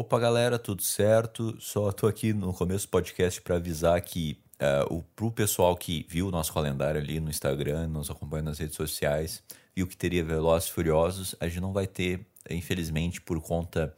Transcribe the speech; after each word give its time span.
Opa, 0.00 0.16
galera, 0.16 0.60
tudo 0.60 0.80
certo? 0.80 1.60
Só 1.60 1.90
tô 1.90 2.06
aqui 2.06 2.32
no 2.32 2.54
começo 2.54 2.86
do 2.86 2.90
podcast 2.90 3.42
para 3.42 3.56
avisar 3.56 4.00
que 4.00 4.40
uh, 4.62 4.94
o, 4.94 5.02
pro 5.02 5.32
pessoal 5.32 5.76
que 5.76 6.06
viu 6.08 6.28
o 6.28 6.30
nosso 6.30 6.54
calendário 6.54 7.00
ali 7.00 7.18
no 7.18 7.28
Instagram, 7.28 7.88
nos 7.88 8.08
acompanha 8.08 8.44
nas 8.44 8.60
redes 8.60 8.76
sociais, 8.76 9.42
viu 9.74 9.88
que 9.88 9.96
teria 9.96 10.22
Velozes 10.22 10.68
Furiosos, 10.68 11.34
a 11.40 11.48
gente 11.48 11.60
não 11.60 11.72
vai 11.72 11.88
ter, 11.88 12.24
infelizmente, 12.48 13.20
por 13.20 13.40
conta 13.40 13.92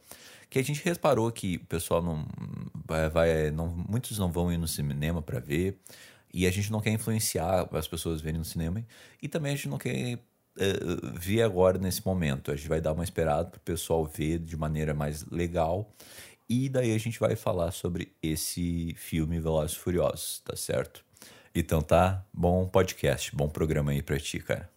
que 0.49 0.57
a 0.57 0.63
gente 0.63 0.83
reparou 0.83 1.31
que 1.31 1.57
o 1.57 1.65
pessoal 1.67 2.01
não 2.01 2.25
vai, 2.83 3.07
vai 3.07 3.51
não, 3.51 3.67
muitos 3.67 4.17
não 4.17 4.31
vão 4.31 4.51
ir 4.51 4.57
no 4.57 4.67
cinema 4.67 5.21
para 5.21 5.39
ver 5.39 5.79
e 6.33 6.47
a 6.47 6.51
gente 6.51 6.71
não 6.71 6.81
quer 6.81 6.93
influenciar 6.93 7.69
as 7.71 7.87
pessoas 7.87 8.21
verem 8.21 8.39
no 8.39 8.45
cinema 8.45 8.83
e 9.21 9.27
também 9.27 9.53
a 9.53 9.55
gente 9.55 9.69
não 9.69 9.77
quer 9.77 10.17
uh, 10.57 11.43
agora 11.43 11.77
nesse 11.77 12.05
momento. 12.05 12.51
A 12.51 12.55
gente 12.55 12.67
vai 12.67 12.81
dar 12.81 12.93
uma 12.93 13.03
esperada 13.03 13.49
para 13.49 13.57
o 13.57 13.61
pessoal 13.61 14.05
ver 14.05 14.39
de 14.39 14.55
maneira 14.55 14.93
mais 14.93 15.25
legal. 15.25 15.91
E 16.47 16.67
daí 16.67 16.93
a 16.93 16.97
gente 16.97 17.19
vai 17.19 17.35
falar 17.35 17.71
sobre 17.71 18.11
esse 18.21 18.93
filme 18.95 19.39
Velozes 19.39 19.75
e 19.75 19.79
Furiosos, 19.79 20.39
tá 20.43 20.55
certo? 20.55 21.03
Então 21.53 21.81
tá, 21.81 22.25
bom 22.33 22.67
podcast, 22.67 23.35
bom 23.35 23.49
programa 23.49 23.91
aí 23.91 24.01
pra 24.01 24.19
ti, 24.19 24.39
cara. 24.39 24.70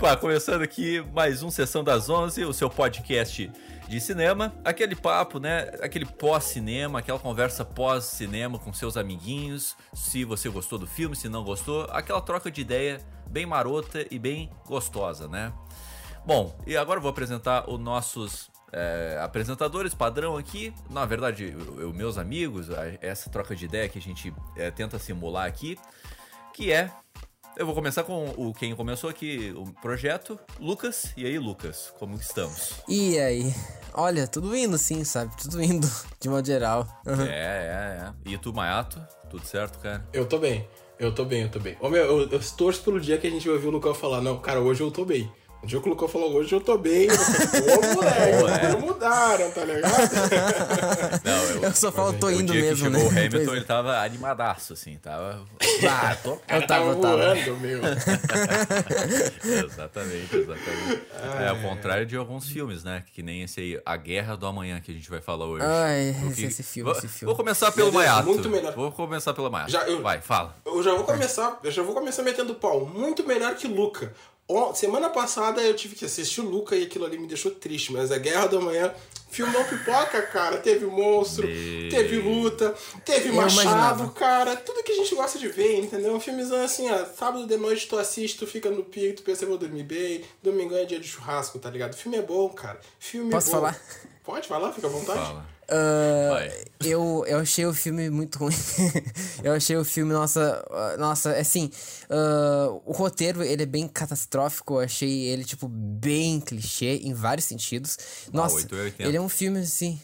Opa, 0.00 0.16
começando 0.16 0.62
aqui 0.62 1.04
mais 1.12 1.42
um 1.42 1.50
Sessão 1.50 1.84
das 1.84 2.08
11, 2.08 2.46
o 2.46 2.54
seu 2.54 2.70
podcast 2.70 3.52
de 3.86 4.00
cinema. 4.00 4.50
Aquele 4.64 4.96
papo, 4.96 5.38
né? 5.38 5.72
Aquele 5.82 6.06
pós-cinema, 6.06 7.00
aquela 7.00 7.18
conversa 7.18 7.66
pós-cinema 7.66 8.58
com 8.58 8.72
seus 8.72 8.96
amiguinhos. 8.96 9.76
Se 9.92 10.24
você 10.24 10.48
gostou 10.48 10.78
do 10.78 10.86
filme, 10.86 11.14
se 11.14 11.28
não 11.28 11.44
gostou, 11.44 11.86
aquela 11.90 12.22
troca 12.22 12.50
de 12.50 12.62
ideia 12.62 12.98
bem 13.28 13.44
marota 13.44 14.06
e 14.10 14.18
bem 14.18 14.50
gostosa, 14.64 15.28
né? 15.28 15.52
Bom, 16.24 16.58
e 16.66 16.78
agora 16.78 16.96
eu 16.96 17.02
vou 17.02 17.10
apresentar 17.10 17.68
os 17.68 17.78
nossos 17.78 18.50
é, 18.72 19.20
apresentadores 19.22 19.92
padrão 19.92 20.38
aqui. 20.38 20.72
Na 20.88 21.04
verdade, 21.04 21.54
os 21.54 21.94
meus 21.94 22.16
amigos, 22.16 22.68
essa 23.02 23.28
troca 23.28 23.54
de 23.54 23.66
ideia 23.66 23.86
que 23.86 23.98
a 23.98 24.02
gente 24.02 24.32
é, 24.56 24.70
tenta 24.70 24.98
simular 24.98 25.46
aqui, 25.46 25.78
que 26.54 26.72
é 26.72 26.90
eu 27.60 27.66
vou 27.66 27.74
começar 27.74 28.04
com 28.04 28.24
o 28.38 28.54
quem 28.54 28.74
começou 28.74 29.10
aqui 29.10 29.52
o 29.54 29.70
projeto, 29.82 30.38
Lucas. 30.58 31.12
E 31.14 31.26
aí, 31.26 31.38
Lucas, 31.38 31.92
como 31.98 32.14
estamos? 32.16 32.76
E 32.88 33.18
aí? 33.18 33.54
Olha, 33.92 34.26
tudo 34.26 34.56
indo 34.56 34.78
sim, 34.78 35.04
sabe? 35.04 35.36
Tudo 35.36 35.62
indo, 35.62 35.86
de 36.18 36.30
modo 36.30 36.46
geral. 36.46 36.88
Uhum. 37.04 37.20
É, 37.20 37.26
é, 37.28 38.06
é. 38.06 38.12
E 38.24 38.38
tu, 38.38 38.50
Maiato? 38.54 38.98
Tudo 39.28 39.44
certo, 39.44 39.78
cara? 39.78 40.08
Eu 40.10 40.24
tô 40.24 40.38
bem. 40.38 40.66
Eu 40.98 41.14
tô 41.14 41.26
bem, 41.26 41.42
eu 41.42 41.50
tô 41.50 41.60
bem. 41.60 41.76
Ô, 41.80 41.90
meu, 41.90 42.02
eu, 42.02 42.30
eu 42.30 42.40
torço 42.56 42.82
pelo 42.82 42.98
dia 42.98 43.18
que 43.18 43.26
a 43.26 43.30
gente 43.30 43.46
vai 43.46 43.56
ouvir 43.56 43.68
o 43.68 43.70
Lucão 43.70 43.92
falar, 43.92 44.22
não, 44.22 44.38
cara, 44.38 44.60
hoje 44.60 44.82
eu 44.82 44.90
tô 44.90 45.04
bem. 45.04 45.30
O 45.62 45.66
dia 45.66 45.78
que 45.78 45.86
o 45.86 45.90
Lucão 45.90 46.08
falou, 46.08 46.32
hoje 46.32 46.54
eu 46.54 46.60
tô 46.60 46.78
bem. 46.78 47.06
Eu 47.06 47.16
falei, 47.16 48.34
moleque, 48.36 48.66
não 48.68 48.80
mudaram, 48.80 49.50
tá 49.50 49.62
ligado? 49.62 49.92
Não, 51.22 51.44
eu, 51.44 51.62
eu 51.64 51.74
só 51.74 51.92
falo, 51.92 52.14
tô 52.14 52.30
indo 52.30 52.54
mesmo, 52.54 52.88
né? 52.88 52.98
O 52.98 53.08
Hamilton, 53.08 53.54
ele 53.54 53.64
tava 53.64 53.98
animadaço, 53.98 54.72
assim, 54.72 54.96
tava... 54.96 55.40
Ah, 55.86 56.16
tô... 56.22 56.30
Eu 56.48 56.66
tava, 56.66 56.86
eu 56.86 57.00
tava. 57.00 57.16
voando, 57.16 57.56
meu. 57.58 57.80
exatamente, 59.64 60.36
exatamente. 60.36 61.02
Ah, 61.14 61.42
é 61.42 61.48
ao 61.48 61.56
contrário 61.56 62.06
de 62.06 62.16
alguns 62.16 62.48
filmes, 62.48 62.84
né? 62.84 63.02
Que 63.14 63.22
nem 63.22 63.42
esse 63.42 63.60
aí, 63.60 63.80
A 63.84 63.96
Guerra 63.96 64.36
do 64.36 64.46
Amanhã, 64.46 64.80
que 64.80 64.90
a 64.90 64.94
gente 64.94 65.08
vai 65.10 65.20
falar 65.20 65.46
hoje. 65.46 65.64
Ai, 65.64 66.16
Porque... 66.20 66.42
esse 66.42 66.62
filme, 66.62 66.90
esse 66.92 67.08
filme. 67.08 67.26
Vou 67.26 67.36
começar 67.36 67.72
pelo 67.72 67.92
Maiato. 67.92 68.26
Muito 68.26 68.48
melhor. 68.48 68.74
Vou 68.74 68.92
começar 68.92 69.34
pelo 69.34 69.50
Maiato. 69.50 69.70
Já, 69.70 69.82
eu, 69.88 70.02
vai, 70.02 70.20
fala. 70.20 70.56
Eu 70.64 70.82
já 70.82 70.94
vou 70.94 71.04
começar, 71.04 71.58
eu 71.62 71.70
já 71.70 71.82
vou 71.82 71.94
começar 71.94 72.22
metendo 72.22 72.54
pau. 72.54 72.86
Muito 72.86 73.26
melhor 73.26 73.54
que 73.54 73.66
Luca. 73.66 74.12
Semana 74.74 75.10
passada 75.10 75.60
eu 75.62 75.74
tive 75.74 75.94
que 75.96 76.04
assistir 76.04 76.40
o 76.40 76.48
Luca 76.48 76.74
e 76.76 76.84
aquilo 76.84 77.04
ali 77.04 77.18
me 77.18 77.26
deixou 77.26 77.50
triste, 77.50 77.92
mas 77.92 78.10
a 78.10 78.18
Guerra 78.18 78.46
da 78.46 78.60
Manhã 78.60 78.92
filmou 79.30 79.62
pipoca, 79.64 80.22
cara. 80.22 80.58
Teve 80.58 80.86
monstro, 80.86 81.46
teve 81.46 82.18
luta, 82.18 82.74
teve 83.04 83.28
eu 83.28 83.34
machado, 83.34 83.62
imaginava. 83.62 84.10
cara. 84.10 84.56
Tudo 84.56 84.82
que 84.82 84.92
a 84.92 84.96
gente 84.96 85.14
gosta 85.14 85.38
de 85.38 85.48
ver, 85.48 85.78
entendeu? 85.78 86.14
Um 86.14 86.20
filmezão 86.20 86.62
assim, 86.62 86.90
ó. 86.90 87.04
Sábado 87.06 87.46
de 87.46 87.56
noite 87.56 87.86
tu 87.86 87.96
assiste, 87.98 88.38
tu 88.38 88.46
fica 88.46 88.70
no 88.70 88.82
pico, 88.82 89.18
tu 89.18 89.22
pensa, 89.22 89.44
eu 89.44 89.48
vou 89.48 89.58
dormir 89.58 89.84
bem. 89.84 90.24
Domingão 90.42 90.76
é 90.78 90.84
dia 90.84 90.98
de 90.98 91.06
churrasco, 91.06 91.58
tá 91.58 91.70
ligado? 91.70 91.92
O 91.92 91.96
filme 91.96 92.18
é 92.18 92.22
bom, 92.22 92.48
cara. 92.48 92.80
Filme 92.98 93.30
Posso 93.30 93.48
é 93.48 93.52
bom. 93.52 93.56
falar? 93.58 93.80
Pode 94.24 94.48
falar, 94.48 94.72
fica 94.72 94.86
à 94.86 94.90
vontade. 94.90 95.18
Fala. 95.18 95.46
Uh, 95.70 96.84
eu, 96.84 97.24
eu 97.28 97.38
achei 97.38 97.64
o 97.64 97.72
filme 97.72 98.10
muito 98.10 98.38
ruim. 98.38 98.54
eu 99.44 99.52
achei 99.52 99.76
o 99.76 99.84
filme, 99.84 100.12
nossa, 100.12 100.64
uh, 100.68 100.98
nossa, 100.98 101.32
assim, 101.32 101.70
uh, 102.10 102.82
o 102.84 102.92
roteiro 102.92 103.42
ele 103.42 103.62
é 103.62 103.66
bem 103.66 103.86
catastrófico. 103.86 104.74
Eu 104.74 104.80
achei 104.80 105.26
ele, 105.26 105.44
tipo, 105.44 105.68
bem 105.68 106.40
clichê 106.40 106.96
em 106.96 107.14
vários 107.14 107.46
sentidos. 107.46 107.96
Nossa, 108.32 108.56
8, 108.56 108.74
ele 108.98 109.16
é 109.16 109.20
um 109.20 109.28
filme 109.28 109.60
assim. 109.60 110.00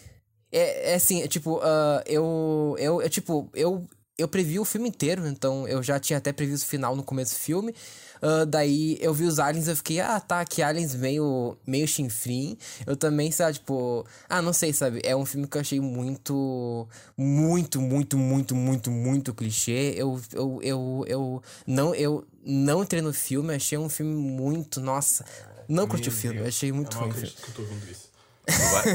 É, 0.52 0.92
é 0.92 0.94
assim, 0.94 1.22
é, 1.22 1.28
tipo, 1.28 1.60
eu, 2.06 2.76
eu, 2.78 3.02
eu, 3.02 3.10
tipo, 3.10 3.50
eu, 3.52 3.84
eu 4.16 4.28
previ 4.28 4.58
o 4.60 4.64
filme 4.64 4.88
inteiro, 4.88 5.26
então 5.26 5.66
eu 5.66 5.82
já 5.82 5.98
tinha 5.98 6.18
até 6.18 6.32
previsto 6.32 6.64
o 6.64 6.68
final 6.68 6.94
no 6.94 7.02
começo 7.02 7.34
do 7.34 7.40
filme. 7.40 7.74
Uh, 8.22 8.46
daí 8.46 8.98
eu 9.00 9.12
vi 9.12 9.24
os 9.24 9.38
aliens 9.38 9.68
eu 9.68 9.76
fiquei, 9.76 10.00
ah, 10.00 10.20
tá, 10.20 10.44
que 10.44 10.62
aliens 10.62 10.94
meio, 10.94 11.56
meio 11.66 11.86
chinfrim. 11.86 12.56
Eu 12.86 12.96
também, 12.96 13.30
sabe, 13.30 13.54
tipo, 13.54 14.06
ah, 14.28 14.40
não 14.42 14.52
sei, 14.52 14.72
sabe? 14.72 15.00
É 15.04 15.14
um 15.14 15.26
filme 15.26 15.46
que 15.46 15.56
eu 15.56 15.60
achei 15.60 15.80
muito, 15.80 16.88
muito, 17.16 17.80
muito, 17.80 18.16
muito, 18.16 18.54
muito, 18.54 18.90
muito 18.90 19.34
clichê. 19.34 19.94
Eu, 19.96 20.20
eu, 20.32 20.60
eu, 20.62 21.04
eu 21.06 21.42
não, 21.66 21.94
eu 21.94 22.26
não 22.44 22.82
entrei 22.82 23.02
no 23.02 23.12
filme, 23.12 23.54
achei 23.54 23.78
um 23.78 23.88
filme 23.88 24.14
muito, 24.14 24.80
nossa. 24.80 25.24
Não 25.68 25.84
Meu 25.84 25.88
curti 25.88 26.08
o 26.08 26.12
filme, 26.12 26.40
achei 26.40 26.70
muito 26.72 26.96
ruim. 26.96 27.12
Que 27.12 27.20
eu 27.20 27.54
tô 27.54 27.62
ouvindo 27.62 27.90
isso. 27.90 28.06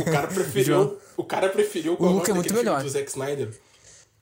o 0.02 0.06
cara 0.06 0.28
preferiu, 0.28 0.98
o 1.18 1.24
cara 1.24 1.50
preferiu 1.50 1.98
o 2.00 2.06
Luke 2.06 2.32
é 2.32 2.34
muito 2.34 2.54
melhor. 2.54 2.82
do 2.82 2.90
Zack 2.90 3.10
Snyder. 3.10 3.50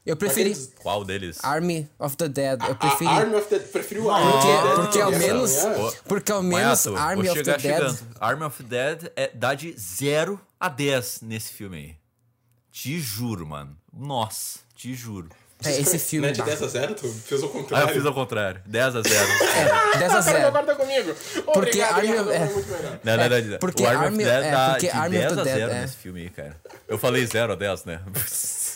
Eu 0.05 0.15
preferi. 0.15 0.55
Qual 0.81 1.03
deles? 1.03 1.37
Army 1.43 1.87
of 1.99 2.15
the 2.17 2.27
Dead. 2.27 2.59
Eu 2.67 2.75
preferi. 2.75 3.07
A, 3.07 3.11
a 3.11 3.15
Army 3.17 3.35
of 3.35 3.47
the 3.47 3.59
Dead. 3.59 3.67
Preferi 3.69 3.99
o 3.99 4.09
Army 4.09 4.31
porque, 4.31 4.47
of 4.47 4.61
the 4.61 4.63
Dead. 4.63 4.75
Porque 4.75 5.01
ao 5.01 5.11
menos. 5.11 5.51
Porque 6.05 6.31
ao 6.31 6.43
menos 6.43 6.87
Army 6.87 7.29
of 7.29 7.43
the 7.43 7.43
Dead. 7.43 7.61
Chegando. 7.61 7.99
Army 8.19 8.43
of 8.43 8.63
the 8.63 8.69
Dead 8.69 9.11
é, 9.15 9.31
dá 9.33 9.53
de 9.53 9.75
0 9.77 10.39
a 10.59 10.69
10 10.69 11.21
nesse 11.23 11.53
filme 11.53 11.77
aí. 11.77 11.95
Te 12.71 12.99
juro, 12.99 13.45
mano. 13.45 13.77
Nossa, 13.93 14.59
te 14.75 14.93
juro. 14.93 15.29
É, 15.65 15.77
esse 15.77 15.99
filme. 15.99 16.27
Não 16.27 16.29
é 16.29 16.31
de 16.31 16.41
10 16.41 16.63
a 16.63 16.67
0? 16.67 16.95
Tu 16.95 17.07
fez 17.09 17.43
ao 17.43 17.49
contrário. 17.49 17.85
Ah, 17.85 17.89
eu 17.89 17.93
fiz 17.93 18.05
ao 18.05 18.13
contrário. 18.13 18.61
10 18.65 18.95
a 18.95 19.01
0. 19.01 19.05
é, 19.95 19.97
10 19.97 20.15
a 20.15 20.21
0. 20.21 20.47
Agora 20.47 20.65
tá 20.65 20.75
comigo. 20.75 21.13
Porque 21.53 21.81
Army 21.81 22.17
of... 22.17 22.31
É. 22.31 22.49
Não, 23.03 23.17
não. 23.17 23.59
Porque 23.59 23.83
o 23.83 23.87
Army, 23.87 24.07
of 24.07 24.17
Dead 24.17 24.43
é, 24.45 24.51
dá 24.51 24.69
porque 24.69 24.87
de 24.87 24.93
Army 24.93 25.17
10 25.17 25.31
of 25.33 25.41
a 25.41 25.43
0 25.43 25.71
é. 25.71 25.81
nesse 25.81 25.97
filme 25.97 26.21
aí, 26.21 26.29
cara. 26.29 26.55
Eu 26.87 26.97
falei 26.97 27.25
0 27.25 27.51
a 27.51 27.55
10, 27.57 27.83
né? 27.83 28.01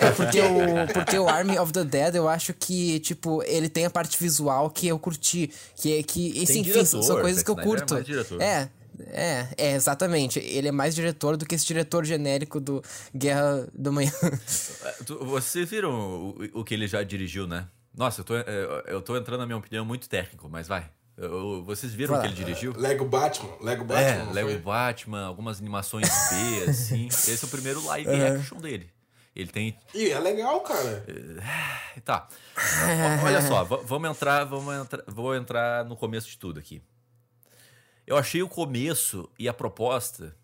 É 0.00 0.10
porque 0.16 0.40
o, 0.40 0.92
porque 0.92 1.18
o 1.18 1.28
Army 1.28 1.58
of 1.58 1.72
the 1.72 1.84
Dead, 1.84 2.14
eu 2.14 2.28
acho 2.28 2.52
que, 2.54 3.00
tipo, 3.00 3.42
ele 3.44 3.68
tem 3.68 3.84
a 3.84 3.90
parte 3.90 4.18
visual 4.18 4.70
que 4.70 4.88
eu 4.88 4.98
curti. 4.98 5.50
Que, 5.76 6.02
que 6.02 6.42
enfim, 6.42 6.62
diretor, 6.62 7.02
são 7.02 7.20
coisas 7.20 7.42
que 7.42 7.50
eu 7.50 7.56
curto. 7.56 7.96
É, 8.40 8.68
é, 9.08 9.46
é, 9.56 9.72
exatamente. 9.74 10.38
Ele 10.38 10.68
é 10.68 10.72
mais 10.72 10.94
diretor 10.94 11.36
do 11.36 11.46
que 11.46 11.54
esse 11.54 11.66
diretor 11.66 12.04
genérico 12.04 12.60
do 12.60 12.82
Guerra 13.14 13.66
do 13.74 13.92
Manhã. 13.92 14.12
Vocês 15.22 15.68
viram 15.68 15.90
o, 15.92 16.60
o 16.60 16.64
que 16.64 16.74
ele 16.74 16.86
já 16.86 17.02
dirigiu, 17.02 17.46
né? 17.46 17.66
Nossa, 17.96 18.20
eu 18.20 18.24
tô, 18.24 18.34
eu 18.36 19.02
tô 19.02 19.16
entrando 19.16 19.40
na 19.40 19.46
minha 19.46 19.58
opinião 19.58 19.84
muito 19.84 20.08
técnico, 20.08 20.48
mas 20.48 20.68
vai. 20.68 20.88
Vocês 21.66 21.92
viram 21.92 22.16
o 22.16 22.20
que 22.20 22.26
ele 22.26 22.34
dirigiu? 22.34 22.72
Lego 22.76 23.04
Batman. 23.04 23.50
Lego 23.60 23.84
Batman. 23.84 24.30
É, 24.30 24.32
Lego 24.32 24.48
foi? 24.48 24.58
Batman, 24.58 25.26
algumas 25.26 25.58
animações 25.58 26.08
B, 26.08 26.70
assim. 26.70 27.06
Esse 27.12 27.44
é 27.44 27.46
o 27.46 27.50
primeiro 27.50 27.84
live 27.84 28.10
action 28.10 28.58
dele. 28.58 28.90
Ele 29.34 29.50
tem. 29.50 29.78
E 29.94 30.10
é 30.10 30.18
legal, 30.18 30.60
cara. 30.60 31.04
Tá. 32.04 32.28
Olha 33.24 33.42
só, 33.42 33.62
vamos 33.64 34.10
entrar, 34.10 34.44
vamos 34.44 34.74
entrar. 34.74 35.04
Vou 35.06 35.34
entrar 35.34 35.84
no 35.84 35.96
começo 35.96 36.28
de 36.28 36.38
tudo 36.38 36.58
aqui. 36.58 36.82
Eu 38.06 38.16
achei 38.16 38.42
o 38.42 38.48
começo 38.48 39.30
e 39.38 39.48
a 39.48 39.54
proposta 39.54 40.36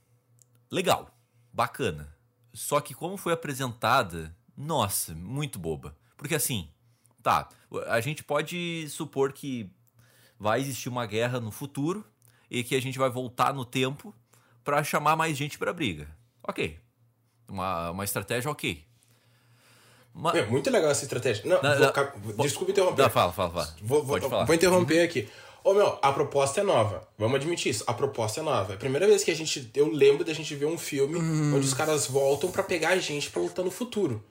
legal, 0.71 1.11
bacana. 1.53 2.15
Só 2.55 2.81
que 2.81 2.95
como 2.95 3.17
foi 3.17 3.33
apresentada, 3.33 4.35
nossa, 4.57 5.15
muito 5.15 5.59
boba. 5.59 5.97
Porque 6.17 6.35
assim, 6.35 6.71
tá, 7.23 7.49
a 7.89 8.01
gente 8.01 8.23
pode 8.23 8.89
supor 8.89 9.33
que 9.33 9.71
vai 10.39 10.61
existir 10.61 10.89
uma 10.89 11.07
guerra 11.07 11.41
no 11.41 11.51
futuro 11.51 12.05
e 12.51 12.63
que 12.63 12.77
a 12.77 12.81
gente 12.81 12.99
vai 12.99 13.11
voltar 13.11 13.53
no 13.53 13.65
tempo 13.65 14.15
para 14.63 14.85
chamar 14.85 15.17
mais 15.17 15.37
gente 15.37 15.59
para 15.59 15.73
briga. 15.73 16.09
OK. 16.43 16.86
Uma, 17.49 17.91
uma 17.91 18.05
estratégia 18.05 18.51
OK. 18.51 18.85
Uma... 20.15 20.37
É 20.37 20.47
muito 20.47 20.71
legal 20.71 20.91
essa 20.91 21.05
estratégia. 21.05 21.45
Não, 21.45 21.61
não, 21.63 21.93
vou, 22.17 22.35
não 22.37 22.45
desculpa 22.45 22.71
interromper. 22.73 23.03
Não, 23.03 23.11
fala, 23.11 23.33
fala, 23.33 23.51
fala. 23.51 23.77
Vou, 23.83 24.03
vou, 24.03 24.19
Pode 24.19 24.29
falar. 24.29 24.45
Vou 24.45 24.55
interromper 24.55 25.03
aqui. 25.03 25.29
Ô, 25.63 25.75
meu, 25.75 25.99
a 26.01 26.13
proposta 26.13 26.61
é 26.61 26.65
nova. 26.65 27.07
Vamos 27.19 27.37
admitir 27.37 27.71
isso. 27.71 27.85
A 27.87 27.93
proposta 27.93 28.41
é 28.41 28.43
nova. 28.43 28.73
É 28.73 28.77
a 28.77 28.79
primeira 28.79 29.07
vez 29.07 29.23
que 29.25 29.31
a 29.31 29.35
gente. 29.35 29.71
Eu 29.75 29.89
lembro 29.93 30.25
da 30.25 30.33
gente 30.33 30.55
ver 30.55 30.67
um 30.67 30.79
filme 30.79 31.17
Uhum. 31.17 31.57
onde 31.57 31.67
os 31.67 31.75
caras 31.75 32.07
voltam 32.07 32.51
pra 32.51 32.63
pegar 32.63 32.91
a 32.91 32.99
gente 32.99 33.29
pra 33.31 33.43
lutar 33.43 33.65
no 33.65 33.71
futuro. 33.71 34.25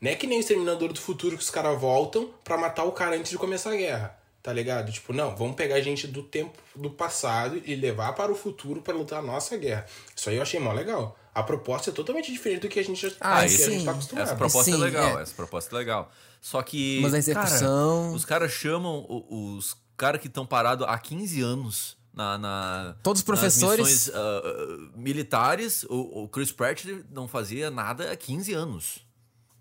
Não 0.00 0.10
é 0.10 0.14
que 0.14 0.26
nem 0.26 0.38
o 0.38 0.40
Exterminador 0.40 0.92
do 0.92 1.00
Futuro 1.00 1.36
que 1.36 1.42
os 1.42 1.50
caras 1.50 1.78
voltam 1.80 2.30
pra 2.44 2.56
matar 2.56 2.84
o 2.84 2.92
cara 2.92 3.16
antes 3.16 3.30
de 3.30 3.38
começar 3.38 3.72
a 3.72 3.76
guerra. 3.76 4.16
Tá 4.42 4.52
ligado? 4.52 4.92
Tipo, 4.92 5.12
não, 5.12 5.34
vamos 5.34 5.56
pegar 5.56 5.74
a 5.74 5.80
gente 5.80 6.06
do 6.06 6.22
tempo 6.22 6.56
do 6.74 6.88
passado 6.90 7.60
e 7.64 7.74
levar 7.74 8.12
para 8.12 8.30
o 8.30 8.34
futuro 8.36 8.80
pra 8.80 8.94
lutar 8.94 9.18
a 9.18 9.22
nossa 9.22 9.56
guerra. 9.56 9.86
Isso 10.14 10.30
aí 10.30 10.36
eu 10.36 10.42
achei 10.42 10.60
mó 10.60 10.72
legal. 10.72 11.18
A 11.36 11.42
proposta 11.42 11.90
é 11.90 11.92
totalmente 11.92 12.32
diferente 12.32 12.62
do 12.62 12.68
que 12.68 12.78
a 12.80 12.82
gente, 12.82 12.98
já, 13.00 13.14
Ah, 13.20 13.40
que 13.40 13.44
a 13.46 13.48
sim. 13.50 13.70
gente 13.72 13.84
tá 13.84 13.90
acostumado. 13.90 14.24
Essa 14.24 14.36
proposta 14.36 14.70
é 14.70 14.74
Sim, 14.74 14.80
legal, 14.80 15.18
é. 15.18 15.22
essa 15.22 15.34
proposta 15.34 15.74
é 15.74 15.78
legal. 15.78 16.10
Só 16.40 16.62
que. 16.62 16.98
Mas 17.02 17.12
a 17.12 17.18
execução- 17.18 18.04
cara, 18.04 18.16
os 18.16 18.24
caras 18.24 18.52
chamam 18.52 19.06
os 19.30 19.76
caras 19.98 20.20
que 20.20 20.28
estão 20.28 20.46
parados 20.46 20.86
há 20.88 20.98
15 20.98 21.42
anos 21.42 21.96
na. 22.12 22.38
na 22.38 22.96
Todos 23.02 23.20
os 23.20 23.26
nas 23.28 23.38
professores. 23.40 23.86
missões, 23.86 24.10
ah, 24.16 24.90
militares. 24.96 25.84
O, 25.90 26.22
o 26.24 26.28
Chris 26.28 26.50
Pratt 26.52 26.84
não 27.10 27.28
fazia 27.28 27.70
nada 27.70 28.10
há 28.12 28.16
15 28.16 28.54
anos, 28.54 29.06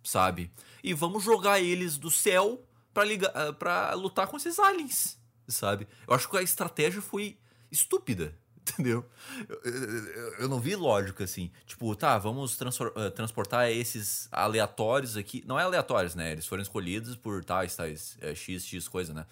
sabe? 0.01 0.51
E 0.83 0.94
vamos 0.94 1.24
jogar 1.25 1.60
eles 1.60 1.98
do 1.98 2.10
céu 2.10 2.63
pra, 2.94 3.04
ligar, 3.04 3.31
ah, 3.36 3.51
pra 3.51 3.94
lutar 3.95 4.27
com 4.27 4.38
esses 4.38 4.60
aliens, 4.60 5.18
sabe? 5.48 5.88
Eu 6.07 6.13
acho 6.13 6.30
que 6.30 6.38
a 6.38 6.42
estratégia 6.42 7.01
foi 7.01 7.38
estúpida. 7.69 8.33
Entendeu? 8.75 9.06
Eu, 9.50 9.60
eu- 9.74 10.33
eu 10.42 10.50
não 10.50 10.60
vi 10.60 10.75
lógica 10.75 11.24
assim. 11.24 11.50
Tipo, 11.66 11.95
tá, 11.95 12.18
vamos 12.18 12.57
eh, 12.95 13.10
transportar 13.10 13.69
esses 13.72 14.27
aleatórios 14.31 15.16
aqui. 15.18 15.44
Não 15.48 15.60
é 15.60 15.63
aleatórios, 15.63 16.13
né? 16.16 16.31
Eles 16.33 16.45
foram 16.45 16.62
escolhidos 16.62 17.16
por 17.16 17.44
tais, 17.44 17.75
tais, 17.75 18.18
eh, 18.22 18.36
X, 18.36 18.66
X 18.66 18.88
coisa, 18.88 19.13
né? 19.13 19.25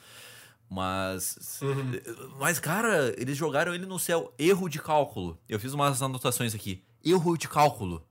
Mas. 0.69 1.37
Mas, 2.39 2.59
cara, 2.59 3.13
eles 3.17 3.37
jogaram 3.37 3.73
ele 3.75 3.85
no 3.85 3.99
céu. 3.99 4.33
Erro 4.39 4.69
de 4.69 4.79
cálculo. 4.79 5.37
Eu 5.47 5.59
fiz 5.59 5.73
umas 5.73 6.01
anotações 6.01 6.55
aqui. 6.55 6.83
Erro 7.03 7.37
de 7.37 7.47
cálculo. 7.47 8.03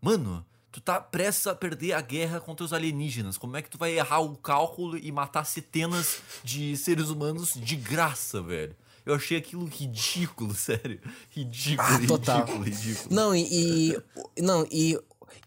Mano, 0.00 0.46
tu 0.70 0.80
tá 0.80 1.00
prestes 1.00 1.46
a 1.46 1.54
perder 1.54 1.92
a 1.92 2.00
guerra 2.00 2.40
contra 2.40 2.64
os 2.64 2.72
alienígenas. 2.72 3.36
Como 3.36 3.56
é 3.56 3.62
que 3.62 3.68
tu 3.68 3.76
vai 3.76 3.98
errar 3.98 4.20
o 4.20 4.36
cálculo 4.36 4.96
e 4.96 5.10
matar 5.12 5.44
centenas 5.44 6.20
de 6.44 6.76
seres 6.76 7.08
humanos 7.10 7.52
de 7.54 7.76
graça, 7.76 8.40
velho? 8.40 8.76
Eu 9.06 9.14
achei 9.14 9.38
aquilo 9.38 9.64
ridículo, 9.64 10.52
sério. 10.54 11.00
Ridículo, 11.30 11.88
Ah, 11.88 12.06
total. 12.06 12.40
ridículo, 12.40 12.64
ridículo. 12.64 13.14
Não, 13.14 13.34
e, 13.34 13.92
e- 13.92 14.42
Não, 14.42 14.66
e. 14.70 14.98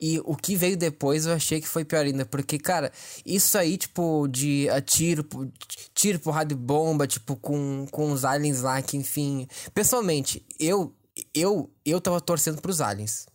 E 0.01 0.19
o 0.23 0.35
que 0.35 0.55
veio 0.55 0.77
depois 0.77 1.25
eu 1.25 1.33
achei 1.33 1.59
que 1.59 1.67
foi 1.67 1.83
pior 1.83 2.05
ainda, 2.05 2.25
porque, 2.25 2.57
cara, 2.57 2.91
isso 3.25 3.57
aí, 3.57 3.77
tipo, 3.77 4.27
de 4.29 4.69
ah, 4.69 4.79
tiro, 4.81 5.23
po- 5.25 5.51
tiro, 5.93 6.19
porrada 6.19 6.49
de 6.49 6.55
bomba, 6.55 7.05
tipo, 7.07 7.35
com, 7.35 7.85
com 7.91 8.11
os 8.11 8.23
aliens 8.23 8.61
lá, 8.61 8.81
que 8.81 8.95
enfim. 8.95 9.45
Pessoalmente, 9.73 10.45
eu, 10.59 10.93
eu, 11.33 11.69
eu 11.85 11.99
tava 11.99 12.21
torcendo 12.21 12.61
pros 12.61 12.79
aliens. 12.81 13.25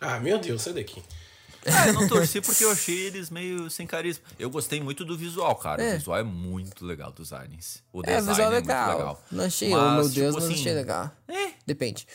Ah, 0.00 0.18
meu 0.20 0.38
Deus, 0.38 0.62
sai 0.62 0.72
daqui. 0.74 1.02
Ah, 1.76 1.88
eu 1.88 1.92
não 1.94 2.06
torci 2.08 2.40
porque 2.40 2.64
eu 2.64 2.70
achei 2.70 2.98
eles 3.06 3.30
meio 3.30 3.68
sem 3.70 3.86
carisma. 3.86 4.24
Eu 4.38 4.50
gostei 4.50 4.80
muito 4.80 5.04
do 5.04 5.16
visual, 5.16 5.54
cara. 5.56 5.82
É. 5.82 5.94
O 5.94 5.98
visual 5.98 6.18
é 6.18 6.22
muito 6.22 6.84
legal 6.84 7.12
dos 7.12 7.32
aliens. 7.32 7.82
O 7.92 8.00
É, 8.00 8.16
design 8.16 8.28
visual 8.28 8.48
é 8.48 8.54
muito 8.54 8.66
legal. 8.68 8.96
legal. 8.98 9.24
Não 9.30 9.44
achei, 9.44 9.70
Mas, 9.70 9.80
oh 9.82 9.90
meu 9.94 10.02
tipo 10.04 10.14
Deus, 10.14 10.34
mas 10.34 10.44
assim, 10.44 10.54
achei 10.54 10.74
legal. 10.74 11.10
É, 11.28 11.50
Depende. 11.66 12.06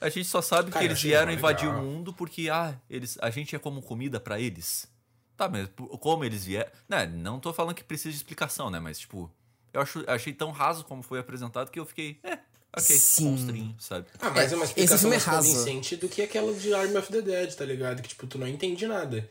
a 0.00 0.08
gente 0.08 0.26
só 0.28 0.42
sabe 0.42 0.70
Cara, 0.70 0.84
que 0.84 0.90
eles 0.90 1.02
vieram 1.02 1.26
legal. 1.32 1.38
invadir 1.38 1.68
o 1.68 1.72
mundo 1.82 2.12
porque 2.12 2.48
ah, 2.50 2.74
eles, 2.90 3.16
a 3.20 3.30
gente 3.30 3.54
é 3.56 3.58
como 3.58 3.80
comida 3.82 4.18
pra 4.20 4.38
eles. 4.40 4.88
Tá, 5.36 5.48
mas 5.48 5.68
por- 5.68 5.88
como 5.98 6.24
eles 6.24 6.44
vieram. 6.44 6.70
Né, 6.88 7.06
não 7.06 7.40
tô 7.40 7.52
falando 7.52 7.74
que 7.74 7.82
precisa 7.82 8.10
de 8.10 8.16
explicação, 8.16 8.70
né? 8.70 8.78
Mas, 8.78 8.98
tipo, 8.98 9.30
eu 9.72 9.80
acho, 9.80 10.04
achei 10.06 10.32
tão 10.32 10.50
raso 10.50 10.84
como 10.84 11.02
foi 11.02 11.18
apresentado 11.18 11.70
que 11.70 11.80
eu 11.80 11.86
fiquei. 11.86 12.20
É, 12.22 12.38
ok, 12.76 12.96
Sim. 12.96 13.24
monstrinho, 13.30 13.76
sabe? 13.78 14.06
Ah, 14.20 14.30
mas 14.30 14.50
é, 14.50 14.54
É, 14.54 14.56
uma 14.56 14.64
esse 14.64 14.72
explicação 14.72 15.08
é 15.08 15.10
mais 15.10 15.24
raso. 15.24 15.48
convincente 15.48 15.96
do 15.96 16.08
que 16.08 16.22
aquela 16.22 16.52
de 16.52 16.72
Army 16.74 16.96
of 16.96 17.12
the 17.12 17.20
Dead, 17.22 17.54
tá 17.54 17.64
ligado? 17.64 18.00
Que, 18.02 18.08
tipo, 18.08 18.26
tu 18.26 18.38
não 18.38 18.48
entende 18.48 18.86
nada. 18.86 19.28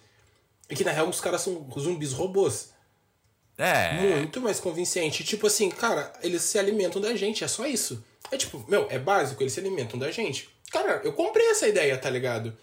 E 0.69 0.75
que, 0.75 0.83
na 0.83 0.91
real, 0.91 1.09
os 1.09 1.19
caras 1.19 1.41
são 1.41 1.67
zumbis 1.79 2.13
robôs. 2.13 2.69
É. 3.57 3.93
Muito 4.17 4.39
mais 4.41 4.59
convincente. 4.59 5.23
Tipo 5.23 5.47
assim, 5.47 5.69
cara, 5.69 6.11
eles 6.21 6.41
se 6.41 6.57
alimentam 6.57 7.01
da 7.01 7.15
gente, 7.15 7.43
é 7.43 7.47
só 7.47 7.65
isso. 7.67 8.03
É 8.31 8.37
tipo, 8.37 8.63
meu, 8.67 8.87
é 8.89 8.97
básico, 8.97 9.43
eles 9.43 9.53
se 9.53 9.59
alimentam 9.59 9.99
da 9.99 10.09
gente. 10.11 10.49
Cara, 10.71 11.01
eu 11.03 11.11
comprei 11.13 11.47
essa 11.51 11.67
ideia, 11.67 11.97
tá 11.97 12.09
ligado? 12.09 12.55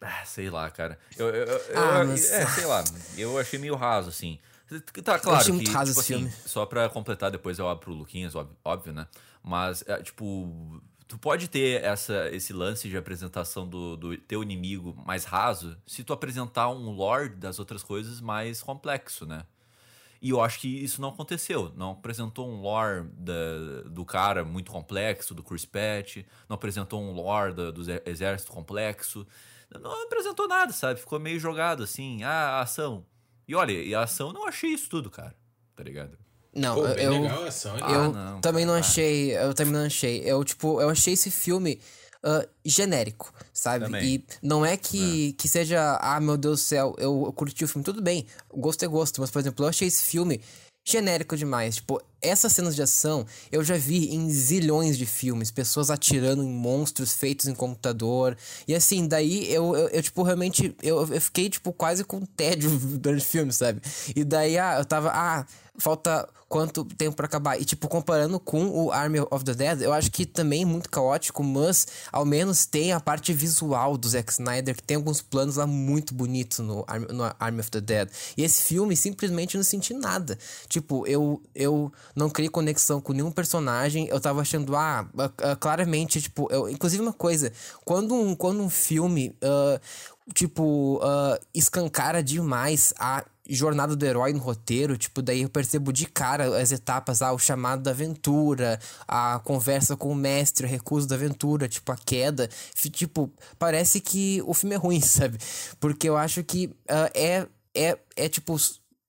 Ah, 0.00 0.22
sei 0.26 0.50
lá, 0.50 0.70
cara. 0.70 0.98
Eu, 1.16 1.28
eu, 1.28 1.44
eu- 1.46 1.60
Ah, 1.74 2.00
eu- 2.00 2.06
mas- 2.08 2.30
É, 2.30 2.46
sei 2.46 2.66
lá. 2.66 2.84
Eu 3.16 3.38
achei 3.38 3.58
meio 3.58 3.74
raso, 3.74 4.10
assim. 4.10 4.38
Tá 5.02 5.18
claro 5.18 5.38
achei 5.38 5.46
que, 5.52 5.56
muito 5.56 5.70
raso 5.70 5.92
tipo 5.92 6.00
esse 6.02 6.12
assim, 6.14 6.22
filme. 6.28 6.34
só 6.46 6.66
pra 6.66 6.88
completar, 6.90 7.30
depois 7.30 7.58
eu 7.58 7.66
abro 7.68 7.84
pro 7.84 7.92
Luquinhas, 7.94 8.34
óbvio, 8.34 8.56
óbvio, 8.64 8.92
né? 8.92 9.06
Mas, 9.44 9.84
é, 9.86 10.02
tipo, 10.02 10.80
tu 11.06 11.18
pode 11.18 11.48
ter 11.48 11.84
essa, 11.84 12.30
esse 12.34 12.52
lance 12.52 12.88
de 12.88 12.96
apresentação 12.96 13.68
do, 13.68 13.94
do 13.96 14.16
teu 14.16 14.42
inimigo 14.42 14.94
mais 15.06 15.24
raso 15.26 15.76
se 15.86 16.02
tu 16.02 16.12
apresentar 16.14 16.70
um 16.70 16.90
lore 16.90 17.28
das 17.28 17.58
outras 17.58 17.82
coisas 17.82 18.20
mais 18.20 18.62
complexo, 18.62 19.26
né? 19.26 19.44
E 20.22 20.30
eu 20.30 20.40
acho 20.40 20.58
que 20.60 20.68
isso 20.82 21.02
não 21.02 21.10
aconteceu. 21.10 21.70
Não 21.76 21.90
apresentou 21.90 22.48
um 22.48 22.62
lore 22.62 23.06
da- 23.12 23.82
do 23.90 24.06
cara 24.06 24.42
muito 24.42 24.72
complexo, 24.72 25.34
do 25.34 25.42
Chris 25.42 25.66
Pratt. 25.66 26.24
Não 26.48 26.54
apresentou 26.54 27.02
um 27.02 27.12
lore 27.12 27.52
da- 27.52 27.70
do 27.70 27.82
exército 28.06 28.50
complexo. 28.50 29.26
Não 29.78 30.04
apresentou 30.04 30.48
nada, 30.48 30.72
sabe? 30.72 30.98
Ficou 31.00 31.20
meio 31.20 31.38
jogado 31.38 31.82
assim. 31.82 32.22
Ah, 32.22 32.60
ação. 32.60 33.04
E 33.46 33.54
olha, 33.54 33.72
e 33.72 33.94
a 33.94 34.04
ação 34.04 34.32
não 34.32 34.48
achei 34.48 34.70
isso 34.70 34.88
tudo, 34.88 35.10
cara. 35.10 35.36
Tá 35.76 35.82
ligado? 35.84 36.16
Não, 36.54 36.74
Pô, 36.76 36.86
eu. 36.86 37.22
legal 37.22 37.44
a 37.44 37.48
ação. 37.48 37.76
Eu 37.76 37.84
Ah, 37.84 38.08
não, 38.08 38.40
também 38.40 38.64
não 38.64 38.74
achei. 38.74 39.36
Eu 39.36 39.52
também 39.54 39.72
não 39.72 39.84
achei. 39.84 40.22
Eu, 40.24 40.44
tipo, 40.44 40.80
eu 40.80 40.88
achei 40.88 41.14
esse 41.14 41.30
filme 41.30 41.80
ah, 42.22 42.46
genérico, 42.64 43.32
sabe? 43.52 43.84
Também. 43.84 44.04
E 44.14 44.24
não 44.42 44.64
é 44.64 44.76
que, 44.76 45.34
que 45.34 45.46
seja, 45.46 45.98
ah, 46.00 46.18
meu 46.20 46.36
Deus 46.36 46.60
do 46.60 46.62
céu, 46.64 46.94
eu, 46.98 47.24
eu 47.26 47.32
curti 47.32 47.64
o 47.64 47.68
filme, 47.68 47.84
tudo 47.84 48.00
bem, 48.00 48.26
gosto 48.52 48.82
é 48.84 48.88
gosto, 48.88 49.20
mas, 49.20 49.30
por 49.30 49.40
exemplo, 49.40 49.64
eu 49.64 49.68
achei 49.68 49.88
esse 49.88 50.04
filme 50.04 50.40
genérico 50.86 51.36
demais. 51.36 51.76
Tipo, 51.76 52.00
essas 52.24 52.52
cenas 52.52 52.74
de 52.74 52.82
ação 52.82 53.26
eu 53.52 53.62
já 53.62 53.76
vi 53.76 54.14
em 54.14 54.30
zilhões 54.30 54.96
de 54.96 55.06
filmes, 55.06 55.50
pessoas 55.50 55.90
atirando 55.90 56.42
em 56.42 56.48
monstros 56.48 57.14
feitos 57.14 57.46
em 57.46 57.54
computador. 57.54 58.36
E 58.66 58.74
assim, 58.74 59.06
daí 59.06 59.52
eu, 59.52 59.76
eu, 59.76 59.88
eu, 59.88 60.02
tipo, 60.02 60.22
realmente, 60.22 60.74
eu, 60.82 61.00
eu 61.00 61.20
fiquei, 61.20 61.48
tipo, 61.48 61.72
quase 61.72 62.04
com 62.04 62.20
tédio 62.20 62.70
durante 62.98 63.22
o 63.22 63.28
filme, 63.28 63.52
sabe? 63.52 63.80
E 64.14 64.24
daí, 64.24 64.58
ah, 64.58 64.76
eu 64.78 64.84
tava, 64.84 65.10
ah, 65.12 65.46
falta 65.76 66.28
quanto 66.48 66.84
tempo 66.84 67.16
pra 67.16 67.26
acabar. 67.26 67.60
E, 67.60 67.64
tipo, 67.64 67.88
comparando 67.88 68.38
com 68.38 68.68
o 68.68 68.92
Army 68.92 69.18
of 69.30 69.44
the 69.44 69.54
Dead, 69.54 69.82
eu 69.82 69.92
acho 69.92 70.10
que 70.10 70.24
também 70.24 70.62
é 70.62 70.64
muito 70.64 70.88
caótico, 70.88 71.42
mas 71.42 71.86
ao 72.12 72.24
menos 72.24 72.64
tem 72.64 72.92
a 72.92 73.00
parte 73.00 73.32
visual 73.32 73.96
do 73.96 74.08
Zack 74.08 74.30
Snyder, 74.30 74.76
que 74.76 74.82
tem 74.82 74.96
alguns 74.96 75.20
planos 75.20 75.56
lá 75.56 75.66
muito 75.66 76.14
bonitos 76.14 76.60
no 76.60 76.84
Army, 76.86 77.06
no 77.10 77.24
Army 77.40 77.60
of 77.60 77.70
the 77.72 77.80
Dead. 77.80 78.08
E 78.36 78.44
esse 78.44 78.62
filme, 78.62 78.96
simplesmente 78.96 79.56
não 79.56 79.64
senti 79.64 79.92
nada. 79.92 80.38
Tipo, 80.68 81.04
eu, 81.08 81.42
eu 81.54 81.92
não 82.14 82.30
criei 82.30 82.48
conexão 82.48 83.00
com 83.00 83.12
nenhum 83.12 83.30
personagem, 83.30 84.06
eu 84.08 84.20
tava 84.20 84.40
achando, 84.40 84.76
ah, 84.76 85.08
ah, 85.18 85.30
ah, 85.42 85.56
claramente, 85.56 86.20
tipo, 86.20 86.48
eu, 86.50 86.68
inclusive 86.68 87.02
uma 87.02 87.12
coisa, 87.12 87.52
quando 87.84 88.14
um, 88.14 88.34
quando 88.34 88.62
um 88.62 88.70
filme, 88.70 89.36
ah, 89.42 89.80
tipo, 90.32 91.00
ah, 91.02 91.38
escancara 91.54 92.22
demais 92.22 92.94
a 92.98 93.24
jornada 93.48 93.94
do 93.94 94.06
herói 94.06 94.32
no 94.32 94.38
roteiro, 94.38 94.96
tipo, 94.96 95.20
daí 95.20 95.42
eu 95.42 95.48
percebo 95.48 95.92
de 95.92 96.06
cara 96.06 96.56
as 96.58 96.72
etapas, 96.72 97.20
ah, 97.20 97.32
o 97.32 97.38
chamado 97.38 97.82
da 97.82 97.90
aventura, 97.90 98.78
a 99.06 99.40
conversa 99.44 99.96
com 99.96 100.10
o 100.10 100.14
mestre, 100.14 100.66
o 100.66 100.68
recuso 100.68 101.06
da 101.06 101.14
aventura, 101.14 101.68
tipo, 101.68 101.92
a 101.92 101.96
queda, 101.96 102.48
tipo, 102.90 103.30
parece 103.58 104.00
que 104.00 104.42
o 104.46 104.54
filme 104.54 104.74
é 104.74 104.78
ruim, 104.78 105.00
sabe? 105.02 105.38
Porque 105.78 106.08
eu 106.08 106.16
acho 106.16 106.42
que 106.42 106.74
ah, 106.88 107.10
é, 107.14 107.46
é, 107.74 107.98
é, 108.16 108.28
tipo, 108.28 108.56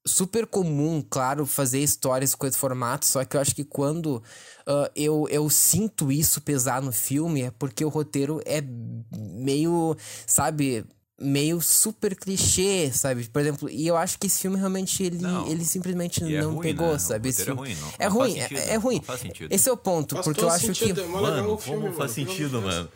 super 0.06 0.46
comum, 0.46 1.02
claro, 1.08 1.44
fazer 1.44 1.80
histórias 1.80 2.34
com 2.34 2.46
esse 2.46 2.56
formato, 2.56 3.04
só 3.04 3.24
que 3.24 3.36
eu 3.36 3.40
acho 3.40 3.54
que 3.54 3.64
quando 3.64 4.22
ah, 4.66 4.90
eu, 4.96 5.28
eu 5.30 5.48
sinto 5.48 6.10
isso 6.10 6.40
pesar 6.40 6.82
no 6.82 6.92
filme 6.92 7.42
é 7.42 7.50
porque 7.50 7.84
o 7.84 7.88
roteiro 7.88 8.40
é 8.44 8.62
meio, 9.12 9.96
sabe, 10.26 10.84
meio 11.18 11.60
super 11.62 12.14
clichê, 12.14 12.90
sabe? 12.92 13.24
Por 13.24 13.40
exemplo, 13.40 13.70
e 13.70 13.86
eu 13.86 13.96
acho 13.96 14.18
que 14.18 14.26
esse 14.26 14.38
filme 14.40 14.58
realmente 14.58 15.02
ele, 15.02 15.16
Não. 15.18 15.46
ele 15.48 15.64
simplesmente 15.64 16.22
E 16.22 16.36
é 16.36 16.42
não 16.42 16.52
ruim, 16.56 16.62
pegou, 16.62 16.88
né? 16.88 16.92
O 16.94 16.98
sabe? 16.98 17.28
Esse 17.30 17.40
é 17.40 17.44
filme. 17.46 17.60
ruim, 17.60 17.74
não- 17.80 17.92
é 17.98 18.08
não 18.08 18.14
ruim, 18.16 18.30
faz 18.36 18.42
sentido, 18.48 18.58
é, 18.58 18.72
é 18.72 18.76
ruim. 18.76 18.96
não 18.96 19.02
faz 19.02 19.20
sentido. 19.20 19.52
Esse 19.54 19.68
é 19.68 19.72
o 19.72 19.76
ponto, 19.78 20.14
Faz 20.14 20.26
porque 20.26 20.44
eu 20.44 20.50
acho 20.50 20.66
sentido, 20.66 21.00
que 21.02 21.08
é 21.08 21.10
Mano, 21.10 21.54
o 21.54 21.58
filme, 21.58 21.80
como 21.84 21.92
faz 21.94 22.14
mano, 22.16 22.28
sentido, 22.30 22.60
mano? 22.60 22.88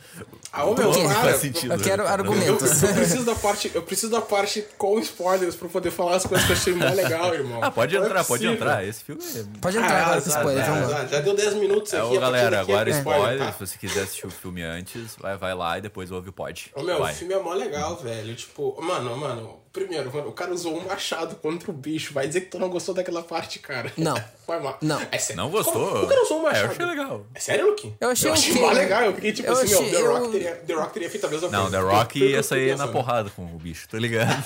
Ah, 0.53 0.65
ô, 0.67 0.75
meu, 0.75 0.91
para. 0.93 1.15
Faz 1.15 1.37
sentido. 1.41 1.73
eu 1.73 1.79
quero 1.81 2.03
Eu, 2.03 2.09
argumentos. 2.09 2.83
eu 2.83 2.93
preciso 2.95 3.25
da 3.25 3.35
parte, 3.35 3.71
eu 3.75 3.83
preciso 3.83 4.13
da 4.13 4.21
parte 4.21 4.67
com 4.77 4.99
spoilers 5.01 5.55
pra 5.57 5.69
poder 5.71 5.91
falar 5.91 6.17
as 6.17 6.27
coisas 6.27 6.45
que 6.47 6.53
eu 6.53 6.57
achei 6.57 6.75
mó 6.75 6.91
legal, 6.91 7.33
irmão. 7.35 7.61
Ah, 7.63 7.71
pode 7.71 7.95
Não 7.97 8.03
é 8.03 8.07
entrar, 8.07 8.25
pode 8.25 8.47
entrar. 8.47 8.85
Esse 8.87 9.03
filme 9.03 9.23
é. 9.25 9.45
Pode 9.63 9.79
entrar 9.79 9.91
Ah, 9.93 10.07
agora 10.07 10.21
com 10.21 10.31
já, 10.31 10.37
spoiler, 10.37 10.65
já, 10.67 10.73
vamos 10.75 10.91
lá. 10.91 11.07
já, 11.07 11.21
deu 11.21 11.35
10 11.35 11.55
minutos 11.55 11.93
É, 11.95 12.01
aqui. 12.01 12.17
ô, 12.17 12.21
galera, 12.21 12.61
agora 12.61 12.91
é 12.91 12.99
spoiler. 12.99 13.39
tá? 13.39 13.53
Se 13.55 13.61
você 13.67 13.79
quiser 13.79 14.03
assistir 14.03 14.27
o 14.27 14.31
filme 14.31 14.63
antes, 14.63 15.17
vai, 15.19 15.39
vai 15.39 15.55
lá 15.55 15.79
e 15.79 15.81
depois 15.81 16.11
ouve 16.11 16.29
o 16.29 16.33
pod. 16.35 16.71
Ô, 16.77 16.83
meu, 16.83 17.01
o 17.03 17.07
filme 17.09 17.33
é 17.33 17.39
mó 17.43 17.55
legal, 17.55 17.97
velho. 17.97 18.10
Velho. 18.11 18.35
Tipo, 18.35 18.77
mano, 18.83 19.17
mano, 19.17 19.61
primeiro, 19.73 20.13
mano, 20.13 20.29
o 20.29 20.33
cara 20.33 20.53
usou 20.53 20.77
um 20.77 20.87
machado 20.87 21.37
contra 21.37 21.71
o 21.71 21.75
bicho. 21.75 22.13
Vai 22.13 22.27
dizer 22.27 22.43
que 22.43 22.47
tu 22.49 22.59
não 22.59 22.69
gostou 22.69 22.95
daquela 22.95 23.23
parte, 23.23 23.59
cara. 23.59 23.93
Não. 23.97 24.15
Vai. 24.47 24.77
Não. 24.83 25.01
É 25.13 25.19
sério. 25.19 25.43
Não 25.43 25.51
gostou? 25.51 25.73
Como- 25.91 26.05
O 26.05 26.09
cara 26.09 26.23
usou 26.23 26.39
um 26.39 26.43
É, 26.43 26.49
eu 26.49 26.53
machado. 26.53 26.71
achei 26.73 26.87
legal. 26.87 27.27
É 27.35 27.41
sério, 27.41 27.67
Luke? 27.69 27.95
Eu 28.01 28.11
achei 28.11 28.29
eu 28.29 28.33
achei 28.35 28.53
ok. 28.53 28.63
mó 28.63 28.71
legal. 28.73 29.03
Eu 29.05 29.15
fiquei 29.15 29.33
tipo 29.33 29.49
Eu 29.49 29.53
assim, 29.53 29.75
ó, 29.75 29.79
achei- 29.79 29.91
The, 29.93 30.03
Rock 30.03 30.25
eu- 30.25 30.31
teria, 30.33 30.55
The 30.57 30.75
Rock 30.75 30.93
teria 30.93 31.11
feito 31.11 31.27
a 31.27 31.29
mesma 31.31 31.49
Não, 31.49 31.61
coisa. 31.63 31.77
The 31.77 31.83
Foi- 31.85 31.93
Rock 31.95 32.19
ia 32.25 32.43
sair 32.43 32.77
na 32.77 32.89
porrada 32.89 33.31
com 33.31 33.43
o 33.45 33.59
bicho, 33.59 33.89
tá 33.89 33.99
ligado? 33.99 34.45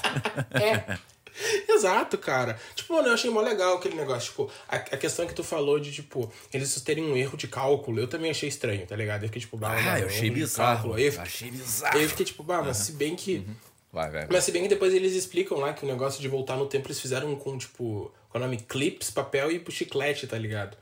É. 0.53 0.99
Exato, 1.69 2.17
cara. 2.19 2.59
Tipo, 2.75 2.95
mano, 2.95 3.09
eu 3.09 3.15
achei 3.15 3.31
mó 3.31 3.41
legal 3.41 3.77
aquele 3.77 3.95
negócio. 3.95 4.31
Tipo, 4.31 4.51
a, 4.69 4.77
a 4.77 4.97
questão 4.97 5.27
que 5.27 5.35
tu 5.35 5.43
falou 5.45 5.79
de, 5.81 5.93
tipo, 5.93 6.31
eles 6.53 6.81
terem 6.83 7.05
um 7.05 7.17
erro 7.17 7.37
de 7.37 7.49
cálculo, 7.49 7.99
eu 8.01 8.07
também 8.09 8.31
achei 8.31 8.49
estranho, 8.49 8.87
tá 8.87 8.95
ligado? 8.97 9.23
Eu 9.23 9.29
fiquei, 9.29 9.41
tipo, 9.41 9.57
bah, 9.57 9.75
Ah, 9.77 10.01
eu 10.01 10.07
achei 10.07 10.31
bizarro. 10.31 10.75
cálculo. 10.75 10.95
Aí 10.95 11.05
eu 11.07 11.13
fiquei, 11.13 11.27
achei 11.27 11.51
bizarro. 11.51 11.99
eu 11.99 12.09
fiquei, 12.09 12.27
tipo, 12.27 12.43
bah, 12.43 12.63
mas 12.63 12.77
se 12.79 12.93
bem 12.93 13.17
que. 13.17 13.47
Vai, 13.93 14.11
vai. 14.11 14.27
Mas 14.31 14.45
se 14.45 14.51
bem 14.53 14.63
que 14.63 14.69
depois 14.69 14.93
eles 14.93 15.13
explicam 15.15 15.59
lá 15.59 15.73
que 15.73 15.85
o 15.85 15.89
negócio 15.89 16.21
de 16.21 16.29
voltar 16.29 16.57
no 16.57 16.67
tempo 16.67 16.89
eles 16.89 17.01
fizeram 17.01 17.35
com, 17.37 17.57
tipo, 17.57 18.13
com 18.29 18.39
o 18.39 18.41
nome 18.41 18.57
clips, 18.57 19.11
papel 19.11 19.51
e 19.53 19.63
chiclete, 19.71 20.27
tá 20.27 20.37
ligado? 20.39 20.77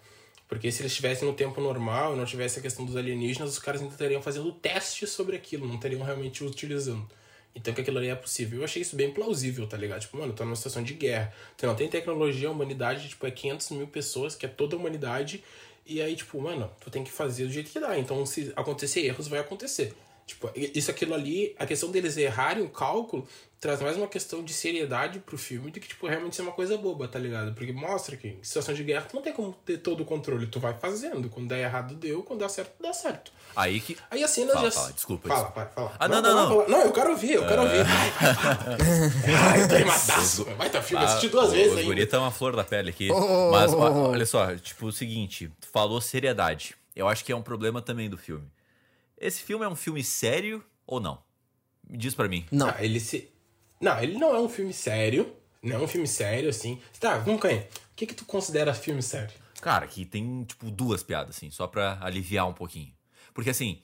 Porque 0.49 0.71
se 0.71 0.83
eles 0.83 0.93
estivessem 0.93 1.27
no 1.27 1.35
tempo 1.35 1.61
normal 1.61 2.15
e 2.15 2.17
não 2.17 2.25
tivesse 2.27 2.59
a 2.59 2.63
questão 2.63 2.85
dos 2.85 2.95
alienígenas, 2.97 3.51
os 3.51 3.59
caras 3.59 3.81
ainda 3.81 3.93
estariam 3.95 4.21
fazendo 4.21 4.53
testes 4.53 5.11
sobre 5.11 5.35
aquilo, 5.37 5.67
não 5.67 5.77
estariam 5.77 6.03
realmente 6.03 6.45
utilizando. 6.45 7.09
Então 7.55 7.75
que 7.75 7.81
aquilo 7.81 7.99
ali 7.99 8.09
é 8.09 8.15
possível. 8.15 8.61
Eu 8.61 8.65
achei 8.65 8.83
isso 8.83 8.97
bem 8.97 9.11
plausível, 9.13 9.67
tá 9.67 9.77
ligado? 9.77 10.01
Tipo, 10.01 10.17
mano, 10.17 10.33
tá 10.33 10.45
numa 10.45 10.57
situação 10.57 10.83
de 10.83 10.95
guerra. 10.95 11.33
Tu 11.57 11.67
não 11.67 11.75
tem 11.75 11.89
tecnologia, 11.89 12.49
a 12.49 12.51
humanidade, 12.51 13.09
tipo, 13.09 13.27
é 13.27 13.31
500 13.31 13.71
mil 13.71 13.87
pessoas, 13.87 14.35
que 14.35 14.47
é 14.47 14.49
toda 14.49 14.75
a 14.75 14.79
humanidade. 14.79 15.45
E 15.85 16.01
aí, 16.01 16.17
tipo, 16.17 16.41
mano, 16.41 16.71
tu 16.81 16.91
tem 16.91 17.05
que 17.05 17.11
fazer 17.11 17.45
do 17.47 17.53
jeito 17.53 17.71
que 17.71 17.81
dá. 17.81 17.99
Então, 17.99 18.25
se 18.25 18.53
acontecer 18.57 19.01
erros, 19.01 19.29
vai 19.29 19.41
acontecer. 19.41 19.95
Tipo, 20.27 20.51
isso, 20.55 20.91
aquilo 20.91 21.15
ali, 21.15 21.55
a 21.59 21.67
questão 21.67 21.91
deles 21.91 22.17
errarem 22.17 22.63
o 22.63 22.69
cálculo 22.69 23.27
traz 23.61 23.81
mais 23.81 23.97
uma 23.97 24.09
questão 24.09 24.43
de 24.43 24.53
seriedade 24.53 25.19
pro 25.21 25.37
filme 25.37 25.71
do 25.71 25.79
que, 25.79 25.89
tipo, 25.89 26.07
realmente 26.07 26.35
ser 26.35 26.43
uma 26.43 26.53
coisa 26.53 26.77
boba, 26.77 27.07
tá 27.07 27.19
ligado? 27.19 27.55
Porque 27.55 27.73
mostra 27.73 28.17
que 28.17 28.29
em 28.29 28.43
situação 28.43 28.75
de 28.75 28.83
guerra 28.83 29.07
tu 29.07 29.15
não 29.15 29.23
tem 29.23 29.33
como 29.33 29.53
ter 29.65 29.79
todo 29.79 30.03
o 30.03 30.05
controle. 30.05 30.47
Tu 30.47 30.59
vai 30.59 30.75
fazendo. 30.79 31.29
Quando 31.29 31.49
der 31.49 31.61
errado, 31.65 31.95
deu. 31.95 32.23
Quando 32.23 32.41
dá 32.41 32.49
certo, 32.49 32.83
dá 32.83 32.93
certo. 32.93 33.33
Aí 33.55 33.81
que. 33.81 33.97
Aí 34.11 34.23
as 34.25 34.31
cenas 34.31 34.55
Fala, 34.55 34.71
já. 34.71 34.81
fala, 34.81 34.93
desculpa, 34.93 35.29
Fala, 35.29 35.41
desculpa. 35.45 35.65
vai, 35.65 35.73
fala. 35.75 35.97
Ah, 35.99 36.09
não, 36.09 36.23
não, 36.23 36.35
vai, 36.35 36.43
não. 36.43 36.49
fala. 36.49 36.69
Não, 36.69 36.81
eu 36.87 36.93
quero 36.93 37.11
ouvir, 37.11 37.33
eu 37.33 37.47
quero 37.47 37.63
ouvir. 37.63 37.85
Fala. 37.85 38.77
Ai, 39.53 39.69
tô 39.69 39.75
animadaço. 39.75 40.45
Vai 40.57 40.71
tá 40.71 40.83
filme, 40.83 41.05
assisti 41.05 41.29
duas 41.29 41.49
Ah, 41.51 41.53
vezes 41.53 41.73
Os 41.73 41.79
ainda. 41.79 41.89
guri 41.89 42.07
tá 42.07 42.19
uma 42.19 42.31
flor 42.31 42.57
da 42.57 42.65
pele 42.65 42.91
aqui. 42.91 43.11
Oh. 43.11 43.51
Mas 43.51 43.73
ó, 43.73 44.09
olha 44.11 44.27
só, 44.27 44.55
tipo, 44.57 44.87
o 44.87 44.93
seguinte, 44.93 45.51
tu 45.61 45.69
falou 45.69 46.01
seriedade. 46.01 46.75
Eu 46.95 47.09
acho 47.09 47.25
que 47.25 47.33
é 47.33 47.37
um 47.37 47.43
problema 47.43 47.81
também 47.83 48.09
do 48.11 48.19
filme. 48.19 48.47
Esse 49.19 49.43
filme 49.43 49.65
é 49.65 49.69
um 49.69 49.77
filme 49.77 50.03
sério 50.03 50.63
ou 50.87 51.01
não? 51.01 51.19
Me 51.89 51.97
diz 51.97 52.15
pra 52.15 52.29
mim. 52.29 52.47
Não. 52.51 52.69
Ah, 52.69 52.77
ele 52.81 53.01
se. 53.01 53.29
Não, 53.81 53.99
ele 54.01 54.19
não 54.19 54.35
é 54.35 54.41
um 54.41 54.49
filme 54.49 54.73
sério. 54.73 55.35
Não 55.63 55.77
é 55.77 55.79
um 55.79 55.87
filme 55.89 56.09
sério, 56.09 56.49
assim. 56.51 56.81
Tá, 56.99 57.19
vamos 57.19 57.41
cair. 57.41 57.61
O 57.93 57.95
que, 57.97 58.07
que 58.07 58.15
tu 58.15 58.25
considera 58.25 58.75
filme 58.75 59.03
sério? 59.03 59.31
Cara, 59.61 59.87
que 59.87 60.05
tem, 60.05 60.43
tipo, 60.43 60.71
duas 60.73 61.05
piadas, 61.05 61.37
assim, 61.37 61.51
só 61.53 61.69
pra 61.69 61.99
aliviar 62.03 62.49
um 62.49 62.53
pouquinho. 62.53 62.93
Porque 63.35 63.51
assim, 63.51 63.81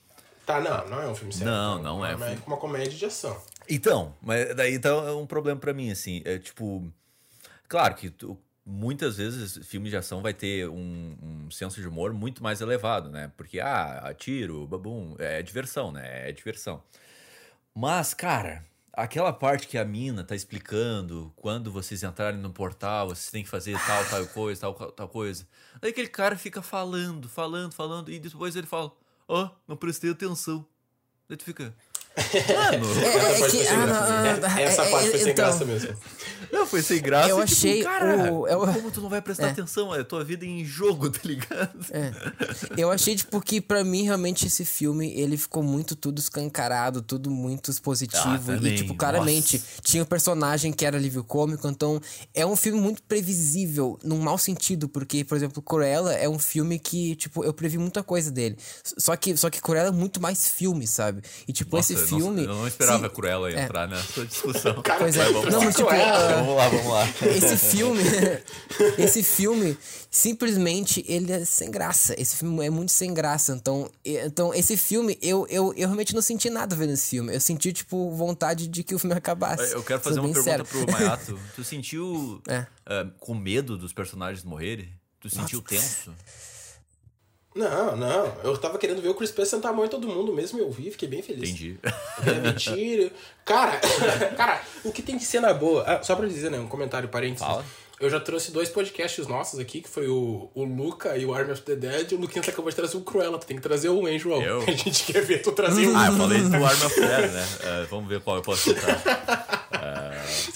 Tá, 0.47 0.61
não, 0.61 0.89
não 0.89 1.03
é 1.03 1.07
um 1.09 1.15
filme 1.15 1.31
sério. 1.33 1.53
Não, 1.53 1.83
não 1.83 2.07
é. 2.07 2.13
É 2.13 2.39
uma 2.47 2.57
comédia 2.57 2.91
de 2.97 3.05
ação. 3.05 3.39
Então, 3.69 4.15
mas 4.23 4.55
daí 4.57 4.73
então 4.75 5.07
é 5.07 5.13
um 5.13 5.27
problema 5.27 5.61
pra 5.61 5.75
mim, 5.75 5.91
assim. 5.91 6.23
É 6.25 6.39
tipo. 6.39 6.91
Claro 7.69 7.95
que 7.97 8.09
tu- 8.09 8.39
muitas 8.65 9.19
vezes 9.19 9.67
filme 9.67 9.91
de 9.91 9.97
ação 9.99 10.23
vai 10.23 10.33
ter 10.33 10.67
um, 10.69 11.17
um 11.23 11.51
senso 11.51 11.81
de 11.83 11.87
humor 11.87 12.15
muito 12.15 12.43
mais 12.43 12.63
elevado, 12.63 13.11
né? 13.11 13.31
Porque, 13.37 13.61
ah, 13.61 14.15
tiro, 14.17 14.67
babum, 14.67 15.15
é 15.19 15.43
diversão, 15.43 15.93
né? 15.93 16.31
É 16.31 16.33
diversão. 16.33 16.83
Mas, 17.75 18.15
cara, 18.15 18.65
aquela 18.93 19.33
parte 19.35 19.67
que 19.69 19.77
a 19.79 19.85
mina 19.85 20.25
tá 20.25 20.35
explicando 20.35 21.31
quando 21.37 21.71
vocês 21.71 22.03
entrarem 22.03 22.41
no 22.41 22.51
portal, 22.51 23.09
vocês 23.09 23.31
têm 23.31 23.43
que 23.45 23.51
fazer 23.51 23.79
tal, 23.87 24.05
tal 24.07 24.27
coisa, 24.29 24.61
tal, 24.63 24.75
tal 24.75 25.09
coisa. 25.09 25.47
Aí 25.81 25.91
aquele 25.91 26.09
cara 26.09 26.37
fica 26.37 26.63
falando, 26.63 27.29
falando, 27.29 27.73
falando, 27.73 28.11
e 28.11 28.19
depois 28.19 28.57
ele 28.57 28.67
fala: 28.67 28.91
Ó, 29.29 29.51
não 29.69 29.77
prestei 29.77 30.11
atenção. 30.11 30.67
Daí 31.29 31.37
tu 31.37 31.45
fica. 31.45 31.77
Mano. 32.19 33.01
É, 33.01 33.07
Essa 33.07 33.19
é 33.19 33.21
parte 33.21 33.35
que- 33.35 33.39
foi 33.39 33.51
sem 33.51 33.69
ah, 33.69 33.87
graça 33.87 34.13
não, 34.15 34.23
mesmo. 34.23 34.47
ah, 34.47 34.61
Essa 34.61 34.83
é, 34.83 34.91
parte 34.91 35.07
é, 35.07 35.11
foi 35.11 35.19
sem 35.21 35.31
então. 35.33 35.45
graça 35.45 35.65
mesmo. 35.65 35.97
Não, 36.51 36.67
foi 36.67 36.83
sem 36.83 37.01
graça. 37.03 37.29
Eu 37.29 37.43
e, 37.43 37.45
tipo, 37.47 37.59
achei 37.59 37.83
cara, 37.83 38.33
o- 38.33 38.49
eu- 38.49 38.61
como 38.61 38.91
tu 38.91 39.01
não 39.03 39.09
vai 39.11 39.21
prestar 39.21 39.49
É. 39.49 39.51
atenção? 39.51 39.95
É 39.95 40.01
a 40.01 40.05
tua 40.05 40.25
vida 40.25 40.47
em 40.47 40.65
jogo, 40.65 41.11
tá 41.11 41.21
ligado? 41.25 41.79
É. 41.91 42.11
Eu 42.77 42.91
achei, 42.91 43.15
tipo, 43.17 43.39
que 43.41 43.61
pra 43.61 43.85
mim, 43.85 44.05
realmente, 44.05 44.47
esse 44.47 44.65
filme, 44.65 45.13
ele 45.13 45.37
ficou 45.37 45.63
muito 45.63 45.95
tudo 45.95 46.19
escancarado, 46.19 47.03
tudo 47.03 47.31
muito 47.31 47.71
expositivo. 47.71 48.53
Ah, 48.53 48.57
e, 48.63 48.77
tipo, 48.77 48.95
claramente, 48.95 49.59
nossa. 49.59 49.83
tinha 49.83 50.03
o 50.03 50.07
personagem 50.07 50.73
que 50.73 50.87
era 50.87 50.97
alívio 50.97 51.23
cômico, 51.23 51.69
então 51.69 52.01
é 52.35 52.47
um 52.47 52.57
filme 52.57 52.81
muito 52.81 53.03
previsível, 53.03 53.99
num 54.03 54.19
mau 54.19 54.39
sentido, 54.39 54.89
porque, 54.89 55.25
por 55.25 55.37
exemplo, 55.37 55.61
Cruella 55.63 56.15
é 56.15 56.29
um 56.29 56.39
filme 56.39 56.79
que, 56.79 57.15
tipo, 57.17 57.45
eu 57.45 57.53
previ 57.53 57.77
muita 57.79 58.03
coisa 58.03 58.31
dele. 58.31 58.57
Só 58.97 59.15
que, 59.17 59.37
só 59.37 59.51
que 59.51 59.61
Cruella 59.61 59.89
é 59.89 59.93
muito 59.93 60.21
mais 60.21 60.49
filme, 60.49 60.87
sabe? 60.87 61.23
E, 61.47 61.53
tipo, 61.53 61.77
Nossa, 61.77 61.93
esse 61.93 62.07
eu 62.13 62.19
não- 62.19 62.27
filme. 62.27 62.45
eu 62.45 62.55
não 62.55 62.67
esperava 62.69 62.99
se- 63.01 63.05
a 63.07 63.09
Cruella 63.11 63.51
é. 63.53 63.65
entrar 63.65 63.87
nessa 63.89 64.25
discussão. 64.27 64.81
Cara, 64.83 64.99
Pois 65.01 65.17
é. 65.17 65.25
vamos 65.33 65.51
Não, 65.53 65.59
lá. 65.59 65.65
mas, 65.67 65.75
tipo, 65.77 65.89
Cruella. 65.89 66.35
Vamos 66.39 66.57
lá, 66.57 66.69
vamos 66.69 66.87
lá. 66.93 67.09
esse 67.37 67.57
filme, 67.57 68.03
esse 68.99 69.23
filme, 69.23 69.77
simplesmente 70.11 71.05
ele 71.09 71.33
é 71.33 71.45
sem 71.45 71.71
graça. 71.71 72.15
Esse 72.21 72.37
filme 72.37 72.65
é 72.67 72.71
muito 72.71 72.93
sem 72.93 73.13
graça. 73.15 73.53
Então, 73.53 73.91
então 74.05 74.53
esse 74.55 74.77
filme, 74.77 75.19
eu, 75.23 75.47
eu, 75.49 75.73
eu 75.77 75.89
realmente 75.89 76.15
não 76.15 76.23
senti 76.23 76.51
nada 76.51 76.75
vendo 76.77 76.93
esse 76.93 77.11
filme. 77.11 77.35
Eu 77.35 77.41
senti, 77.41 77.73
tipo, 77.73 78.11
vontade 78.13 78.67
de 78.69 78.83
que 78.83 78.95
o 78.95 78.99
filme 78.99 79.15
acabasse. 79.17 79.73
Eu 79.73 79.83
quero 79.83 80.01
fazer 80.01 80.21
uma 80.21 80.29
pergunta 80.29 80.43
sério. 80.45 80.65
pro 80.65 80.91
Mayato. 80.91 81.39
Tu 81.57 81.65
sentiu 81.65 82.41
É. 82.49 82.67
ah, 82.87 83.07
com 83.19 83.35
medo 83.35 83.77
dos 83.77 83.93
personagens 83.93 84.45
morrerem? 84.45 84.89
Tu 85.21 85.29
sentiu 85.31 85.61
tenso? 85.61 86.13
Não, 87.59 87.97
não. 87.97 88.33
Eu 88.45 88.57
tava 88.57 88.79
querendo 88.79 89.03
ver 89.03 89.09
o 89.09 89.15
Chris 89.15 89.33
Pratt 89.33 89.49
sentar 89.49 89.73
a 89.73 89.75
mão 89.75 89.85
em 89.85 89.89
todo 89.89 90.07
mundo 90.07 90.33
mesmo 90.33 90.61
e 90.61 90.63
eu 90.63 90.71
vi, 90.71 90.93
fiquei 90.93 91.09
bem 91.09 91.23
feliz. 91.23 91.51
Entendi. 91.51 91.77
É 92.25 92.35
mentira. 92.35 93.11
Cara, 93.45 93.81
cara, 94.39 94.63
o 94.85 94.93
que 94.93 95.03
tem 95.03 95.17
de 95.17 95.25
cena 95.25 95.53
boa. 95.53 95.83
Ah, 95.85 96.01
só 96.01 96.15
pra 96.15 96.29
dizer, 96.29 96.53
né? 96.53 96.59
Um 96.61 96.69
comentário 96.69 97.09
parênteses. 97.09 97.45
Fala. 97.45 97.65
Eu 98.01 98.09
já 98.09 98.21
trouxe 98.21 98.53
dois 98.53 98.69
podcasts 98.69 99.27
nossos 99.27 99.59
aqui, 99.59 99.81
que 99.81 99.89
foi 99.89 100.07
o, 100.09 100.51
o 100.55 100.63
Luca 100.65 101.17
e 101.17 101.25
o 101.27 101.35
Army 101.35 101.53
of 101.53 101.63
the 101.63 101.75
Dead. 101.75 102.13
E 102.13 102.15
o 102.15 102.19
Luquinhas 102.19 102.49
acabou 102.49 102.71
de 102.71 102.77
trazer 102.77 102.97
o 102.97 103.01
Cruella. 103.01 103.39
Tu 103.39 103.47
tem 103.47 103.57
que 103.57 103.63
trazer 103.63 103.89
o 103.89 104.07
Angel. 104.07 104.41
Eu? 104.41 104.63
A 104.67 104.71
gente 104.71 105.05
quer 105.13 105.21
ver 105.25 105.43
tu 105.43 105.51
trazer 105.51 105.87
o 105.89 105.97
Ah, 105.97 106.07
eu 106.07 106.13
falei 106.17 106.41
do 106.41 106.55
Arm 106.55 106.87
of 106.87 107.01
Dead, 107.01 107.33
né? 107.33 107.47
Ah, 107.65 107.87
vamos 107.91 108.09
ver 108.09 108.21
qual 108.21 108.37
eu 108.37 108.43
posso 108.43 108.71
citar. 108.71 109.03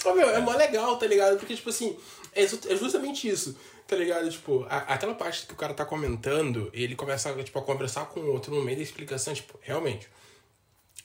Ô, 0.05 0.13
meu, 0.15 0.29
é 0.29 0.39
mó 0.39 0.53
legal, 0.55 0.97
tá 0.97 1.05
ligado? 1.07 1.37
Porque, 1.37 1.55
tipo 1.55 1.69
assim, 1.69 1.97
é, 2.33 2.43
é 2.43 2.75
justamente 2.77 3.27
isso, 3.27 3.57
tá 3.87 3.95
ligado? 3.95 4.29
Tipo, 4.29 4.65
a- 4.69 4.93
aquela 4.93 5.13
parte 5.13 5.45
que 5.45 5.53
o 5.53 5.57
cara 5.57 5.73
tá 5.73 5.83
comentando, 5.85 6.69
ele 6.73 6.95
começa 6.95 7.31
tipo, 7.43 7.57
a 7.59 7.61
conversar 7.61 8.05
com 8.05 8.19
o 8.21 8.31
outro 8.31 8.53
no 8.53 8.61
meio 8.63 8.77
da 8.77 8.83
explicação, 8.83 9.33
tipo, 9.33 9.57
realmente. 9.61 10.07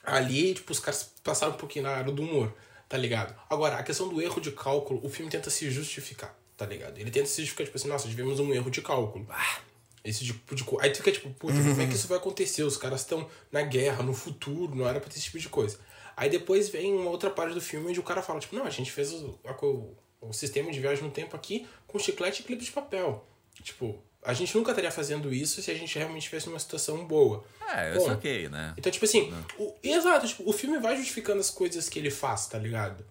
Ali, 0.05 0.55
tipo, 0.55 0.73
os 0.73 0.79
caras 0.81 1.11
passaram 1.23 1.55
um 1.55 1.57
pouquinho 1.57 1.85
na 1.85 1.91
área 1.91 2.13
do 2.13 2.23
humor, 2.23 2.53
tá 2.89 2.97
ligado? 2.97 3.35
Agora, 3.51 3.77
a 3.77 3.83
questão 3.83 4.09
do 4.09 4.21
erro 4.23 4.41
de 4.41 4.51
cálculo, 4.53 5.01
o 5.05 5.09
filme 5.09 5.31
tenta 5.31 5.51
se 5.51 5.71
justificar, 5.71 6.35
tá 6.57 6.65
ligado? 6.67 6.99
Ele 6.99 7.11
tenta 7.11 7.27
se 7.27 7.43
justificar, 7.43 7.67
tipo 7.67 7.77
assim, 7.77 7.89
nossa, 7.89 8.09
tivemos 8.09 8.41
um 8.41 8.53
erro 8.55 8.71
de 8.71 8.81
cálculo. 8.83 9.27
Ah, 9.31 9.61
esse 10.05 10.25
tipo 10.25 10.55
de 10.55 10.65
coisa. 10.65 10.85
Aí 10.87 10.91
tu 10.91 10.99
fica 10.99 11.13
tipo, 11.13 11.29
puta, 11.35 11.55
como 11.55 11.83
é 11.83 11.87
que 11.87 11.95
isso 11.95 12.09
vai 12.09 12.17
acontecer? 12.19 12.63
Os 12.63 12.77
caras 12.77 13.01
estão 13.01 13.29
na 13.53 13.63
guerra, 13.63 14.03
no 14.03 14.15
futuro, 14.15 14.75
não 14.75 14.89
era 14.89 15.01
pra 15.01 15.09
ter 15.11 15.17
esse 15.17 15.25
tipo 15.27 15.39
de 15.39 15.49
coisa. 15.49 15.79
Aí 16.17 16.31
depois 16.31 16.69
vem 16.69 16.95
uma 16.95 17.11
outra 17.11 17.31
parte 17.31 17.55
do 17.55 17.61
filme 17.61 17.89
onde 17.91 18.01
o 18.01 18.03
cara 18.03 18.23
fala, 18.23 18.41
tipo, 18.41 18.57
não, 18.57 18.65
a 18.65 18.71
gente 18.71 18.91
fez 18.91 19.13
o, 19.13 19.39
co- 19.57 19.95
o 20.21 20.33
sistema 20.33 20.73
de 20.73 20.81
viagem 20.81 21.05
no 21.05 21.11
tempo 21.11 21.37
aqui 21.37 21.67
com 21.87 21.99
chiclete 21.99 22.41
e 22.43 22.45
clipe 22.45 22.65
de 22.65 22.71
papel. 22.73 23.25
Tipo, 23.63 24.03
a 24.25 24.33
gente 24.35 24.57
nunca 24.57 24.71
estaria 24.73 24.91
fazendo 24.91 25.33
isso 25.33 25.63
se 25.63 25.71
a 25.71 25.75
gente 25.75 25.97
realmente 25.97 26.23
estivesse 26.23 26.49
numa 26.49 26.59
situação 26.59 27.05
boa. 27.07 27.45
É, 27.75 27.95
eu 27.95 27.99
Bom, 28.01 28.07
saquei, 28.07 28.49
né? 28.49 28.75
Então, 28.77 28.91
tipo 28.91 29.05
assim, 29.05 29.33
o, 29.59 29.75
exato, 29.83 30.27
tipo, 30.27 30.49
o 30.49 30.53
filme 30.53 30.79
vai 30.79 30.97
justificando 30.97 31.41
as 31.41 31.51
coisas 31.51 31.89
que 31.89 31.99
ele 31.99 32.11
faz, 32.11 32.47
tá 32.47 32.59
ligado? 32.59 33.05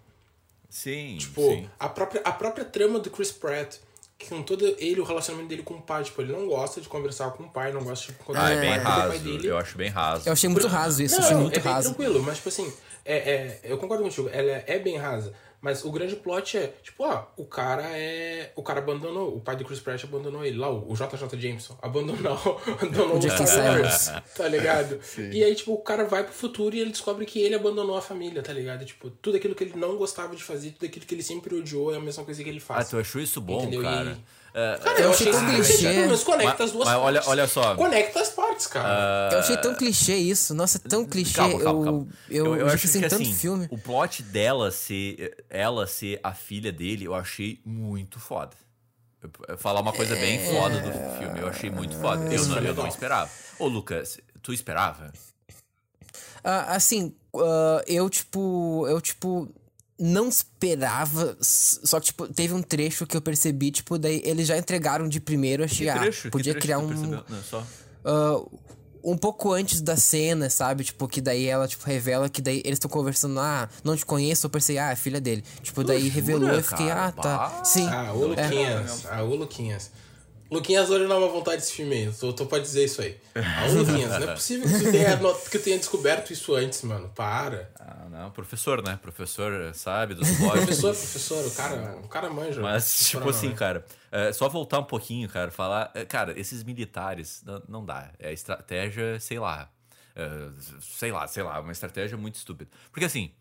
Sim, 0.69 1.17
Tipo, 1.19 1.41
sim. 1.41 1.69
a 1.79 1.87
própria, 1.89 2.21
a 2.23 2.31
própria 2.31 2.65
trama 2.65 2.99
do 2.99 3.09
Chris 3.09 3.31
Pratt, 3.31 3.77
que 4.17 4.27
com 4.29 4.41
todo 4.43 4.65
ele, 4.79 4.99
o 4.99 5.03
relacionamento 5.03 5.49
dele 5.49 5.63
com 5.63 5.75
o 5.75 5.81
pai, 5.81 6.03
tipo, 6.03 6.21
ele 6.21 6.33
não 6.33 6.47
gosta 6.47 6.81
de 6.81 6.89
conversar 6.89 7.31
com 7.31 7.43
o 7.43 7.49
pai, 7.49 7.71
não 7.71 7.83
gosta 7.83 8.11
de 8.11 8.17
conversar 8.19 8.47
Ah, 8.47 8.51
é 8.51 8.55
com 8.55 8.59
o 8.59 8.61
bem 8.61 8.69
pai, 8.69 8.79
porque 8.81 8.89
o 8.89 8.93
pai 9.01 9.09
raso. 9.17 9.23
dele. 9.23 9.47
Eu 9.47 9.57
acho 9.57 9.77
bem 9.77 9.89
raso. 9.89 10.27
Eu 10.29 10.33
achei 10.33 10.49
muito 10.49 10.67
raso 10.67 11.03
isso, 11.03 11.15
não, 11.15 11.23
achei 11.23 11.33
não, 11.35 11.41
muito 11.43 11.57
é 11.57 11.61
bem 11.61 11.71
raso. 11.73 11.89
tranquilo, 11.93 12.23
mas 12.23 12.37
tipo 12.37 12.49
assim, 12.49 12.73
é, 13.05 13.15
é, 13.17 13.59
eu 13.63 13.77
concordo 13.77 14.03
contigo, 14.03 14.27
ela 14.29 14.49
é, 14.51 14.63
é 14.67 14.79
bem 14.79 14.97
rasa. 14.97 15.33
Mas 15.67 15.83
o 15.83 15.91
grande 15.91 16.15
plot 16.15 16.57
é, 16.57 16.67
tipo, 16.81 17.03
ó, 17.03 17.25
o 17.35 17.43
cara 17.43 17.83
é. 17.91 18.53
O 18.55 18.63
cara 18.63 18.79
abandonou, 18.79 19.35
o 19.35 19.41
pai 19.41 19.57
do 19.57 19.65
Chris 19.65 19.81
Pratt 19.81 20.01
abandonou 20.05 20.45
ele 20.45 20.57
lá, 20.57 20.71
o 20.71 20.93
JJ 20.93 21.37
Jameson, 21.37 21.77
abandonou, 21.81 22.61
abandonou 22.65 23.17
O 23.17 23.21
família, 23.21 23.89
Simmons. 23.91 24.11
Tá 24.33 24.47
ligado? 24.47 24.97
E 25.33 25.43
aí, 25.43 25.53
tipo, 25.53 25.73
o 25.73 25.77
cara 25.79 26.05
vai 26.05 26.23
pro 26.23 26.31
futuro 26.31 26.73
e 26.73 26.79
ele 26.79 26.91
descobre 26.91 27.25
que 27.25 27.41
ele 27.41 27.55
abandonou 27.55 27.97
a 27.97 28.01
família, 28.01 28.41
tá 28.41 28.53
ligado? 28.53 28.85
Tipo, 28.85 29.09
tudo 29.09 29.35
aquilo 29.35 29.53
que 29.53 29.65
ele 29.65 29.75
não 29.75 29.97
gostava 29.97 30.33
de 30.37 30.41
fazer, 30.43 30.71
tudo 30.71 30.85
aquilo 30.85 31.05
que 31.05 31.13
ele 31.13 31.23
sempre 31.23 31.53
odiou 31.53 31.93
é 31.93 31.97
a 31.97 31.99
mesma 31.99 32.23
coisa 32.23 32.41
que 32.41 32.47
ele 32.49 32.59
Ah, 32.59 32.65
faz. 32.75 32.89
tu 32.89 32.97
achou 32.97 33.19
isso 33.21 33.41
bom, 33.41 33.61
Entendeu? 33.63 33.81
cara? 33.81 34.11
Uh, 34.11 34.17
cara, 34.83 34.99
eu, 34.99 35.05
eu 35.05 35.11
achei 35.11 35.31
tão 35.31 35.45
clichê. 35.45 35.93
Pelo 35.93 36.19
conecta 36.19 36.55
mas, 36.57 36.61
as 36.61 36.71
duas 36.71 36.85
mas 36.87 36.97
partes. 36.97 37.05
Olha, 37.05 37.23
olha 37.27 37.47
só. 37.47 37.75
Conecta 37.75 38.21
as 38.21 38.29
partes, 38.29 38.67
cara. 38.67 39.29
Uh, 39.29 39.33
eu 39.33 39.39
achei 39.39 39.57
tão 39.57 39.75
clichê 39.75 40.15
isso. 40.15 40.53
Nossa, 40.55 40.79
tão 40.79 41.05
clichê. 41.05 41.35
Calma, 41.35 41.59
calma, 41.59 41.85
calma. 41.85 42.07
Eu, 42.29 42.45
eu, 42.45 42.55
eu, 42.55 42.59
eu 42.61 42.67
acho 42.67 42.87
que 42.87 42.99
tanto 42.99 43.15
assim, 43.15 43.33
filme. 43.33 43.67
O 43.69 43.77
plot 43.77 44.23
dela 44.23 44.71
ser, 44.71 45.45
ela 45.49 45.85
ser 45.85 46.19
a 46.23 46.33
filha 46.33 46.71
dele, 46.71 47.05
eu 47.05 47.13
achei 47.13 47.61
muito 47.63 48.19
foda. 48.19 48.55
Falar 49.57 49.81
uma 49.81 49.93
coisa 49.93 50.15
bem 50.15 50.37
é... 50.37 50.39
foda 50.39 50.79
do 50.79 51.19
filme. 51.19 51.39
Eu 51.39 51.47
achei 51.47 51.69
muito 51.69 51.95
foda. 51.95 52.33
Eu 52.33 52.45
não, 52.45 52.57
eu 52.57 52.73
não 52.73 52.87
esperava. 52.87 53.29
Ô, 53.59 53.67
Lucas, 53.67 54.19
tu 54.41 54.53
esperava? 54.53 55.11
Uh, 56.37 56.65
assim, 56.67 57.15
uh, 57.33 57.81
eu 57.85 58.09
tipo. 58.09 58.85
Eu, 58.87 59.01
tipo 59.01 59.53
não 59.99 60.29
esperava. 60.29 61.37
Só 61.41 61.99
que, 61.99 62.07
tipo, 62.07 62.27
teve 62.27 62.53
um 62.53 62.61
trecho 62.61 63.05
que 63.05 63.17
eu 63.17 63.21
percebi, 63.21 63.71
tipo, 63.71 63.97
daí 63.97 64.21
eles 64.23 64.47
já 64.47 64.57
entregaram 64.57 65.07
de 65.07 65.19
primeiro, 65.19 65.63
achei, 65.63 65.89
ah, 65.89 66.01
podia 66.31 66.53
criar 66.53 66.79
um. 66.79 66.87
Não, 66.87 67.23
só... 67.43 67.65
Uh, 68.05 68.59
um 69.03 69.17
pouco 69.17 69.53
antes 69.53 69.81
da 69.81 69.95
cena, 69.95 70.49
sabe? 70.49 70.83
Tipo, 70.83 71.07
que 71.07 71.21
daí 71.21 71.45
ela, 71.45 71.67
tipo, 71.67 71.85
revela 71.85 72.29
que 72.29 72.41
daí 72.41 72.61
eles 72.65 72.77
estão 72.77 72.89
conversando, 72.89 73.39
ah, 73.39 73.69
não 73.83 73.95
te 73.95 74.05
conheço, 74.05 74.45
eu 74.45 74.49
pensei, 74.49 74.77
ah, 74.77 74.91
é 74.91 74.95
filha 74.95 75.21
dele. 75.21 75.43
Tipo, 75.61 75.83
daí 75.83 76.09
revelou, 76.09 76.49
eu 76.49 76.63
fiquei, 76.63 76.91
ah, 76.91 77.11
tá. 77.11 77.63
Sim. 77.63 77.87
Ah, 77.87 78.11
o 78.13 78.33
é. 78.33 78.43
Luquinhas. 78.43 79.05
É. 79.05 79.07
Ah, 79.11 79.23
o 79.23 79.35
Luquinhas. 79.35 79.91
Luquinhas 80.49 80.89
não 80.89 80.97
é 80.97 81.17
uma 81.17 81.27
vontade 81.27 81.57
desse 81.57 81.73
filme 81.73 81.95
aí. 81.95 82.13
Tô, 82.13 82.31
tô 82.31 82.45
pra 82.45 82.59
dizer 82.59 82.85
isso 82.85 83.01
aí. 83.01 83.17
Ah, 83.37 83.67
Luquinhas, 83.71 84.09
não 84.09 84.29
é 84.29 84.33
possível 84.33 84.67
que 84.67 84.85
tu, 84.85 84.91
tenha, 84.91 85.17
que 85.51 85.59
tenha 85.59 85.77
descoberto 85.77 86.31
isso 86.31 86.55
antes, 86.55 86.81
mano. 86.83 87.09
Para. 87.15 87.71
Ah, 87.79 88.07
não, 88.09 88.31
professor, 88.31 88.83
né? 88.83 88.97
Professor 89.01 89.73
sabe 89.73 90.13
dos 90.13 90.29
plots. 90.37 90.65
professor, 90.65 90.95
professor, 90.95 91.45
o 91.45 91.51
cara, 91.51 91.97
o 92.03 92.07
cara 92.07 92.29
manja. 92.29 92.61
Mas, 92.61 93.09
tipo 93.09 93.29
assim, 93.29 93.53
cara, 93.53 93.85
é, 94.11 94.31
só 94.33 94.47
voltar 94.49 94.79
um 94.79 94.83
pouquinho, 94.83 95.27
cara, 95.29 95.51
falar. 95.51 95.91
É, 95.93 96.05
cara, 96.05 96.39
esses 96.39 96.63
militares, 96.63 97.41
não, 97.45 97.63
não 97.67 97.85
dá. 97.85 98.11
É 98.19 98.33
estratégia, 98.33 99.19
sei 99.19 99.39
lá. 99.39 99.69
É, 100.15 100.49
sei 100.81 101.11
lá, 101.11 101.27
sei 101.27 101.43
lá, 101.43 101.59
uma 101.59 101.71
estratégia 101.71 102.17
muito 102.17 102.35
estúpida. 102.35 102.69
Porque 102.91 103.05
assim. 103.05 103.31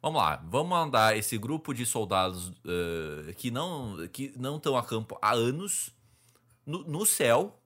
Vamos 0.00 0.20
lá, 0.20 0.38
vamos 0.44 0.68
mandar 0.68 1.16
esse 1.16 1.38
grupo 1.38 1.72
de 1.72 1.86
soldados 1.86 2.48
uh, 2.48 3.32
que 3.38 3.50
não 3.50 4.06
que 4.12 4.34
não 4.36 4.58
estão 4.58 4.76
a 4.76 4.82
campo 4.82 5.18
há 5.22 5.32
anos 5.32 5.94
no, 6.66 6.84
no 6.84 7.06
céu, 7.06 7.60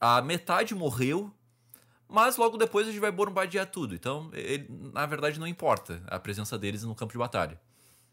a 0.00 0.20
metade 0.20 0.74
morreu, 0.74 1.32
mas 2.08 2.36
logo 2.36 2.56
depois 2.56 2.86
a 2.86 2.90
gente 2.90 3.00
vai 3.00 3.10
bombardear 3.10 3.66
tudo. 3.70 3.94
Então, 3.94 4.30
ele, 4.34 4.66
na 4.92 5.06
verdade, 5.06 5.40
não 5.40 5.46
importa 5.46 6.02
a 6.06 6.18
presença 6.18 6.58
deles 6.58 6.82
no 6.82 6.94
campo 6.94 7.12
de 7.12 7.18
batalha. 7.18 7.60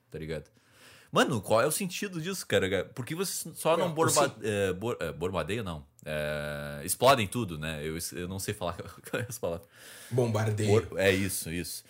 Tá 0.10 0.18
ligado? 0.18 0.50
Mano, 1.12 1.42
qual 1.42 1.62
é 1.62 1.66
o 1.66 1.72
sentido 1.72 2.22
disso, 2.22 2.46
cara? 2.46 2.86
Por 2.86 3.04
que 3.04 3.16
vocês 3.16 3.58
só 3.58 3.76
não 3.76 3.92
borba, 3.92 4.36
é, 4.44 4.74
bor, 4.74 4.96
é, 5.00 5.12
bombardeiam, 5.12 5.64
não? 5.64 5.86
É, 6.06 6.82
explodem 6.86 7.28
tudo, 7.28 7.58
né? 7.58 7.82
Eu, 7.84 7.98
eu 8.14 8.28
não 8.28 8.38
sei 8.38 8.54
falar 8.54 8.78
essa 9.28 9.40
palavra. 9.40 9.68
Bombardeio. 10.12 10.98
é 10.98 11.12
isso, 11.12 11.52
isso. 11.52 11.84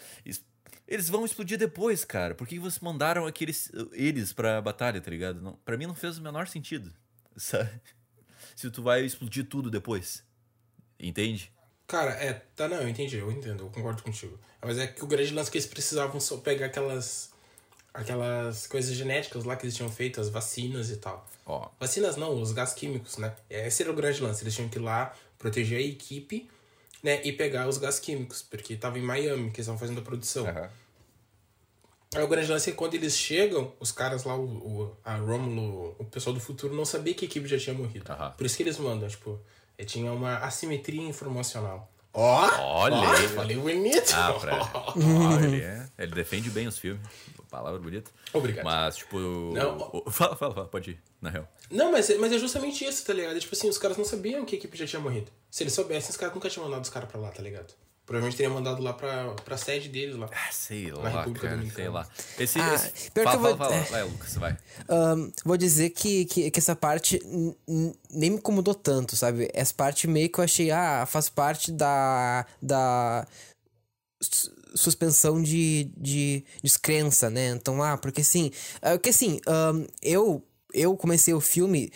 Eles 0.87 1.09
vão 1.09 1.25
explodir 1.25 1.57
depois, 1.57 2.05
cara. 2.05 2.33
Por 2.33 2.47
que 2.47 2.57
vocês 2.57 2.79
mandaram 2.79 3.27
aqueles 3.27 3.71
eles 3.91 4.31
pra 4.31 4.61
batalha, 4.61 5.01
tá 5.01 5.11
ligado? 5.11 5.41
Não, 5.41 5.53
pra 5.65 5.77
mim 5.77 5.85
não 5.85 5.93
fez 5.93 6.17
o 6.17 6.21
menor 6.21 6.47
sentido, 6.47 6.91
sabe? 7.35 7.69
Se 8.59 8.69
tu 8.69 8.83
vai 8.83 9.05
explodir 9.05 9.45
tudo 9.45 9.71
depois. 9.71 10.21
Entende? 10.99 11.49
Cara, 11.87 12.11
é, 12.11 12.33
tá, 12.33 12.67
não, 12.67 12.75
eu 12.81 12.89
entendi, 12.89 13.15
eu 13.15 13.31
entendo, 13.31 13.63
eu 13.63 13.69
concordo 13.69 14.03
contigo. 14.03 14.37
Mas 14.61 14.77
é 14.77 14.85
que 14.85 15.01
o 15.01 15.07
grande 15.07 15.33
lance 15.33 15.47
é 15.47 15.51
que 15.53 15.57
eles 15.57 15.67
precisavam 15.67 16.19
só 16.19 16.35
pegar 16.37 16.65
aquelas 16.65 17.31
aquelas 17.93 18.67
coisas 18.67 18.93
genéticas 18.93 19.45
lá 19.45 19.55
que 19.55 19.65
eles 19.65 19.75
tinham 19.75 19.89
feito, 19.89 20.19
as 20.19 20.27
vacinas 20.27 20.91
e 20.91 20.97
tal. 20.97 21.25
Ó. 21.45 21.69
Vacinas 21.79 22.17
não, 22.17 22.39
os 22.39 22.51
gás 22.51 22.73
químicos, 22.73 23.17
né? 23.17 23.33
Esse 23.49 23.81
era 23.81 23.91
o 23.91 23.95
grande 23.95 24.21
lance, 24.21 24.43
eles 24.43 24.53
tinham 24.53 24.69
que 24.69 24.77
ir 24.77 24.81
lá 24.81 25.15
proteger 25.37 25.79
a 25.79 25.81
equipe, 25.81 26.49
né, 27.01 27.21
e 27.23 27.31
pegar 27.31 27.65
os 27.65 27.77
gás 27.77 27.97
químicos, 27.97 28.41
porque 28.41 28.75
tava 28.75 28.99
em 28.99 29.01
Miami 29.01 29.51
que 29.51 29.57
eles 29.57 29.59
estavam 29.59 29.79
fazendo 29.79 29.99
a 29.99 30.03
produção. 30.03 30.45
Uhum. 30.45 30.69
Aí 32.15 32.23
o 32.23 32.27
grande 32.27 32.51
lance 32.51 32.69
é 32.69 32.71
que 32.71 32.77
quando 32.77 32.95
eles 32.95 33.15
chegam, 33.17 33.71
os 33.79 33.91
caras 33.91 34.23
lá, 34.23 34.35
o, 34.35 34.45
o, 34.45 34.97
a 35.05 35.15
Romulo, 35.15 35.95
o 35.99 36.05
pessoal 36.05 36.33
do 36.33 36.39
futuro, 36.39 36.75
não 36.75 36.85
sabia 36.85 37.13
que 37.13 37.25
a 37.25 37.27
equipe 37.27 37.47
já 37.47 37.57
tinha 37.57 37.75
morrido. 37.75 38.11
Uhum. 38.11 38.31
Por 38.31 38.45
isso 38.45 38.57
que 38.57 38.63
eles 38.63 38.77
mandam, 38.79 39.07
tipo, 39.07 39.39
eh, 39.77 39.85
tinha 39.85 40.11
uma 40.11 40.37
assimetria 40.37 41.03
informacional. 41.03 41.91
Ó! 42.11 42.47
Oh, 42.47 42.61
Olha! 42.61 42.97
Oh, 42.97 43.29
falei 43.29 43.55
bonito! 43.57 44.11
Ah, 44.15 44.33
pra... 44.33 44.93
oh, 44.95 45.43
ele, 45.43 45.61
é, 45.61 45.87
ele 45.99 46.11
defende 46.13 46.49
bem 46.49 46.67
os 46.67 46.79
filmes. 46.79 47.01
Palavra 47.49 47.79
bonita. 47.79 48.11
Obrigado. 48.31 48.63
Mas, 48.63 48.97
tipo. 48.97 49.17
Não. 49.53 50.03
Fala, 50.11 50.35
fala, 50.35 50.53
fala, 50.53 50.67
pode 50.67 50.91
ir, 50.91 50.99
na 51.19 51.29
real. 51.31 51.47
Não, 51.71 51.91
mas, 51.91 52.15
mas 52.19 52.31
é 52.31 52.37
justamente 52.37 52.85
isso, 52.85 53.03
tá 53.05 53.13
ligado? 53.13 53.37
É, 53.37 53.39
tipo 53.39 53.55
assim, 53.55 53.67
os 53.67 53.77
caras 53.77 53.97
não 53.97 54.05
sabiam 54.05 54.45
que 54.45 54.55
a 54.55 54.57
equipe 54.57 54.77
já 54.77 54.85
tinha 54.85 54.99
morrido. 54.99 55.31
Se 55.49 55.63
eles 55.63 55.73
soubessem, 55.73 56.11
os 56.11 56.17
caras 56.17 56.35
nunca 56.35 56.47
tinham 56.47 56.65
mandado 56.65 56.83
os 56.83 56.89
caras 56.89 57.09
pra 57.09 57.19
lá, 57.19 57.29
tá 57.29 57.41
ligado? 57.41 57.73
Provavelmente 58.09 58.37
teria 58.37 58.51
mandado 58.51 58.81
lá 58.81 58.91
pra, 58.91 59.35
pra 59.45 59.55
sede 59.55 59.87
deles 59.87 60.15
lá. 60.15 60.27
Ah, 60.31 60.51
sei 60.51 60.91
lá, 60.91 61.27
cara, 61.31 61.63
sei 61.69 61.89
lá. 61.89 62.09
Esse, 62.39 62.59
ah, 62.59 62.73
esse... 62.73 63.11
Pior 63.11 63.23
fala, 63.23 63.37
que 63.37 63.37
eu 63.37 63.39
vou... 63.39 63.57
Fala, 63.57 63.69
fala, 63.69 63.85
vai, 63.91 64.03
Lucas, 64.03 64.33
vai. 64.33 64.57
Um, 64.89 65.31
vou 65.45 65.55
dizer 65.55 65.91
que, 65.91 66.25
que, 66.25 66.49
que 66.49 66.59
essa 66.59 66.75
parte 66.75 67.21
nem 68.09 68.31
me 68.31 68.37
incomodou 68.37 68.73
tanto, 68.73 69.15
sabe? 69.15 69.47
Essa 69.53 69.75
parte 69.75 70.07
meio 70.07 70.27
que 70.27 70.39
eu 70.39 70.43
achei, 70.43 70.71
ah, 70.71 71.05
faz 71.05 71.29
parte 71.29 71.71
da... 71.71 72.47
da 72.59 73.27
suspensão 74.73 75.39
de, 75.39 75.91
de 75.95 76.43
descrença, 76.63 77.29
né? 77.29 77.49
Então, 77.49 77.83
ah, 77.83 77.95
porque 77.95 78.21
assim... 78.21 78.49
É, 78.81 78.93
porque 78.93 79.09
assim, 79.09 79.39
um, 79.47 79.85
eu 80.01 80.43
eu 80.73 80.95
comecei 80.95 81.33
o 81.33 81.41
filme 81.41 81.91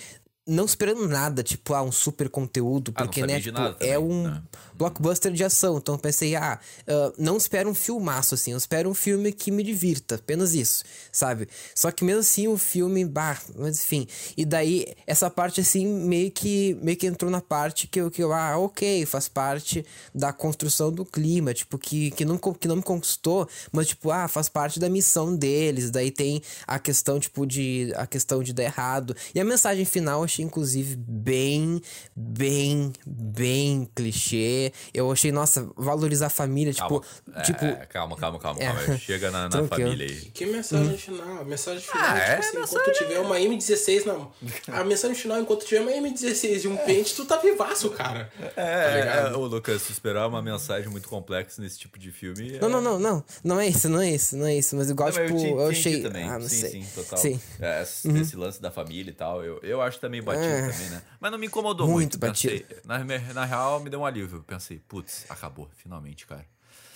não 0.45 0.65
esperando 0.65 1.07
nada, 1.07 1.41
tipo, 1.41 1.73
ah, 1.73 1.81
um 1.81 1.91
super 1.91 2.29
conteúdo, 2.29 2.91
ah, 2.95 3.03
porque, 3.03 3.25
né, 3.25 3.39
tipo, 3.39 3.57
é 3.79 3.97
um 3.97 4.23
né? 4.23 4.43
blockbuster 4.75 5.31
de 5.31 5.43
ação. 5.43 5.77
Então 5.77 5.95
eu 5.95 5.99
pensei, 5.99 6.35
ah, 6.35 6.59
uh, 6.81 7.13
não 7.17 7.37
espero 7.37 7.69
um 7.69 7.73
filmaço, 7.73 8.35
assim, 8.35 8.51
eu 8.51 8.57
espero 8.57 8.89
um 8.89 8.93
filme 8.93 9.31
que 9.31 9.51
me 9.51 9.63
divirta, 9.63 10.15
apenas 10.15 10.53
isso, 10.53 10.83
sabe? 11.13 11.47
Só 11.73 11.91
que 11.91 12.03
mesmo 12.03 12.19
assim 12.19 12.47
o 12.49 12.57
filme, 12.57 13.05
bah, 13.05 13.39
mas 13.55 13.79
enfim. 13.79 14.05
E 14.35 14.43
daí, 14.43 14.93
essa 15.07 15.29
parte, 15.29 15.61
assim, 15.61 15.87
meio 15.87 16.29
que, 16.29 16.77
meio 16.81 16.97
que 16.97 17.07
entrou 17.07 17.31
na 17.31 17.41
parte 17.41 17.87
que 17.87 18.01
eu, 18.01 18.11
que 18.11 18.21
eu, 18.21 18.33
ah, 18.33 18.57
ok, 18.57 19.05
faz 19.05 19.29
parte 19.29 19.85
da 20.13 20.33
construção 20.33 20.91
do 20.91 21.05
clima, 21.05 21.53
tipo, 21.53 21.77
que, 21.77 22.11
que, 22.11 22.25
não, 22.25 22.37
que 22.37 22.67
não 22.67 22.75
me 22.75 22.83
conquistou, 22.83 23.47
mas, 23.71 23.87
tipo, 23.87 24.11
ah, 24.11 24.27
faz 24.27 24.49
parte 24.49 24.77
da 24.77 24.89
missão 24.89 25.33
deles. 25.33 25.89
Daí 25.89 26.11
tem 26.11 26.41
a 26.67 26.77
questão, 26.79 27.17
tipo, 27.17 27.45
de, 27.45 27.93
a 27.95 28.05
questão 28.05 28.43
de 28.43 28.51
dar 28.51 28.63
errado. 28.63 29.15
E 29.33 29.39
a 29.39 29.45
mensagem 29.45 29.85
final, 29.85 30.25
achei, 30.33 30.45
inclusive, 30.45 30.95
bem, 30.97 31.81
bem, 32.15 32.91
bem 33.05 33.89
clichê. 33.93 34.73
Eu 34.93 35.11
achei, 35.11 35.31
nossa, 35.31 35.69
valorizar 35.77 36.27
a 36.27 36.29
família, 36.29 36.73
calma. 36.73 36.99
tipo. 36.99 37.33
É, 37.35 37.41
tipo 37.41 37.87
calma, 37.87 38.17
calma, 38.17 38.39
calma, 38.39 38.61
é. 38.61 38.65
calma. 38.65 38.97
Chega 38.97 39.29
na, 39.29 39.49
na 39.49 39.67
família 39.67 40.07
aí. 40.07 40.15
Que 40.33 40.45
mensagem 40.45 40.93
hum. 40.93 40.97
final? 40.97 41.45
Mensagem 41.45 41.81
final, 41.81 42.03
ah, 42.03 42.13
tipo 42.13 42.31
é, 42.31 42.37
assim, 42.37 42.57
enquanto 42.57 42.97
tiver 42.97 43.19
uma 43.19 43.37
M16 43.37 44.05
na. 44.05 44.79
A 44.79 44.83
mensagem 44.83 45.15
final, 45.15 45.39
enquanto 45.39 45.65
tiver 45.65 45.81
uma 45.81 45.91
M16 45.91 46.63
e 46.63 46.67
um 46.67 46.77
pente, 46.77 47.15
tu 47.15 47.25
tá 47.25 47.37
vivaço, 47.37 47.89
cara. 47.91 48.31
É, 48.55 49.05
tá 49.05 49.29
é, 49.29 49.33
ô 49.33 49.45
Lucas, 49.45 49.89
esperar 49.89 50.27
uma 50.27 50.41
mensagem 50.41 50.89
muito 50.89 51.07
complexa 51.07 51.61
nesse 51.61 51.77
tipo 51.77 51.99
de 51.99 52.11
filme. 52.11 52.57
Não, 52.59 52.69
não, 52.69 52.81
não, 52.81 52.99
não. 52.99 53.23
Não 53.43 53.59
é 53.59 53.67
isso, 53.67 53.87
não 53.89 54.01
é 54.01 54.11
isso, 54.11 54.35
não 54.35 54.45
é 54.45 54.55
isso. 54.55 54.75
Mas 54.75 54.89
igual, 54.89 55.11
não, 55.11 55.25
tipo, 55.25 55.39
eu, 55.39 55.59
eu 55.59 55.67
achei. 55.67 56.01
Também. 56.01 56.23
Ah, 56.23 56.39
não 56.39 56.47
sim, 56.47 56.61
sei. 56.61 56.69
sim, 56.71 56.87
total. 56.95 57.19
Sim. 57.19 57.39
É, 57.59 57.83
esse, 57.83 58.07
uhum. 58.07 58.17
esse 58.17 58.35
lance 58.35 58.61
da 58.61 58.71
família 58.71 59.11
e 59.11 59.13
tal, 59.13 59.43
eu, 59.43 59.59
eu 59.61 59.81
acho 59.81 59.99
também 59.99 60.21
batido 60.23 60.45
é. 60.45 60.71
também, 60.71 60.89
né? 60.89 61.01
Mas 61.19 61.31
não 61.31 61.37
me 61.37 61.47
incomodou 61.47 61.87
muito. 61.87 61.97
Muito 61.97 62.19
batido. 62.19 62.65
Pensei, 62.65 62.81
na, 62.85 63.33
na 63.33 63.45
real, 63.45 63.79
me 63.79 63.89
deu 63.89 63.99
um 63.99 64.05
alívio. 64.05 64.43
Pensei, 64.43 64.79
putz, 64.79 65.25
acabou, 65.29 65.69
finalmente, 65.75 66.25
cara. 66.25 66.45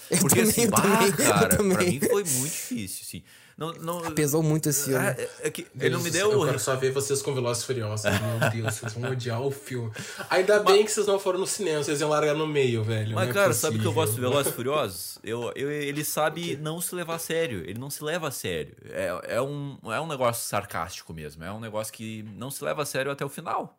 Eu 0.09 0.19
Porque 0.19 0.35
também, 0.35 0.51
assim, 0.51 0.69
bah, 0.69 0.81
também, 0.81 1.11
cara, 1.11 1.55
pra 1.55 1.63
mim 1.63 1.99
foi 1.99 2.23
muito 2.23 2.51
difícil, 2.51 3.01
assim. 3.05 3.23
Não, 3.57 3.73
não, 3.73 4.11
Pesou 4.11 4.43
muito 4.43 4.69
esse 4.69 4.85
filme. 4.85 5.03
É, 5.03 5.29
é 5.41 5.49
que 5.49 5.65
ele 5.79 5.89
não 5.89 5.99
me 5.99 6.11
deu. 6.11 6.31
Eu 6.31 6.45
quero 6.45 6.59
só 6.59 6.75
ver 6.75 6.91
vocês 6.91 7.23
com 7.23 7.33
Velozes 7.33 7.63
Furiosos. 7.63 8.05
Meu 8.05 8.51
Deus, 8.51 8.75
vocês 8.75 8.93
vão 8.93 9.11
odiar 9.11 9.41
o 9.41 9.49
filme. 9.49 9.91
Ainda 10.29 10.59
bem 10.59 10.85
que 10.85 10.91
vocês 10.91 11.07
não 11.07 11.17
foram 11.17 11.39
no 11.39 11.47
cinema, 11.47 11.83
vocês 11.83 11.99
iam 11.99 12.07
largar 12.07 12.35
no 12.35 12.45
meio, 12.45 12.83
velho. 12.83 13.15
Mas, 13.15 13.29
é 13.29 13.33
cara, 13.33 13.47
possível. 13.47 13.71
sabe 13.71 13.81
que 13.81 13.87
eu 13.87 13.93
gosto 13.93 14.13
de 14.13 14.21
Velozes 14.21 14.53
Furiosos? 14.53 15.17
Eu, 15.23 15.51
eu, 15.55 15.71
ele 15.71 16.05
sabe 16.05 16.55
não 16.57 16.79
se 16.79 16.93
levar 16.93 17.15
a 17.15 17.19
sério. 17.19 17.61
Ele 17.67 17.79
não 17.79 17.89
se 17.89 18.03
leva 18.03 18.27
a 18.27 18.31
sério. 18.31 18.75
É, 18.91 19.37
é, 19.37 19.41
um, 19.41 19.79
é 19.85 19.99
um 19.99 20.07
negócio 20.07 20.47
sarcástico 20.47 21.11
mesmo. 21.11 21.43
É 21.43 21.51
um 21.51 21.59
negócio 21.59 21.91
que 21.91 22.23
não 22.35 22.51
se 22.51 22.63
leva 22.63 22.83
a 22.83 22.85
sério 22.85 23.11
até 23.11 23.25
o 23.25 23.29
final. 23.29 23.75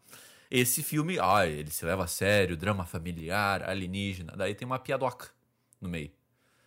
Esse 0.51 0.83
filme, 0.83 1.21
ah, 1.21 1.47
ele 1.47 1.71
se 1.71 1.85
leva 1.85 2.03
a 2.03 2.09
sério, 2.09 2.57
drama 2.57 2.85
familiar, 2.85 3.63
alienígena. 3.63 4.33
Daí 4.37 4.57
tem 4.57 4.67
uma 4.67 4.81
piadoca 4.81 5.29
no 5.81 5.89
meio 5.89 6.18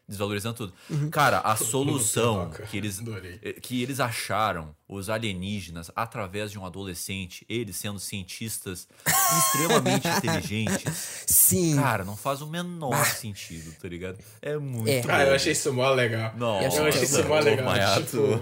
desvalorizando 0.08 0.56
tudo. 0.56 0.74
Uhum. 0.90 1.10
Cara, 1.10 1.40
a 1.40 1.56
solução 1.58 2.52
que 2.70 2.78
eles, 2.78 3.02
eh, 3.42 3.54
que 3.54 3.82
eles 3.82 4.00
acharam, 4.00 4.76
os 4.88 5.10
alienígenas, 5.10 5.90
através 5.96 6.52
de 6.52 6.60
um 6.60 6.66
adolescente, 6.66 7.46
eles 7.48 7.78
sendo 7.78 8.00
cientistas 8.00 8.88
extremamente 9.06 10.08
inteligentes. 10.08 11.24
Sim. 11.26 11.76
Cara, 11.76 12.04
não 12.04 12.18
faz 12.18 12.42
o 12.42 12.48
menor 12.48 12.94
ah. 12.94 13.06
sentido, 13.06 13.74
tá 13.80 13.88
ligado? 13.88 14.18
É 14.42 14.58
muito. 14.58 14.90
É. 14.90 15.02
Ah, 15.08 15.26
eu 15.26 15.36
achei 15.36 15.54
isso 15.54 15.74
mó 15.74 15.90
legal. 15.92 16.34
Não, 16.36 16.62
eu 16.62 16.86
achei 16.88 17.04
isso 17.04 17.24
mó 17.28 17.40
legal. 17.40 17.74
Tipo, 18.04 18.42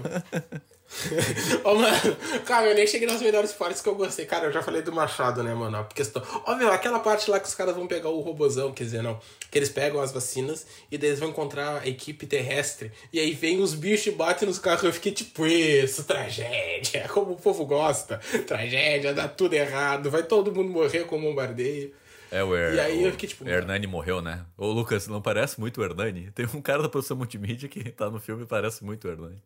Ô, 1.64 1.74
mano, 1.74 2.16
cara, 2.44 2.66
eu 2.66 2.74
nem 2.74 2.86
cheguei 2.86 3.06
nas 3.06 3.22
melhores 3.22 3.52
partes 3.52 3.80
que 3.80 3.88
eu 3.88 3.94
gostei. 3.94 4.26
Cara, 4.26 4.46
eu 4.46 4.52
já 4.52 4.62
falei 4.62 4.82
do 4.82 4.92
Machado, 4.92 5.42
né, 5.42 5.54
mano? 5.54 5.78
A 5.78 5.84
questão. 5.84 6.22
Ó, 6.44 6.56
meu, 6.56 6.70
aquela 6.72 6.98
parte 6.98 7.30
lá 7.30 7.38
que 7.38 7.46
os 7.46 7.54
caras 7.54 7.74
vão 7.74 7.86
pegar 7.86 8.08
o 8.08 8.20
robozão, 8.20 8.72
quer 8.72 8.84
dizer, 8.84 9.02
não. 9.02 9.18
Que 9.50 9.58
eles 9.58 9.68
pegam 9.68 10.00
as 10.00 10.12
vacinas 10.12 10.66
e 10.90 10.98
daí 10.98 11.10
eles 11.10 11.20
vão 11.20 11.28
encontrar 11.28 11.82
a 11.82 11.86
equipe 11.86 12.26
terrestre. 12.26 12.92
E 13.12 13.20
aí 13.20 13.32
vem 13.32 13.60
os 13.60 13.74
bichos 13.74 14.08
e 14.08 14.10
batem 14.10 14.48
nos 14.48 14.58
carros. 14.58 14.82
Eu 14.82 14.92
fiquei 14.92 15.12
tipo, 15.12 15.46
isso, 15.46 16.04
tragédia. 16.04 17.08
Como 17.14 17.32
o 17.32 17.36
povo 17.36 17.64
gosta. 17.64 18.18
Tragédia, 18.46 19.14
dá 19.14 19.28
tudo 19.28 19.54
errado. 19.54 20.10
Vai 20.10 20.24
todo 20.24 20.52
mundo 20.52 20.70
morrer 20.70 21.04
com 21.04 21.18
o 21.18 21.20
bombardeio. 21.20 21.92
É, 22.32 22.44
o, 22.44 22.54
er, 22.54 22.74
E 22.74 22.80
aí 22.80 23.02
o 23.02 23.06
eu 23.06 23.12
fiquei 23.12 23.28
tipo, 23.28 23.48
Hernani 23.48 23.86
morreu, 23.86 24.20
né? 24.20 24.44
Ô, 24.56 24.66
Lucas, 24.66 25.08
não 25.08 25.20
parece 25.20 25.58
muito 25.58 25.80
o 25.80 25.84
Hernani? 25.84 26.30
Tem 26.32 26.46
um 26.54 26.62
cara 26.62 26.82
da 26.82 26.88
produção 26.88 27.16
multimídia 27.16 27.68
que 27.68 27.90
tá 27.90 28.08
no 28.08 28.20
filme 28.20 28.44
e 28.44 28.46
parece 28.46 28.84
muito 28.84 29.08
o 29.08 29.10
Hernani. 29.10 29.42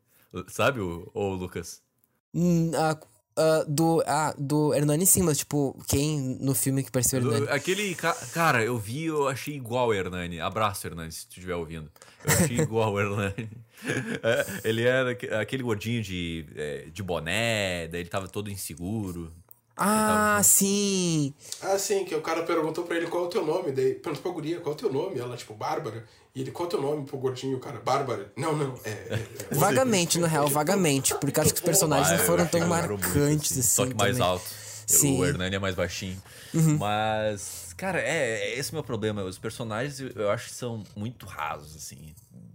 Sabe, 0.48 0.80
o, 0.80 1.10
ô, 1.14 1.34
Lucas? 1.34 1.82
Hum, 2.34 2.72
ah, 2.74 2.98
ah, 3.36 3.64
do, 3.68 4.02
ah, 4.06 4.34
do 4.38 4.74
Hernani 4.74 5.06
sim, 5.06 5.22
mas 5.22 5.38
tipo, 5.38 5.76
quem 5.88 6.38
no 6.40 6.54
filme 6.54 6.82
que 6.82 6.90
pareceu 6.90 7.20
o 7.22 7.26
Hernani? 7.34 7.48
Aquele. 7.48 7.94
ca- 7.94 8.16
Cara, 8.32 8.62
eu 8.64 8.76
vi 8.78 9.04
eu 9.04 9.28
achei 9.28 9.54
igual 9.54 9.88
o 9.88 9.94
Hernani. 9.94 10.40
Abraço, 10.40 10.86
Hernani, 10.86 11.12
se 11.12 11.26
tu 11.26 11.30
estiver 11.38 11.54
ouvindo. 11.54 11.90
Eu 12.24 12.32
achei 12.32 12.58
igual 12.58 12.92
o 12.92 13.00
Hernani. 13.00 13.50
É, 14.22 14.46
ele 14.66 14.82
era 14.82 15.10
aque- 15.10 15.26
aquele 15.28 15.62
gordinho 15.62 16.02
de, 16.02 16.46
é, 16.56 16.86
de 16.90 17.02
boné, 17.02 17.86
daí 17.88 18.00
ele 18.00 18.08
tava 18.08 18.26
todo 18.26 18.50
inseguro. 18.50 19.30
Ah, 19.76 20.40
sim! 20.44 21.34
Ah, 21.60 21.78
sim, 21.78 22.04
que 22.04 22.14
o 22.14 22.20
cara 22.20 22.42
perguntou 22.44 22.84
pra 22.84 22.96
ele 22.96 23.06
qual 23.08 23.24
é 23.24 23.26
o 23.26 23.30
teu 23.30 23.44
nome. 23.44 23.72
Daí 23.72 23.94
perguntou 23.94 24.22
pra 24.22 24.30
guria 24.32 24.60
qual 24.60 24.72
é 24.72 24.76
o 24.76 24.78
teu 24.78 24.92
nome. 24.92 25.18
Ela, 25.18 25.36
tipo, 25.36 25.52
Bárbara. 25.54 26.04
E 26.34 26.40
ele, 26.40 26.50
qual 26.52 26.64
é 26.64 26.68
o 26.68 26.70
teu 26.70 26.80
nome 26.80 27.04
pro 27.06 27.16
gordinho? 27.18 27.56
O 27.56 27.60
cara, 27.60 27.80
Bárbara. 27.80 28.32
Não, 28.36 28.54
não, 28.56 28.74
é. 28.84 28.90
é, 28.90 29.26
é 29.50 29.54
Vagamente, 29.54 30.18
no 30.18 30.26
real, 30.26 30.46
vagamente. 30.48 31.14
Porque 31.16 31.40
acho 31.40 31.50
que 31.50 31.56
os 31.60 31.64
personagens 31.64 32.08
Ah, 32.08 32.14
não 32.14 32.20
eu 32.20 32.26
foram 32.26 32.44
achei 32.44 32.60
tão 32.60 32.68
muito, 32.68 33.08
marcantes 33.08 33.52
assim. 33.58 33.62
Só 33.62 33.86
que 33.86 33.94
mais 33.94 34.12
também. 34.16 34.28
alto. 34.30 34.44
Sim. 34.86 35.14
Uhum. 35.14 35.20
O 35.20 35.24
Hernani 35.26 35.56
é 35.56 35.58
mais 35.58 35.74
baixinho. 35.74 36.22
Mas, 36.78 37.72
cara, 37.76 38.00
é, 38.00 38.52
é 38.52 38.58
esse 38.58 38.70
o 38.70 38.74
meu 38.74 38.84
problema. 38.84 39.22
Os 39.24 39.38
personagens 39.38 39.98
eu, 40.14 40.30
acho 40.30 40.48
que 40.48 40.54
são 40.54 40.82
muito 40.96 41.26
rasos, 41.26 41.74
assim. 41.76 42.14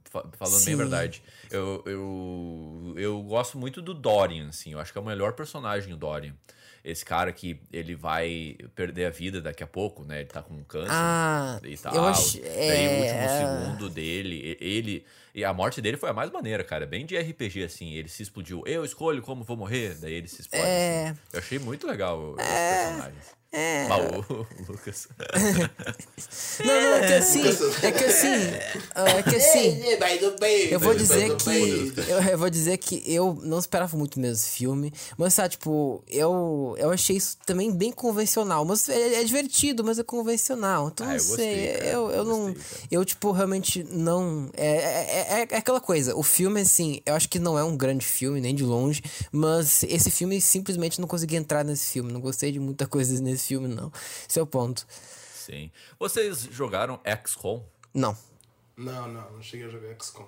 fa- 0.10 0.26
Falando 0.38 0.54
bem 0.56 0.62
Sim. 0.64 0.74
a 0.74 0.78
verdade. 0.78 1.24
Eu, 1.50 1.82
eu, 1.86 2.94
eu 2.98 3.22
gosto 3.24 3.58
muito 3.58 3.82
do 3.82 3.94
Dorian, 3.94 4.50
assim. 4.50 4.72
Eu 4.74 4.80
acho 4.80 4.92
que 4.92 4.98
é 4.98 5.02
o 5.02 5.06
melhor 5.06 5.34
personagem, 5.34 5.94
o 5.94 5.98
Dorian. 5.98 6.34
Esse 6.84 7.04
cara 7.04 7.32
que 7.34 7.60
ele 7.72 7.96
vai 7.96 8.56
perder 8.76 9.06
a 9.06 9.10
vida 9.10 9.42
daqui 9.42 9.64
a 9.64 9.68
pouco, 9.68 10.04
né? 10.06 10.20
Ele 10.22 10.30
tá 10.30 10.42
com 10.42 10.64
câncer 10.64 10.90
Ah, 10.92 11.60
e 11.64 11.78
tal. 11.78 11.94
eu 11.94 12.06
acho. 12.06 12.40
Daí 12.42 12.48
o 12.48 12.52
É... 12.52 13.02
último 13.02 13.30
segundo 13.70 13.90
dele, 13.90 14.58
ele. 14.60 15.06
E 15.36 15.44
a 15.46 15.54
morte 15.54 15.82
dele 15.82 15.98
foi 15.98 16.10
a 16.10 16.14
mais 16.14 16.32
maneira, 16.32 16.64
cara. 16.64 16.86
Bem 16.86 17.06
de 17.06 17.18
RPG, 17.18 17.64
assim. 17.64 17.94
Ele 17.94 18.08
se 18.10 18.24
explodiu. 18.24 18.64
Eu 18.66 18.84
escolho 18.84 19.22
como 19.22 19.44
vou 19.44 19.56
morrer. 19.58 19.96
Daí 19.96 20.14
ele 20.14 20.28
se 20.28 20.42
explode. 20.42 20.66
É. 20.66 21.10
assim. 21.10 21.20
Eu 21.34 21.40
achei 21.40 21.60
muito 21.60 21.86
legal 21.88 22.32
os 22.32 22.36
personagens. 22.36 23.39
É. 23.52 23.88
Ah, 23.90 23.98
o, 24.30 24.46
Lucas. 24.72 25.08
Não, 26.64 26.66
não, 26.82 26.94
é 26.98 27.08
que 27.08 27.14
assim. 27.14 27.42
É 27.82 27.92
que 27.92 28.04
assim. 28.06 28.28
É 28.96 29.24
que 29.24 29.36
assim. 29.36 29.82
Eu 30.72 30.80
vou 30.80 30.94
dizer 30.94 31.36
que. 31.36 31.94
Eu, 32.08 32.22
eu 32.22 32.38
vou 32.38 32.50
dizer 32.50 32.78
que 32.78 33.02
eu 33.12 33.38
não 33.42 33.58
esperava 33.58 33.98
muito 33.98 34.20
mesmo 34.20 34.36
esse 34.36 34.50
filme. 34.50 34.94
Mas, 35.18 35.34
sabe, 35.34 35.50
tipo, 35.50 36.04
eu, 36.08 36.76
eu 36.78 36.92
achei 36.92 37.18
isso 37.18 37.38
também 37.46 37.72
bem 37.72 37.92
convencional. 37.92 38.64
Mas 38.66 38.88
é, 38.88 39.16
é 39.22 39.24
divertido, 39.24 39.84
mas 39.84 39.98
é 39.98 40.04
convencional. 40.04 40.90
Então, 40.90 41.06
Ah, 41.08 41.10
não 41.10 41.16
gostei, 41.18 41.36
sei. 41.56 41.74
cara. 41.74 41.86
eu, 41.86 42.10
eu 42.12 42.16
Eu 42.20 42.26
não. 42.26 42.54
gostei. 42.54 42.88
Eu, 42.92 43.04
tipo, 43.06 43.32
realmente 43.32 43.84
não. 43.90 44.50
É, 44.56 44.68
é, 44.68 45.28
é, 45.42 45.48
é 45.50 45.58
aquela 45.58 45.82
coisa. 45.82 46.16
O 46.16 46.22
filme, 46.22 46.62
assim, 46.62 47.02
eu 47.06 47.16
acho 47.16 47.28
que 47.28 47.40
não 47.40 47.58
é 47.58 47.64
um 47.64 47.76
grande 47.76 48.06
filme, 48.06 48.40
nem 48.40 48.54
de 48.54 48.64
longe. 48.64 49.02
Mas 49.32 49.82
esse 49.84 50.12
filme 50.12 50.40
simplesmente 50.40 51.02
não 51.02 51.08
consegui 51.08 51.36
entrar 51.36 51.64
nesse 51.66 51.88
filme. 51.88 52.12
Não 52.12 52.22
gostei 52.22 52.52
de 52.52 52.60
muita 52.60 52.86
coisa 52.86 53.20
nesse 53.22 53.39
filme, 53.40 53.68
não. 53.68 53.92
Esse 54.28 54.40
é 54.40 54.42
o 54.42 54.48
ponto. 54.48 54.86
Sim. 54.90 55.72
Vocês 55.98 56.48
jogaram 56.52 57.00
XCOM? 57.26 57.64
Não. 57.94 58.16
Não, 58.78 59.08
não, 59.08 59.32
não 59.32 59.42
cheguei 59.42 59.66
a 59.66 59.70
jogar 59.70 59.96
XCOM. 60.00 60.28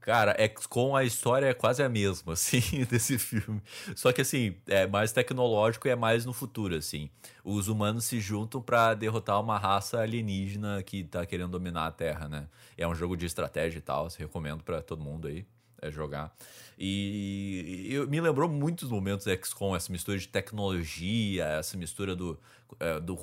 Cara, 0.00 0.34
XCOM, 0.56 0.96
a 0.96 1.04
história 1.04 1.46
é 1.46 1.54
quase 1.54 1.82
a 1.82 1.88
mesma, 1.88 2.32
assim, 2.34 2.60
desse 2.90 3.18
filme. 3.18 3.62
Só 3.94 4.12
que, 4.12 4.22
assim, 4.22 4.56
é 4.66 4.86
mais 4.86 5.12
tecnológico 5.12 5.86
e 5.86 5.90
é 5.90 5.96
mais 5.96 6.24
no 6.24 6.32
futuro, 6.32 6.74
assim. 6.74 7.10
Os 7.44 7.68
humanos 7.68 8.04
se 8.04 8.18
juntam 8.18 8.62
pra 8.62 8.94
derrotar 8.94 9.40
uma 9.40 9.58
raça 9.58 10.00
alienígena 10.00 10.82
que 10.82 11.04
tá 11.04 11.26
querendo 11.26 11.50
dominar 11.50 11.86
a 11.86 11.92
Terra, 11.92 12.28
né? 12.28 12.48
É 12.76 12.88
um 12.88 12.94
jogo 12.94 13.16
de 13.16 13.26
estratégia 13.26 13.78
e 13.78 13.82
tal, 13.82 14.08
recomendo 14.16 14.64
pra 14.64 14.80
todo 14.80 15.02
mundo 15.02 15.28
aí 15.28 15.46
é, 15.82 15.90
jogar. 15.90 16.34
E, 16.78 17.88
e 17.90 18.06
me 18.06 18.20
lembrou 18.20 18.48
muitos 18.48 18.88
momentos 18.88 19.26
XCOM, 19.26 19.74
essa 19.74 19.90
mistura 19.90 20.18
de 20.18 20.28
tecnologia, 20.28 21.44
essa 21.44 21.76
mistura 21.76 22.14
do, 22.14 22.38
é, 22.78 23.00
do 23.00 23.14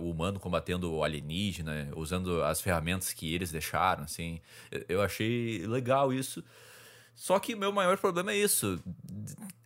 o 0.00 0.10
humano 0.10 0.40
combatendo 0.40 0.92
o 0.92 1.04
alienígena, 1.04 1.90
usando 1.96 2.42
as 2.42 2.60
ferramentas 2.60 3.12
que 3.12 3.32
eles 3.34 3.50
deixaram, 3.50 4.04
assim. 4.04 4.40
Eu- 4.70 4.84
Eu 4.88 5.02
achei 5.02 5.66
legal 5.66 6.12
isso. 6.12 6.42
Só 7.20 7.38
que 7.40 7.56
meu 7.56 7.72
maior 7.72 7.98
problema 7.98 8.30
é 8.30 8.36
isso. 8.36 8.78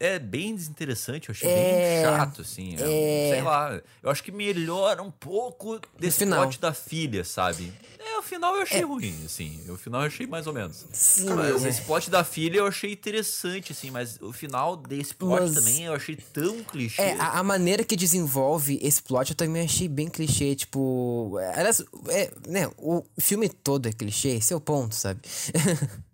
É 0.00 0.18
bem 0.18 0.56
desinteressante, 0.56 1.28
eu 1.28 1.32
achei 1.34 1.48
É, 1.48 1.54
bem 1.54 2.02
chato, 2.02 2.40
assim. 2.40 2.74
É, 2.76 3.30
Sei 3.30 3.42
lá. 3.42 3.78
Eu 4.02 4.10
acho 4.10 4.24
que 4.24 4.32
melhora 4.32 5.02
um 5.02 5.10
pouco 5.10 5.78
desse 5.98 6.20
final. 6.20 6.40
plot 6.42 6.58
da 6.58 6.72
filha, 6.72 7.22
sabe? 7.24 7.70
É, 7.98 8.18
o 8.18 8.22
final 8.22 8.56
eu 8.56 8.62
achei 8.62 8.80
ruim, 8.80 9.14
assim. 9.24 9.62
O 9.70 9.76
final 9.76 10.00
eu 10.00 10.06
achei 10.06 10.26
mais 10.26 10.46
ou 10.46 10.52
menos. 10.54 10.84
Sim, 10.92 11.26
Mas 11.26 11.52
mas- 11.52 11.64
esse 11.66 11.82
plot 11.82 12.10
da 12.10 12.24
filha 12.24 12.56
eu 12.56 12.66
achei 12.66 12.90
interessante, 12.94 13.70
assim, 13.72 13.90
mas 13.90 14.18
o 14.22 14.32
final 14.32 14.74
desse 14.74 15.14
plot 15.14 15.42
Mas- 15.42 15.54
também 15.54 15.84
eu 15.84 15.92
achei 15.94 16.16
tão 16.16 16.64
clichê. 16.64 17.02
É, 17.02 17.12
a, 17.20 17.38
a 17.38 17.42
maneira 17.44 17.84
que 17.84 17.94
desenvolve 17.94 18.80
esse 18.82 19.02
plot 19.02 19.30
eu 19.32 19.36
também 19.36 19.62
achei 19.62 19.86
bem 19.88 20.08
clichê, 20.08 20.56
tipo. 20.56 21.36
é, 21.38 21.50
Aliás, 21.60 21.84
é, 22.08 22.32
né, 22.48 22.68
o 22.78 23.04
filme 23.20 23.48
todo 23.48 23.88
é 23.88 23.92
clichê, 23.92 24.30
esse 24.30 24.52
é 24.54 24.56
o 24.56 24.60
ponto, 24.60 24.94
sabe? 24.94 25.20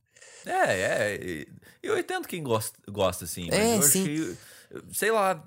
É, 0.51 0.81
é. 0.81 1.47
Eu 1.83 1.99
entendo 1.99 2.27
quem 2.27 2.43
gosta, 2.43 2.79
gosta 2.91 3.25
assim, 3.25 3.49
mas 3.49 3.59
É, 3.59 3.77
eu 3.77 3.83
sim. 3.83 4.03
achei. 4.03 4.37
Sei 4.93 5.11
lá, 5.11 5.43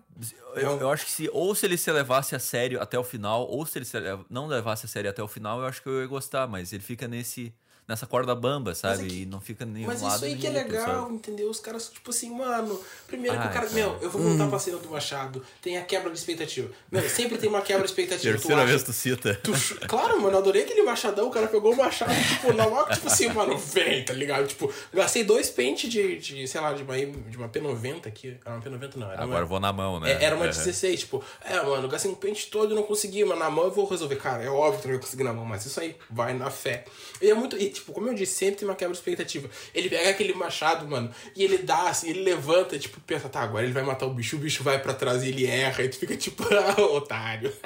eu, 0.56 0.80
eu 0.80 0.90
acho 0.90 1.06
que 1.06 1.12
se 1.12 1.30
ou 1.32 1.54
se 1.54 1.66
ele 1.66 1.78
se 1.78 1.92
levasse 1.92 2.36
a 2.36 2.40
sério 2.40 2.82
até 2.82 2.98
o 2.98 3.04
final, 3.04 3.48
ou 3.48 3.66
se 3.66 3.78
ele 3.78 3.86
se 3.86 3.98
não 4.30 4.48
levasse 4.48 4.86
a 4.86 4.90
sério 4.90 5.10
até 5.10 5.22
o 5.22 5.28
final, 5.28 5.60
eu 5.60 5.66
acho 5.66 5.82
que 5.82 5.88
eu 5.90 6.02
ia 6.02 6.08
gostar, 6.08 6.48
mas 6.48 6.74
ele 6.74 6.82
fica 6.82 7.08
nesse 7.08 7.54
nessa 7.92 8.08
corda 8.08 8.34
bamba, 8.34 8.74
sabe? 8.74 9.06
é 9.06 9.08
que- 9.08 9.22
E 9.22 9.26
não 9.26 9.40
fica 9.40 9.66
nem 9.66 9.86
Mas 9.86 10.02
lado 10.02 10.16
isso 10.16 10.26
aí 10.26 10.36
que 10.36 10.48
é 10.48 10.50
legal, 10.50 11.12
entendeu? 11.12 11.50
Os 11.50 11.60
caras, 11.60 11.90
tipo 11.90 12.10
assim, 12.10 12.30
mano. 12.32 12.80
Primeiro 13.08 13.38
que 13.38 13.44
Ai, 13.44 13.50
o 13.50 13.54
cara. 13.54 13.66
cara. 13.68 13.76
Meu, 13.76 13.98
eu 14.02 14.10
vou 14.10 14.22
voltar 14.22 14.48
pra 14.48 14.58
cena 14.60 14.78
do 14.78 14.90
Machado. 14.90 15.44
Tem 15.62 15.78
a 15.78 15.84
quebra 15.84 16.10
de 16.12 16.18
expectativa. 16.18 16.70
Meu, 16.92 17.08
sempre 17.10 17.38
tem 17.38 17.50
uma 17.50 17.62
quebra 17.62 17.84
de 17.84 17.90
expectativa. 17.90 18.34
tu 18.34 18.40
Terceira 18.40 18.62
acha- 18.64 18.70
vez 18.72 18.84
tu 18.84 18.94
cita. 18.94 19.36
Tu 19.44 19.52
Claro, 19.88 20.20
mano, 20.22 20.36
eu 20.36 20.40
adorei 20.40 20.64
aquele 20.64 20.82
machadão. 20.84 21.28
O 21.28 21.32
cara 21.32 21.48
pegou 21.48 21.74
o 21.74 21.78
machado, 21.78 22.12
tipo, 22.14 22.54
na 22.54 22.66
hora, 22.66 22.94
tipo 22.96 23.08
assim, 23.08 23.28
mano, 23.30 23.58
vem, 23.58 24.04
tá 24.06 24.14
ligado? 24.14 24.48
Tipo, 24.48 24.72
gastei 24.94 25.24
dois 25.24 25.50
pentes 25.50 25.90
de, 25.92 26.18
de, 26.18 26.48
sei 26.48 26.62
lá, 26.62 26.74
de 26.74 26.84
uma, 26.84 26.96
de 26.98 27.38
uma 27.38 27.50
P90 27.50 28.08
aqui. 28.08 28.38
Era 28.46 28.56
uma 28.56 28.62
P90 28.64 28.96
não, 28.96 29.12
era 29.12 29.24
Agora 29.24 29.40
eu 29.40 29.42
uma. 29.44 29.46
vou 29.46 29.60
na 29.60 29.74
mão, 29.74 30.00
né? 30.00 30.12
É, 30.14 30.24
era 30.24 30.36
uma 30.36 30.46
Uhum. 30.46 30.52
16, 30.52 31.00
tipo, 31.02 31.24
é, 31.44 31.62
mano, 31.62 31.88
gastei 31.88 32.10
um 32.12 32.16
pente 32.16 32.48
todo 32.48 32.72
e 32.72 32.76
não 32.76 32.84
consegui, 32.84 33.24
mas 33.26 33.38
na 33.38 33.50
mão 33.50 33.66
eu 33.66 33.72
vou 33.72 33.86
resolver. 33.88 34.16
Cara, 34.16 34.44
é 34.44 34.50
óbvio 34.50 34.80
que 34.82 34.88
eu 34.88 34.90
não 34.90 34.96
ia 34.96 35.02
conseguir 35.02 35.24
na 35.24 35.34
mão, 35.34 35.46
mas 35.46 35.66
isso 35.66 35.80
aí, 35.80 35.96
vai 36.10 36.34
na 36.34 36.50
fé. 36.52 36.86
E 37.22 37.30
é 37.30 37.34
muito. 37.34 37.58
E, 37.58 37.70
tipo, 37.70 37.81
como 37.82 38.08
eu 38.08 38.14
disse, 38.14 38.36
sempre 38.36 38.58
tem 38.58 38.68
uma 38.68 38.76
quebra 38.76 38.94
de 38.94 39.00
expectativa. 39.00 39.50
Ele 39.74 39.90
pega 39.90 40.10
aquele 40.10 40.34
machado, 40.34 40.88
mano, 40.88 41.14
e 41.36 41.44
ele 41.44 41.60
dá 41.60 41.90
assim, 41.90 42.10
ele 42.10 42.22
levanta, 42.22 42.78
tipo, 42.78 43.00
pensa, 43.02 43.30
tá, 43.30 43.42
agora 43.42 43.64
ele 43.64 43.74
vai 43.74 43.84
matar 43.84 44.06
o 44.06 44.14
bicho, 44.14 44.36
o 44.36 44.40
bicho 44.40 44.64
vai 44.64 44.82
pra 44.82 44.94
trás 44.94 45.24
e 45.24 45.30
ele 45.30 45.46
erra, 45.46 45.84
e 45.84 45.90
tu 45.90 45.98
fica 45.98 46.16
tipo, 46.16 46.44
ah, 46.54 46.82
otário. 46.94 47.52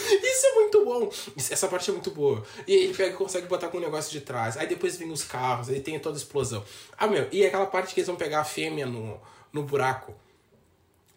Isso 0.00 0.46
é 0.46 0.54
muito 0.54 0.84
bom. 0.84 1.10
Essa 1.36 1.68
parte 1.68 1.90
é 1.90 1.92
muito 1.92 2.10
boa. 2.10 2.44
E 2.66 2.72
ele 2.72 2.94
pega 2.94 3.10
e 3.10 3.16
consegue 3.16 3.46
botar 3.46 3.68
com 3.68 3.78
o 3.78 3.80
negócio 3.80 4.10
de 4.10 4.20
trás. 4.20 4.56
Aí 4.56 4.66
depois 4.66 4.96
vem 4.96 5.10
os 5.10 5.24
carros, 5.24 5.68
aí 5.68 5.80
tem 5.80 5.98
toda 5.98 6.16
a 6.16 6.18
explosão. 6.18 6.64
Ah, 6.96 7.06
meu, 7.06 7.28
e 7.30 7.44
aquela 7.44 7.66
parte 7.66 7.92
que 7.92 8.00
eles 8.00 8.06
vão 8.06 8.16
pegar 8.16 8.40
a 8.40 8.44
fêmea 8.44 8.86
no, 8.86 9.20
no 9.52 9.62
buraco. 9.64 10.14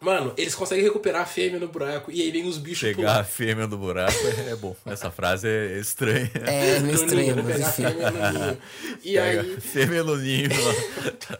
Mano, 0.01 0.33
eles 0.35 0.55
conseguem 0.55 0.83
recuperar 0.83 1.21
a 1.21 1.25
fêmea 1.25 1.59
no 1.59 1.67
buraco 1.67 2.11
e 2.11 2.21
aí 2.23 2.31
vem 2.31 2.47
os 2.47 2.57
bichos 2.57 2.81
Pegar 2.95 3.19
a 3.19 3.23
fêmea 3.23 3.67
do 3.67 3.77
buraco 3.77 4.17
é, 4.47 4.49
é 4.51 4.55
bom. 4.55 4.75
Essa 4.85 5.11
frase 5.11 5.47
é 5.47 5.77
estranha. 5.79 6.29
É 6.43 6.79
meio 6.79 6.97
no 6.97 7.03
estranho, 7.03 7.35
ninho, 7.35 7.43
mas 7.43 7.75
pegar 7.75 7.87
a 7.87 7.91
enfim. 7.91 8.01
fêmea 8.01 8.11
no 8.11 8.39
ninho. 8.39 8.57
E 9.03 9.13
Pega 9.13 9.41
aí. 9.41 9.61
fêmea 9.61 10.03
no 10.03 10.15
ninho. 10.17 10.49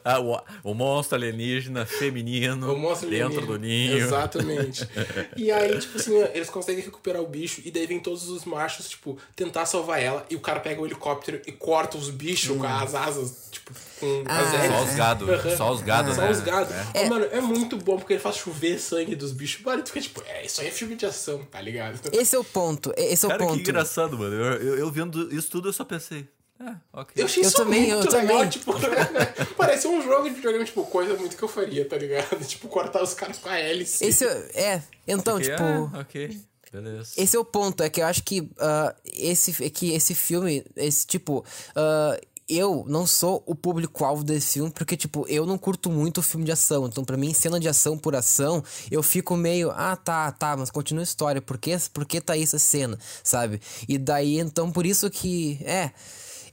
Ah, 0.05 0.19
o, 0.19 0.39
o 0.63 0.73
monstro 0.73 1.15
alienígena 1.15 1.85
feminino 1.85 2.73
O 2.73 2.77
monstro 2.77 3.09
dentro 3.09 3.39
alienígena. 3.39 3.47
do 3.47 3.59
ninho. 3.59 3.97
Exatamente. 3.97 4.87
E 5.35 5.51
aí, 5.51 5.79
tipo 5.79 5.97
assim, 5.97 6.17
eles 6.33 6.49
conseguem 6.49 6.83
recuperar 6.83 7.21
o 7.21 7.27
bicho 7.27 7.61
e 7.65 7.71
daí 7.71 7.87
vem 7.87 7.99
todos 7.99 8.29
os 8.29 8.45
machos, 8.45 8.89
tipo, 8.89 9.17
tentar 9.35 9.65
salvar 9.65 10.01
ela 10.01 10.25
e 10.29 10.35
o 10.35 10.39
cara 10.39 10.59
pega 10.59 10.79
o 10.81 10.85
helicóptero 10.85 11.41
e 11.47 11.51
corta 11.51 11.97
os 11.97 12.09
bichos 12.09 12.55
com 12.55 12.63
as 12.65 12.93
asas, 12.95 13.49
tipo, 13.51 13.71
com 13.99 14.23
as 14.27 14.53
Ah, 14.53 14.55
hélices. 14.65 14.71
Só 14.71 14.83
os 14.83 14.95
gado, 14.95 15.31
Aham. 15.33 15.57
só 15.57 15.71
os 15.71 15.81
gado, 15.81 16.13
Só 16.15 16.21
né? 16.21 16.31
os 16.31 16.39
gado. 16.41 16.73
É. 16.93 17.05
Ó, 17.05 17.09
Mano, 17.09 17.25
é 17.31 17.41
muito 17.41 17.77
bom 17.77 17.97
porque 17.97 18.13
ele 18.13 18.19
faz 18.19 18.37
chover 18.51 18.79
sangue 18.79 19.15
dos 19.15 19.31
bichos. 19.31 19.63
Mano, 19.63 19.81
tu 19.83 19.87
fica 19.89 20.01
tipo, 20.01 20.23
é, 20.27 20.45
isso 20.45 20.61
aí 20.61 20.67
é 20.67 20.71
filme 20.71 20.95
de 20.95 21.05
ação, 21.05 21.39
tá 21.45 21.61
ligado? 21.61 21.99
Esse 22.13 22.35
é 22.35 22.39
o 22.39 22.43
ponto, 22.43 22.93
esse 22.97 23.25
é 23.25 23.27
o 23.27 23.31
Cara, 23.31 23.43
ponto. 23.45 23.55
que 23.55 23.61
engraçado, 23.69 24.17
mano. 24.17 24.35
Eu, 24.35 24.53
eu, 24.61 24.77
eu 24.79 24.91
vendo 24.91 25.33
isso 25.33 25.49
tudo, 25.49 25.69
eu 25.69 25.73
só 25.73 25.83
pensei. 25.85 26.27
É, 26.59 26.75
ok. 26.93 27.13
Eu 27.21 27.25
achei 27.25 27.43
Eu 27.43 27.47
isso 27.47 27.57
também, 27.57 27.91
muito 27.91 28.07
eu 28.07 28.21
legal, 28.21 28.37
também. 28.37 28.49
tipo, 28.49 28.73
parece 29.57 29.87
um 29.87 30.01
jogo 30.01 30.29
de 30.29 30.35
videogame, 30.35 30.63
tipo, 30.65 30.85
coisa 30.85 31.15
muito 31.15 31.35
que 31.35 31.41
eu 31.43 31.47
faria, 31.47 31.83
tá 31.87 31.97
ligado? 31.97 32.37
Tipo, 32.45 32.67
cortar 32.67 33.01
os 33.01 33.15
caras 33.15 33.39
com 33.39 33.49
a 33.49 33.57
hélice. 33.57 34.05
Esse 34.05 34.25
é, 34.25 34.81
então, 35.07 35.37
Ok, 35.37 35.49
tipo. 35.49 35.63
ah, 35.63 35.99
ok. 35.99 36.41
Beleza. 36.71 37.11
Esse 37.17 37.35
é 37.35 37.39
o 37.39 37.43
ponto, 37.43 37.83
é 37.83 37.89
que 37.89 37.99
eu 37.99 38.05
acho 38.05 38.23
que 38.23 38.49
ah, 38.59 38.95
esse, 39.05 39.61
é 39.63 39.69
que 39.69 39.91
esse 39.93 40.13
filme, 40.15 40.63
esse 40.77 41.05
tipo. 41.05 41.43
ah, 41.75 42.17
eu 42.51 42.83
não 42.87 43.07
sou 43.07 43.41
o 43.45 43.55
público-alvo 43.55 44.23
desse 44.23 44.53
filme, 44.53 44.71
porque, 44.71 44.97
tipo, 44.97 45.25
eu 45.27 45.45
não 45.45 45.57
curto 45.57 45.89
muito 45.89 46.21
filme 46.21 46.45
de 46.45 46.51
ação. 46.51 46.85
Então, 46.85 47.03
pra 47.05 47.15
mim, 47.15 47.33
cena 47.33 47.59
de 47.59 47.69
ação 47.69 47.97
por 47.97 48.15
ação, 48.15 48.63
eu 48.89 49.01
fico 49.01 49.37
meio, 49.37 49.71
ah, 49.71 49.95
tá, 49.95 50.31
tá, 50.31 50.57
mas 50.57 50.69
continua 50.69 51.01
a 51.01 51.03
história. 51.03 51.41
Por 51.41 51.57
que, 51.57 51.75
por 51.93 52.05
que 52.05 52.19
tá 52.19 52.33
aí 52.33 52.43
essa 52.43 52.59
cena, 52.59 52.97
sabe? 53.23 53.61
E 53.87 53.97
daí, 53.97 54.39
então, 54.39 54.71
por 54.71 54.85
isso 54.85 55.09
que. 55.09 55.59
É. 55.63 55.91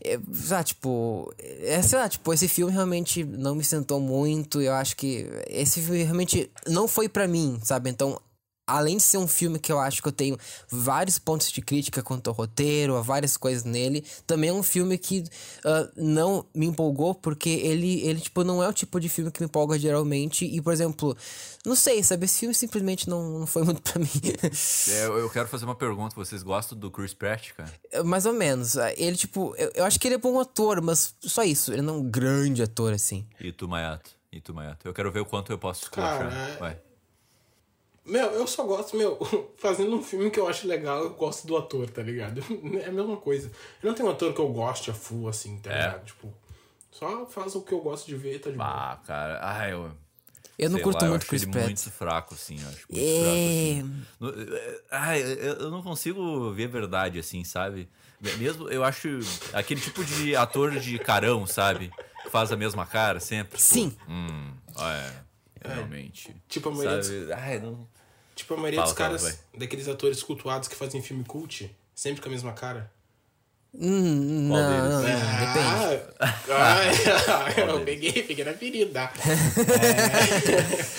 É, 0.00 0.16
ah, 0.52 0.62
tipo, 0.62 1.34
é, 1.38 1.82
sei 1.82 1.98
lá, 1.98 2.08
tipo, 2.08 2.32
esse 2.32 2.46
filme 2.46 2.72
realmente 2.72 3.24
não 3.24 3.56
me 3.56 3.64
sentou 3.64 3.98
muito. 3.98 4.60
Eu 4.62 4.72
acho 4.74 4.96
que 4.96 5.28
esse 5.48 5.80
filme 5.80 6.04
realmente 6.04 6.48
não 6.68 6.86
foi 6.86 7.08
pra 7.08 7.26
mim, 7.26 7.58
sabe? 7.64 7.90
Então, 7.90 8.20
além 8.68 8.98
de 8.98 9.02
ser 9.02 9.18
um 9.18 9.26
filme 9.26 9.58
que 9.58 9.72
eu 9.72 9.78
acho 9.80 10.02
que 10.02 10.08
eu 10.08 10.12
tenho 10.12 10.36
vários 10.68 11.18
pontos 11.18 11.50
de 11.50 11.60
crítica 11.62 12.02
quanto 12.02 12.28
ao 12.28 12.34
roteiro, 12.34 12.96
a 12.96 13.00
várias 13.00 13.36
coisas 13.36 13.64
nele, 13.64 14.04
também 14.26 14.50
é 14.50 14.52
um 14.52 14.62
filme 14.62 14.98
que 14.98 15.24
ah, 15.64 15.88
não 15.96 16.44
me 16.54 16.66
empolgou 16.66 17.14
porque 17.14 17.48
ele, 17.48 18.00
ele, 18.02 18.20
tipo, 18.20 18.44
não 18.44 18.62
é 18.62 18.68
o 18.68 18.72
tipo 18.72 19.00
de 19.00 19.08
filme 19.08 19.30
que 19.30 19.40
me 19.40 19.46
empolga 19.46 19.78
geralmente. 19.78 20.44
E, 20.44 20.60
por 20.60 20.72
exemplo, 20.72 21.16
não 21.64 21.74
sei, 21.74 22.02
sabe? 22.02 22.26
Esse 22.26 22.40
filme 22.40 22.54
simplesmente 22.54 23.08
não, 23.08 23.40
não 23.40 23.46
foi 23.46 23.62
muito 23.64 23.80
pra 23.82 23.98
mim. 23.98 24.08
É, 24.88 25.06
eu, 25.06 25.30
quero 25.30 25.48
fazer 25.48 25.64
uma 25.64 25.74
pergunta. 25.74 26.14
Vocês 26.14 26.42
gostam 26.42 26.78
do 26.78 26.90
Chris 26.90 27.14
Pratt, 27.14 27.52
cara? 27.52 28.04
Mais 28.04 28.26
ou 28.26 28.32
menos. 28.32 28.76
Ele, 28.96 29.16
tipo, 29.16 29.54
eu, 29.56 29.70
eu 29.74 29.84
acho 29.84 29.98
que 29.98 30.06
ele 30.06 30.14
é 30.16 30.18
bom 30.18 30.38
ator, 30.38 30.82
mas 30.82 31.14
só 31.20 31.42
isso. 31.42 31.72
Ele 31.72 31.82
não 31.82 31.94
é 31.94 31.98
um 31.98 32.04
grande 32.04 32.62
ator, 32.62 32.92
assim. 32.92 33.26
E 33.40 33.50
tu, 33.52 33.66
Mayato? 33.68 34.10
E 34.30 34.40
tu, 34.40 34.52
Mayato? 34.52 34.86
Eu 34.86 34.92
quero 34.92 35.10
ver 35.10 35.20
o 35.20 35.24
quanto 35.24 35.50
eu 35.50 35.58
posso 35.58 35.90
Cara, 35.90 36.24
esculachar. 36.24 36.48
é- 36.50 36.56
Vai. 36.58 36.78
Meu, 38.08 38.30
eu 38.32 38.46
só 38.46 38.64
gosto, 38.64 38.96
meu, 38.96 39.18
fazendo 39.58 39.94
um 39.94 40.02
filme 40.02 40.30
que 40.30 40.40
eu 40.40 40.48
acho 40.48 40.66
legal, 40.66 41.02
eu 41.04 41.10
gosto 41.10 41.46
do 41.46 41.56
ator, 41.56 41.88
tá 41.90 42.02
ligado? 42.02 42.42
É 42.82 42.86
a 42.86 42.92
mesma 42.92 43.16
coisa. 43.16 43.50
Eu 43.82 43.88
não 43.88 43.94
tenho 43.94 44.08
um 44.08 44.12
ator 44.12 44.32
que 44.32 44.40
eu 44.40 44.48
goste 44.48 44.90
a 44.90 44.94
full, 44.94 45.28
assim, 45.28 45.58
tá 45.58 45.70
É. 45.70 45.74
ligado? 45.86 46.04
Tipo, 46.06 46.32
só 46.90 47.26
faz 47.26 47.54
o 47.54 47.62
que 47.62 47.72
eu 47.72 47.80
gosto 47.80 48.06
de 48.06 48.16
ver, 48.16 48.40
tá 48.40 48.50
de 48.50 48.56
boa. 48.56 48.68
Ah, 48.68 48.98
cara. 49.06 49.38
Ah, 49.42 49.68
eu. 49.68 49.90
Eu 50.58 50.70
não 50.70 50.76
sei 50.78 50.82
curto 50.84 51.02
lá, 51.02 51.06
eu 51.06 51.10
muito 51.10 51.22
acho 51.22 51.30
Chris 51.30 51.42
ele 51.42 51.52
Pratt. 51.52 51.64
muito 51.66 51.90
fraco, 51.92 52.34
assim. 52.34 52.60
Eu 52.60 52.68
acho 52.68 52.86
muito 52.90 53.04
É. 53.04 53.20
fraco, 53.20 53.48
assim. 53.48 54.04
No- 54.18 54.56
é, 54.56 54.80
Ai, 54.90 55.22
eu, 55.22 55.54
eu 55.54 55.70
não 55.70 55.82
consigo 55.82 56.50
ver 56.52 56.66
verdade, 56.68 57.18
assim, 57.18 57.44
sabe? 57.44 57.88
Mesmo, 58.38 58.68
eu 58.68 58.82
acho 58.82 59.20
aquele 59.52 59.80
tipo 59.80 60.04
de 60.04 60.34
ator 60.34 60.72
de 60.80 60.98
carão, 60.98 61.46
sabe? 61.46 61.92
Que 62.24 62.30
faz 62.30 62.50
a 62.50 62.56
mesma 62.56 62.84
cara 62.84 63.20
sempre. 63.20 63.60
Sim. 63.62 63.96
Hum, 64.08 64.52
é, 64.80 65.12
realmente. 65.68 66.34
Tipo, 66.48 66.70
a 66.70 66.72
maioria 66.72 67.02
Sabe? 67.04 67.32
Ai, 67.34 67.60
não... 67.60 67.86
Tipo, 68.38 68.54
a 68.54 68.56
maioria 68.56 68.78
Fala, 68.80 68.88
dos 68.92 68.96
fala, 68.98 69.08
caras, 69.18 69.22
vai. 69.52 69.60
daqueles 69.60 69.88
atores 69.88 70.22
cultuados 70.22 70.68
que 70.68 70.76
fazem 70.76 71.02
filme 71.02 71.24
cult, 71.24 71.68
sempre 71.92 72.22
com 72.22 72.28
a 72.28 72.30
mesma 72.30 72.52
cara. 72.52 72.88
Hum, 73.74 74.48
Qual 74.48 74.62
não, 74.62 74.70
deles? 74.70 74.88
não, 74.88 75.02
não, 75.02 75.90
depende. 75.90 76.02
Ah, 76.50 77.60
eu 77.60 77.80
peguei, 77.84 78.22
peguei 78.22 78.44
na 78.44 78.54
ferida. 78.54 79.10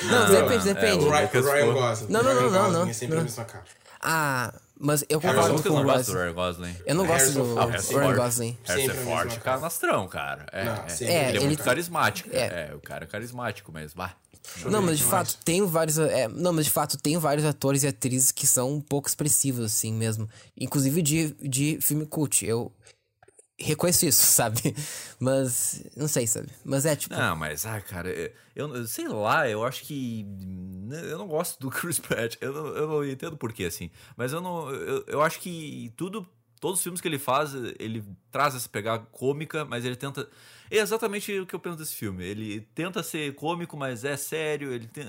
Não, 0.04 0.30
depende, 0.30 0.64
depende. 0.74 1.06
O 1.06 1.10
Ryan, 1.10 1.22
Lucas 1.24 1.46
o 1.46 1.52
Ryan 1.52 1.66
Ford. 1.66 1.78
Gosling. 1.78 2.12
Não, 2.14 2.24
não, 2.24 2.32
Ryan 2.34 2.42
não, 2.42 2.52
não, 2.52 2.60
Gosling 2.62 2.74
não, 2.84 2.90
É 2.90 2.94
sempre 2.94 3.16
não. 3.16 3.22
a 3.22 3.24
mesma 3.26 3.46
cara. 3.46 3.64
Ah, 4.02 4.54
mas 4.80 5.04
eu 5.10 5.20
concordo 5.20 5.64
com 5.64 5.70
o 5.70 5.74
não 5.76 5.84
gosta 5.84 6.12
do 6.12 6.18
Ryan. 6.18 6.24
Ryan 6.26 6.34
Gosling. 6.34 6.76
Eu 6.86 6.96
não 6.96 7.06
gosto 7.08 7.32
do 7.34 7.56
Ryan. 8.00 8.16
Gosling. 8.16 8.58
Harrison 8.66 8.94
Ford, 8.96 9.30
cara. 9.30 9.42
canastrão, 9.42 10.08
cara. 10.08 10.46
É, 10.52 10.64
Não, 10.66 10.74
é. 10.74 11.04
É, 11.04 11.30
ele 11.30 11.38
é 11.38 11.42
muito 11.42 11.58
tá- 11.60 11.64
carismático. 11.66 12.30
é. 12.32 12.70
É. 12.72 12.76
o 12.76 12.80
cara 12.80 13.04
é 13.06 13.08
carismático, 13.08 13.72
mas 13.72 13.94
bah. 13.94 14.14
Não, 14.66 14.82
mas 14.82 14.98
de 14.98 15.04
fato, 15.04 15.38
tem 15.44 15.66
vários. 15.66 15.98
é, 15.98 16.28
não, 16.28 16.54
mas 16.54 16.66
de 16.66 16.72
fato, 16.72 16.98
tem 16.98 17.18
vários 17.18 17.46
atores 17.46 17.84
e 17.84 17.88
atrizes 17.88 18.32
que 18.32 18.46
são 18.48 18.74
um 18.74 18.82
pouco 18.82 19.08
expressivos, 19.08 19.64
assim 19.66 19.94
mesmo. 19.94 20.30
Inclusive 20.58 21.02
de, 21.02 21.34
de 21.42 21.80
filme 21.82 22.06
cult. 22.06 22.46
Eu 22.46 22.72
reconheço 23.60 24.06
isso, 24.06 24.24
sabe? 24.32 24.76
Mas. 25.20 25.84
Não 25.96 26.08
sei, 26.08 26.26
sabe? 26.28 26.50
Mas 26.64 26.86
é 26.86 26.96
tipo. 26.96 27.14
Não, 27.16 27.36
mas, 27.36 27.66
ai, 27.66 27.82
cara, 27.82 28.10
é- 28.10 28.34
eu 28.56 28.76
eu 28.76 28.88
sei 28.88 29.08
lá, 29.08 29.48
eu 29.50 29.64
acho 29.64 29.84
que. 29.84 30.24
né, 30.26 31.02
Eu 31.12 31.18
não 31.18 31.28
gosto 31.28 31.60
do 31.60 31.70
Chris 31.72 32.00
Pratt. 32.00 32.36
Eu 32.42 32.54
não, 32.54 32.68
eu 32.68 32.88
não 32.88 33.06
entendo 33.06 33.38
porquê, 33.38 33.66
assim. 33.66 33.90
Mas 34.18 34.32
eu 34.34 34.42
não. 34.42 34.70
Eu, 34.72 35.04
eu 35.08 35.22
acho 35.22 35.40
que 35.40 35.94
tudo. 35.96 36.28
Todos 36.62 36.80
os 36.80 36.84
filmes 36.84 37.00
que 37.00 37.08
ele 37.08 37.18
faz, 37.18 37.54
ele 37.80 38.04
traz 38.30 38.54
essa 38.54 38.68
pegada 38.68 39.06
cômica, 39.14 39.64
mas 39.64 39.86
ele 39.86 39.96
tenta. 39.96 40.30
É 40.72 40.78
exatamente 40.78 41.40
o 41.40 41.46
que 41.46 41.56
eu 41.56 41.60
penso 41.60 41.78
desse 41.78 41.96
filme. 41.96 42.24
Ele 42.24 42.62
tenta 42.76 43.02
ser 43.02 43.34
cômico, 43.36 43.76
mas 43.76 44.04
é 44.04 44.16
sério. 44.16 44.72
Ele 44.72 44.88
tem. 44.88 45.06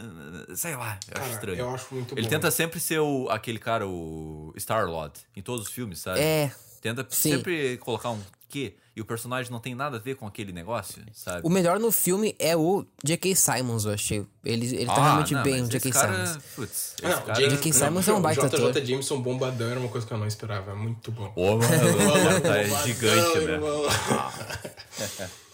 Sei 0.54 0.74
lá, 0.74 0.98
eu 1.08 1.14
acho 1.14 1.20
Cara, 1.22 1.30
estranho. 1.34 1.58
eu 1.58 1.70
acho 1.70 1.94
muito 1.94 2.14
ele 2.14 2.22
bom. 2.22 2.28
tenta 2.28 2.50
sempre 2.50 2.80
ser 2.80 3.00
o, 3.00 3.28
aquele 3.30 3.58
cara, 3.58 3.86
o 3.86 4.52
Star-Lord, 4.56 5.14
em 5.36 5.42
todos 5.42 5.66
os 5.66 5.72
filmes, 5.72 5.98
sabe? 5.98 6.20
É. 6.20 6.50
Tenta 6.80 7.06
Sim. 7.10 7.32
sempre 7.36 7.76
colocar 7.78 8.10
um 8.10 8.20
quê? 8.48 8.74
E 8.96 9.00
o 9.00 9.04
personagem 9.04 9.52
não 9.52 9.60
tem 9.60 9.74
nada 9.74 9.96
a 9.98 10.00
ver 10.00 10.16
com 10.16 10.26
aquele 10.26 10.50
negócio, 10.52 11.02
sabe? 11.12 11.42
O 11.46 11.48
melhor 11.50 11.78
no 11.78 11.92
filme 11.92 12.34
é 12.38 12.56
o 12.56 12.84
J.K. 13.04 13.34
Simons, 13.36 13.84
eu 13.84 13.92
achei. 13.92 14.26
Ele, 14.44 14.66
ele 14.66 14.86
tá 14.86 14.94
Ah, 14.94 15.02
realmente 15.04 15.34
não, 15.34 15.42
bem, 15.42 15.62
o 15.62 15.68
J.K. 15.68 15.90
cara, 15.92 16.26
Simons. 16.26 16.42
Putz, 16.56 16.96
Não, 17.02 17.22
cara... 17.22 17.48
J.K. 17.48 17.72
Simmons 17.72 18.08
é 18.08 18.12
um 18.12 18.20
baita 18.20 18.48
JJ 18.48 18.68
ator. 18.68 18.84
Jameson 18.84 19.22
bombadão 19.22 19.70
era 19.70 19.78
uma 19.78 19.88
coisa 19.88 20.06
que 20.06 20.12
eu 20.12 20.18
não 20.18 20.26
esperava. 20.26 20.72
É 20.72 20.74
muito 20.74 21.12
bom. 21.12 21.30
Pô, 21.32 21.56
mano, 21.56 21.60
tá 22.42 22.48
Bombadão, 22.48 22.84
gigante, 22.84 23.38
né? 23.38 23.60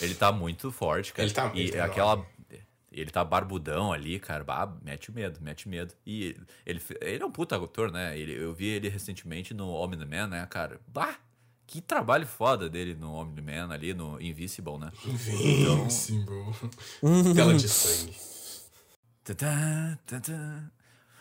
Ele 0.00 0.14
tá 0.14 0.30
muito 0.32 0.70
forte, 0.70 1.12
cara. 1.12 1.26
Ele 1.26 1.34
tá- 1.34 1.52
E 1.54 1.60
ele 1.60 1.72
tá 1.72 1.84
aquela... 1.84 2.26
Ele 2.90 3.10
tá 3.10 3.22
barbudão 3.22 3.92
ali, 3.92 4.18
cara. 4.18 4.42
Bah, 4.42 4.66
mete 4.82 5.12
medo, 5.12 5.38
mete 5.40 5.68
medo. 5.68 5.94
E 6.06 6.34
ele, 6.66 6.82
ele 7.00 7.22
é 7.22 7.26
um 7.26 7.30
puta 7.30 7.54
ator, 7.56 7.92
né? 7.92 8.18
Ele, 8.18 8.32
eu 8.32 8.52
vi 8.54 8.66
ele 8.66 8.88
recentemente 8.88 9.54
no 9.54 9.68
Omni-Man, 9.70 10.26
né, 10.28 10.46
cara? 10.50 10.80
Bah, 10.88 11.16
que 11.66 11.80
trabalho 11.80 12.26
foda 12.26 12.68
dele 12.68 12.94
no 12.94 13.12
Omni-Man 13.12 13.72
ali, 13.72 13.94
no 13.94 14.20
Invisible, 14.20 14.78
né? 14.78 14.90
Invincible. 15.04 16.44
Tela 17.34 17.54
de 17.54 17.68
sangue. 17.68 18.16
Tadã, 19.22 19.98
tadã. 20.06 20.62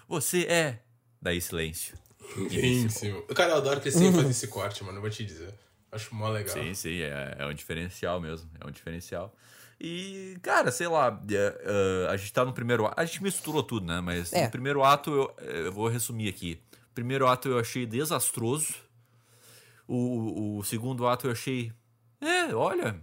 Você 0.08 0.44
é... 0.46 0.80
Daí 1.22 1.42
silêncio. 1.42 1.96
Invincible. 2.38 3.24
Cara, 3.36 3.52
eu 3.52 3.58
adoro 3.58 3.82
que 3.82 3.90
ele 3.90 3.96
sempre 3.98 4.14
faz 4.22 4.30
esse 4.30 4.48
corte, 4.48 4.84
mano. 4.84 4.98
Eu 4.98 5.02
vou 5.02 5.10
te 5.10 5.26
dizer. 5.26 5.54
Acho 5.98 6.16
mó 6.16 6.30
legal. 6.30 6.54
Sim, 6.54 6.74
sim, 6.74 7.02
é, 7.02 7.36
é 7.40 7.46
um 7.46 7.54
diferencial 7.54 8.20
mesmo. 8.22 8.50
É 8.60 8.66
um 8.66 8.72
diferencial. 8.72 9.36
E, 9.80 10.38
cara, 10.42 10.72
sei 10.72 10.88
lá, 10.88 11.22
é, 11.30 11.62
é, 12.06 12.12
a 12.12 12.18
gente 12.18 12.34
tá 12.34 12.44
no 12.46 12.52
primeiro 12.54 12.86
ato. 12.88 13.00
A 13.00 13.06
gente 13.06 13.22
misturou 13.22 13.62
tudo, 13.62 13.86
né? 13.86 14.02
Mas 14.02 14.34
É. 14.34 14.46
no 14.46 14.52
primeiro 14.52 14.84
ato, 14.84 15.12
eu, 15.40 15.48
eu 15.66 15.72
vou 15.72 15.88
resumir 15.88 16.30
aqui. 16.30 16.60
Primeiro 16.96 17.28
ato 17.28 17.48
eu 17.50 17.60
achei 17.60 17.86
desastroso. 17.86 18.74
O, 19.88 20.58
o 20.58 20.64
segundo 20.64 21.08
ato 21.08 21.28
eu 21.28 21.32
achei. 21.32 21.72
É, 22.20 22.54
olha, 22.54 23.00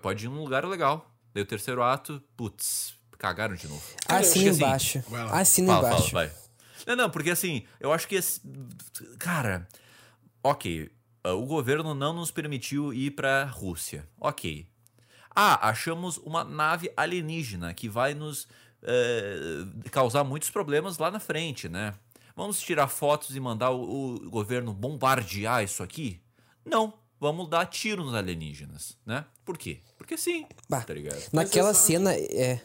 pode 0.00 0.24
ir 0.24 0.28
num 0.28 0.42
lugar 0.42 0.64
legal. 0.64 1.10
Daí 1.34 1.42
o 1.42 1.46
terceiro 1.46 1.82
ato, 1.82 2.22
putz, 2.36 2.94
cagaram 3.18 3.54
de 3.54 3.68
novo. 3.68 3.82
Cara, 4.06 4.20
Assina 4.20 4.32
acho 4.34 4.42
que 4.42 4.48
assim- 4.48 4.58
embaixo. 4.64 5.04
Vai 5.08 5.24
lá. 5.24 5.38
Assina 5.40 5.68
Fala, 5.74 5.82
fala, 5.82 5.94
embaixo. 5.96 6.12
vai. 6.14 6.32
Não, 6.86 6.96
não, 6.96 7.10
porque 7.10 7.30
assim, 7.30 7.66
eu 7.78 7.92
acho 7.92 8.08
que 8.08 8.14
esse. 8.14 8.40
Cara, 9.18 9.68
ok. 10.42 10.90
Uh, 11.24 11.30
O 11.30 11.46
governo 11.46 11.94
não 11.94 12.12
nos 12.12 12.30
permitiu 12.30 12.92
ir 12.92 13.12
pra 13.12 13.44
Rússia. 13.44 14.08
Ok. 14.20 14.66
Ah, 15.34 15.68
achamos 15.68 16.16
uma 16.18 16.42
nave 16.42 16.92
alienígena 16.96 17.72
que 17.72 17.88
vai 17.88 18.12
nos 18.12 18.48
eh, 18.82 19.64
causar 19.90 20.24
muitos 20.24 20.50
problemas 20.50 20.98
lá 20.98 21.10
na 21.10 21.20
frente, 21.20 21.68
né? 21.68 21.94
Vamos 22.34 22.60
tirar 22.60 22.88
fotos 22.88 23.36
e 23.36 23.40
mandar 23.40 23.70
o, 23.70 24.14
o 24.16 24.30
governo 24.30 24.72
bombardear 24.72 25.62
isso 25.62 25.82
aqui? 25.82 26.20
Não. 26.64 26.92
Vamos 27.20 27.48
dar 27.48 27.66
tiro 27.66 28.04
nos 28.04 28.14
alienígenas, 28.14 28.96
né? 29.04 29.24
Por 29.44 29.58
quê? 29.58 29.80
Porque 29.96 30.16
sim. 30.16 30.46
Bah, 30.68 30.82
Tá 30.82 30.94
ligado? 30.94 31.20
Naquela 31.32 31.74
cena, 31.74 32.14
é. 32.14 32.60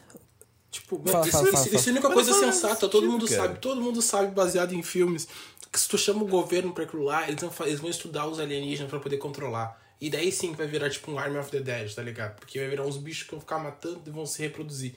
Tipo, 0.74 1.00
Fala, 1.06 1.22
isso, 1.22 1.30
fala, 1.30 1.44
isso- 1.44 1.52
fala, 1.52 1.66
isso 1.76 1.76
é 1.88 1.90
a 1.90 1.92
única 1.92 2.10
coisa 2.10 2.32
sensata, 2.32 2.88
todo 2.88 3.08
mundo 3.08 3.28
cara. 3.28 3.42
sabe, 3.42 3.58
todo 3.60 3.80
mundo 3.80 4.02
sabe, 4.02 4.34
baseado 4.34 4.74
em 4.74 4.82
filmes, 4.82 5.28
que 5.72 5.78
se 5.78 5.88
tu 5.88 5.96
chama 5.96 6.24
o 6.24 6.26
governo 6.26 6.72
pra 6.72 6.82
aquilo 6.82 7.04
lá, 7.04 7.28
eles 7.28 7.40
vão, 7.40 7.52
eles 7.64 7.78
vão 7.78 7.88
estudar 7.90 8.26
os 8.26 8.40
alienígenas 8.40 8.90
pra 8.90 8.98
poder 8.98 9.18
controlar. 9.18 9.80
E 10.00 10.10
daí 10.10 10.32
sim 10.32 10.52
vai 10.52 10.66
virar 10.66 10.90
tipo 10.90 11.12
um 11.12 11.18
Army 11.18 11.38
of 11.38 11.48
the 11.48 11.60
Dead, 11.60 11.94
tá 11.94 12.02
ligado? 12.02 12.34
Porque 12.40 12.58
vai 12.58 12.68
virar 12.68 12.82
uns 12.84 12.96
bichos 12.96 13.22
que 13.22 13.30
vão 13.30 13.40
ficar 13.40 13.60
matando 13.60 14.00
e 14.04 14.10
vão 14.10 14.26
se 14.26 14.42
reproduzir. 14.42 14.96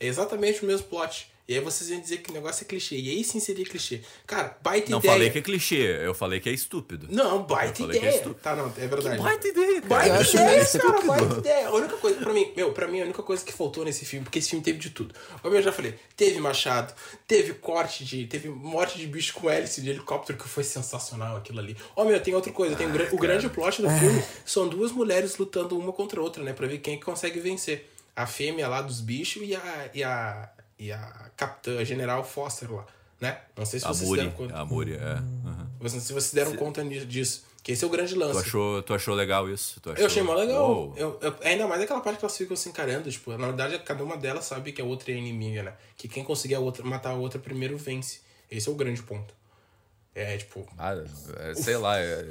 É 0.00 0.06
exatamente 0.06 0.62
o 0.64 0.66
mesmo 0.66 0.86
plot. 0.86 1.30
E 1.46 1.52
aí 1.54 1.60
vocês 1.60 1.90
vão 1.90 2.00
dizer 2.00 2.18
que 2.22 2.30
o 2.30 2.32
negócio 2.32 2.64
é 2.64 2.66
clichê. 2.66 2.96
E 2.96 3.10
aí 3.10 3.22
sim 3.22 3.38
seria 3.38 3.66
clichê. 3.66 4.00
Cara, 4.26 4.56
baita 4.62 4.90
Não 4.90 4.98
ideia. 4.98 5.12
falei 5.12 5.28
que 5.30 5.38
é 5.38 5.42
clichê, 5.42 5.98
eu 6.02 6.14
falei 6.14 6.40
que 6.40 6.48
é 6.48 6.52
estúpido. 6.52 7.06
Não, 7.10 7.42
baita 7.42 7.82
Eu 7.82 7.86
falei 7.86 8.00
que 8.00 8.06
é 8.06 8.08
ideia. 8.08 8.18
estúpido. 8.20 8.40
tá, 8.42 8.56
não, 8.56 8.72
é 8.78 8.86
verdade. 8.86 9.22
Baita 9.22 9.48
ideia, 9.48 9.82
cara. 9.82 9.86
Baita 9.86 10.16
Eu 10.16 10.22
ideia, 10.22 10.46
cara, 10.46 10.62
estúpido. 10.62 11.06
baita 11.06 11.38
ideia. 11.40 11.68
A 11.68 11.72
única 11.74 11.96
coisa, 11.98 12.18
pra 12.18 12.32
mim, 12.32 12.50
meu, 12.56 12.72
pra 12.72 12.88
mim, 12.88 13.00
a 13.02 13.04
única 13.04 13.22
coisa 13.22 13.44
que 13.44 13.52
faltou 13.52 13.84
nesse 13.84 14.06
filme, 14.06 14.24
porque 14.24 14.38
esse 14.38 14.48
filme 14.48 14.64
teve 14.64 14.78
de 14.78 14.88
tudo. 14.88 15.14
Como 15.42 15.54
eu 15.54 15.60
já 15.60 15.70
falei, 15.70 15.94
teve 16.16 16.38
machado, 16.40 16.94
teve 17.28 17.52
corte 17.52 18.06
de. 18.06 18.26
teve 18.26 18.48
morte 18.48 18.98
de 18.98 19.06
bicho 19.06 19.34
com 19.34 19.50
hélice 19.50 19.82
de 19.82 19.90
helicóptero, 19.90 20.38
que 20.38 20.48
foi 20.48 20.64
sensacional 20.64 21.36
aquilo 21.36 21.58
ali. 21.58 21.76
Ó, 21.94 22.06
meu, 22.06 22.18
tem 22.22 22.34
outra 22.34 22.52
coisa, 22.52 22.74
tem 22.74 22.86
um 22.86 22.92
gra- 22.92 23.08
o 23.12 23.18
grande 23.18 23.50
plot 23.50 23.82
do 23.82 23.90
filme 23.90 24.24
são 24.46 24.66
duas 24.66 24.90
mulheres 24.92 25.36
lutando 25.36 25.78
uma 25.78 25.92
contra 25.92 26.18
a 26.20 26.22
outra, 26.22 26.42
né? 26.42 26.54
Pra 26.54 26.66
ver 26.66 26.78
quem 26.78 26.94
é 26.94 26.96
que 26.96 27.04
consegue 27.04 27.38
vencer. 27.38 27.90
A 28.16 28.26
fêmea 28.26 28.66
lá 28.66 28.80
dos 28.80 29.02
bichos 29.02 29.42
e 29.46 29.54
a. 29.54 29.90
e 29.92 30.02
a. 30.02 30.48
e 30.78 30.90
a 30.92 31.30
capitã, 31.36 31.78
a 31.78 31.84
general 31.84 32.24
Foster 32.24 32.72
lá, 32.72 32.84
né? 33.20 33.38
Não 33.56 33.64
sei 33.64 33.80
se 33.80 33.86
vocês 33.86 34.08
Muri, 34.08 34.20
deram 34.22 34.32
conta. 34.32 34.56
a 34.58 34.64
Muri, 34.64 34.94
é. 34.94 35.14
uhum. 35.14 35.66
Não 35.80 35.88
sei 35.88 36.00
se 36.00 36.12
vocês 36.12 36.32
deram 36.32 36.56
conta 36.56 36.82
ni- 36.84 37.04
disso. 37.04 37.44
Que 37.62 37.72
esse 37.72 37.82
é 37.82 37.86
o 37.86 37.90
grande 37.90 38.14
lance. 38.14 38.32
Tu 38.34 38.38
achou, 38.40 38.82
tu 38.82 38.92
achou 38.92 39.14
legal 39.14 39.48
isso? 39.48 39.80
Tu 39.80 39.90
achou... 39.90 40.00
Eu 40.02 40.06
achei 40.06 40.22
mó 40.22 40.34
legal. 40.34 40.92
Eu, 40.98 41.18
eu- 41.22 41.34
ainda 41.42 41.66
mais 41.66 41.80
aquela 41.80 42.00
parte 42.00 42.18
que 42.18 42.24
elas 42.26 42.36
ficam 42.36 42.54
se 42.54 42.68
encarando. 42.68 43.10
Tipo, 43.10 43.30
na 43.38 43.46
verdade, 43.46 43.78
cada 43.78 44.04
uma 44.04 44.18
delas 44.18 44.44
sabe 44.44 44.70
que 44.70 44.82
a 44.82 44.84
outra 44.84 45.10
é 45.10 45.14
inimiga, 45.16 45.62
né? 45.62 45.72
Que 45.96 46.06
quem 46.06 46.22
conseguir 46.22 46.56
a 46.56 46.60
outra, 46.60 46.84
matar 46.84 47.12
a 47.12 47.14
outra 47.14 47.38
primeiro 47.38 47.78
vence. 47.78 48.20
Esse 48.50 48.68
é 48.68 48.72
o 48.72 48.74
grande 48.74 49.02
ponto. 49.02 49.32
É, 50.14 50.36
tipo. 50.36 50.66
Ah, 50.76 50.94
é, 51.40 51.54
sei 51.54 51.78
lá, 51.78 51.98
é- 51.98 52.22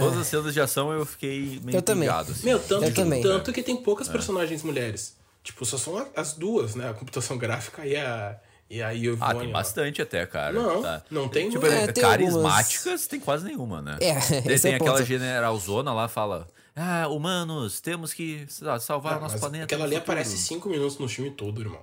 todas 0.00 0.18
as 0.18 0.26
cenas 0.26 0.52
de 0.52 0.60
ação 0.60 0.92
eu 0.92 1.06
fiquei 1.06 1.60
meio 1.62 1.78
Eu 1.78 1.82
também. 1.82 2.08
assim. 2.08 2.44
Meu, 2.44 2.58
tanto, 2.58 2.84
Eu 2.84 2.88
que, 2.88 2.94
também. 3.00 3.22
tanto 3.22 3.52
que 3.52 3.62
tem 3.62 3.76
poucas 3.76 4.08
personagens 4.08 4.62
mulheres. 4.64 5.14
Tipo, 5.42 5.64
só 5.64 5.78
são 5.78 6.06
as 6.16 6.34
duas, 6.34 6.74
né? 6.74 6.88
A 6.90 6.94
computação 6.94 7.36
gráfica 7.38 7.86
e 7.86 7.96
a. 7.96 8.38
E 8.68 8.80
a 8.82 8.90
Yvonne. 8.92 9.18
Ah, 9.20 9.34
tem 9.34 9.50
bastante 9.50 10.00
até, 10.00 10.24
cara. 10.26 10.52
Não, 10.52 10.80
Tá. 10.82 11.02
não 11.10 11.28
tem 11.28 11.50
Tipo. 11.50 11.66
É, 11.66 11.88
tem 11.88 12.02
carismáticas 12.04 13.06
tem 13.08 13.18
quase 13.18 13.44
nenhuma, 13.44 13.82
né? 13.82 13.96
É, 14.00 14.14
Tem, 14.20 14.52
esse 14.52 14.62
tem 14.62 14.72
é 14.72 14.76
aquela 14.76 14.96
ponto. 14.98 15.04
generalzona 15.06 15.92
lá, 15.92 16.06
fala... 16.08 16.46
Ah, 16.76 17.08
humanos, 17.08 17.80
temos 17.80 18.12
que 18.14 18.46
ah, 18.64 18.78
salvar 18.78 19.14
Ah, 19.14 19.18
o 19.18 19.20
nosso 19.22 19.38
planeta. 19.40 19.64
Aquela 19.64 19.84
ali 19.84 19.96
futuro. 19.96 20.12
aparece 20.12 20.38
cinco 20.38 20.68
minutos 20.68 20.98
no 20.98 21.08
filme 21.08 21.30
todo, 21.32 21.60
irmão. 21.60 21.82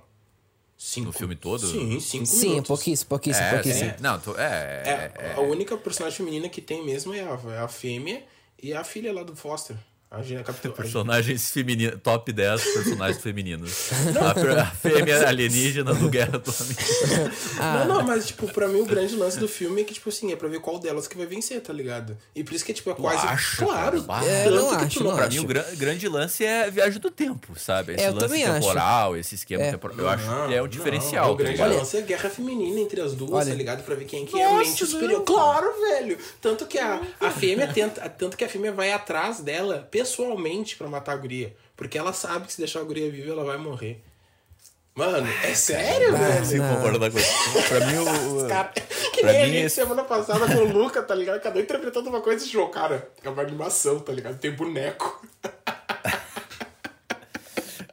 Cinco. 0.78 1.08
No 1.08 1.12
filme 1.12 1.36
todo? 1.36 1.66
Sim, 1.66 2.00
cinco 2.00 2.26
Sim, 2.26 2.46
é 2.46 2.48
minutos. 2.50 2.68
pouquíssimo, 2.68 3.08
pouquíssimo, 3.08 3.46
É, 3.46 3.50
pouquíssimo. 3.52 3.90
sim. 3.90 3.96
Não, 4.00 4.18
tu, 4.18 4.34
é, 4.38 5.12
É, 5.18 5.34
a 5.36 5.40
única 5.40 5.76
personagem 5.76 6.16
feminina 6.16 6.48
que 6.48 6.62
tem 6.62 6.84
mesmo 6.86 7.12
é 7.12 7.20
a, 7.20 7.38
é 7.54 7.58
a 7.58 7.68
fêmea 7.68 8.24
e 8.62 8.72
a 8.72 8.82
filha 8.82 9.12
lá 9.12 9.22
do 9.22 9.36
Foster. 9.36 9.76
A, 10.10 10.22
Gina 10.22 10.42
Capitão. 10.42 10.72
Personagens 10.72 11.50
femininos, 11.50 12.00
top 12.02 12.32
10 12.32 12.62
personagens 12.64 13.22
femininos. 13.22 13.90
A, 14.58 14.64
fêmea 14.64 15.28
alienígena 15.28 15.92
do 15.92 16.08
Guerra 16.08 16.36
Atômica. 16.38 16.82
Não, 17.58 17.86
não, 17.86 18.02
mas, 18.04 18.26
tipo, 18.28 18.46
pra 18.52 18.68
mim 18.68 18.80
o 18.80 18.86
grande 18.86 19.14
lance 19.16 19.38
do 19.38 19.46
filme 19.48 19.82
é 19.82 19.84
que, 19.84 19.92
tipo 19.94 20.08
assim, 20.08 20.32
é 20.32 20.36
pra 20.36 20.48
ver 20.48 20.60
qual 20.60 20.78
delas 20.78 21.06
que 21.06 21.16
vai 21.16 21.26
vencer, 21.26 21.60
tá 21.60 21.72
ligado? 21.72 22.16
E 22.34 22.42
por 22.42 22.54
isso 22.54 22.64
que 22.64 22.72
é, 22.72 22.74
tipo, 22.74 22.90
é 22.90 22.94
quase. 22.94 23.26
acha, 23.26 23.64
claro. 23.64 24.02
cara? 24.04 24.24
É, 24.24 24.44
tanto 24.44 24.56
não 24.56 24.68
que 24.68 24.84
acho, 24.84 24.98
tu 24.98 25.04
não 25.04 25.14
Pra 25.16 25.26
acho. 25.26 25.36
mim, 25.36 25.44
o 25.44 25.46
gran- 25.46 25.64
grande 25.76 26.08
lance 26.08 26.44
é 26.44 26.64
a 26.64 26.70
viagem 26.70 27.00
do 27.00 27.10
tempo, 27.10 27.58
sabe? 27.58 27.94
Esse 27.94 28.04
É, 28.04 28.10
lance 28.10 28.20
também 28.26 28.44
acho. 28.44 28.60
temporal, 28.60 29.16
esse 29.16 29.34
esquema 29.34 29.64
É. 29.64 29.70
temporal. 29.72 29.96
Eu 29.98 30.08
acho 30.08 30.24
que 30.24 30.54
é 30.54 30.58
o 30.60 30.62
Não, 30.62 30.68
diferencial. 30.68 31.26
não, 31.26 31.34
o 31.34 31.36
tá 31.36 31.42
grande 31.42 31.58
ligado? 31.58 31.76
lance 31.78 31.96
é 31.96 32.00
a 32.00 32.04
guerra 32.04 32.30
feminina 32.30 32.80
entre 32.80 33.00
as 33.00 33.14
duas, 33.14 33.32
Olha. 33.32 33.46
tá 33.50 33.54
ligado? 33.54 33.82
Pra 33.84 33.94
ver 33.94 34.04
quem 34.06 34.24
que 34.24 34.40
é 34.40 34.44
a 34.46 34.56
mente 34.58 34.86
superior. 34.86 35.22
Claro, 35.24 35.66
velho! 35.80 36.16
Tanto 36.40 36.64
que 36.66 36.78
a, 36.78 37.00
a 37.20 37.30
fêmea 37.30 37.66
tenta. 37.68 38.08
Tanto 38.08 38.36
que 38.36 38.44
a 38.44 38.48
fêmea 38.48 38.72
vai 38.72 38.92
atrás 38.92 39.40
dela 39.40 39.86
pessoalmente 39.98 40.76
pra 40.76 40.88
matar 40.88 41.12
a 41.12 41.16
guria. 41.16 41.54
Porque 41.76 41.96
ela 41.98 42.12
sabe 42.12 42.46
que 42.46 42.52
se 42.52 42.58
deixar 42.58 42.80
a 42.80 42.84
guria 42.84 43.10
viva, 43.10 43.32
ela 43.32 43.44
vai 43.44 43.56
morrer. 43.56 44.02
Mano, 44.94 45.28
é 45.44 45.54
sério, 45.54 46.10
velho? 46.12 46.34
Com 46.38 46.44
você. 46.44 47.68
Pra 47.68 47.86
mim, 47.86 47.98
o. 47.98 48.48
Cara, 48.50 48.72
que 49.12 49.20
Pra 49.20 49.32
nem 49.32 49.42
a 49.42 49.46
gente 49.46 49.64
esse- 49.66 49.76
semana 49.76 50.02
passada 50.02 50.46
com 50.46 50.54
o 50.60 50.72
Luca, 50.72 51.00
tá 51.02 51.14
ligado? 51.14 51.40
Cada 51.40 51.56
um 51.58 51.62
interpretando 51.62 52.08
uma 52.08 52.20
coisa 52.20 52.44
e 52.44 52.48
jogo, 52.48 52.72
cara. 52.72 53.08
É 53.22 53.28
uma 53.28 53.42
animação, 53.42 54.00
tá 54.00 54.12
ligado? 54.12 54.38
Tem 54.38 54.50
boneco. 54.50 55.24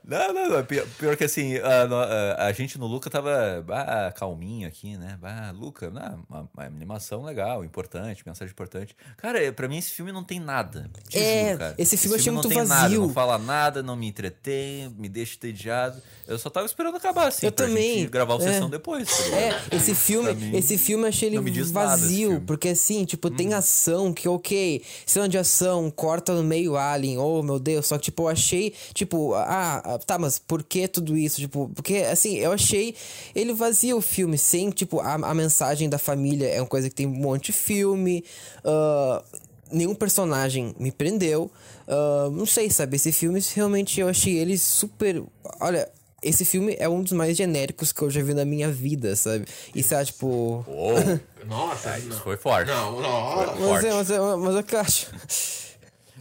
Não, 0.07 0.33
não, 0.33 0.49
não. 0.49 0.63
Pior, 0.65 0.85
pior 0.99 1.17
que 1.17 1.23
assim, 1.23 1.57
a, 1.57 1.83
a- 1.83 2.45
a 2.47 2.51
gente 2.53 2.77
no 2.77 2.85
Luca 2.85 3.09
tava 3.09 3.63
bah, 3.65 4.11
calminho 4.15 4.67
aqui, 4.67 4.95
né? 4.97 5.17
Bah, 5.19 5.51
Luca, 5.51 5.89
não, 5.89 6.23
uma, 6.29 6.49
uma 6.53 6.63
animação 6.65 7.23
legal, 7.23 7.63
importante, 7.65 8.23
mensagem 8.25 8.51
importante. 8.51 8.95
Cara, 9.17 9.43
é, 9.43 9.51
pra 9.51 9.67
mim 9.67 9.77
esse 9.77 9.91
filme 9.91 10.11
não 10.11 10.23
tem 10.23 10.39
nada. 10.39 10.89
Te 11.09 11.17
É, 11.17 11.45
juro, 11.47 11.59
cara. 11.59 11.75
esse 11.77 11.97
filme 11.97 12.15
eu 12.15 12.19
achei 12.19 12.31
não 12.31 12.41
muito 12.41 12.49
tem 12.49 12.57
Nada, 12.65 12.81
vazio. 12.83 13.01
não 13.01 13.09
fala 13.13 13.37
nada, 13.37 13.81
não 13.81 13.95
me 13.95 14.07
entretém, 14.07 14.89
me 14.97 15.09
deixa 15.09 15.35
entediado. 15.35 16.01
Eu 16.27 16.37
só 16.37 16.49
tava 16.49 16.65
esperando 16.65 16.95
acabar, 16.97 17.27
assim, 17.27 17.45
Eu 17.47 17.51
pra 17.51 17.65
também, 17.67 17.99
gente 17.99 18.09
gravar 18.09 18.35
o 18.35 18.41
é. 18.41 18.51
sessão 18.53 18.69
depois. 18.69 19.07
tá? 19.07 19.35
É, 19.35 19.61
esse 19.75 19.95
filme, 19.95 20.33
mim, 20.33 20.55
esse 20.57 20.77
filme 20.77 21.03
eu 21.03 21.09
achei 21.09 21.29
ele 21.29 21.37
nada 21.37 21.49
esse 21.49 21.71
vazio, 21.73 22.29
filme. 22.29 22.45
porque 22.45 22.69
assim, 22.69 23.05
tipo, 23.05 23.29
tem 23.29 23.53
ação 23.53 24.13
que 24.13 24.27
ok, 24.27 24.83
cena 25.05 25.27
de 25.27 25.37
ação, 25.37 25.89
corta 25.89 26.33
no 26.33 26.43
meio 26.43 26.75
alien, 26.77 27.17
oh 27.17 27.41
meu 27.41 27.59
Deus, 27.59 27.87
só 27.87 27.97
que 27.97 28.05
tipo, 28.05 28.23
eu 28.23 28.27
achei, 28.29 28.73
tipo, 28.93 29.33
ah, 29.33 29.81
ah, 29.83 29.94
tá, 29.97 30.17
mas 30.17 30.39
por 30.39 30.63
que 30.63 30.88
tudo 30.88 31.17
isso? 31.17 31.38
Tipo, 31.41 31.69
porque 31.75 31.97
assim, 31.97 32.36
eu 32.38 32.51
achei 32.51 32.95
ele 33.34 33.53
vazio 33.53 33.97
o 33.97 34.01
filme, 34.01 34.38
sem, 34.38 34.69
tipo, 34.69 34.99
a, 34.99 35.13
a 35.13 35.34
mensagem 35.34 35.89
da 35.89 35.97
família 35.97 36.47
é 36.47 36.62
uma 36.62 36.67
coisa 36.67 36.89
que 36.89 36.95
tem 36.95 37.05
um 37.05 37.12
monte 37.12 37.47
de 37.47 37.53
filme, 37.53 38.23
ah, 38.63 39.23
nenhum 39.71 39.95
personagem 39.95 40.75
me 40.79 40.91
prendeu, 40.91 41.51
ah, 41.88 42.29
não 42.31 42.45
sei, 42.45 42.69
sabe, 42.69 42.95
esse 42.95 43.12
filme 43.12 43.39
realmente 43.53 43.99
eu 43.99 44.08
achei 44.08 44.38
ele 44.38 44.58
super, 44.58 45.23
olha... 45.60 45.89
Esse 46.23 46.43
filme 46.43 46.75
é 46.79 46.89
um 46.89 47.03
dos 47.03 47.12
mais 47.12 47.38
genéricos 47.38 47.91
que 47.91 48.01
eu 48.01 48.10
já 48.10 48.23
vi 48.23 48.34
na 48.34 48.43
minha 48.43 48.71
vida, 48.71 49.15
sabe? 49.15 49.45
E 49.75 49.84
sabe, 49.84 50.05
tipo. 50.08 50.65
Uou, 50.67 50.95
Nossa, 51.45 51.99
isso 51.99 52.19
foi 52.21 52.36
forte. 52.36 52.69
Não, 52.69 52.99
não. 52.99 53.36
Mas 53.36 53.60
forte. 53.60 53.86
é, 53.86 53.93
mas, 53.93 54.10
é, 54.10 54.19
mas 54.19 54.55
é 54.55 54.63
que 54.63 54.75
eu 54.75 54.79
acho. 54.79 55.08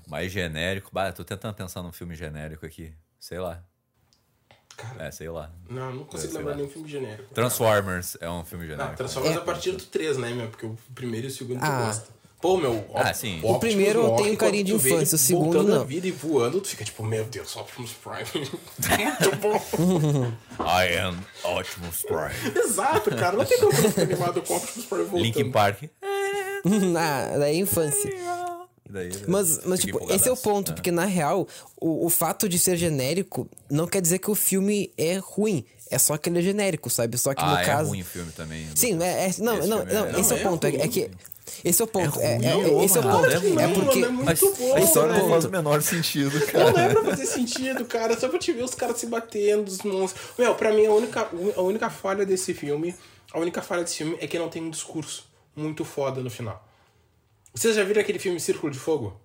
Mais 0.07 0.31
genérico. 0.31 0.91
Bah, 0.93 1.13
tô 1.13 1.25
tentando 1.25 1.55
pensar 1.55 1.83
num 1.83 1.93
filme 1.93 2.15
genérico 2.15 2.67
aqui. 2.67 2.93
Sei 3.25 3.39
lá. 3.39 3.59
Cara, 4.77 5.07
É, 5.07 5.11
sei 5.11 5.31
lá. 5.31 5.51
não, 5.71 5.95
não 5.95 6.05
consigo 6.05 6.31
sei 6.31 6.37
lembrar 6.39 6.51
lá. 6.51 6.57
nenhum 6.59 6.69
filme 6.69 6.87
genérico. 6.87 7.33
Transformers 7.33 8.19
é 8.21 8.29
um 8.29 8.45
filme 8.45 8.67
Não, 8.67 8.73
genérico. 8.73 8.97
Transformers 8.99 9.37
É. 9.37 9.39
a 9.39 9.41
partir 9.43 9.71
do 9.73 9.83
3, 9.83 10.19
né, 10.19 10.31
meu? 10.35 10.49
Porque 10.49 10.67
o 10.67 10.77
primeiro 10.95 11.27
e 11.27 11.31
o 11.31 11.33
segundo 11.33 11.59
tu 11.59 11.65
Ah. 11.65 11.87
gosta. 11.87 12.09
Pô, 12.39 12.59
meu. 12.59 12.87
Ah, 12.95 13.15
sim. 13.15 13.41
O 13.43 13.59
primeiro 13.59 14.03
eu 14.03 14.17
tenho 14.17 14.37
carinho 14.37 14.65
de 14.65 14.73
tu 14.73 14.77
infância, 14.77 15.15
o 15.17 15.19
segundo 15.19 15.63
não. 15.63 15.87
vida 15.87 16.07
e 16.07 16.11
voando, 16.11 16.61
tu 16.61 16.69
fica 16.69 16.85
tipo, 16.85 17.03
meu 17.03 17.25
Deus, 17.25 17.57
Optimus 17.57 17.93
Prime. 17.95 18.27
Muito 18.99 19.37
bom. 19.37 20.33
I 20.61 20.99
am 20.99 21.17
Optimus 21.45 22.03
Prime. 22.03 22.53
Exato, 22.63 23.11
cara. 23.17 23.39
Não 23.39 23.45
tem 23.47 23.59
como 23.59 23.73
ficar 23.73 24.03
animado 24.03 24.43
com 24.43 24.55
Optimus 24.55 24.85
Prime 24.87 25.05
voltando. 25.05 25.23
Linkin 25.23 25.51
Park. 25.51 25.85
ah, 26.99 27.39
daí 27.39 27.57
é 27.57 27.59
infância. 27.61 28.11
Daí, 28.89 29.11
Mas, 29.27 29.65
mas 29.65 29.81
fiquei 29.81 29.99
tipo, 29.99 30.13
esse 30.13 30.29
é 30.29 30.33
o 30.33 30.37
ponto, 30.37 30.75
porque 30.75 30.91
na 30.91 31.07
real, 31.07 31.49
o, 31.81 32.05
o 32.07 32.11
fato 32.11 32.49
de 32.49 32.59
ser 32.59 32.77
genérico 32.77 33.49
não 33.71 33.87
quer 33.87 34.03
dizer 34.03 34.19
que 34.19 34.31
o 34.31 34.35
filme 34.35 34.93
é 34.99 35.17
ruim. 35.17 35.65
É 35.91 35.99
só 35.99 36.17
que 36.17 36.29
ele 36.29 36.39
é 36.39 36.43
genérico, 36.43 36.91
sabe? 36.91 37.17
Só 37.17 37.35
que 37.35 37.43
Ah, 37.43 37.51
no 37.53 37.57
é 37.59 37.65
caso. 37.65 37.89
ruim 37.91 38.03
o 38.03 38.05
filme 38.05 38.31
também. 38.33 38.67
Sim, 38.75 39.03
é, 39.03 39.27
é- 39.29 39.35
não, 39.39 39.59
Esse 39.59 39.69
não, 39.69 39.79
filme 39.79 39.93
não, 39.93 40.07
é- 40.07 40.21
esse 40.21 40.33
é 40.33 40.37
o 40.37 40.39
Não, 40.39 40.47
é 40.47 40.51
ponto. 40.51 40.67
É, 40.67 40.77
é 40.77 40.89
que. 40.89 41.11
Esse 41.65 41.81
é 41.83 41.85
o 41.85 41.89
ponto. 41.89 42.21
É, 42.21 42.37
ruim, 42.37 42.45
é- 42.47 42.57
ô, 42.57 42.83
esse 42.85 42.97
é 42.99 43.01
o 43.01 43.05
ponto. 43.05 43.29
Que 43.29 43.35
É 43.35 43.67
não, 43.67 43.73
porque. 43.75 44.01
mano, 44.01 44.21
é 44.23 44.25
muito 44.25 44.55
bom, 44.59 44.75
a 44.75 44.81
história 44.81 45.19
não 45.19 45.29
faz 45.31 45.45
o 45.45 45.51
menor 45.51 45.83
sentido, 45.83 46.47
cara. 46.47 46.73
Não 46.73 46.79
é 46.81 46.89
pra 46.95 47.05
fazer 47.05 47.27
sentido, 47.27 47.85
cara. 47.87 48.19
Só 48.19 48.29
pra 48.29 48.39
te 48.39 48.53
ver 48.53 48.63
os 48.65 48.75
caras 48.75 48.99
se 48.99 49.07
batendo, 49.07 49.69
os 49.69 49.79
monstros. 49.83 50.23
Meu, 50.39 50.55
pra 50.55 50.73
mim, 50.73 50.87
a 50.87 50.93
única, 50.93 51.29
a 51.57 51.61
única 51.63 51.89
falha 51.91 52.25
desse 52.27 52.53
filme. 52.55 52.95
A 53.33 53.39
única 53.39 53.63
falha 53.63 53.83
desse 53.83 53.97
filme 53.97 54.17
é 54.21 54.27
que 54.27 54.39
não 54.39 54.49
tem 54.49 54.63
um 54.63 54.71
discurso 54.71 55.27
muito 55.57 55.85
foda 55.85 56.21
no 56.23 56.31
final. 56.31 56.63
Vocês 57.55 57.77
já 57.77 57.85
viram 57.85 58.01
aquele 58.01 58.19
filme 58.19 58.41
Círculo 58.41 58.73
de 58.73 58.79
Fogo? 58.79 59.19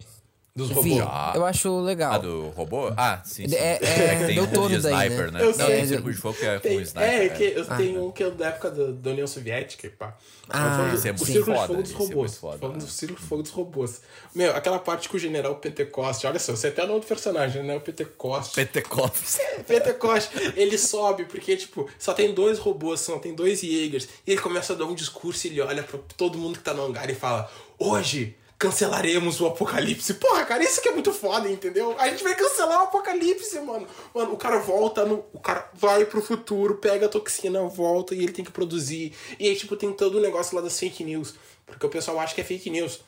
Dos 0.56 0.72
robôs? 0.72 1.00
Ah. 1.02 1.32
eu 1.36 1.46
acho 1.46 1.80
legal. 1.80 2.14
Ah, 2.14 2.18
do 2.18 2.50
robô? 2.50 2.92
Ah, 2.98 3.22
sim. 3.24 3.48
sim. 3.48 3.56
É- 3.56 3.76
é 3.82 4.16
que 4.20 4.26
tem 4.26 4.36
Del 4.36 4.44
um 4.44 4.48
de 4.48 4.54
Toro 4.54 4.82
daí, 4.82 5.08
sniper, 5.08 5.32
né? 5.32 5.40
né? 5.40 5.42
Eu 5.46 5.48
Não, 5.48 5.54
sei. 5.54 5.66
tem 5.68 5.88
Círculo 5.88 6.14
de 6.14 6.20
Fogo 6.20 6.38
que 6.38 6.46
é 6.46 6.56
com 6.56 6.60
Tem, 6.68 6.82
sniper. 6.82 7.10
é, 7.10 7.30
que 7.30 7.44
eu 7.44 7.66
Ah. 7.70 7.78
tenho 7.78 8.06
um 8.06 8.12
que 8.12 8.24
é 8.24 8.30
da 8.32 8.48
época 8.48 8.70
da, 8.72 8.92
da 8.92 9.10
União 9.12 9.26
Soviética 9.28 9.88
e 9.88 9.90
pá. 9.90 10.18
Ah, 10.50 10.88
do- 10.90 10.96
esse 10.96 11.08
é 11.08 11.12
o 11.12 11.16
muito 11.16 11.32
Círculo 11.32 11.56
foda, 11.56 11.68
de 11.68 11.74
Fogo 11.74 11.82
dos 11.84 11.92
é 11.92 11.96
robôs. 12.14 12.36
foda, 12.38 12.58
falando 12.58 12.76
né? 12.78 12.82
do 12.84 12.88
Círculo 12.92 13.20
de 13.22 13.26
Fogo 13.26 13.42
dos 13.44 13.52
robôs. 13.52 14.02
Meu, 14.36 14.56
aquela 14.56 14.80
parte 14.80 15.08
que 15.08 15.16
o 15.16 15.20
general 15.20 15.56
Pentecoste, 15.56 16.28
olha 16.28 16.40
só, 16.40 16.54
você 16.56 16.68
até 16.68 16.86
no 16.86 16.94
outro 16.94 17.08
personagem, 17.08 17.64
né? 17.64 17.78
O 17.78 17.82
Pentecoste. 17.82 18.56
Pentecoste. 18.56 19.40
Pentecoste, 19.66 20.30
ele 20.58 20.78
sobe, 20.78 21.24
porque, 21.26 21.56
tipo, 21.56 21.90
só 21.98 22.14
tem 22.14 22.34
dois 22.34 22.60
robôs, 22.60 23.00
só 23.00 23.18
tem 23.18 23.34
dois 23.34 23.62
Jaegers. 23.62 24.10
E 24.28 24.32
ele 24.32 24.42
começa 24.42 24.74
a 24.74 24.76
dar 24.76 24.86
um 24.86 24.96
discurso 24.96 25.48
e 25.48 25.52
ele 25.52 25.62
olha 25.62 25.84
pra 25.84 26.00
todo 26.18 26.38
mundo 26.38 26.58
que 26.58 26.64
tá 26.66 26.74
no 26.74 26.84
hangar 26.86 27.10
e 27.10 27.16
fala: 27.16 27.50
Hoje 27.80 28.36
cancelaremos 28.58 29.40
o 29.40 29.48
apocalipse. 29.48 30.16
Porra, 30.16 30.44
cara, 30.44 30.62
isso 30.62 30.82
que 30.82 30.90
é 30.90 30.92
muito 30.92 31.14
foda, 31.14 31.50
entendeu? 31.50 31.96
A 31.98 32.10
gente 32.10 32.22
vai 32.22 32.36
cancelar 32.36 32.80
o 32.82 32.84
apocalipse, 32.84 33.58
mano. 33.62 33.88
Mano, 34.14 34.34
o 34.34 34.38
cara 34.38 34.60
volta 34.60 35.06
no. 35.06 35.24
O 35.32 35.40
cara 35.40 35.70
vai 35.74 36.04
pro 36.06 36.22
futuro, 36.22 36.76
pega 36.76 37.06
a 37.06 37.10
toxina, 37.10 37.64
volta 37.64 38.14
e 38.14 38.22
ele 38.22 38.34
tem 38.34 38.44
que 38.44 38.52
produzir. 38.52 39.14
E 39.40 39.48
aí, 39.48 39.56
tipo, 39.56 39.78
tem 39.78 39.94
todo 39.94 40.18
o 40.18 40.22
negócio 40.22 40.56
lá 40.58 40.62
das 40.62 40.78
fake 40.78 41.04
news. 41.06 41.36
Porque 41.66 41.86
o 41.86 41.90
pessoal 41.90 42.20
acha 42.20 42.36
que 42.36 42.42
é 42.42 42.44
fake 42.44 42.70
news. 42.70 43.00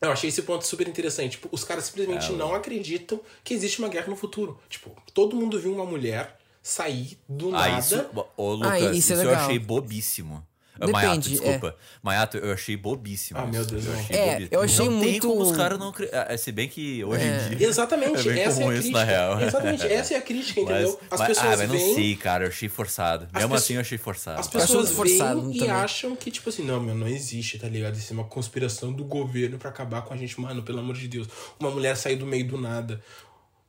Eu 0.00 0.10
achei 0.10 0.30
esse 0.30 0.42
ponto 0.42 0.66
super 0.66 0.88
interessante. 0.88 1.32
Tipo, 1.32 1.48
os 1.52 1.62
caras 1.62 1.84
simplesmente 1.84 2.32
não 2.32 2.54
acreditam 2.54 3.20
que 3.44 3.52
existe 3.54 3.78
uma 3.78 3.88
guerra 3.88 4.08
no 4.08 4.16
futuro. 4.16 4.58
Tipo, 4.68 4.90
todo 5.12 5.36
mundo 5.36 5.60
viu 5.60 5.72
uma 5.72 5.84
mulher 5.84 6.38
sair 6.62 7.18
do 7.28 7.48
Ah, 7.54 7.68
nada. 7.68 7.78
isso, 7.78 8.10
ô, 8.36 8.54
Lucas, 8.54 8.72
Ah, 8.72 8.78
isso 8.78 9.12
é 9.12 9.16
isso, 9.16 9.24
eu 9.24 9.34
achei 9.34 9.58
bobíssimo. 9.58 10.44
Ah, 10.82 10.86
Depende, 10.86 11.06
Maiato, 11.06 11.28
desculpa. 11.28 11.76
Maiato, 12.02 12.36
eu 12.38 12.52
achei 12.52 12.76
bobíssimo. 12.76 13.38
Ah, 13.38 13.46
meu. 13.46 13.64
Deus, 13.64 13.84
eu 13.86 13.92
não. 13.92 14.00
achei 14.00 14.16
É, 14.16 14.26
bobíssimo. 14.32 14.48
eu 14.50 14.60
achei 14.62 14.84
não 14.88 15.00
tem 15.00 15.10
muito- 15.12 15.28
como 15.28 15.40
os 15.42 15.56
caras 15.56 15.78
não... 15.78 15.94
ah, 16.12 16.36
Se 16.36 16.50
bem 16.50 16.68
que 16.68 17.04
hoje 17.04 17.22
É. 17.24 17.46
em 17.52 17.56
dia... 17.56 17.68
Exatamente, 17.68 18.28
É 18.28 18.32
bem 18.32 18.42
essa 18.42 18.60
é 18.60 18.62
a 18.62 18.66
comum 18.66 18.72
isso, 18.72 18.80
crítica. 18.82 18.98
na 18.98 19.04
real. 19.04 19.40
Exatamente, 19.40 19.86
essa 19.92 20.14
é 20.14 20.16
a 20.16 20.22
crítica, 20.22 20.60
Mas, 20.62 20.70
entendeu? 20.72 21.00
As 21.10 21.18
mas- 21.20 21.28
pessoas 21.28 21.46
ah, 21.46 21.56
mas 21.56 21.68
não 21.68 21.76
veem- 21.78 21.94
sei, 21.94 22.16
cara, 22.16 22.44
eu 22.44 22.48
achei 22.48 22.68
forçado. 22.68 23.28
As 23.32 23.40
Mesmo 23.42 23.54
assim, 23.54 23.74
eu 23.74 23.80
achei 23.80 23.98
forçado. 23.98 24.40
As 24.40 24.48
pessoas 24.48 24.90
forçado 24.90 25.40
veem 25.42 25.56
e 25.56 25.58
também. 25.60 25.74
acham 25.74 26.16
que, 26.16 26.30
tipo 26.30 26.48
assim, 26.48 26.64
não, 26.64 26.80
meu, 26.80 26.94
não 26.94 27.06
existe, 27.06 27.58
tá 27.58 27.68
ligado? 27.68 27.96
Isso 27.96 28.12
é 28.12 28.16
uma 28.16 28.24
conspiração 28.24 28.92
do 28.92 29.04
governo 29.04 29.58
pra 29.58 29.70
acabar 29.70 30.02
com 30.02 30.12
a 30.12 30.16
gente. 30.16 30.40
Mano, 30.40 30.62
pelo 30.62 30.80
amor 30.80 30.96
de 30.96 31.06
Deus. 31.06 31.28
Uma 31.60 31.70
mulher 31.70 31.96
sair 31.96 32.16
do 32.16 32.26
meio 32.26 32.46
do 32.46 32.58
nada. 32.60 33.00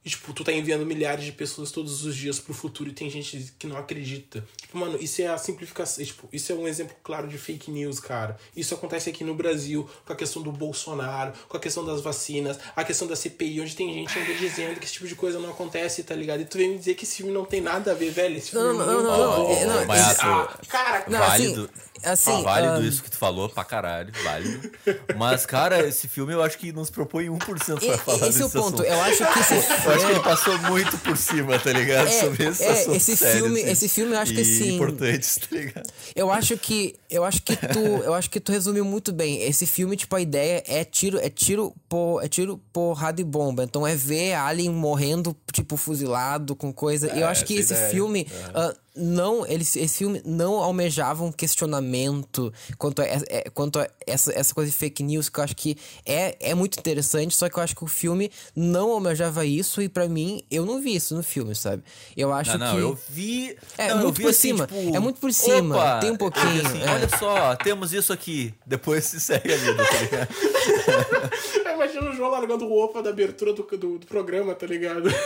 E, 0.06 0.10
tipo, 0.10 0.34
tu 0.34 0.44
tá 0.44 0.52
enviando 0.52 0.86
milhares 0.86 1.24
de 1.24 1.32
pessoas 1.32 1.72
todos 1.72 2.04
os 2.06 2.14
dias 2.16 2.38
pro 2.38 2.54
futuro 2.54 2.90
e 2.90 2.94
tem 2.94 3.10
gente 3.10 3.54
que 3.58 3.66
não 3.66 3.78
acredita. 3.78 4.44
Tipo, 4.62 4.78
mano, 4.78 4.98
isso 5.00 5.22
é 5.22 5.28
a 5.28 5.38
simplificação. 5.38 6.04
Tipo, 6.04 6.28
isso 6.34 6.52
é 6.52 6.56
um 6.56 6.68
exemplo 6.68 6.94
claro 7.02 7.26
de 7.28 7.38
fake 7.38 7.72
news, 7.72 8.00
cara. 8.02 8.38
Isso 8.56 8.74
acontece 8.74 9.10
aqui 9.10 9.24
no 9.24 9.34
Brasil 9.34 9.90
com 10.06 10.12
a 10.12 10.16
questão 10.16 10.42
do 10.42 10.52
Bolsonaro, 10.52 11.32
com 11.48 11.56
a 11.56 11.60
questão 11.60 11.86
das 11.86 12.02
vacinas, 12.02 12.60
a 12.76 12.84
questão 12.84 13.08
da 13.08 13.16
CPI, 13.16 13.62
onde 13.62 13.76
tem 13.76 13.94
gente 13.94 14.18
ainda 14.20 14.34
dizendo 14.34 14.78
que 14.80 14.84
esse 14.86 14.94
tipo 14.94 15.08
de 15.08 15.16
coisa 15.16 15.40
não 15.40 15.52
acontece, 15.52 16.04
tá 16.04 16.16
ligado? 16.16 16.42
E 16.42 16.46
tu 16.46 16.58
vem 16.58 16.70
me 16.72 16.78
dizer 16.78 16.96
que 16.96 17.06
esse 17.06 17.16
filme 17.18 17.32
não 17.32 17.46
tem 17.46 17.62
nada 17.62 17.92
a 17.92 17.96
ver, 17.96 18.12
velho. 18.12 18.36
Esse 18.38 18.52
filme 18.52 18.66
Não, 18.78 18.82
é 18.82 18.86
não, 18.86 19.04
não, 19.04 19.18
não, 19.48 19.52
é, 19.52 19.66
não, 19.66 19.86
Mas, 19.86 20.12
Esse- 20.12 20.22
ah, 20.22 20.58
cara, 20.68 21.06
Não, 21.08 21.20
válido. 21.20 21.70
assim, 22.04 22.32
assim, 22.32 22.44
válido 22.44 22.74
ah, 22.76 22.82
isso 22.82 23.02
que 23.04 23.10
tu 23.10 23.18
falou 23.18 23.48
pra 23.48 23.64
caralho, 23.64 24.12
válido. 24.24 24.70
Mas, 25.16 25.46
cara, 25.46 25.88
esse 25.88 26.08
filme 26.10 26.34
eu 26.34 26.44
acho 26.44 26.58
que 26.58 26.74
não 26.74 26.84
se 26.84 26.92
propõe 26.92 27.30
1% 27.30 27.40
pra 27.80 27.96
E- 27.96 27.98
falar 27.98 28.28
esse 28.28 28.42
é 28.42 28.46
o 28.46 28.50
ponto. 28.50 28.82
assunto. 28.82 28.84
Eu 28.84 29.02
acho 29.02 29.18
que 29.34 29.40
esse 29.40 29.54
Eu 29.94 29.98
acho 29.98 30.06
que 30.08 30.12
ele 30.14 30.20
passou 30.24 30.58
muito 30.60 30.98
por 31.00 31.16
cima, 31.18 31.60
tá 31.60 31.72
ligado? 31.72 32.08
É, 32.08 32.12
Sobre 32.22 32.46
esse 32.48 32.64
é, 32.64 32.96
esse 32.96 33.18
sério, 33.18 33.44
filme- 33.44 33.62
assim. 33.62 33.72
esse 33.72 33.90
filme 33.90 34.14
eu 34.14 34.20
acho 34.20 34.34
que, 34.34 34.40
E 34.40 34.42
assim, 34.42 34.76
importantes, 34.76 35.36
tá 35.38 35.48
ligado? 35.56 35.90
Eu 36.16 36.32
acho 36.32 36.58
que 36.58 36.96
eu 37.10 37.24
acho 37.24 37.42
que 37.42 37.56
tu 37.56 37.80
eu 37.80 38.14
acho 38.14 38.30
que 38.30 38.40
tu 38.40 38.52
resumiu 38.52 38.84
muito 38.86 39.12
bem. 39.12 39.42
Esse 39.44 39.66
filme 39.66 39.96
tipo 39.96 40.16
a 40.16 40.22
ideia 40.22 40.64
é 40.68 40.84
tiro 40.84 41.20
é 41.20 41.30
tiro 41.30 41.74
por 41.88 42.24
é 42.24 42.28
tiro 42.28 42.60
porrada 42.72 43.22
e 43.22 43.24
bomba. 43.24 43.64
Então 43.64 43.86
é 43.86 43.96
ver 43.96 44.34
Alien 44.34 44.72
morrendo 44.72 45.36
tipo 45.52 45.78
fuzilado 45.78 46.56
com 46.56 46.74
coisa. 46.74 47.08
e 47.14 47.20
eu 47.22 47.28
É, 47.28 47.30
acho 47.32 47.46
que 47.46 47.54
esse 47.56 47.74
ideia. 47.74 47.90
filme 47.90 48.28
ah, 48.54 48.76
não 48.96 49.46
ele, 49.46 49.64
esse 49.64 49.88
filme 49.90 50.22
não 50.26 50.56
almejava 50.56 51.24
um 51.24 51.32
questionamento 51.32 52.54
quanto 52.78 53.02
a, 53.02 53.06
é- 53.06 53.50
quanto 53.54 53.80
a 53.80 53.88
essa, 54.06 54.32
essa 54.38 54.54
coisa 54.54 54.70
de 54.70 54.78
fake 54.78 55.02
news 55.04 55.30
que 55.30 55.40
eu 55.40 55.44
acho 55.44 55.56
que 55.56 55.78
é, 56.06 56.36
é 56.40 56.54
muito 56.54 56.78
interessante. 56.80 57.36
Só 57.36 57.50
que 57.50 57.58
eu 57.58 57.64
acho 57.64 57.76
que 57.76 57.84
o 57.84 57.88
filme 57.88 58.32
não 58.56 58.92
almejava 58.92 59.46
isso 59.46 59.82
e 59.82 59.90
pra 59.90 60.08
mim 60.08 60.44
eu 60.52 60.66
não 60.66 60.80
vi 60.82 60.96
isso 60.96 61.16
no 61.16 61.24
filme, 61.24 61.56
sabe? 61.56 61.84
Eu 62.16 62.32
acho 62.32 62.58
Não, 62.58 62.68
não, 62.68 62.76
que 62.76 62.82
eu 62.82 63.00
vi. 63.10 63.58
É, 63.78 63.90
não, 63.90 64.04
muito 64.04 64.18
vi 64.18 64.24
por 64.24 64.30
assim, 64.30 64.40
cima. 64.50 64.68
tipo, 64.68 64.96
É 64.96 65.00
muito 65.00 65.20
por 65.20 65.34
cima, 65.34 65.76
opa, 65.76 66.00
tem 66.00 66.12
um 66.12 66.18
pouquinho, 66.18 66.66
assim, 66.66 66.82
é. 66.84 66.90
Olha 66.92 67.10
só, 67.18 67.56
temos 67.56 67.94
isso 67.94 68.14
aqui. 68.14 68.54
Depois 68.66 69.06
se 69.06 69.20
segue 69.22 69.54
a 69.54 69.58
vida, 69.58 69.84
tá 69.86 70.00
ligado? 70.02 70.30
Imagina 71.74 72.10
o 72.12 72.14
João 72.16 72.30
largando 72.32 72.68
roupa 72.68 73.02
da 73.04 73.10
abertura 73.10 73.54
do, 73.54 73.64
do, 73.64 73.98
do 74.00 74.06
programa, 74.08 74.54
tá 74.56 74.66
ligado? 74.68 75.10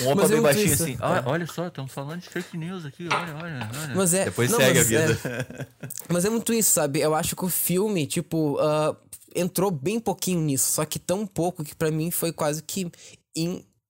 Um 0.00 0.06
opa 0.12 0.22
Mas 0.22 0.30
é 0.30 0.34
bem 0.34 0.42
baixinho 0.42 0.66
isso. 0.72 0.82
assim. 0.84 0.96
Ah, 1.00 1.22
olha 1.26 1.46
só, 1.46 1.68
estamos 1.78 1.92
falando 1.92 2.20
de 2.20 2.28
fake 2.28 2.56
news 2.56 2.84
aqui, 2.84 3.06
olha, 3.12 3.34
olha, 3.36 3.70
olha. 3.82 3.94
Mas 3.94 4.12
é- 4.14 4.24
Depois 4.26 4.50
não, 4.50 4.58
segue 4.58 4.78
a 4.78 4.82
mas 4.82 4.92
é- 4.92 5.06
vida. 5.06 5.68
Mas 6.08 6.24
é 6.24 6.30
muito 6.30 6.52
isso, 6.52 6.72
sabe? 6.72 7.00
Eu 7.00 7.14
acho 7.14 7.36
que 7.36 7.44
o 7.44 7.48
filme, 7.48 8.06
tipo, 8.06 8.58
ah, 8.58 8.96
entrou 9.34 9.70
bem 9.70 10.00
pouquinho 10.00 10.40
nisso, 10.40 10.72
só 10.72 10.84
que 10.84 10.98
tão 10.98 11.26
pouco 11.26 11.62
que 11.62 11.74
pra 11.74 11.90
mim 11.90 12.10
foi 12.10 12.32
quase 12.32 12.62
que 12.62 12.90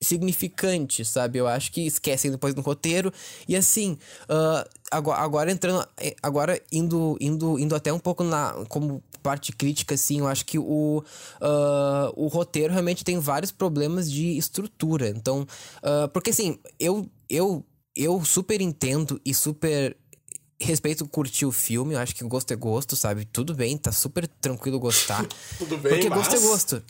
insignificante, 0.01 1.05
sabe? 1.05 1.39
Eu 1.39 1.47
acho 1.49 1.72
que 1.72 1.86
esquecem 1.86 2.30
depois 2.30 2.55
no 2.55 2.62
roteiro. 2.62 3.12
E 3.49 3.57
assim, 3.57 3.99
ah, 4.28 4.68
agora, 4.91 5.20
agora 5.20 5.51
entrando. 5.53 5.86
eh, 5.99 6.14
Agora 6.22 6.61
indo, 6.70 7.16
indo, 7.20 7.59
indo 7.59 7.74
até 7.74 7.93
um 7.93 7.99
pouco 7.99 8.22
na. 8.22 8.53
como 8.68 9.03
parte 9.20 9.51
crítica, 9.53 9.95
assim, 9.97 10.20
eu 10.20 10.28
acho 10.28 10.45
que 10.47 10.59
o, 10.59 11.03
ah, 11.41 12.12
o 12.16 12.28
roteiro 12.28 12.72
realmente 12.72 13.05
tem 13.05 13.18
vários 13.18 13.51
problemas 13.51 14.11
de 14.11 14.36
estrutura. 14.39 15.09
Então, 15.09 15.47
ah, 15.82 16.09
porque 16.12 16.30
assim, 16.30 16.59
eu, 16.78 17.09
eu, 17.28 17.64
eu 17.99 18.24
super 18.24 18.61
entendo 18.61 19.20
e 19.24 19.34
super 19.34 19.96
respeito 20.61 21.07
curtir 21.09 21.44
o 21.46 21.53
filme, 21.53 21.94
eu 21.94 21.99
acho 21.99 22.14
que 22.14 22.24
gosto 22.24 22.53
é 22.53 22.57
gosto, 22.57 22.94
sabe? 22.96 23.24
Tudo 23.24 23.55
bem, 23.55 23.76
tá 23.76 23.90
super 23.92 24.26
tranquilo 24.26 24.78
gostar. 24.78 25.26
Tudo 25.59 25.76
bem, 25.78 25.92
Porque 25.92 26.09
mas- 26.09 26.18
gosto 26.18 26.36
é 26.36 26.40
gosto. 26.40 26.82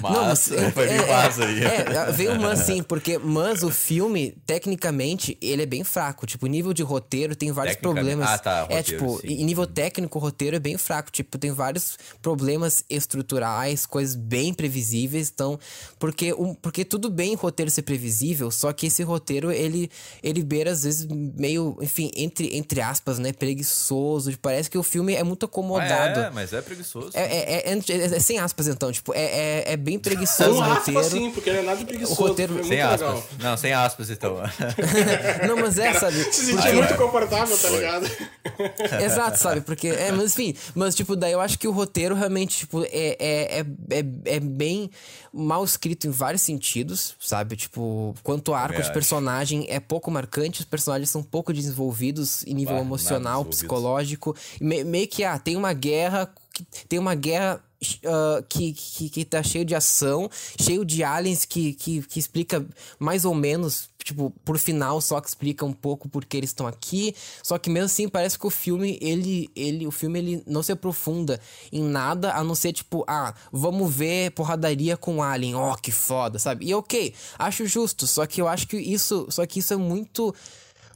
Mas, 0.00 0.48
vai 0.74 0.88
vir 0.88 1.06
mas 1.06 1.40
aí. 1.40 1.64
É, 1.64 2.10
veio 2.12 2.40
mas 2.40 2.60
sim, 2.60 2.82
porque 2.84 3.18
mas 3.18 3.62
o 3.62 3.70
filme, 3.70 4.34
tecnicamente, 4.46 5.36
ele 5.40 5.62
é 5.62 5.66
bem 5.66 5.84
fraco. 5.84 6.26
Tipo, 6.26 6.46
nível 6.46 6.72
de 6.72 6.82
roteiro 6.82 7.34
tem 7.34 7.52
vários 7.52 7.76
problemas. 7.76 8.28
Ah, 8.28 8.38
tá, 8.38 8.50
é, 8.68 8.76
roteiro, 8.76 8.82
tipo, 8.84 9.20
sim. 9.20 9.28
em 9.28 9.44
nível 9.44 9.66
técnico, 9.66 10.18
o 10.18 10.20
roteiro 10.20 10.56
é 10.56 10.58
bem 10.58 10.76
fraco. 10.76 11.10
Tipo, 11.10 11.38
tem 11.38 11.50
vários 11.52 11.96
problemas 12.20 12.84
estruturais, 12.88 13.86
coisas 13.86 14.14
bem 14.14 14.52
previsíveis. 14.54 15.30
Então, 15.32 15.58
porque, 15.98 16.32
um, 16.34 16.54
porque 16.54 16.84
tudo 16.84 17.10
bem 17.10 17.34
o 17.34 17.38
roteiro 17.38 17.70
ser 17.70 17.82
previsível, 17.82 18.50
só 18.50 18.72
que 18.72 18.86
esse 18.86 19.02
roteiro, 19.02 19.50
ele, 19.50 19.90
ele 20.22 20.42
beira, 20.42 20.70
às 20.70 20.84
vezes, 20.84 21.06
meio, 21.06 21.76
enfim, 21.80 22.10
entre, 22.16 22.56
entre 22.56 22.80
aspas, 22.80 23.18
né, 23.18 23.32
preguiçoso. 23.32 24.32
Parece 24.40 24.70
que 24.70 24.78
o 24.78 24.82
filme 24.82 25.14
é 25.14 25.22
muito 25.22 25.46
acomodado. 25.46 26.20
É, 26.20 26.30
mas 26.30 26.52
é 26.52 26.60
preguiçoso. 26.60 27.10
É, 27.14 27.22
é, 27.22 27.68
é, 27.68 27.72
é- 27.72 28.16
é 28.16 28.20
sem 28.20 28.38
aspas, 28.38 28.68
então. 28.68 28.92
Tipo, 28.92 29.12
é, 29.14 29.71
é, 29.72 29.74
é 29.74 29.76
bem 29.76 29.98
preguiçoso 29.98 30.50
Com 30.50 30.56
o 30.58 30.62
aspas, 30.62 30.94
roteiro. 30.94 31.10
sim, 31.10 31.30
porque 31.30 31.52
não 31.52 31.58
é 31.58 31.62
nada 31.62 31.84
preguiçoso. 31.84 32.20
O 32.20 32.26
roteiro- 32.28 32.52
é 32.52 32.54
muito 32.56 32.68
Sem 32.68 32.76
legal. 32.76 32.94
aspas. 32.94 33.24
Não, 33.38 33.56
sem 33.56 33.72
aspas, 33.72 34.10
então. 34.10 34.36
Não, 35.46 35.56
mas 35.56 35.78
é, 35.78 35.92
sabe? 35.94 36.16
Se 36.32 36.46
sentir 36.46 36.68
Aí, 36.68 36.76
muito 36.76 36.94
confortável, 36.96 37.56
tá 37.58 37.68
ligado? 37.70 38.06
Exato, 39.04 39.38
sabe? 39.38 39.60
Porque, 39.62 39.88
é, 39.88 40.12
mas 40.12 40.32
enfim, 40.32 40.54
mas 40.74 40.94
tipo, 40.94 41.16
daí 41.16 41.32
eu 41.32 41.40
acho 41.40 41.58
que 41.58 41.66
o 41.68 41.72
roteiro 41.72 42.14
realmente, 42.14 42.58
tipo, 42.58 42.84
é, 42.84 42.88
é, 43.18 43.60
é, 43.60 43.64
é, 43.90 44.04
é 44.36 44.40
bem 44.40 44.90
mal 45.32 45.64
escrito 45.64 46.06
em 46.06 46.10
vários 46.10 46.42
sentidos, 46.42 47.14
sabe? 47.20 47.56
Tipo, 47.56 48.14
quanto 48.22 48.52
arco 48.54 48.74
Também 48.74 48.86
de 48.88 48.92
personagem 48.92 49.66
é 49.68 49.80
pouco 49.80 50.10
marcante, 50.10 50.60
os 50.60 50.66
personagens 50.66 51.10
são 51.10 51.22
pouco 51.22 51.52
desenvolvidos 51.52 52.44
em 52.46 52.54
nível 52.54 52.74
Bah, 52.76 52.80
emocional, 52.82 53.44
psicológico. 53.44 54.36
E 54.60 54.64
me- 54.64 54.84
meio 54.84 55.08
que, 55.08 55.24
ah, 55.24 55.38
tem 55.38 55.56
uma 55.56 55.72
guerra, 55.72 56.28
que- 56.52 56.64
tem 56.88 56.98
uma 56.98 57.14
guerra 57.14 57.62
ah, 58.04 58.42
que, 58.48 58.72
que, 58.72 59.08
que 59.08 59.24
tá 59.24 59.42
cheio 59.42 59.64
de 59.64 59.74
ação, 59.74 60.30
cheio 60.60 60.84
de 60.84 61.02
aliens 61.02 61.44
que, 61.44 61.72
que, 61.74 62.02
que 62.02 62.18
explica 62.18 62.64
mais 62.98 63.24
ou 63.24 63.34
menos, 63.34 63.88
tipo, 64.04 64.30
por 64.44 64.56
final 64.58 65.00
só 65.00 65.20
que 65.20 65.28
explica 65.28 65.64
um 65.64 65.72
pouco 65.72 66.08
porque 66.08 66.36
eles 66.36 66.50
estão 66.50 66.66
aqui. 66.66 67.14
Só 67.42 67.58
que 67.58 67.68
mesmo 67.68 67.86
assim 67.86 68.08
parece 68.08 68.38
que 68.38 68.46
o 68.46 68.50
filme, 68.50 68.98
ele, 69.00 69.50
ele, 69.56 69.86
o 69.86 69.90
filme 69.90 70.18
ele 70.20 70.42
não 70.46 70.62
se 70.62 70.70
aprofunda 70.72 71.40
em 71.72 71.82
nada, 71.82 72.32
a 72.34 72.44
não 72.44 72.54
ser 72.54 72.72
tipo, 72.72 73.04
ah, 73.08 73.34
vamos 73.50 73.92
ver 73.92 74.30
porradaria 74.32 74.96
com 74.96 75.22
alien, 75.22 75.54
ó, 75.56 75.74
que 75.74 75.90
foda, 75.90 76.38
sabe? 76.38 76.66
E 76.66 76.74
ok, 76.74 77.12
acho 77.38 77.66
justo, 77.66 78.06
só 78.06 78.26
que 78.26 78.40
eu 78.40 78.46
acho 78.46 78.68
que 78.68 78.76
isso, 78.76 79.26
só 79.28 79.44
que 79.44 79.58
isso 79.58 79.74
é 79.74 79.76
muito 79.76 80.32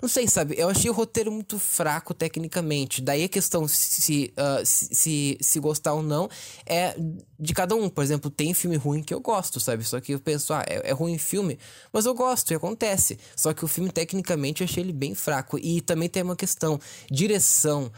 não 0.00 0.08
sei, 0.08 0.28
sabe? 0.28 0.54
Eu 0.58 0.68
achei 0.68 0.90
o 0.90 0.92
roteiro 0.92 1.30
muito 1.32 1.58
fraco 1.58 2.12
tecnicamente. 2.14 3.00
Daí 3.00 3.24
a 3.24 3.28
questão 3.28 3.66
se, 3.68 4.32
ah, 4.36 4.62
se, 4.64 4.94
se, 4.94 5.38
se 5.40 5.60
gostar 5.60 5.94
ou 5.94 6.02
não 6.02 6.28
é 6.66 6.94
de 7.38 7.52
cada 7.54 7.74
um. 7.74 7.88
Por 7.88 8.02
exemplo, 8.04 8.30
tem 8.30 8.52
filme 8.54 8.76
ruim 8.76 9.02
que 9.02 9.12
eu 9.12 9.20
gosto, 9.20 9.58
sabe? 9.60 9.84
Só 9.84 10.00
que 10.00 10.12
eu 10.12 10.20
penso, 10.20 10.52
ah, 10.54 10.64
é, 10.66 10.90
é 10.90 10.92
ruim 10.92 11.18
filme, 11.18 11.58
mas 11.92 12.06
eu 12.06 12.14
gosto 12.14 12.50
e 12.50 12.54
acontece. 12.54 13.18
Só 13.34 13.52
que 13.52 13.64
o 13.64 13.68
filme, 13.68 13.90
tecnicamente, 13.90 14.62
eu 14.62 14.66
achei 14.66 14.82
ele 14.82 14.92
bem 14.92 15.14
fraco. 15.14 15.58
E 15.58 15.80
também 15.80 16.08
tem 16.08 16.22
uma 16.22 16.36
questão: 16.36 16.78
direção, 17.10 17.90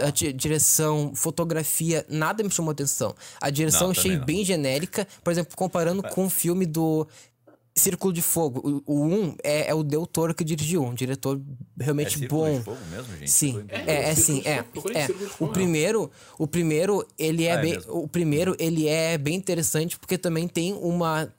ah, 0.00 0.10
di- 0.10 0.32
direção, 0.32 1.12
fotografia, 1.14 2.04
nada 2.08 2.42
me 2.42 2.50
chamou 2.50 2.72
atenção. 2.72 3.14
A 3.40 3.50
direção 3.50 3.80
Não, 3.82 3.86
eu 3.88 4.00
achei 4.00 4.10
bem 4.24 4.44
genérica. 4.44 5.06
Por 5.22 5.30
exemplo, 5.30 5.56
comparando 5.56 6.02
com 6.02 6.26
o 6.26 6.30
filme 6.30 6.66
do. 6.66 7.06
Círculo 7.74 8.12
de 8.12 8.20
Fogo. 8.20 8.82
O 8.86 9.04
1 9.04 9.14
um 9.14 9.36
é, 9.42 9.70
é 9.70 9.74
o 9.74 9.82
Del 9.82 10.06
Toro 10.06 10.34
que 10.34 10.44
dirigiu, 10.44 10.82
um 10.82 10.94
diretor 10.94 11.40
É 11.80 11.84
realmente 11.84 12.18
círculo 12.18 12.42
bom. 12.42 12.58
de 12.58 12.64
fogo 12.64 12.78
mesmo, 12.90 13.16
gente? 13.16 13.30
Sim, 13.30 13.64
é, 13.68 14.10
é 14.10 14.14
Círculo 14.14 14.36
sim, 14.36 14.42
de 14.42 14.48
é. 14.48 15.00
É. 15.00 15.06
Círculo 15.06 15.30
O 15.40 15.48
primeiro, 15.48 16.10
o 16.38 16.46
primeiro, 16.46 17.06
ele 17.18 17.44
é 17.44 17.52
Ah, 17.52 17.58
é 17.58 17.62
bem, 17.62 17.72
mesmo. 17.72 17.96
o 17.96 18.08
primeiro 18.08 18.56
ele 18.58 18.86
é 18.88 19.16
bem 19.16 19.34
interessante 19.34 19.98
porque 19.98 20.18
também 20.18 20.46
tem 20.46 20.74
uma 20.74 21.32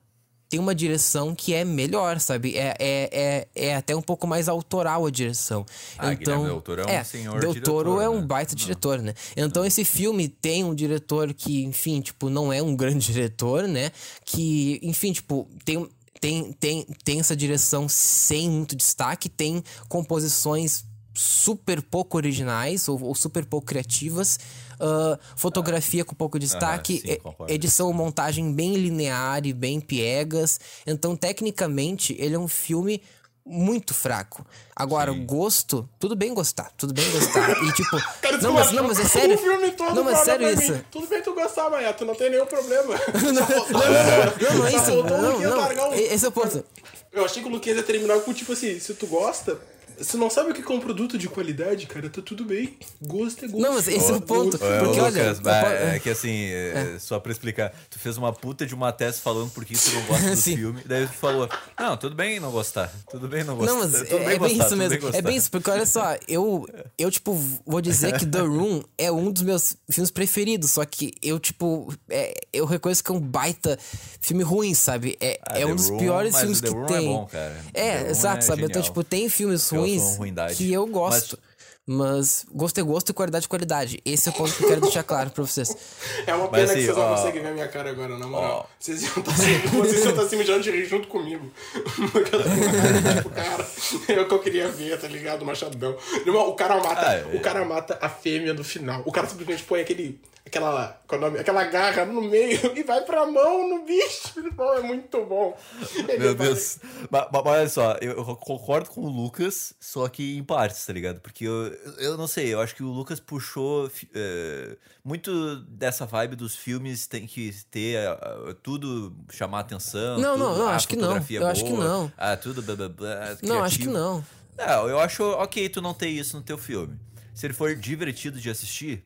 tem 0.49 0.59
uma 0.59 0.75
direção 0.75 1.33
que 1.33 1.51
é 1.51 1.65
melhor, 1.65 2.19
sabe? 2.19 2.55
É, 2.55 2.75
é, 2.77 3.09
é, 3.11 3.47
é 3.55 3.75
até 3.75 3.95
um 3.95 4.03
pouco 4.03 4.27
mais 4.27 4.47
autoral 4.47 5.03
a 5.03 5.09
direção. 5.09 5.65
Ah, 5.97 6.13
então, 6.13 6.43
Guilherme 6.43 6.45
Del 6.45 6.61
Toro 6.61 6.81
é 6.81 7.01
um 7.01 7.03
senhor 7.03 7.39
Del 7.39 7.55
Toro 7.55 7.89
diretor, 7.89 8.03
é 8.03 8.09
um 8.09 8.21
né? 8.21 8.27
baita 8.27 8.55
diretor, 8.55 8.99
né? 8.99 9.15
Então 9.35 9.65
esse 9.65 9.83
filme 9.83 10.27
tem 10.27 10.63
um 10.63 10.75
diretor 10.75 11.33
que, 11.33 11.63
enfim, 11.63 12.01
tipo, 12.01 12.29
não 12.29 12.53
é 12.53 12.61
um 12.61 12.75
grande 12.75 12.99
diretor, 13.11 13.67
né? 13.67 13.91
Que, 14.23 14.79
enfim, 14.83 15.11
tipo, 15.11 15.47
tem 15.65 15.89
tem, 16.23 16.53
tem, 16.53 16.87
tem 17.03 17.19
essa 17.19 17.35
direção 17.35 17.89
sem 17.89 18.49
muito 18.49 18.77
destaque, 18.77 19.27
tem 19.27 19.61
composições 19.89 20.85
super 21.13 21.81
pouco 21.81 22.15
originais 22.15 22.87
ou, 22.87 23.03
ou 23.03 23.13
super 23.13 23.45
pouco 23.45 23.67
criativas, 23.67 24.39
ah, 24.79 25.19
fotografia 25.35 26.05
com 26.05 26.15
pouco 26.15 26.39
destaque, 26.39 27.01
sim, 27.01 27.11
e- 27.11 27.15
concordo. 27.17 27.51
edição 27.51 27.91
e 27.91 27.93
montagem 27.93 28.53
bem 28.53 28.75
linear 28.75 29.45
e 29.45 29.51
bem 29.51 29.81
piegas. 29.81 30.61
Então, 30.87 31.13
tecnicamente, 31.13 32.15
ele 32.17 32.35
é 32.35 32.39
um 32.39 32.47
filme 32.47 33.01
muito 33.45 33.93
fraco. 33.93 34.45
Agora, 34.75 35.11
o 35.11 35.25
gosto, 35.25 35.87
tudo 35.99 36.15
bem 36.15 36.33
gostar, 36.33 36.71
tudo 36.77 36.93
bem 36.93 37.09
gostar. 37.11 37.49
E 37.63 37.71
tipo, 37.73 37.97
Cara, 38.21 38.37
não, 38.37 38.53
mas, 38.53 38.71
não, 38.71 38.87
mas 38.87 38.99
é 38.99 39.05
sério. 39.05 39.35
O 39.35 39.37
filme 39.37 39.71
todo 39.71 39.93
não, 39.95 40.03
mas 40.03 40.13
fala 40.13 40.25
sério 40.25 40.49
isso. 40.51 40.71
mim, 40.73 40.83
Tudo 40.91 41.07
bem 41.07 41.21
tu 41.21 41.33
gostar, 41.33 41.69
Maia, 41.69 41.93
tu 41.93 42.05
não 42.05 42.15
tem 42.15 42.29
nenhum 42.29 42.45
problema. 42.45 42.95
Não, 43.23 44.57
não 44.57 44.67
é 44.67 44.71
Só 44.71 44.77
isso. 44.77 44.85
faltou 44.85 45.03
o 45.17 45.21
Não, 45.21 45.31
Luquinhas 45.31 45.75
não. 45.75 45.89
um- 45.89 45.93
Esse 45.93 46.25
é 46.25 46.27
o 46.27 46.31
ponto. 46.31 46.65
Eu 47.11 47.25
achei 47.25 47.43
que 47.43 47.47
o 47.49 47.51
Luquinhas 47.51 47.77
ia 47.77 47.83
terminar 47.83 48.19
com 48.21 48.33
tipo 48.33 48.53
assim, 48.53 48.79
se 48.79 48.93
tu 48.95 49.05
gosta, 49.07 49.59
se 50.03 50.17
não 50.17 50.29
sabe 50.29 50.51
o 50.51 50.53
que 50.53 50.61
é 50.71 50.75
um 50.75 50.79
produto 50.79 51.17
de 51.17 51.27
qualidade, 51.27 51.85
cara, 51.87 52.09
tá 52.09 52.21
tudo 52.21 52.45
bem. 52.45 52.77
Gosto 53.01 53.45
é 53.45 53.47
gosto. 53.47 53.61
Não, 53.61 53.73
mas 53.73 53.87
esse 53.87 54.11
é 54.11 54.15
o 54.15 54.21
ponto. 54.21 54.55
Ô, 54.57 54.59
Porque 54.59 54.99
ô, 54.99 55.03
olha. 55.03 55.23
Lucas, 55.23 55.39
mas 55.39 55.63
é 55.95 55.99
que 55.99 56.09
assim, 56.09 56.45
é, 56.45 56.97
só 56.99 57.19
pra 57.19 57.31
explicar, 57.31 57.73
tu 57.89 57.97
fez 57.99 58.17
uma 58.17 58.31
puta 58.33 58.65
de 58.65 58.75
uma 58.75 58.91
tese 58.91 59.19
falando 59.21 59.49
por 59.51 59.63
que 59.65 59.75
tu 59.75 59.91
não 59.91 60.01
gosta 60.03 60.29
do 60.35 60.37
filme, 60.41 60.81
daí 60.85 61.07
tu 61.07 61.13
falou, 61.13 61.49
não, 61.79 61.97
tudo 61.97 62.15
bem 62.15 62.39
não 62.39 62.51
gostar, 62.51 62.91
tudo 63.09 63.27
bem 63.27 63.43
não 63.43 63.55
gostar. 63.55 63.73
Não, 63.73 63.79
mas 63.81 63.93
é, 63.95 64.13
é 64.15 64.25
bem 64.29 64.37
gostar, 64.39 64.65
isso 64.67 64.77
mesmo. 64.77 64.99
gostar. 64.99 65.17
é 65.17 65.21
bem 65.21 65.35
isso, 65.37 65.51
porque 65.51 65.69
olha 65.69 65.85
só, 65.85 66.15
eu, 66.27 66.67
eu, 66.97 67.09
tipo, 67.11 67.33
vou 67.65 67.81
dizer 67.81 68.17
que 68.17 68.25
The 68.25 68.39
Room 68.41 68.83
é 68.97 69.11
um 69.11 69.31
dos 69.31 69.41
meus 69.43 69.75
filmes 69.89 70.11
preferidos, 70.11 70.71
só 70.71 70.83
que 70.85 71.13
eu, 71.21 71.39
tipo, 71.39 71.93
é, 72.09 72.33
eu 72.51 72.65
reconheço 72.65 73.03
que 73.03 73.11
é 73.11 73.13
um 73.13 73.19
baita 73.19 73.77
filme 74.19 74.43
ruim, 74.43 74.73
sabe? 74.73 75.17
É, 75.19 75.39
Ah, 75.45 75.59
é 75.59 75.65
um 75.65 75.75
dos 75.75 75.89
Room, 75.89 75.97
piores 75.99 76.31
mas 76.33 76.41
filmes 76.41 76.61
que 76.61 76.69
Room 76.69 76.83
é 76.83 76.87
tem. 76.87 77.07
bom, 77.07 77.25
cara. 77.25 77.55
The 77.73 77.79
É, 77.81 77.97
Room 78.01 78.09
exato, 78.09 78.37
é 78.37 78.41
sabe? 78.41 78.61
Então, 78.63 78.81
genial. 78.81 78.83
tipo, 78.83 79.03
tem 79.03 79.29
filmes 79.29 79.71
Eu 79.71 79.81
ruins 79.99 80.57
que 80.57 80.71
eu 80.71 80.87
gosto. 80.87 81.37
Mas 81.41 81.52
gosto 81.87 82.79
é 82.79 82.83
gosto 82.83 83.09
e 83.09 83.13
qualidade 83.13 83.45
é 83.45 83.49
qualidade. 83.49 84.01
Esse 84.05 84.29
é 84.29 84.31
o 84.31 84.35
ponto 84.35 84.53
que 84.53 84.63
eu 84.63 84.69
quero 84.69 84.81
deixar 84.81 85.03
claro 85.03 85.29
pra 85.31 85.43
vocês. 85.43 85.75
É 86.25 86.33
uma 86.33 86.49
Mas, 86.49 86.61
pena 86.61 86.63
assim, 86.71 86.73
que 86.75 86.85
vocês 86.85 86.97
não 86.97 87.03
ó, 87.03 87.15
conseguem 87.15 87.41
ver 87.41 87.47
a 87.49 87.53
minha 87.53 87.67
cara 87.67 87.89
agora, 87.89 88.17
na 88.17 88.25
moral. 88.27 88.69
ó. 88.69 88.73
Vocês 88.79 89.03
iam 89.03 89.11
estar 89.19 89.35
se, 89.35 89.57
vocês 89.67 90.03
iam 90.05 90.11
estar 90.11 90.25
se 90.27 90.35
mijando 90.37 90.61
de 90.63 90.71
rir 90.71 90.85
junto 90.85 91.07
comigo. 91.09 91.51
tipo, 91.73 93.29
cara, 93.35 93.65
é 94.07 94.21
o 94.21 94.27
que 94.27 94.33
eu 94.33 94.39
queria 94.39 94.69
ver, 94.69 94.99
tá 94.99 95.07
ligado? 95.07 95.41
O 95.41 95.45
Machadão. 95.45 95.97
O 96.25 96.53
cara 96.53 96.75
mata, 96.77 97.07
Ah, 97.09 97.13
é. 97.15 97.35
o 97.35 97.41
cara 97.41 97.65
mata 97.65 97.97
a 98.01 98.07
fêmea 98.07 98.53
no 98.53 98.63
final. 98.63 99.01
O 99.05 99.11
cara 99.11 99.27
simplesmente 99.27 99.63
põe 99.63 99.81
aquele. 99.81 100.21
Aquela, 100.45 101.01
qual 101.07 101.19
é 101.19 101.23
o 101.23 101.27
nome? 101.27 101.39
aquela 101.39 101.63
garra 101.63 102.05
no 102.05 102.21
meio 102.21 102.77
e 102.77 102.83
vai 102.83 103.01
pra 103.01 103.25
mão 103.25 103.67
no 103.67 103.83
bicho. 103.85 104.33
É 104.77 104.81
muito 104.81 105.25
bom. 105.25 105.57
Ele 105.95 106.17
Meu 106.19 106.35
vai- 106.35 106.47
Deus. 106.47 106.77
Mas, 107.09 107.27
mas 107.31 107.45
olha 107.45 107.69
só, 107.69 107.97
eu, 108.01 108.11
eu 108.11 108.23
concordo 108.35 108.89
com 108.89 109.01
o 109.01 109.09
Lucas, 109.09 109.73
só 109.79 110.07
que 110.09 110.37
em 110.37 110.43
partes, 110.43 110.85
tá 110.85 110.93
ligado? 110.93 111.21
Porque 111.21 111.45
eu, 111.45 111.72
eu 111.97 112.17
não 112.17 112.27
sei, 112.27 112.53
eu 112.53 112.61
acho 112.61 112.75
que 112.75 112.83
o 112.83 112.87
Lucas 112.87 113.19
puxou 113.19 113.89
eh, 114.13 114.77
muito 115.03 115.57
dessa 115.61 116.05
vibe 116.05 116.35
dos 116.35 116.55
filmes, 116.55 117.07
tem 117.07 117.25
que 117.25 117.53
ter 117.69 118.07
ah, 118.07 118.55
tudo 118.61 119.15
chamar 119.31 119.61
atenção. 119.61 120.17
Não, 120.17 120.33
tudo, 120.33 120.43
não, 120.43 120.57
não, 120.57 120.67
ah, 120.67 120.75
acho 120.75 120.87
que 120.87 120.95
não, 120.95 121.17
eu 121.29 121.47
acho 121.47 121.63
que 121.63 121.71
não. 121.71 122.11
Ah, 122.17 122.37
tudo 122.37 122.61
blá 122.61 122.75
blá 122.75 122.89
blá. 122.89 123.37
Não, 123.41 123.63
acho 123.63 123.79
que 123.79 123.87
não. 123.87 124.25
Não, 124.57 124.87
eu 124.87 124.99
acho 124.99 125.23
ok 125.23 125.67
tu 125.69 125.81
não 125.81 125.93
ter 125.93 126.09
isso 126.09 126.37
no 126.37 126.43
teu 126.43 126.57
filme. 126.57 126.99
Se 127.33 127.47
ele 127.47 127.53
for 127.53 127.75
divertido 127.75 128.39
de 128.39 128.49
assistir, 128.49 129.03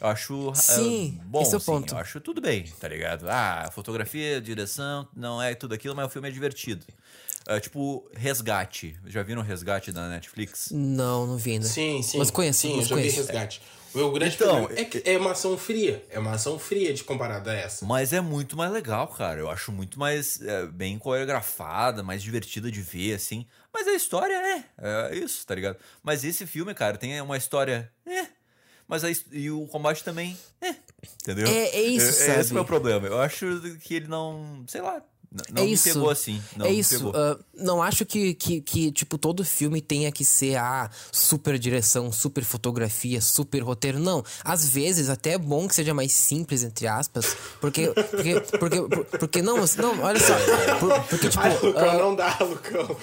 eu 0.00 0.06
acho 0.08 0.50
ah, 0.50 0.54
Sim, 0.54 1.20
bom. 1.24 1.42
esse 1.42 1.54
é 1.54 1.56
o 1.56 1.60
sim, 1.60 1.66
ponto. 1.66 1.94
Eu 1.94 1.98
acho 1.98 2.20
tudo 2.20 2.40
bem, 2.40 2.64
tá 2.80 2.88
ligado? 2.88 3.26
Ah, 3.28 3.70
fotografia, 3.72 4.40
direção, 4.40 5.08
não 5.16 5.40
é 5.42 5.54
tudo 5.54 5.74
aquilo, 5.74 5.94
mas 5.94 6.06
o 6.06 6.08
filme 6.08 6.28
é 6.28 6.30
divertido. 6.32 6.84
É, 7.46 7.60
tipo, 7.60 8.08
Resgate. 8.14 8.96
Já 9.06 9.22
viram 9.22 9.42
Resgate 9.42 9.92
da 9.92 10.08
Netflix? 10.08 10.70
Não, 10.72 11.26
não 11.26 11.36
vi 11.36 11.52
ainda. 11.52 11.66
Sim, 11.66 12.02
sim. 12.02 12.18
Mas 12.18 12.30
conheço, 12.30 12.60
sim, 12.60 12.76
mas 12.76 12.84
eu 12.84 12.88
já 12.88 12.94
vi 12.96 13.02
conheço. 13.02 13.18
resgate. 13.18 13.60
O 13.94 13.98
meu 13.98 14.10
grande 14.10 14.34
Então, 14.34 14.56
problema 14.64 14.80
é 14.80 14.84
que 14.84 15.02
é 15.08 15.16
uma 15.18 15.30
ação 15.32 15.56
fria. 15.56 16.04
É 16.10 16.18
uma 16.18 16.32
ação 16.32 16.58
fria 16.58 16.92
de 16.92 17.04
comparada 17.04 17.52
a 17.52 17.54
essa. 17.54 17.84
Mas 17.86 18.12
é 18.12 18.20
muito 18.20 18.56
mais 18.56 18.72
legal, 18.72 19.06
cara. 19.08 19.38
Eu 19.38 19.48
acho 19.48 19.70
muito 19.70 19.98
mais 20.00 20.40
é, 20.42 20.66
bem 20.66 20.98
coreografada, 20.98 22.02
mais 22.02 22.20
divertida 22.22 22.70
de 22.72 22.80
ver, 22.80 23.14
assim. 23.14 23.46
Mas 23.72 23.86
a 23.86 23.92
história 23.92 24.34
é, 24.34 24.64
é 25.10 25.16
isso, 25.16 25.46
tá 25.46 25.54
ligado? 25.54 25.76
Mas 26.02 26.24
esse 26.24 26.44
filme, 26.46 26.74
cara, 26.74 26.96
tem 26.96 27.20
uma 27.20 27.36
história. 27.36 27.92
É. 28.06 28.26
Mas 28.88 29.02
a, 29.04 29.10
his- 29.10 29.24
e 29.32 29.50
o 29.50 29.66
combate 29.66 30.04
também. 30.04 30.36
É. 30.60 30.74
Entendeu? 31.22 31.46
É- 31.46 31.68
é 31.76 31.82
isso, 31.82 32.06
Esse 32.08 32.26
sabe? 32.26 32.40
é 32.40 32.50
o 32.50 32.54
meu 32.54 32.64
problema. 32.64 33.06
Eu 33.06 33.20
acho 33.20 33.46
que 33.82 33.94
ele 33.94 34.08
não. 34.08 34.64
Sei 34.68 34.80
lá. 34.80 35.02
N- 35.34 35.42
Não 35.52 35.62
é 35.62 35.66
me 35.66 35.72
isso. 35.72 35.84
pegou 35.92 36.10
assim. 36.10 36.40
Não 36.56 36.66
é 36.66 36.70
me 36.70 36.78
isso. 36.78 36.96
pegou. 36.96 37.12
ah, 37.14 37.38
não 37.56 37.82
acho 37.82 38.06
que, 38.06 38.34
que, 38.34 38.60
que, 38.60 38.92
tipo, 38.92 39.18
todo 39.18 39.44
filme 39.44 39.80
tenha 39.80 40.10
que 40.12 40.24
ser 40.24 40.56
a 40.56 40.88
super 41.12 41.58
direção, 41.58 42.10
super 42.12 42.44
fotografia, 42.44 43.20
super 43.20 43.62
roteiro. 43.62 43.98
Não. 43.98 44.24
Às 44.44 44.68
vezes, 44.68 45.08
até 45.08 45.32
é 45.32 45.38
bom 45.38 45.66
que 45.68 45.74
seja 45.74 45.92
mais 45.92 46.12
simples, 46.12 46.62
entre 46.62 46.86
aspas. 46.86 47.36
Porque. 47.60 47.88
Porque. 47.88 48.40
Porque, 48.58 48.80
por- 48.82 49.04
porque 49.18 49.42
não, 49.42 49.56
não, 49.56 50.00
olha 50.02 50.20
só. 50.20 50.34
por- 50.78 51.00
porque, 51.08 51.28
tipo. 51.28 51.42
Ai, 51.42 51.58
Lucão, 51.60 51.90
ah, 51.90 51.98
não 51.98 52.14
dá, 52.16 52.38
Lucão. 52.40 52.96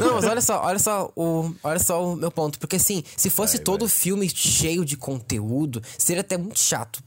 Não, 0.00 0.14
mas 0.14 0.24
olha 0.24 0.40
só, 0.40 0.60
olha 0.62 0.78
só 0.78 1.12
o, 1.16 1.54
olha 1.62 1.78
só 1.78 2.04
o 2.04 2.16
meu 2.16 2.30
ponto. 2.30 2.58
Porque 2.58 2.76
assim, 2.76 3.02
se 3.16 3.30
fosse 3.30 3.56
Vai, 3.56 3.64
todo 3.64 3.88
filme 3.88 4.28
cheio 4.28 4.84
de 4.84 4.96
conteúdo, 4.96 5.82
seria 5.98 6.20
até 6.22 6.36
muito 6.36 6.58
chato. 6.58 7.02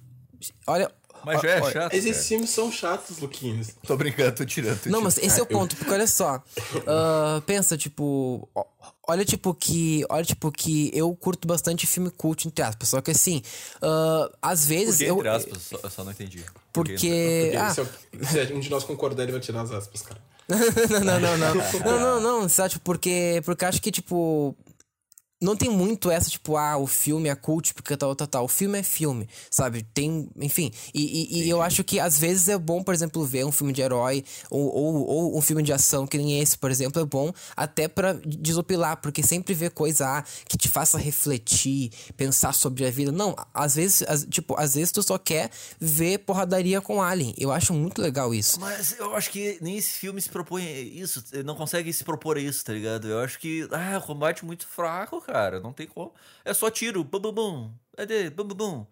Olha. 0.67 0.91
Mas 1.25 1.41
já 1.41 1.49
é 1.49 1.61
olha- 1.61 1.71
chato. 1.73 1.93
Esses 1.93 2.11
cara. 2.11 2.23
filmes 2.25 2.49
são 2.49 2.71
chatos, 2.71 3.19
Luquinhas. 3.19 3.75
Tô 3.85 3.95
brincando, 3.95 4.35
tô 4.35 4.45
tirando. 4.45 4.79
tô 4.81 4.89
Não, 4.89 5.01
mas 5.01 5.15
tirando. 5.15 5.29
esse 5.31 5.39
é 5.39 5.43
o 5.43 5.45
ponto, 5.45 5.75
porque 5.75 5.91
olha 5.91 6.07
só. 6.07 6.43
ah, 6.87 7.41
pensa, 7.45 7.77
tipo. 7.77 8.47
Olha, 9.07 9.25
tipo, 9.25 9.53
que. 9.53 10.05
Olha, 10.09 10.23
tipo, 10.23 10.51
que 10.51 10.89
eu 10.93 11.13
curto 11.15 11.47
bastante 11.47 11.85
filme 11.85 12.09
cult, 12.09 12.47
entre 12.47 12.63
aspas. 12.63 12.89
Só 12.89 13.01
que 13.01 13.11
assim, 13.11 13.41
ah, 13.81 14.29
às 14.41 14.61
Por 14.61 14.67
vezes. 14.69 15.01
eu, 15.01 15.15
entre 15.17 15.29
aspas? 15.29 15.61
Só, 15.61 15.79
eu 15.83 15.89
só 15.89 16.03
não 16.03 16.11
entendi. 16.11 16.43
Por 16.71 16.85
que- 16.85 16.93
Porque. 16.93 17.41
Porque 17.51 17.57
Ah, 17.57 17.73
se, 17.73 17.79
eu- 17.81 17.87
se 18.47 18.53
um 18.53 18.59
de 18.59 18.69
nós 18.69 18.83
concordar, 18.83 19.23
ele 19.23 19.31
vai 19.33 19.41
tirar 19.41 19.61
as 19.61 19.71
aspas, 19.71 20.01
cara. 20.01 20.21
não, 20.49 21.19
não, 21.19 21.19
não, 21.19 21.37
não. 21.37 21.55
Não, 21.55 21.99
não, 21.99 22.19
não, 22.41 22.49
sabe? 22.49 22.71
Tipo, 22.71 22.83
porque, 22.83 23.41
porque 23.45 23.65
acho 23.65 23.81
que, 23.81 23.91
tipo. 23.91 24.55
Não 25.43 25.55
tem 25.55 25.69
muito 25.69 26.09
essa, 26.09 26.29
tipo, 26.29 26.55
ah, 26.57 26.77
o 26.77 26.87
filme 26.87 27.29
é 27.29 27.35
cult 27.35 27.73
porque 27.73 27.95
tal, 27.97 28.15
tal, 28.15 28.27
tal. 28.27 28.45
O 28.45 28.47
filme 28.47 28.79
é 28.79 28.83
filme, 28.83 29.27
sabe? 29.51 29.83
Tem, 29.93 30.29
enfim. 30.37 30.71
E, 30.93 31.01
e- 31.41 31.43
e 31.45 31.49
eu 31.49 31.61
acho 31.61 31.83
que 31.83 31.99
às 31.99 32.17
vezes 32.17 32.47
é 32.47 32.57
bom, 32.57 32.81
por 32.83 32.93
exemplo, 32.93 33.23
ver 33.25 33.45
um 33.45 33.51
filme 33.51 33.73
de 33.73 33.81
herói 33.81 34.23
ou, 34.49 34.73
ou, 34.73 35.07
ou 35.07 35.37
um 35.37 35.41
filme 35.41 35.61
de 35.61 35.73
ação, 35.73 36.07
que 36.07 36.17
nem 36.17 36.39
esse, 36.39 36.57
por 36.57 36.71
exemplo, 36.71 37.01
é 37.01 37.05
bom 37.05 37.31
até 37.55 37.87
pra 37.87 38.13
desopilar, 38.25 38.97
porque 39.01 39.21
sempre 39.21 39.53
ver 39.53 39.71
coisa 39.71 40.07
ah, 40.19 40.23
que 40.47 40.57
te 40.57 40.69
faça 40.69 40.97
refletir, 40.97 41.91
pensar 42.15 42.53
sobre 42.53 42.85
a 42.85 42.91
vida. 42.91 43.11
Não, 43.11 43.35
às 43.53 43.75
vezes, 43.75 44.03
às- 44.07 44.25
tipo, 44.25 44.55
às 44.57 44.75
vezes 44.75 44.91
tu 44.91 45.03
só 45.03 45.17
quer 45.17 45.49
ver 45.79 46.19
porradaria 46.19 46.79
com 46.81 47.01
Alien. 47.01 47.33
Eu 47.37 47.51
acho 47.51 47.73
muito 47.73 48.01
legal 48.01 48.33
isso. 48.33 48.59
Mas 48.59 48.97
eu 48.97 49.13
acho 49.15 49.29
que 49.29 49.57
nem 49.61 49.77
esse 49.77 49.91
filme 49.91 50.21
se 50.21 50.29
propõe 50.29 50.63
isso. 50.97 51.23
Ele 51.33 51.43
não 51.43 51.55
consegue 51.55 51.91
se 51.91 52.03
propor 52.03 52.37
a 52.37 52.39
isso, 52.41 52.63
tá 52.63 52.71
ligado? 52.73 53.07
Eu 53.09 53.19
acho 53.19 53.39
que. 53.39 53.67
Ah, 53.71 53.97
o 53.97 54.01
combate 54.01 54.43
é 54.43 54.45
muito 54.45 54.65
fraco, 54.67 55.19
cara. 55.21 55.32
Não 55.59 55.73
tem 55.73 55.87
como. 55.87 56.13
É 56.45 56.53
só 56.53 56.69
tiro. 56.69 57.03
Bum, 57.03 57.19
bum, 57.19 57.31
bum. 57.33 57.71
Cadê? 57.95 58.29
Bum, 58.29 58.43
bum, 58.45 58.55
bum. 58.55 58.85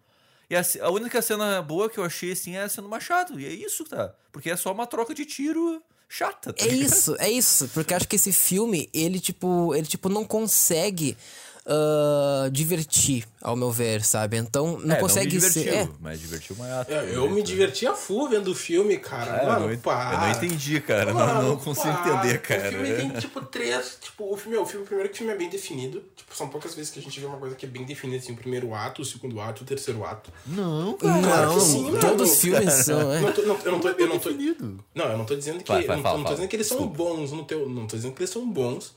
E 0.50 0.56
a, 0.56 0.62
a 0.82 0.90
única 0.90 1.22
cena 1.22 1.62
boa 1.62 1.88
que 1.88 1.98
eu 1.98 2.04
achei, 2.04 2.32
assim, 2.32 2.56
é 2.56 2.62
a 2.62 2.68
cena 2.68 2.86
do 2.86 2.90
Machado. 2.90 3.40
E 3.40 3.46
é 3.46 3.50
isso, 3.50 3.84
tá? 3.84 4.14
Porque 4.30 4.50
é 4.50 4.56
só 4.56 4.72
uma 4.72 4.86
troca 4.86 5.14
de 5.14 5.24
tiro 5.24 5.82
chata, 6.08 6.52
tá 6.52 6.64
É 6.64 6.68
ligado? 6.68 6.88
isso, 6.92 7.16
é 7.18 7.30
isso. 7.30 7.68
Porque 7.72 7.94
acho 7.94 8.06
que 8.06 8.16
esse 8.16 8.32
filme, 8.32 8.90
ele, 8.92 9.18
tipo, 9.18 9.74
ele, 9.74 9.86
tipo, 9.86 10.08
não 10.10 10.24
consegue 10.24 11.16
ah, 11.64 12.48
divertir, 12.50 13.24
ao 13.40 13.54
meu 13.54 13.70
ver, 13.70 14.04
sabe? 14.04 14.36
Então, 14.36 14.78
não 14.80 14.96
É, 14.96 14.98
consegue 14.98 15.36
não 15.36 15.42
me 15.44 15.50
ser. 15.52 15.60
divertiu, 15.64 15.80
É, 15.82 15.88
mas 16.00 16.20
divertiu 16.20 16.56
ata. 16.62 16.92
É, 16.92 17.14
eu 17.16 17.30
me 17.30 17.42
diverti 17.42 17.86
a 17.86 17.94
full 17.94 18.28
vendo 18.28 18.48
o 18.50 18.54
filme, 18.54 18.96
cara. 18.98 19.38
É, 19.38 19.42
eu, 19.44 19.48
Mano, 19.48 19.68
não, 19.68 19.78
pá. 19.78 20.10
eu 20.12 20.18
não 20.20 20.30
entendi, 20.30 20.80
cara. 20.80 21.14
Mano, 21.14 21.34
não, 21.34 21.48
não 21.50 21.56
consigo 21.56 21.92
pá. 21.94 22.00
entender, 22.18 22.36
O 22.36 22.40
cara. 22.40 22.68
filme 22.70 22.92
tem, 22.94 23.10
tipo, 23.20 23.40
três. 23.46 23.98
Tipo, 24.00 24.32
o 24.32 24.36
filme, 24.36 24.56
o 24.58 24.66
filme, 24.66 24.84
primeiro 24.86 25.08
que 25.08 25.14
o 25.14 25.18
filme 25.18 25.32
é 25.32 25.36
bem 25.36 25.48
definido. 25.48 26.02
Tipo, 26.16 26.34
são 26.36 26.48
poucas 26.48 26.74
vezes 26.74 26.90
que 26.90 26.98
a 26.98 27.02
gente 27.02 27.18
vê 27.20 27.26
uma 27.26 27.38
coisa 27.38 27.54
que 27.54 27.64
é 27.64 27.68
bem 27.68 27.84
definida, 27.84 28.22
assim, 28.22 28.32
o 28.32 28.36
primeiro 28.36 28.74
ato, 28.74 29.02
o 29.02 29.04
segundo 29.04 29.40
ato, 29.40 29.62
o 29.62 29.66
terceiro 29.66 30.04
ato. 30.04 30.32
Não, 30.46 30.94
Claro 30.94 31.20
não, 31.20 31.54
que 31.54 31.60
sim, 31.60 31.82
mano. 31.84 32.00
todos 32.00 32.30
os 32.32 32.40
filmes 32.40 32.72
são. 32.72 33.12
É. 33.12 33.20
Não 33.20 33.32
tô- 33.32 33.42
não- 33.42 33.58
eu 33.64 33.72
não 33.72 33.80
tô. 33.80 33.88
Eu 33.88 34.06
não 34.08 34.18
tô, 34.18 34.30
definido. 34.30 34.84
não, 34.94 35.04
eu 35.06 35.18
não 35.18 35.24
tô 35.24 35.36
dizendo 35.36 35.62
que. 35.62 35.70
Vai, 35.70 35.84
vai, 35.84 35.96
não, 35.96 36.02
fala, 36.02 36.16
não 36.16 36.22
tô 36.24 36.28
fala. 36.28 36.36
dizendo 36.36 36.48
que 36.50 36.56
eles 36.56 36.66
são 36.66 36.76
Desculpa. 36.78 36.96
bons 37.16 37.32
no 37.32 37.44
teu. 37.44 37.68
Não 37.68 37.86
tô 37.86 37.96
dizendo 37.96 38.14
que 38.14 38.20
eles 38.22 38.30
são 38.30 38.48
bons. 38.50 38.94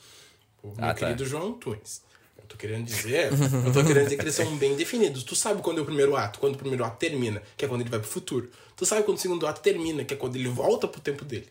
O 0.64 0.68
meu 0.70 0.76
Ah, 0.80 0.88
tá. 0.88 0.94
querido 0.96 1.26
João 1.28 1.50
Antunes. 1.50 2.02
Eu 2.46 2.50
tô 2.50 2.58
querendo 2.58 2.86
dizer. 2.86 3.32
eu 3.66 3.74
tô 3.74 3.84
querendo 3.84 4.04
dizer 4.04 4.18
que 4.18 4.22
eles 4.24 4.36
são 4.36 4.56
bem 4.58 4.76
definidos. 4.76 5.24
Tu 5.24 5.36
sabe 5.36 5.62
quando 5.64 5.80
é 5.80 5.82
o 5.82 5.86
primeiro 5.86 6.16
ato, 6.16 6.38
quando 6.40 6.54
o 6.54 6.58
primeiro 6.58 6.86
ato 6.86 6.98
termina, 6.98 7.42
que 7.58 7.66
é 7.66 7.68
quando 7.68 7.82
ele 7.82 7.90
vai 7.90 8.00
pro 8.00 8.08
futuro. 8.08 8.50
Tu 8.76 8.86
sabe 8.86 9.02
quando 9.04 9.18
o 9.18 9.20
segundo 9.20 9.48
ato 9.48 9.62
termina, 9.62 10.06
que 10.06 10.14
é 10.14 10.18
quando 10.18 10.36
ele 10.36 10.48
volta 10.48 10.88
pro 10.88 11.02
tempo 11.02 11.26
dele. 11.26 11.48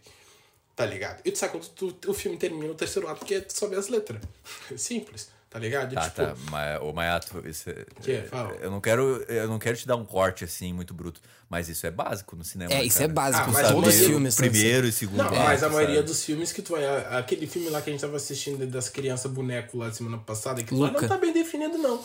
Tá 0.77 0.87
ligado? 0.87 1.21
E 1.25 1.31
tu 1.33 1.39
sabe 1.39 1.53
quando 1.53 1.69
tu- 1.95 2.11
o 2.11 2.15
filme 2.15 2.37
termina 2.37 2.71
o 2.73 2.75
terceiro 2.75 3.09
ato, 3.09 3.25
que 3.25 3.35
é 3.35 3.45
só 3.49 3.67
ver 3.67 3.77
as 3.79 3.89
letras. 3.89 4.21
Simples, 4.77 5.29
tá 5.55 5.61
ligado? 5.61 5.93
E, 5.93 5.95
Tá, 5.95 6.03
tipo, 6.03 6.17
tá. 6.17 6.35
Mas, 6.51 6.83
ô, 6.83 6.93
Mayato, 6.93 7.49
isso 7.49 7.71
é, 7.71 7.87
Que? 8.03 8.23
Fala. 8.23 8.53
eu 8.61 8.71
não 8.73 8.81
quero 8.81 9.25
eu 9.29 9.47
não 9.47 9.59
quero 9.61 9.77
te 9.77 9.87
dar 9.87 9.95
um 9.95 10.05
corte 10.05 10.43
assim 10.43 10.73
muito 10.73 10.93
bruto, 10.93 11.21
mas 11.49 11.69
isso 11.69 11.87
é 11.87 11.93
básico 11.93 12.35
no 12.35 12.43
cinema. 12.45 12.73
É, 12.73 12.79
né, 12.79 12.85
isso 12.85 12.99
cara? 12.99 13.11
é 13.11 13.15
básico. 13.15 13.43
Ah, 13.43 13.47
Tu 13.47 13.53
mas 13.53 13.71
todos 13.71 13.95
os 13.95 14.07
filmes 14.07 14.35
assim. 14.35 14.51
primeiro 14.51 14.87
e 14.89 14.93
segundo. 14.93 15.23
Não, 15.23 15.31
mas 15.31 15.63
a 15.63 15.69
maioria 15.69 15.97
sabe? 15.97 16.09
dos 16.09 16.25
filmes 16.25 16.53
que 16.53 16.61
tu 16.61 16.73
vai. 16.73 16.85
Aquele 17.17 17.47
filme 17.47 17.69
lá 17.71 17.81
que 17.81 17.89
a 17.91 17.93
gente 17.93 18.01
tava 18.01 18.17
assistindo 18.17 18.67
das 18.67 18.89
crianças 18.89 19.31
boneco 19.31 19.79
lá 19.79 19.89
de 19.91 19.97
semana 19.97 20.19
passada, 20.19 20.61
que 20.65 20.75
Luca. 20.75 21.01
não 21.01 21.09
tá 21.09 21.17
bem 21.17 21.33
definido, 21.33 21.79
não. 21.79 22.03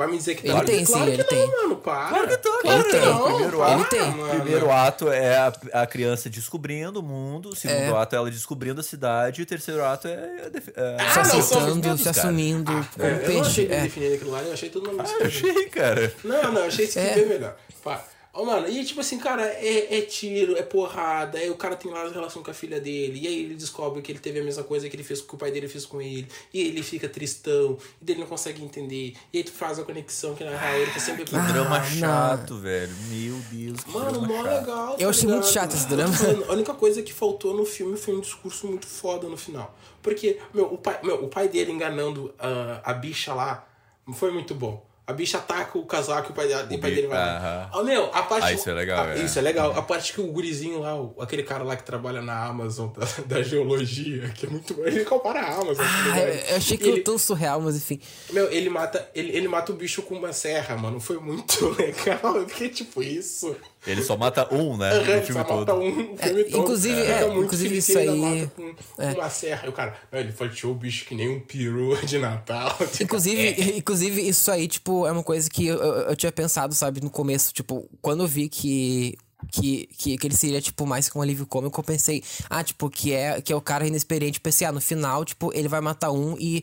Vai 0.00 0.08
me 0.08 0.16
dizer 0.16 0.34
que 0.34 0.46
Ele 0.46 0.54
tá 0.54 0.64
tem, 0.64 0.82
claro 0.84 1.04
sim, 1.04 1.10
que 1.10 1.20
ele 1.20 1.22
não, 1.22 1.28
tem. 1.28 1.62
mano, 1.62 1.76
para. 1.76 2.08
Claro 2.08 2.28
que 2.28 2.36
tá, 2.38 2.48
Ele 2.64 2.84
cara. 2.84 2.90
tem, 2.90 3.08
O 3.10 3.22
primeiro 3.24 3.56
ele 3.56 3.72
ato, 3.72 3.84
tem. 3.90 4.00
O 4.10 4.28
primeiro 4.30 4.70
ato 4.70 5.08
é 5.12 5.36
a, 5.36 5.52
a 5.82 5.86
criança 5.86 6.30
descobrindo 6.30 7.00
o 7.00 7.02
mundo, 7.02 7.50
o 7.50 7.54
segundo 7.54 7.94
É. 7.94 8.00
ato 8.00 8.14
é 8.14 8.18
ela 8.18 8.30
descobrindo 8.30 8.80
a 8.80 8.82
cidade, 8.82 9.40
e 9.40 9.44
o 9.44 9.46
terceiro 9.46 9.84
ato 9.84 10.08
é. 10.08 10.44
a 10.46 10.48
def- 10.48 10.68
é 10.74 10.96
Ah, 10.98 11.10
se 11.24 11.32
não, 11.34 11.40
aceitando, 11.40 11.74
medos, 11.76 11.98
se 11.98 12.04
cara. 12.04 12.18
assumindo 12.18 12.72
É, 12.72 12.84
como 12.94 13.04
eu 13.06 13.10
não 13.12 13.18
peixe. 13.26 13.40
achei 13.42 13.66
bem 13.66 13.78
É. 13.78 13.82
definido 13.82 14.14
aquilo 14.14 14.30
lá, 14.30 14.42
eu 14.42 14.52
achei 14.54 14.70
tudo 14.70 14.86
nome 14.90 15.00
Ah, 15.06 15.16
eu 15.20 15.26
achei, 15.26 15.64
cara. 15.68 16.14
Não, 16.24 16.52
não, 16.52 16.60
eu 16.62 16.66
achei 16.68 16.84
isso 16.86 16.98
aqui 16.98 17.08
É. 17.08 17.14
bem 17.16 17.26
melhor. 17.26 17.56
Pá. 17.84 18.02
Ó, 18.32 18.44
mano, 18.44 18.68
e 18.68 18.84
tipo 18.84 19.00
assim, 19.00 19.18
cara, 19.18 19.42
é, 19.44 19.98
é 19.98 20.02
tiro, 20.02 20.56
é 20.56 20.62
porrada, 20.62 21.36
aí 21.36 21.50
o 21.50 21.56
cara 21.56 21.74
tem 21.74 21.90
lá 21.90 22.02
a 22.02 22.08
relação 22.08 22.44
com 22.44 22.50
a 22.50 22.54
filha 22.54 22.80
dele, 22.80 23.18
e 23.20 23.26
aí 23.26 23.40
ele 23.44 23.54
descobre 23.56 24.00
que 24.02 24.12
ele 24.12 24.20
teve 24.20 24.38
a 24.38 24.44
mesma 24.44 24.62
coisa 24.62 24.88
que 24.88 24.94
ele 24.94 25.02
fez 25.02 25.20
que 25.20 25.34
o 25.34 25.36
pai 25.36 25.50
dele 25.50 25.66
fez 25.66 25.84
com 25.84 26.00
ele, 26.00 26.28
e 26.54 26.60
ele 26.60 26.80
fica 26.80 27.08
tristão, 27.08 27.76
e 28.00 28.04
dele 28.04 28.20
não 28.20 28.28
consegue 28.28 28.62
entender, 28.62 29.14
e 29.32 29.38
aí 29.38 29.42
tu 29.42 29.50
faz 29.50 29.80
a 29.80 29.82
conexão 29.82 30.34
que 30.36 30.44
na 30.44 30.56
real 30.56 30.76
ele 30.80 30.92
tá 30.92 31.00
sempre 31.00 31.24
Que 31.24 31.34
Ah, 31.34 31.40
drama 31.40 31.78
não. 31.80 31.84
chato, 31.84 32.56
velho. 32.58 32.92
Meu 33.08 33.34
Deus. 33.50 33.80
que 33.82 33.90
Mano, 33.90 34.20
mó 34.22 34.44
chato. 34.44 34.60
legal. 34.60 34.96
tá 34.96 35.02
Eu 35.02 35.10
achei 35.10 35.28
muito 35.28 35.46
chato 35.48 35.74
esse 35.74 35.88
drama. 35.88 36.12
falando, 36.16 36.44
A 36.50 36.52
única 36.52 36.74
coisa 36.74 37.02
que 37.02 37.12
faltou 37.12 37.52
no 37.52 37.64
filme 37.64 37.96
foi 37.96 38.14
um 38.14 38.20
discurso 38.20 38.66
muito 38.68 38.86
foda 38.86 39.28
no 39.28 39.36
final. 39.36 39.76
Porque, 40.00 40.38
meu, 40.54 40.66
o 40.72 40.78
pai, 40.78 41.00
meu, 41.02 41.24
o 41.24 41.28
pai 41.28 41.48
dele 41.48 41.72
enganando 41.72 42.32
ah, 42.38 42.80
a 42.84 42.92
bicha 42.94 43.34
lá 43.34 43.66
foi 44.14 44.30
muito 44.30 44.54
bom. 44.54 44.88
A 45.10 45.12
bicha 45.12 45.38
ataca 45.38 45.76
o 45.78 45.84
casaco 45.84 46.28
e 46.28 46.32
o 46.32 46.34
pai, 46.34 46.48
dela- 46.48 46.64
o 46.70 46.78
pai 46.78 46.90
dele 46.94 47.06
vai 47.06 47.18
lá. 47.18 47.70
Ah, 47.72 47.82
meu, 47.82 48.06
a 48.14 48.22
parte. 48.22 48.44
Ah, 48.46 48.52
isso 48.52 48.70
é 48.70 48.72
legal, 48.74 49.04
a- 49.04 49.14
é. 49.14 49.18
Isso 49.22 49.38
é 49.38 49.42
legal. 49.42 49.76
A 49.76 49.82
parte 49.82 50.12
que 50.12 50.20
o 50.20 50.26
gurizinho 50.28 50.80
lá, 50.80 50.94
o- 51.00 51.14
aquele 51.20 51.42
cara 51.42 51.64
lá 51.64 51.76
que 51.76 51.82
trabalha 51.82 52.22
na 52.22 52.44
Amazon 52.46 52.88
da, 52.90 53.06
da 53.36 53.42
geologia, 53.42 54.28
que 54.30 54.46
é 54.46 54.48
muito 54.48 54.74
bom. 54.74 54.84
Ele 54.84 55.04
compara 55.04 55.40
a 55.40 55.54
Amazon. 55.60 55.84
tá 55.84 56.12
Ah, 56.14 56.20
eu 56.50 56.56
achei 56.56 56.76
que 56.76 56.88
ele, 56.88 57.00
eu 57.00 57.04
tão 57.04 57.18
surreal, 57.18 57.60
mas 57.60 57.76
enfim. 57.76 58.00
Meu, 58.30 58.50
ele 58.50 58.70
mata, 58.70 59.08
ele, 59.14 59.36
ele 59.36 59.48
mata 59.48 59.72
o 59.72 59.74
bicho 59.74 60.02
com 60.02 60.14
uma 60.14 60.32
serra, 60.32 60.76
mano. 60.76 61.00
Foi 61.00 61.18
muito 61.18 61.68
legal. 61.78 62.36
Eu 62.36 62.48
fiquei 62.48 62.68
tipo 62.68 63.02
isso. 63.02 63.56
Ele 63.86 64.02
só 64.02 64.16
mata 64.16 64.46
um, 64.54 64.76
né? 64.76 64.90
Aham, 64.90 65.04
no 65.04 65.10
ele 65.12 65.22
filme 65.22 65.32
só 65.32 65.38
mata 65.38 65.54
todo. 65.72 65.72
um 65.80 65.88
o 65.88 66.16
filme 66.18 66.40
É, 66.40 66.44
todo. 66.44 66.58
inclusive, 66.62 67.00
é, 67.02 67.26
muito 67.28 67.44
inclusive 67.44 67.76
isso 67.78 67.98
aí- 67.98 68.08
mata 68.18 68.52
com 68.54 68.74
é. 69.02 69.12
uma 69.14 69.30
serra. 69.30 69.66
E 69.66 69.68
o 69.68 69.72
cara, 69.72 69.96
não, 70.12 70.18
ele 70.20 70.32
fatiou 70.32 70.72
o 70.72 70.74
bicho 70.76 71.06
que 71.06 71.14
nem 71.14 71.28
um 71.30 71.40
peru 71.40 71.96
de 72.04 72.18
Natal. 72.18 72.76
Inclusive, 73.00 73.40
É. 73.48 73.76
inclusive, 73.78 74.20
isso 74.28 74.50
aí, 74.50 74.68
tipo, 74.68 75.06
é 75.06 75.12
uma 75.12 75.22
coisa 75.22 75.48
que 75.48 75.66
eu, 75.66 75.76
eu, 75.78 75.94
eu 76.10 76.16
tinha 76.16 76.30
pensado, 76.30 76.74
sabe, 76.74 77.00
no 77.00 77.08
começo, 77.10 77.52
tipo, 77.54 77.88
quando 78.02 78.22
eu 78.22 78.28
vi 78.28 78.48
que. 78.48 79.16
Que, 79.50 79.88
que, 79.96 80.18
que 80.18 80.26
ele 80.26 80.36
seria, 80.36 80.60
tipo, 80.60 80.86
mais 80.86 81.08
que 81.08 81.16
um 81.16 81.22
alívio 81.22 81.46
cômico, 81.46 81.80
eu 81.80 81.84
pensei, 81.84 82.22
ah, 82.50 82.62
tipo, 82.62 82.90
que 82.90 83.14
é, 83.14 83.40
que 83.40 83.50
é 83.50 83.56
o 83.56 83.60
cara 83.60 83.86
inexperiente. 83.86 84.38
Pensei, 84.38 84.66
ah, 84.66 84.70
no 84.72 84.82
final, 84.82 85.24
tipo, 85.24 85.50
ele 85.54 85.66
vai 85.66 85.80
matar 85.80 86.10
um 86.12 86.36
e 86.38 86.62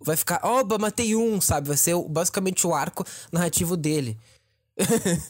vai 0.00 0.16
ficar, 0.16 0.40
oba, 0.44 0.76
matei 0.76 1.14
um, 1.14 1.40
sabe? 1.40 1.68
Vai 1.68 1.76
ser 1.76 1.94
o- 1.94 2.08
basicamente 2.08 2.66
o 2.66 2.74
arco 2.74 3.04
narrativo 3.30 3.76
dele. 3.76 4.18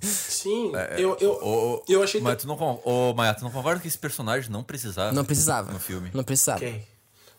Sim, 0.03 0.73
eu, 0.99 1.17
eu, 1.21 1.31
Ô, 1.33 1.75
ô, 1.77 1.83
eu 1.89 2.03
achei... 2.03 2.21
Mas 2.21 2.37
tu 2.43 2.47
não, 2.49 2.57
ô, 2.85 3.15
Maia, 3.15 3.35
tu 3.35 3.45
não 3.45 3.51
concorda 3.51 3.81
que 3.81 3.87
esse 3.89 3.99
personagem 3.99 4.51
não 4.51 4.63
precisava? 4.65 5.13
Não 5.13 5.25
precisava. 5.25 5.73
No 5.73 5.79
filme. 5.79 6.11
Não 6.13 6.25
precisava. 6.25 6.59
Quem? 6.61 6.85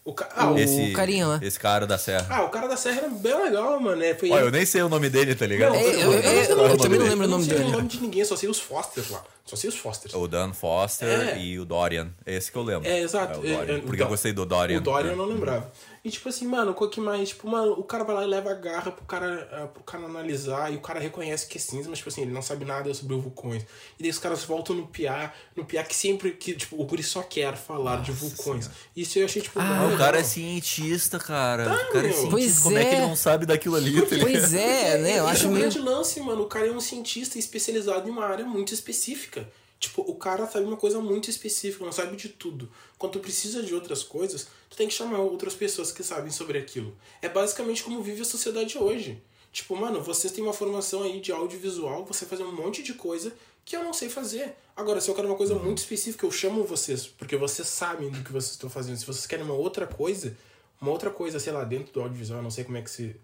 O, 0.06 0.14
ca... 0.14 0.30
ah, 0.38 0.52
o... 0.52 0.58
Esse, 0.58 0.94
carinha 0.94 1.28
lá. 1.28 1.40
Esse 1.42 1.60
cara 1.60 1.86
da 1.86 1.98
serra. 1.98 2.28
ah, 2.30 2.44
o 2.44 2.50
cara 2.50 2.68
da 2.68 2.78
serra 2.78 3.00
era 3.02 3.10
bem 3.10 3.44
legal, 3.44 3.78
mano. 3.78 4.02
É, 4.02 4.16
foi 4.16 4.30
Olha, 4.32 4.44
eu 4.46 4.52
nem 4.52 4.66
sei 4.66 4.82
o 4.82 4.88
nome 4.88 5.10
dele, 5.10 5.36
tá 5.36 5.46
ligado? 5.46 5.74
Não, 5.74 5.80
É, 5.82 5.84
eu- 5.96 6.14
eu- 6.14 6.14
eu- 6.14 6.22
é 6.22 6.22
o 6.22 6.68
eu 6.72 6.78
também 6.78 6.98
não 6.98 7.06
dele? 7.06 7.10
lembro 7.10 7.26
o 7.26 7.30
nome 7.30 7.30
Eu 7.30 7.30
não 7.30 7.40
sei 7.44 7.58
dele. 7.58 7.64
o 7.70 7.72
nome 7.74 7.88
de 7.90 8.00
ninguém, 8.00 8.24
só 8.24 8.38
sei 8.38 8.48
os 8.48 8.58
Foster 8.58 9.04
lá. 9.12 9.22
Só 9.46 9.58
sei 9.58 9.70
os 9.70 9.78
Foster. 9.78 10.16
O 10.18 10.26
Dan 10.26 10.54
Foster 10.54 11.10
É. 11.10 11.38
e 11.40 11.60
o 11.60 11.66
Dorian. 11.66 12.10
Esse 12.26 12.50
que 12.50 12.58
eu 12.58 12.64
lembro. 12.64 12.88
É, 12.88 13.02
exato. 13.02 13.40
o 13.40 13.42
Dorian. 13.42 13.74
É, 13.74 13.78
é, 13.78 13.82
Porque 13.82 14.02
o 14.02 14.04
eu 14.04 14.06
Do- 14.06 14.10
gostei 14.12 14.32
do 14.32 14.46
Dorian. 14.46 14.78
O 14.78 14.82
Dorian 14.82 15.12
eu 15.12 15.18
não 15.18 15.26
lembrava. 15.26 15.70
E 16.08 16.10
tipo 16.10 16.30
assim, 16.30 16.48
mano, 16.48 16.72
o 16.72 16.88
que 16.88 17.02
mais? 17.02 17.28
Tipo, 17.30 17.50
mano, 17.50 17.74
o 17.74 17.84
cara 17.84 18.06
vai 18.06 18.16
lá 18.16 18.24
e 18.24 18.28
leva 18.28 18.50
a 18.50 18.54
garra 18.54 18.92
pro 18.92 19.04
cara, 19.04 19.50
ah, 19.52 19.68
pro 19.68 19.84
cara 19.84 20.06
analisar 20.06 20.72
e 20.72 20.78
o 20.78 20.80
cara 20.80 21.02
reconhece 21.02 21.46
que 21.48 21.58
é 21.58 21.60
cinza, 21.62 21.90
mas 21.90 21.98
tipo 21.98 22.08
assim, 22.10 22.22
ele 22.22 22.32
não 22.32 22.42
sabe 22.42 22.64
nada 22.64 22.94
sobre 22.94 23.14
vulcões. 23.18 23.64
E 24.00 24.04
daí 24.04 24.10
os 24.10 24.18
caras 24.18 24.42
voltam 24.46 24.74
no 24.74 24.88
piá, 24.88 25.34
no 25.54 25.66
piá 25.66 25.84
que 25.84 25.94
sempre 25.94 26.32
que, 26.32 26.54
tipo, 26.54 26.82
o 26.82 26.86
guri 26.86 27.04
só 27.04 27.22
quer 27.22 27.58
falar 27.58 28.02
de 28.02 28.14
vulcões. 28.14 28.70
Isso 28.96 29.20
eu 29.20 29.26
achei, 29.26 29.42
tipo, 29.42 29.60
Ah, 29.60 29.90
o 29.94 29.98
cara 29.98 30.20
é 30.20 30.24
cientista, 30.24 31.20
cara. 31.20 31.64
o 31.66 31.92
cara 31.92 32.08
é 32.08 32.12
cientista. 32.14 32.30
Pois 32.32 32.60
Como 32.60 32.78
é. 32.78 32.86
que 32.86 32.90
é. 32.90 32.98
ele 33.00 33.08
não 33.08 33.16
sabe 33.18 33.46
daquilo 33.46 33.76
ali, 33.76 34.02
tá? 34.04 34.16
Pois 34.22 34.54
é, 34.54 34.98
né? 35.00 35.20
Eu 35.20 35.26
Esse 35.26 35.32
acho 35.34 35.44
é 35.44 35.48
um 35.50 35.52
meio. 35.52 35.62
grande 35.64 35.80
lance, 35.80 36.20
mano. 36.22 36.44
O 36.44 36.48
cara 36.48 36.68
é 36.68 36.72
um 36.72 36.80
cientista 36.80 37.38
especializado 37.38 38.08
em 38.08 38.12
uma 38.14 38.26
área 38.26 38.46
muito 38.46 38.74
específica. 38.74 39.46
Tipo, 39.80 40.02
o 40.02 40.16
cara 40.16 40.48
sabe 40.48 40.66
uma 40.66 40.78
coisa 40.78 41.00
muito 41.00 41.30
específica, 41.30 41.86
não 41.86 41.92
sabe 41.92 42.16
de 42.16 42.30
tudo. 42.30 42.72
Quando 42.98 43.14
tu 43.14 43.20
precisa 43.20 43.62
de 43.62 43.76
outras 43.76 44.04
coisas, 44.04 44.48
tu 44.70 44.76
tem 44.76 44.88
que 44.88 44.94
chamar 44.94 45.20
outras 45.20 45.54
pessoas 45.54 45.92
que 45.92 46.04
sabem 46.04 46.32
sobre 46.32 46.58
aquilo. 46.58 46.96
É 47.22 47.30
basicamente 47.30 47.84
como 47.84 48.02
vive 48.02 48.22
a 48.22 48.26
sociedade 48.26 48.78
hoje. 48.78 49.22
Tipo, 49.52 49.76
mano, 49.76 50.02
vocês 50.02 50.34
têm 50.34 50.44
uma 50.44 50.54
formação 50.54 51.04
aí 51.04 51.20
de 51.20 51.32
audiovisual, 51.32 52.06
você 52.06 52.26
fazer 52.26 52.44
um 52.44 52.52
monte 52.52 52.82
de 52.82 52.94
coisa 52.94 53.34
que 53.64 53.76
eu 53.76 53.84
não 53.84 53.94
sei 53.94 54.10
fazer. 54.10 54.56
Agora, 54.76 55.02
se 55.02 55.10
eu 55.10 55.16
quero 55.16 55.28
uma 55.28 55.36
coisa 55.36 55.54
muito 55.56 55.80
específica, 55.80 56.26
eu 56.26 56.32
chamo 56.32 56.64
vocês, 56.64 57.06
porque 57.06 57.36
vocês 57.36 57.68
sabem 57.68 58.10
do 58.10 58.24
que 58.24 58.32
vocês 58.32 58.52
estão 58.52 58.70
fazendo. 58.70 58.98
Se 58.98 59.06
vocês 59.06 59.26
querem 59.26 59.44
uma 59.44 59.54
outra 59.54 59.86
coisa, 59.86 60.38
uma 60.80 60.92
outra 60.92 61.10
coisa, 61.10 61.40
sei 61.40 61.52
lá, 61.52 61.64
dentro 61.64 61.92
do 61.94 62.02
audiovisual, 62.02 62.40
eu 62.40 62.44
não 62.44 62.52
sei 62.52 62.64
como 62.64 62.78
é 62.78 62.82
que 62.82 62.90
se 62.92 63.16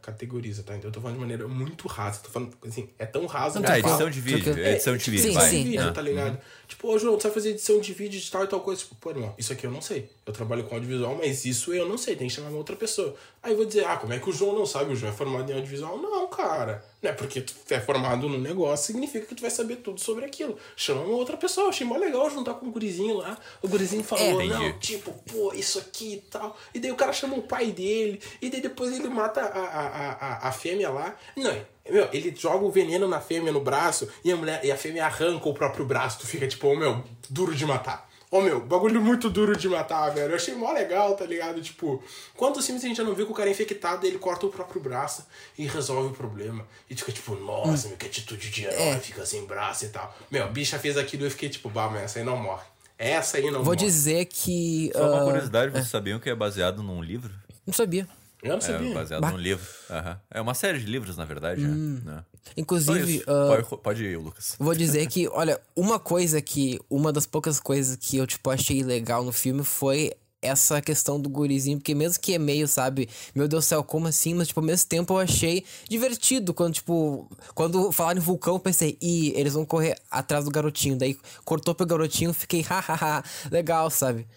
categoriza, 0.00 0.62
tá? 0.62 0.76
Então 0.76 0.88
eu 0.88 0.92
tô 0.92 1.00
falando 1.00 1.16
de 1.16 1.20
maneira 1.20 1.48
muito 1.48 1.88
rasa. 1.88 2.20
Tô 2.22 2.28
falando, 2.30 2.52
assim, 2.66 2.88
é 2.98 3.06
tão 3.06 3.26
raso. 3.26 3.58
Não, 3.60 3.66
falo. 3.66 3.78
edição 3.78 4.10
de 4.10 4.20
vídeo. 4.20 4.58
É 4.58 4.72
edição 4.74 4.96
de 4.96 5.10
vídeo, 5.10 5.28
Sim, 5.28 5.34
vai. 5.34 5.50
sim. 5.50 5.62
de 5.64 5.70
vídeo, 5.70 5.88
Ah. 5.88 5.92
tá 5.92 6.02
ligado? 6.02 6.38
Tipo, 6.68 6.88
ô 6.88 6.98
João, 6.98 7.16
tu 7.16 7.22
vai 7.22 7.32
fazer 7.32 7.50
edição 7.50 7.80
de 7.80 7.94
vídeo 7.94 8.20
de 8.20 8.30
tal 8.30 8.44
e 8.44 8.46
tal 8.46 8.60
coisa. 8.60 8.82
Tipo, 8.82 8.94
pô, 8.96 9.10
irmão, 9.10 9.34
isso 9.38 9.52
aqui 9.52 9.66
eu 9.66 9.70
não 9.70 9.80
sei. 9.80 10.10
Eu 10.26 10.34
trabalho 10.34 10.64
com 10.64 10.74
audiovisual, 10.74 11.14
mas 11.14 11.46
isso 11.46 11.72
eu 11.72 11.88
não 11.88 11.96
sei. 11.96 12.14
Tem 12.14 12.28
que 12.28 12.34
chamar 12.34 12.50
uma 12.50 12.58
outra 12.58 12.76
pessoa. 12.76 13.16
Aí 13.42 13.52
eu 13.52 13.56
vou 13.56 13.64
dizer, 13.64 13.86
ah, 13.86 13.96
como 13.96 14.12
é 14.12 14.18
que 14.18 14.28
o 14.28 14.32
João 14.32 14.54
não 14.54 14.66
sabe? 14.66 14.92
O 14.92 14.96
João 14.96 15.10
é 15.10 15.16
formado 15.16 15.50
em 15.50 15.54
audiovisual? 15.54 15.96
Não, 15.96 16.26
cara. 16.26 16.84
Não 17.02 17.10
é 17.10 17.12
porque 17.14 17.40
tu 17.40 17.54
é 17.70 17.80
formado 17.80 18.28
no 18.28 18.36
negócio, 18.36 18.86
significa 18.86 19.24
que 19.24 19.34
tu 19.34 19.40
vai 19.40 19.50
saber 19.50 19.76
tudo 19.76 19.98
sobre 19.98 20.26
aquilo. 20.26 20.58
Chama 20.76 21.00
uma 21.02 21.16
outra 21.16 21.36
pessoa. 21.38 21.66
Eu 21.66 21.70
achei 21.70 21.86
mó 21.86 21.96
legal 21.96 22.28
juntar 22.28 22.54
com 22.54 22.66
o 22.66 22.70
gurizinho 22.70 23.16
lá. 23.16 23.38
O 23.62 23.68
gurizinho 23.68 24.04
falou, 24.04 24.40
É, 24.42 24.46
não, 24.46 24.78
tipo, 24.78 25.12
pô, 25.32 25.54
isso 25.54 25.78
aqui 25.78 26.14
e 26.14 26.20
tal. 26.30 26.54
E 26.74 26.80
daí 26.80 26.90
o 26.92 26.96
cara 26.96 27.12
chama 27.14 27.36
o 27.36 27.42
pai 27.42 27.72
dele. 27.72 28.20
E 28.42 28.50
daí 28.50 28.60
depois 28.60 28.94
ele 28.94 29.08
mata 29.08 29.40
a, 29.40 29.44
a, 29.44 29.86
a, 29.86 30.12
a, 30.12 30.48
a 30.48 30.52
fêmea 30.52 30.90
lá. 30.90 31.16
Não, 31.36 31.56
meu, 31.92 32.08
ele 32.12 32.34
joga 32.36 32.64
o 32.64 32.70
veneno 32.70 33.06
na 33.08 33.20
fêmea 33.20 33.52
no 33.52 33.60
braço 33.60 34.08
e 34.24 34.30
a 34.32 34.36
mulher 34.36 34.64
e 34.64 34.70
a 34.70 34.76
fêmea 34.76 35.04
arranca 35.06 35.48
o 35.48 35.54
próprio 35.54 35.84
braço. 35.84 36.18
Tu 36.20 36.26
fica 36.26 36.46
tipo, 36.46 36.66
ô 36.68 36.76
meu, 36.76 37.02
duro 37.30 37.54
de 37.54 37.64
matar. 37.66 38.08
Ô 38.30 38.42
meu, 38.42 38.60
bagulho 38.60 39.00
muito 39.00 39.30
duro 39.30 39.56
de 39.56 39.66
matar, 39.70 40.10
velho. 40.10 40.32
Eu 40.32 40.36
achei 40.36 40.54
mó 40.54 40.70
legal, 40.70 41.14
tá 41.16 41.24
ligado? 41.24 41.62
Tipo, 41.62 42.02
quantos 42.36 42.66
filmes 42.66 42.84
a 42.84 42.86
gente 42.88 42.98
já 42.98 43.02
não 43.02 43.14
viu 43.14 43.24
que 43.24 43.32
o 43.32 43.34
cara 43.34 43.48
é 43.48 43.52
infectado 43.52 44.04
e 44.04 44.08
ele 44.10 44.18
corta 44.18 44.44
o 44.44 44.50
próprio 44.50 44.82
braço 44.82 45.24
e 45.56 45.66
resolve 45.66 46.08
o 46.08 46.12
problema? 46.14 46.66
E 46.90 46.94
fica 46.94 47.10
tipo, 47.10 47.34
nossa, 47.36 47.88
meu, 47.88 47.96
que 47.96 48.04
atitude 48.06 48.50
de 48.50 48.64
herói, 48.64 48.76
É. 48.76 48.98
fica 48.98 49.24
sem 49.24 49.46
braço 49.46 49.86
e 49.86 49.88
tal. 49.88 50.14
Meu, 50.30 50.44
a 50.44 50.46
bicha 50.48 50.78
fez 50.78 50.98
aquilo 50.98 51.22
e 51.22 51.26
eu 51.26 51.30
fiquei 51.30 51.48
tipo, 51.48 51.70
bah, 51.70 51.88
mas 51.88 52.02
essa 52.02 52.18
aí 52.18 52.24
não 52.24 52.36
morre. 52.36 52.64
Essa 52.98 53.38
aí 53.38 53.44
não 53.44 53.62
Vou 53.62 53.74
morre. 53.74 53.76
dizer 53.78 54.26
que. 54.26 54.90
Só 54.94 55.08
uma 55.08 55.22
ah, 55.22 55.24
curiosidade, 55.24 55.72
vocês 55.72 55.88
sabiam 55.88 56.18
que 56.20 56.28
é 56.28 56.34
baseado 56.34 56.82
num 56.82 57.02
livro? 57.02 57.32
Não 57.66 57.72
sabia. 57.72 58.06
Eu 58.42 58.50
não 58.50 58.58
É, 58.58 58.60
sabia. 58.60 58.94
baseado 58.94 59.20
Bah. 59.20 59.32
num 59.32 59.38
livro. 59.38 59.66
Aham. 59.90 60.20
É 60.30 60.40
uma 60.40 60.54
série 60.54 60.78
de 60.78 60.86
livros, 60.86 61.16
na 61.16 61.24
verdade. 61.24 61.64
Hum. 61.64 62.00
Né? 62.04 62.24
Só 62.44 62.52
Inclusive, 62.56 63.24
ah, 63.26 63.62
Pode, 63.66 63.82
pode 63.82 64.04
ir, 64.04 64.16
Lucas. 64.16 64.54
Vou 64.58 64.74
dizer 64.74 65.06
que, 65.08 65.28
olha, 65.32 65.60
uma 65.74 65.98
coisa 65.98 66.40
que. 66.40 66.78
Uma 66.88 67.12
das 67.12 67.26
poucas 67.26 67.58
coisas 67.58 67.96
que 67.96 68.16
eu, 68.16 68.26
tipo, 68.26 68.48
achei 68.50 68.82
legal 68.82 69.24
no 69.24 69.32
filme 69.32 69.64
foi 69.64 70.12
essa 70.40 70.80
questão 70.80 71.20
do 71.20 71.28
gurizinho, 71.28 71.78
porque 71.78 71.96
mesmo 71.96 72.20
que 72.20 72.32
é 72.34 72.38
meio, 72.38 72.68
sabe, 72.68 73.08
meu 73.34 73.48
Deus 73.48 73.64
do 73.64 73.68
céu, 73.68 73.82
como 73.82 74.06
assim? 74.06 74.34
Mas, 74.34 74.46
tipo, 74.46 74.60
ao 74.60 74.66
mesmo 74.66 74.88
tempo 74.88 75.12
eu 75.14 75.18
achei 75.18 75.64
divertido 75.88 76.54
quando, 76.54 76.74
tipo, 76.74 77.28
quando 77.56 77.90
falaram 77.90 78.20
em 78.20 78.22
vulcão, 78.22 78.54
eu 78.54 78.60
pensei, 78.60 78.96
ih, 79.02 79.32
eles 79.34 79.54
vão 79.54 79.64
correr 79.66 79.96
atrás 80.08 80.44
do 80.44 80.50
garotinho. 80.52 80.96
Daí 80.96 81.18
cortou 81.44 81.74
pro 81.74 81.84
garotinho, 81.84 82.32
fiquei, 82.32 82.60
hahaha, 82.70 83.24
legal, 83.50 83.90
sabe? 83.90 84.28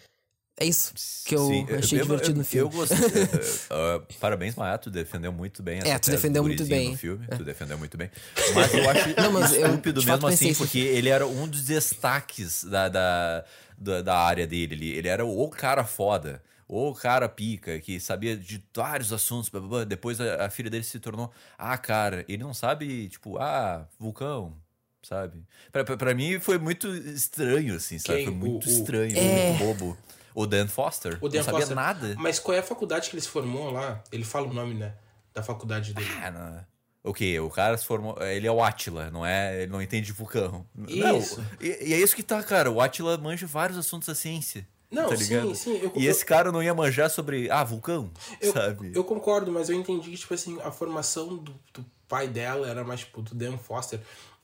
É 0.57 0.65
isso 0.65 0.93
que 1.25 1.33
eu 1.33 1.47
Sim, 1.47 1.65
achei 1.75 1.99
eu- 1.99 2.03
divertido 2.03 2.33
eu, 2.33 2.37
no 2.37 2.43
filme. 2.45 2.69
Eu 2.71 2.77
gostei. 2.77 2.97
eh, 2.97 3.67
eh, 3.71 4.01
parabéns, 4.19 4.55
Maia, 4.55 4.77
tu 4.77 4.91
defendeu 4.91 5.31
muito 5.31 5.63
bem 5.63 5.79
essa 5.79 5.87
É, 5.87 5.97
tu 5.97 6.11
defendeu 6.11 6.43
muito 6.43 6.65
bem. 6.65 6.87
É. 6.87 6.91
No 6.91 6.97
filme. 6.97 7.27
Tu 7.27 7.43
defendeu 7.43 7.77
muito 7.79 7.97
bem. 7.97 8.11
Mas 8.53 8.73
eu 8.73 8.89
acho 8.89 9.09
Não, 9.17 9.31
mas 9.31 9.53
eu, 9.53 9.65
estúpido 9.67 10.03
mesmo 10.05 10.27
assim, 10.27 10.49
isso. 10.49 10.63
porque 10.63 10.77
ele 10.77 11.09
era 11.09 11.25
um 11.25 11.47
dos 11.47 11.63
destaques 11.63 12.63
da, 12.65 12.89
da, 12.89 13.43
da, 13.77 14.01
da 14.03 14.17
área 14.19 14.45
dele. 14.45 14.75
Ele, 14.75 14.89
ele 14.97 15.07
era 15.07 15.25
o 15.25 15.49
cara 15.49 15.83
foda. 15.83 16.43
O 16.67 16.93
cara 16.93 17.27
pica, 17.27 17.79
que 17.79 17.99
sabia 17.99 18.37
de 18.37 18.63
vários 18.75 19.11
assuntos. 19.11 19.49
blá, 19.49 19.59
blá, 19.61 19.69
blá. 19.69 19.83
Depois 19.83 20.21
a, 20.21 20.45
a 20.45 20.49
filha 20.49 20.69
dele 20.69 20.83
se 20.83 20.99
tornou. 20.99 21.31
Ah, 21.57 21.77
cara, 21.77 22.23
ele 22.29 22.43
não 22.43 22.53
sabe, 22.53 23.09
tipo, 23.09 23.37
ah, 23.39 23.87
vulcão, 23.99 24.55
sabe? 25.01 25.43
Pra, 25.71 25.83
pra, 25.83 25.97
pra 25.97 26.13
mim 26.13 26.39
foi 26.39 26.57
muito 26.59 26.87
estranho, 26.95 27.75
assim, 27.75 27.97
sabe? 27.97 28.17
Quem? 28.19 28.25
Foi 28.27 28.35
muito 28.35 28.67
O- 28.67 28.69
o- 28.69 28.73
estranho, 28.73 29.17
É. 29.17 29.47
muito 29.49 29.59
bobo. 29.65 29.97
O 30.33 30.45
Dan 30.45 30.67
Foster. 30.67 31.17
O 31.21 31.27
Dan 31.29 31.37
não 31.39 31.43
sabia 31.45 31.59
Foster. 31.59 31.75
nada. 31.75 32.15
Mas 32.17 32.39
qual 32.39 32.55
é 32.55 32.59
a 32.59 32.63
faculdade 32.63 33.09
que 33.09 33.15
ele 33.15 33.21
se 33.21 33.27
formou 33.29 33.71
lá? 33.71 34.03
Ele 34.11 34.23
fala 34.23 34.47
o 34.47 34.53
nome, 34.53 34.73
né? 34.73 34.93
Da 35.33 35.41
faculdade 35.43 35.93
dele. 35.93 36.09
Ah, 36.23 36.31
não. 36.31 36.65
O 37.03 37.13
quê? 37.13 37.39
O 37.39 37.49
cara 37.49 37.77
se 37.77 37.85
formou. 37.85 38.15
Ele 38.21 38.45
é 38.47 38.51
o 38.51 38.63
Atila, 38.63 39.09
não 39.09 39.25
é? 39.25 39.63
Ele 39.63 39.71
não 39.71 39.81
entende 39.81 40.11
vulcão. 40.11 40.65
Isso. 40.87 41.39
Não, 41.39 41.45
e, 41.59 41.89
e 41.89 41.93
é 41.93 41.97
isso 41.97 42.15
que 42.15 42.21
tá, 42.23 42.41
cara. 42.43 42.69
O 42.69 42.79
Atila 42.79 43.17
manja 43.17 43.47
vários 43.47 43.77
assuntos 43.77 44.07
da 44.07 44.13
ciência. 44.15 44.67
Não, 44.91 45.07
tá 45.07 45.15
sim, 45.15 45.55
sim, 45.55 45.77
eu- 45.77 45.91
e 45.95 46.05
eu- 46.05 46.11
esse 46.11 46.25
cara 46.25 46.51
não 46.51 46.61
ia 46.61 46.73
manjar 46.73 47.09
sobre, 47.09 47.49
ah, 47.49 47.63
vulcão, 47.63 48.11
Eu, 48.41 48.51
sabe? 48.51 48.91
eu 48.93 49.05
concordo, 49.05 49.49
mas 49.49 49.69
eu 49.69 49.75
entendi 49.77 50.11
que, 50.11 50.17
tipo 50.17 50.33
assim, 50.33 50.59
a 50.61 50.69
formação 50.69 51.37
do, 51.37 51.55
do 51.73 51.85
pai 52.09 52.27
dela 52.27 52.67
era 52.69 52.83
mais, 52.83 52.99
tipo, 52.99 53.21
do 53.21 53.33
Dan 53.33 53.57
Foster, 53.57 54.01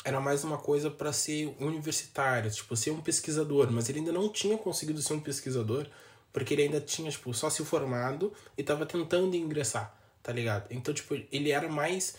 era 0.08 0.22
mais 0.22 0.42
uma 0.46 0.58
coisa 0.58 0.90
pra 0.90 1.12
ser 1.12 1.54
universitário, 1.60 2.50
tipo, 2.50 2.78
ser 2.78 2.92
um 2.92 3.02
pesquisador, 3.02 3.70
mas 3.70 3.90
ele 3.90 4.00
ainda 4.00 4.14
não 4.14 4.30
tinha 4.30 4.58
conseguido 4.58 5.02
ser 5.02 5.14
um 5.14 5.20
pesquisador, 5.20 5.86
porque 6.32 6.54
ele 6.54 6.64
ainda 6.64 6.80
tinha, 6.80 7.12
tipo, 7.12 7.34
só 7.34 7.50
se 7.50 7.64
formado 7.66 8.32
e 8.58 8.64
tava 8.64 8.86
tentando 8.86 9.36
ingressar, 9.36 9.94
tá 10.24 10.32
ligado? 10.32 10.68
Então, 10.72 10.94
tipo, 10.94 11.14
ele 11.30 11.52
era 11.52 11.68
mais. 11.68 12.16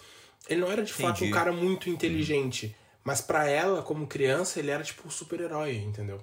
Ele 0.47 0.61
não 0.61 0.71
era 0.71 0.83
de 0.83 0.93
fato 0.93 1.07
um 1.07 1.27
Entendi. 1.29 1.33
cara 1.33 1.51
muito 1.51 1.89
inteligente, 1.89 2.77
mas 3.03 3.23
pra 3.23 3.49
ela, 3.49 3.81
como 3.81 4.07
criança, 4.07 4.59
ele 4.59 4.71
era, 4.71 4.85
tipo, 4.85 5.09
um 5.09 5.11
super-herói, 5.11 5.77
entendeu? 5.77 6.21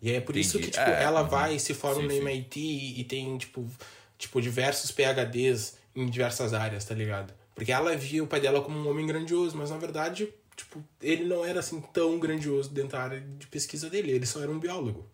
E 0.00 0.12
é 0.12 0.20
por 0.20 0.36
isso 0.36 0.58
que, 0.58 0.66
Entendi. 0.68 0.78
tipo, 0.78 0.90
É, 0.90 1.02
ela 1.02 1.22
uhum. 1.22 1.28
vai 1.28 1.56
e 1.56 1.60
se 1.60 1.74
forma 1.74 2.02
Sim, 2.02 2.06
no. 2.06 2.28
MIT 2.28 2.60
e, 2.60 3.00
e 3.00 3.04
tem, 3.04 3.36
tipo, 3.36 3.68
tipo, 4.16 4.40
diversos 4.40 4.92
PHDs 4.92 5.76
em 5.96 6.06
diversas 6.08 6.54
áreas, 6.54 6.84
tá 6.84 6.94
ligado? 6.94 7.34
Porque 7.52 7.72
ela 7.72 7.96
via 7.96 8.22
o 8.22 8.26
pai 8.28 8.40
dela 8.40 8.60
como 8.60 8.78
um 8.78 8.88
homem 8.88 9.06
grandioso, 9.06 9.56
mas 9.56 9.70
na 9.70 9.76
verdade, 9.76 10.28
tipo, 10.56 10.82
ele 11.02 11.24
não 11.24 11.44
era 11.44 11.60
assim 11.60 11.80
tão 11.92 12.18
grandioso 12.18 12.70
dentro 12.70 12.92
da 12.92 13.02
área 13.02 13.20
de 13.20 13.46
pesquisa 13.46 13.88
dele, 13.90 14.10
ele 14.12 14.26
só 14.26 14.40
era 14.42 14.50
um 14.50 14.58
biólogo. 14.58 15.08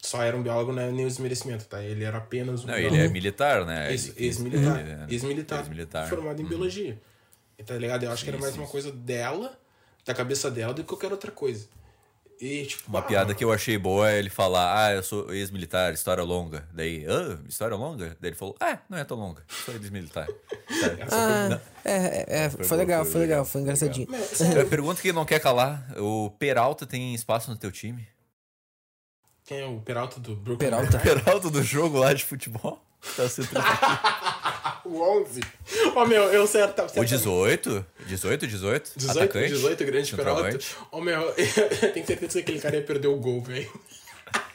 Só 0.00 0.22
era 0.22 0.36
um 0.36 0.42
biólogo, 0.42 0.70
não 0.72 0.82
é 0.82 0.90
nem 0.92 1.06
o 1.06 1.08
desmerecimento, 1.08 1.64
tá? 1.64 1.82
Ele 1.82 2.04
era 2.04 2.18
apenas 2.18 2.62
um 2.62 2.66
Não, 2.66 2.74
biólogo. 2.74 2.94
ele 2.96 3.04
é 3.06 3.08
militar, 3.08 3.64
né? 3.64 3.90
Ex- 3.90 4.12
Ex-militar. 4.16 4.80
ele 4.80 4.90
é- 4.90 5.06
Ex-militar. 5.08 5.60
Ex-militar. 5.60 6.08
Formado 6.08 6.38
em 6.38 6.42
Uhum. 6.42 6.48
biologia. 6.50 7.00
Tá 7.64 7.74
ligado? 7.76 8.02
Eu 8.02 8.10
acho 8.12 8.22
que 8.24 8.28
era 8.30 8.36
Sim, 8.36 8.42
mais 8.42 8.54
sim, 8.54 8.60
uma 8.60 8.66
coisa 8.68 8.92
dela, 8.92 9.58
da 10.04 10.12
cabeça 10.12 10.50
dela, 10.50 10.74
do 10.74 10.82
que 10.82 10.88
qualquer 10.88 11.10
outra 11.10 11.30
coisa. 11.30 11.66
E, 12.40 12.66
tipo, 12.66 12.88
Uma 12.88 12.98
ah, 12.98 13.02
piada 13.02 13.34
que 13.34 13.44
eu 13.44 13.52
achei 13.52 13.78
boa 13.78 14.10
é 14.10 14.18
ele 14.18 14.28
falar, 14.28 14.86
ah, 14.86 14.92
eu 14.92 15.02
sou 15.02 15.32
ex-militar, 15.32 15.92
história 15.92 16.22
longa. 16.22 16.68
Daí, 16.72 17.06
ah, 17.06 17.38
história 17.48 17.76
longa? 17.76 18.16
Daí 18.20 18.30
ele 18.30 18.36
falou, 18.36 18.56
ah, 18.60 18.78
não 18.88 18.98
é 18.98 19.04
tão 19.04 19.16
longa, 19.16 19.42
sou 19.48 19.74
ex-militar. 19.74 20.26
Sabe? 20.80 21.02
Ah, 21.10 21.60
é, 21.84 21.92
é, 21.92 22.24
é, 22.44 22.50
foi, 22.50 22.64
Foi 22.64 22.76
legal, 22.76 23.04
foi 23.04 23.12
foi 23.12 23.20
legal, 23.20 23.38
legal, 23.38 23.44
foi 23.44 23.60
engraçadinho. 23.60 24.08
Eu 24.56 24.68
pergunto 24.68 25.00
que 25.00 25.12
não 25.12 25.24
quer 25.24 25.40
calar, 25.40 25.86
o 25.98 26.30
Peralta 26.38 26.84
tem 26.84 27.14
espaço 27.14 27.50
no 27.50 27.56
teu 27.56 27.70
time? 27.70 28.06
quem 29.44 29.60
é 29.60 29.66
o 29.66 29.80
Peralta 29.80 30.18
do 30.18 30.34
Brooklyn? 30.34 30.70
Peralta. 30.70 30.98
Peralta 30.98 31.50
do 31.50 31.62
jogo 31.62 31.98
lá 31.98 32.12
de 32.12 32.24
futebol? 32.24 32.82
Tá 33.16 33.28
sendo... 33.28 33.50
O 34.84 35.00
11. 35.00 35.40
Ô, 35.94 36.06
meu, 36.06 36.24
eu 36.24 36.46
certo. 36.46 36.82
o 36.96 37.04
18? 37.04 37.86
18, 38.06 38.46
18? 38.46 38.92
18, 38.96 39.18
Atacante? 39.18 39.48
18, 39.48 39.84
grande 39.84 40.14
Peralta. 40.16 40.58
Ô, 40.92 41.00
meu, 41.00 41.22
eu 41.22 41.34
tenho 41.92 42.06
certeza 42.06 42.32
que 42.32 42.38
aquele 42.40 42.60
cara 42.60 42.76
ia 42.76 42.82
perder 42.82 43.08
o 43.08 43.16
gol, 43.16 43.40
velho. 43.40 43.70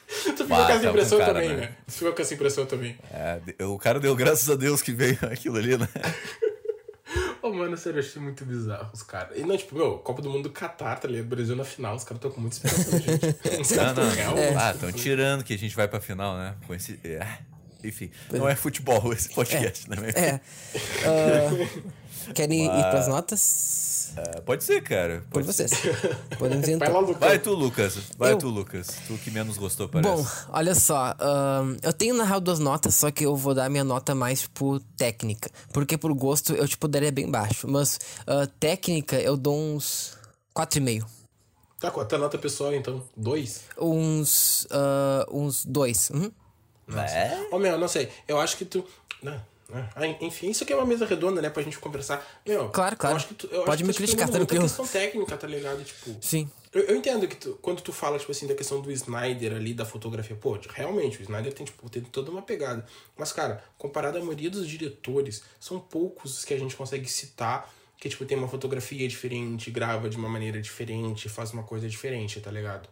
Tu 0.09 0.43
ficou 0.43 0.47
com 0.47 0.63
essa 0.63 0.80
tá 0.80 0.89
impressão 0.89 1.19
cara, 1.19 1.34
também, 1.34 1.49
né? 1.49 1.55
né? 1.55 1.75
Tu 1.86 1.91
ficou 1.93 2.13
com 2.13 2.21
essa 2.21 2.34
impressão 2.34 2.65
também. 2.65 2.97
É, 3.11 3.39
o 3.63 3.77
cara 3.77 3.99
deu 3.99 4.15
graças 4.15 4.49
a 4.49 4.55
Deus 4.55 4.82
que 4.82 4.91
veio 4.91 5.17
aquilo 5.32 5.57
ali, 5.57 5.77
né? 5.77 5.88
Ô, 7.41 7.51
mano, 7.51 7.77
sério, 7.77 7.99
eu 7.99 8.03
achei 8.03 8.21
muito 8.21 8.43
bizarro 8.43 8.89
os 8.93 9.03
caras. 9.03 9.38
E 9.38 9.41
não, 9.41 9.55
tipo, 9.55 9.75
meu, 9.75 9.99
Copa 9.99 10.21
do 10.21 10.30
Mundo 10.30 10.43
do 10.43 10.49
Catar, 10.49 10.99
tá 10.99 11.07
ligado? 11.07 11.27
Brasil 11.27 11.55
na 11.55 11.63
final, 11.63 11.95
os 11.95 12.03
caras 12.03 12.17
estão 12.17 12.32
com 12.32 12.41
muita 12.41 12.55
esperança, 12.55 12.99
gente. 12.99 13.61
Os 13.61 13.69
Não, 13.71 13.77
caras 13.77 13.95
não. 13.95 14.09
real. 14.09 14.36
Ah, 14.59 14.71
estão 14.71 14.91
tirando 14.91 15.43
que 15.43 15.53
a 15.53 15.57
gente 15.57 15.75
vai 15.75 15.88
pra 15.88 16.01
final, 16.01 16.38
né? 16.38 16.55
Com 16.67 16.73
esse... 16.73 16.99
é, 17.03 17.25
Enfim, 17.84 18.11
não 18.32 18.47
é 18.47 18.55
futebol 18.55 19.11
esse 19.13 19.30
podcast, 19.30 19.89
né? 19.89 19.97
É. 20.15 20.39
Ah, 22.30 22.32
querem 22.34 22.65
ir 22.65 22.69
pras 22.91 23.07
notas? 23.07 24.13
É, 24.15 24.41
pode 24.41 24.63
ser, 24.63 24.82
cara. 24.84 25.23
Por 25.30 25.41
Pode 25.43 25.53
ser. 25.53 25.67
vocês. 25.69 25.82
Podemos 26.38 26.67
ir 26.67 26.77
Vai 26.77 26.89
lá, 26.91 26.99
então. 26.99 27.01
Lucas. 27.01 27.19
Vai 27.30 27.39
tu, 27.39 27.53
Lucas. 27.53 27.97
Vai 28.17 28.32
Eu- 28.34 28.38
tu, 28.38 28.49
Lucas. 28.49 28.88
Tu 29.07 29.17
que 29.17 29.32
menos 29.32 29.57
gostou, 29.57 29.88
parece. 29.88 30.09
Bom, 30.11 30.25
olha 30.49 30.75
só, 30.75 31.15
ahn, 31.19 31.77
eu 31.82 31.93
tenho 31.93 32.13
na 32.15 32.23
real 32.23 32.39
duas 32.39 32.59
notas, 32.59 32.95
só 32.95 33.09
que 33.09 33.25
eu 33.25 33.36
vou 33.36 33.53
dar 33.53 33.69
minha 33.69 33.84
nota 33.84 34.13
mais, 34.13 34.41
tipo, 34.41 34.80
técnica. 34.97 35.49
Porque 35.73 35.97
por 35.97 36.13
gosto 36.13 36.53
eu, 36.53 36.67
tipo, 36.67 36.88
daria 36.88 37.11
bem 37.11 37.30
baixo. 37.30 37.67
Mas 37.67 37.99
ah, 38.27 38.47
técnica 38.59 39.15
eu 39.19 39.38
dou 39.38 39.57
uns 39.57 40.17
4,5. 40.55 41.05
Tá, 41.80 41.89
com 41.89 42.01
a 42.01 42.05
tua 42.05 42.17
nota 42.17 42.38
pessoal, 42.38 42.73
então? 42.73 43.03
Dois? 43.15 43.61
Uns. 43.80 44.67
uns 45.32 45.63
2. 45.65 46.09
Uhum. 46.09 46.32
É? 46.97 47.47
Ô, 47.51 47.59
meu, 47.59 47.77
não 47.77 47.87
sei. 47.87 48.09
Eu 48.27 48.39
acho 48.39 48.57
que 48.57 48.65
tu. 48.65 48.85
Né, 49.21 49.41
né, 49.69 49.89
ah, 49.95 50.07
Enfim, 50.21 50.49
isso 50.49 50.63
aqui 50.63 50.73
é 50.73 50.75
uma 50.75 50.85
mesa 50.85 51.05
redonda, 51.05 51.41
né? 51.41 51.49
Pra 51.49 51.61
gente 51.61 51.77
conversar. 51.77 52.25
Meu, 52.45 52.69
Claro, 52.69 52.95
claro. 52.97 53.23
Tu, 53.37 53.47
Pode 53.65 53.83
me 53.83 53.93
criticar, 53.93 54.25
explorou 54.25 54.47
tranquilo. 54.47 54.61
muita 54.61 54.77
questão 54.83 54.87
técnica, 55.01 55.37
tá 55.37 55.47
ligado? 55.47 55.83
Tipo. 55.83 56.15
Sim. 56.21 56.49
Eu, 56.73 56.83
eu 56.83 56.95
entendo 56.95 57.27
que 57.27 57.35
tu- 57.35 57.57
quando 57.61 57.81
tu 57.81 57.91
fala, 57.91 58.17
tipo 58.19 58.31
assim, 58.31 58.45
da 58.47 58.53
questão 58.55 58.79
do 58.81 58.91
Snyder 58.91 59.53
ali, 59.53 59.73
da 59.73 59.85
fotografia, 59.85 60.35
pô, 60.35 60.57
realmente, 60.73 61.19
o 61.19 61.21
Snyder 61.23 61.51
tem, 61.53 61.65
tipo, 61.65 61.89
tem 61.89 62.01
toda 62.03 62.29
uma 62.31 62.41
pegada. 62.43 62.85
Mas, 63.17 63.31
cara, 63.31 63.63
comparado 63.77 64.17
à 64.17 64.21
maioria 64.21 64.49
dos 64.49 64.67
diretores, 64.67 65.43
são 65.59 65.79
poucos 65.79 66.37
os 66.39 66.45
que 66.45 66.53
a 66.53 66.57
gente 66.59 66.75
consegue 66.75 67.07
citar 67.09 67.71
que, 67.97 68.07
tipo, 68.07 68.23
tem 68.25 68.37
uma 68.37 68.47
fotografia 68.47 69.07
diferente, 69.07 69.69
grava 69.71 70.09
de 70.09 70.15
uma 70.15 70.29
maneira 70.29 70.61
diferente, 70.61 71.27
faz 71.27 71.51
uma 71.51 71.63
coisa 71.63 71.89
diferente, 71.89 72.39
tá 72.39 72.49
ligado? 72.49 72.87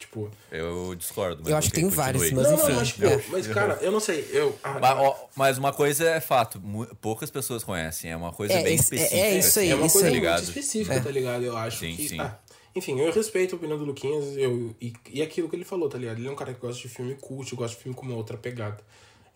Tipo. 0.00 0.30
Eu 0.50 0.94
discordo. 0.96 1.42
mas 1.42 1.50
Eu 1.52 1.56
acho 1.58 1.68
que 1.68 1.74
tem 1.74 1.88
vários, 1.88 2.32
mas 2.32 2.32
Não, 2.32 2.56
não, 2.56 2.64
enfim, 2.64 2.72
eu 2.72 2.80
acho 2.80 2.94
que. 2.94 3.04
é. 3.04 3.24
Mas, 3.28 3.46
cara, 3.46 3.78
eu 3.82 3.92
não 3.92 4.00
sei. 4.00 4.26
Eu. 4.32 4.58
ah, 4.64 4.78
Mas, 4.80 4.98
ó, 4.98 5.28
mas 5.36 5.58
uma 5.58 5.72
coisa 5.74 6.08
é 6.08 6.20
fato, 6.20 6.60
poucas 7.02 7.30
pessoas 7.30 7.62
conhecem, 7.62 8.10
é 8.10 8.16
uma 8.16 8.32
coisa 8.32 8.54
É, 8.54 8.62
bem 8.62 8.74
esse- 8.76 8.96
é- 8.96 8.98
é 8.98 9.02
específica. 9.04 9.38
isso 9.38 9.58
aí, 9.60 9.70
É 9.70 9.74
uma 9.74 9.86
isso 9.86 9.92
coisa 10.00 10.08
aí. 10.08 10.20
muito 10.20 10.42
específica, 10.42 11.00
tá 11.00 11.10
ligado? 11.10 11.44
Eu 11.44 11.54
acho 11.56 11.80
Sim, 11.80 11.94
que. 11.94 12.08
sim. 12.08 12.18
ah, 12.20 12.36
enfim, 12.74 12.98
eu 12.98 13.12
respeito 13.12 13.54
a 13.54 13.58
opinião 13.58 13.76
do 13.78 13.84
Luquinhas 13.84 14.36
eu, 14.38 14.74
e, 14.80 14.92
e 15.10 15.20
aquilo 15.22 15.48
que 15.50 15.54
ele 15.56 15.64
falou, 15.66 15.86
tá 15.88 15.98
ligado? 15.98 16.18
Ele 16.18 16.28
é 16.28 16.30
um 16.30 16.36
cara 16.36 16.54
que 16.54 16.60
gosta 16.60 16.80
de 16.80 16.88
filme 16.88 17.14
cult, 17.16 17.54
gosta 17.54 17.76
de 17.76 17.82
filme 17.82 17.94
com 17.96 18.06
uma 18.06 18.16
outra 18.16 18.36
pegada. 18.38 18.78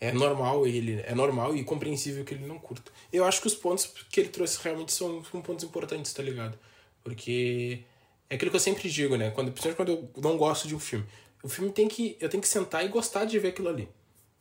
É 0.00 0.12
normal 0.12 0.66
ele, 0.66 1.02
é 1.06 1.14
normal 1.14 1.54
e 1.54 1.62
compreensível 1.62 2.24
que 2.24 2.32
ele 2.34 2.46
não 2.46 2.58
curta. 2.58 2.90
Eu 3.12 3.24
acho 3.24 3.40
que 3.40 3.46
os 3.46 3.54
pontos 3.54 3.90
que 4.10 4.18
ele 4.20 4.28
trouxe 4.30 4.58
realmente 4.62 4.92
são, 4.92 5.22
são 5.30 5.40
pontos 5.42 5.62
importantes, 5.64 6.12
tá 6.12 6.22
ligado? 6.22 6.58
Porque 7.02 7.80
é 8.34 8.36
aquilo 8.36 8.50
que 8.50 8.56
eu 8.56 8.60
sempre 8.60 8.90
digo, 8.90 9.16
né? 9.16 9.30
Quando, 9.30 9.52
principalmente 9.52 9.76
quando 9.76 9.90
eu 10.16 10.22
não 10.22 10.36
gosto 10.36 10.66
de 10.66 10.74
um 10.74 10.80
filme. 10.80 11.04
O 11.42 11.48
filme 11.48 11.70
tem 11.70 11.86
que. 11.86 12.16
Eu 12.20 12.28
tenho 12.28 12.40
que 12.40 12.48
sentar 12.48 12.84
e 12.84 12.88
gostar 12.88 13.24
de 13.24 13.38
ver 13.38 13.48
aquilo 13.48 13.68
ali. 13.68 13.88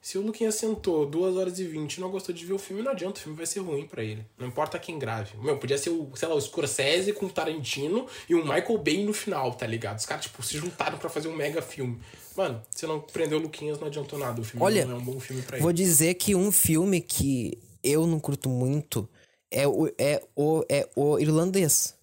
Se 0.02 0.18
o 0.18 0.22
Luquinhas 0.22 0.56
sentou 0.56 1.06
2 1.06 1.38
horas 1.38 1.60
e 1.60 1.64
20 1.64 1.94
e 1.94 2.02
não 2.02 2.12
gostou 2.12 2.36
de 2.36 2.46
ver 2.46 2.52
o 2.54 2.60
filme, 2.60 2.82
não 2.84 2.92
adianta, 2.92 3.20
o 3.20 3.24
filme 3.24 3.38
vai 3.38 3.46
ser 3.46 3.60
ruim 3.60 3.86
pra 3.88 4.04
ele. 4.04 4.26
Não 4.38 4.48
importa 4.48 4.78
quem 4.78 5.00
grave. 5.00 5.38
Meu, 5.38 5.58
podia 5.58 5.78
ser 5.78 5.92
o, 5.92 6.12
sei 6.14 6.28
lá, 6.28 6.36
o 6.36 6.42
Scorsese 6.42 7.14
com 7.14 7.28
o 7.28 7.30
Tarantino 7.30 8.06
e 8.28 8.36
o 8.36 8.44
Michael 8.44 8.78
Bay 8.80 9.06
no 9.06 9.14
final, 9.14 9.54
tá 9.54 9.66
ligado? 9.66 10.00
Os 10.00 10.06
caras, 10.06 10.26
tipo, 10.26 10.44
se 10.44 10.58
juntaram 10.58 10.98
pra 10.98 11.10
fazer 11.10 11.30
um 11.30 11.36
mega 11.36 11.62
filme. 11.62 12.02
Mano, 12.36 12.62
se 12.70 12.86
não 12.86 13.00
prendeu 13.00 13.38
o 13.38 13.42
Luquinhas, 13.42 13.80
não 13.80 13.88
adiantou 13.88 14.20
nada. 14.20 14.42
O 14.42 14.44
filme 14.44 14.66
Olha, 14.66 14.86
não 14.86 14.96
é 14.96 15.00
um 15.00 15.06
bom 15.06 15.20
filme 15.22 15.42
pra 15.42 15.58
Vou 15.60 15.70
ele. 15.70 15.78
dizer 15.78 16.16
que 16.16 16.36
um 16.36 16.52
filme 16.52 17.00
que 17.00 17.58
eu 17.82 18.06
não 18.06 18.20
curto 18.20 18.50
muito 18.50 19.08
é 19.50 19.66
o, 19.66 19.88
é 19.98 20.22
o, 20.36 20.66
é 20.68 20.90
o 20.96 21.18
Irlandês. 21.20 21.96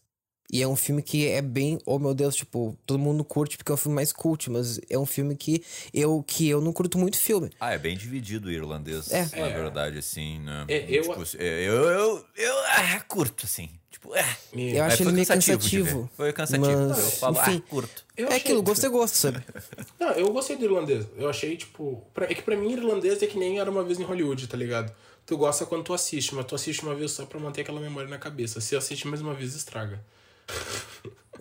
E 0.52 0.62
é 0.62 0.66
um 0.66 0.74
filme 0.76 1.00
que 1.02 1.28
é 1.28 1.40
bem, 1.40 1.78
oh 1.86 1.98
meu 1.98 2.12
Deus, 2.14 2.34
tipo, 2.34 2.76
todo 2.84 2.98
mundo 2.98 3.22
curte 3.24 3.56
porque 3.56 3.70
é 3.70 3.74
um 3.74 3.78
filme 3.78 3.94
mais 3.94 4.12
cult, 4.12 4.50
mas 4.50 4.80
é 4.90 4.98
um 4.98 5.06
filme 5.06 5.36
que 5.36 5.62
eu, 5.94 6.24
que 6.26 6.48
eu 6.48 6.60
não 6.60 6.72
curto 6.72 6.98
muito 6.98 7.16
filme. 7.18 7.50
Ah, 7.60 7.72
é 7.72 7.78
bem 7.78 7.96
dividido 7.96 8.48
o 8.48 8.50
irlandês, 8.50 9.12
É. 9.12 9.22
na 9.40 9.48
verdade, 9.48 9.98
assim, 9.98 10.40
né? 10.40 10.64
É, 10.68 10.84
eu- 10.88 11.02
Tipo, 11.02 11.22
é, 11.38 11.60
eu, 11.68 11.74
eu, 11.74 12.24
eu, 12.36 12.54
ah, 12.76 13.00
curto, 13.06 13.46
assim. 13.46 13.70
Tipo, 13.90 14.14
é. 14.14 14.24
Eu 14.54 14.84
acho 14.84 14.96
foi 14.98 15.06
ele 15.06 15.12
meio 15.14 15.26
cansativo 15.26 15.58
cansativo. 15.84 16.10
Foi 16.16 16.32
cansativo. 16.32 16.88
Mas, 16.88 16.98
eu 16.98 17.10
falo, 17.12 17.40
enfim. 17.40 17.62
ah, 17.66 17.70
curto. 17.70 18.04
Eu 18.16 18.24
é 18.24 18.28
achei- 18.28 18.38
aquilo, 18.40 18.62
gosto 18.62 18.86
é 18.86 18.88
gosto, 18.88 19.14
sabe? 19.14 19.44
Não, 20.00 20.10
eu 20.12 20.32
gostei 20.32 20.56
do 20.56 20.64
irlandês. 20.64 21.06
Eu 21.16 21.28
achei, 21.28 21.56
tipo. 21.56 22.02
pra- 22.14 22.24
é 22.26 22.34
que 22.34 22.42
pra 22.42 22.56
mim, 22.56 22.72
irlandês 22.72 23.22
é 23.22 23.26
que 23.26 23.38
nem 23.38 23.58
era 23.60 23.70
uma 23.70 23.84
vez 23.84 23.98
em 24.00 24.04
Hollywood, 24.04 24.46
tá 24.46 24.56
ligado? 24.56 24.92
Tu 25.26 25.36
gosta 25.36 25.66
quando 25.66 25.84
tu 25.84 25.92
assiste, 25.92 26.34
mas 26.34 26.44
tu 26.46 26.54
assiste 26.54 26.82
uma 26.82 26.94
vez 26.94 27.12
só 27.12 27.26
pra 27.26 27.38
manter 27.38 27.60
aquela 27.60 27.80
memória 27.80 28.08
na 28.08 28.18
cabeça. 28.18 28.60
Se 28.60 28.74
assiste 28.74 29.06
mais 29.06 29.20
uma 29.20 29.34
vez, 29.34 29.54
estraga. 29.54 30.00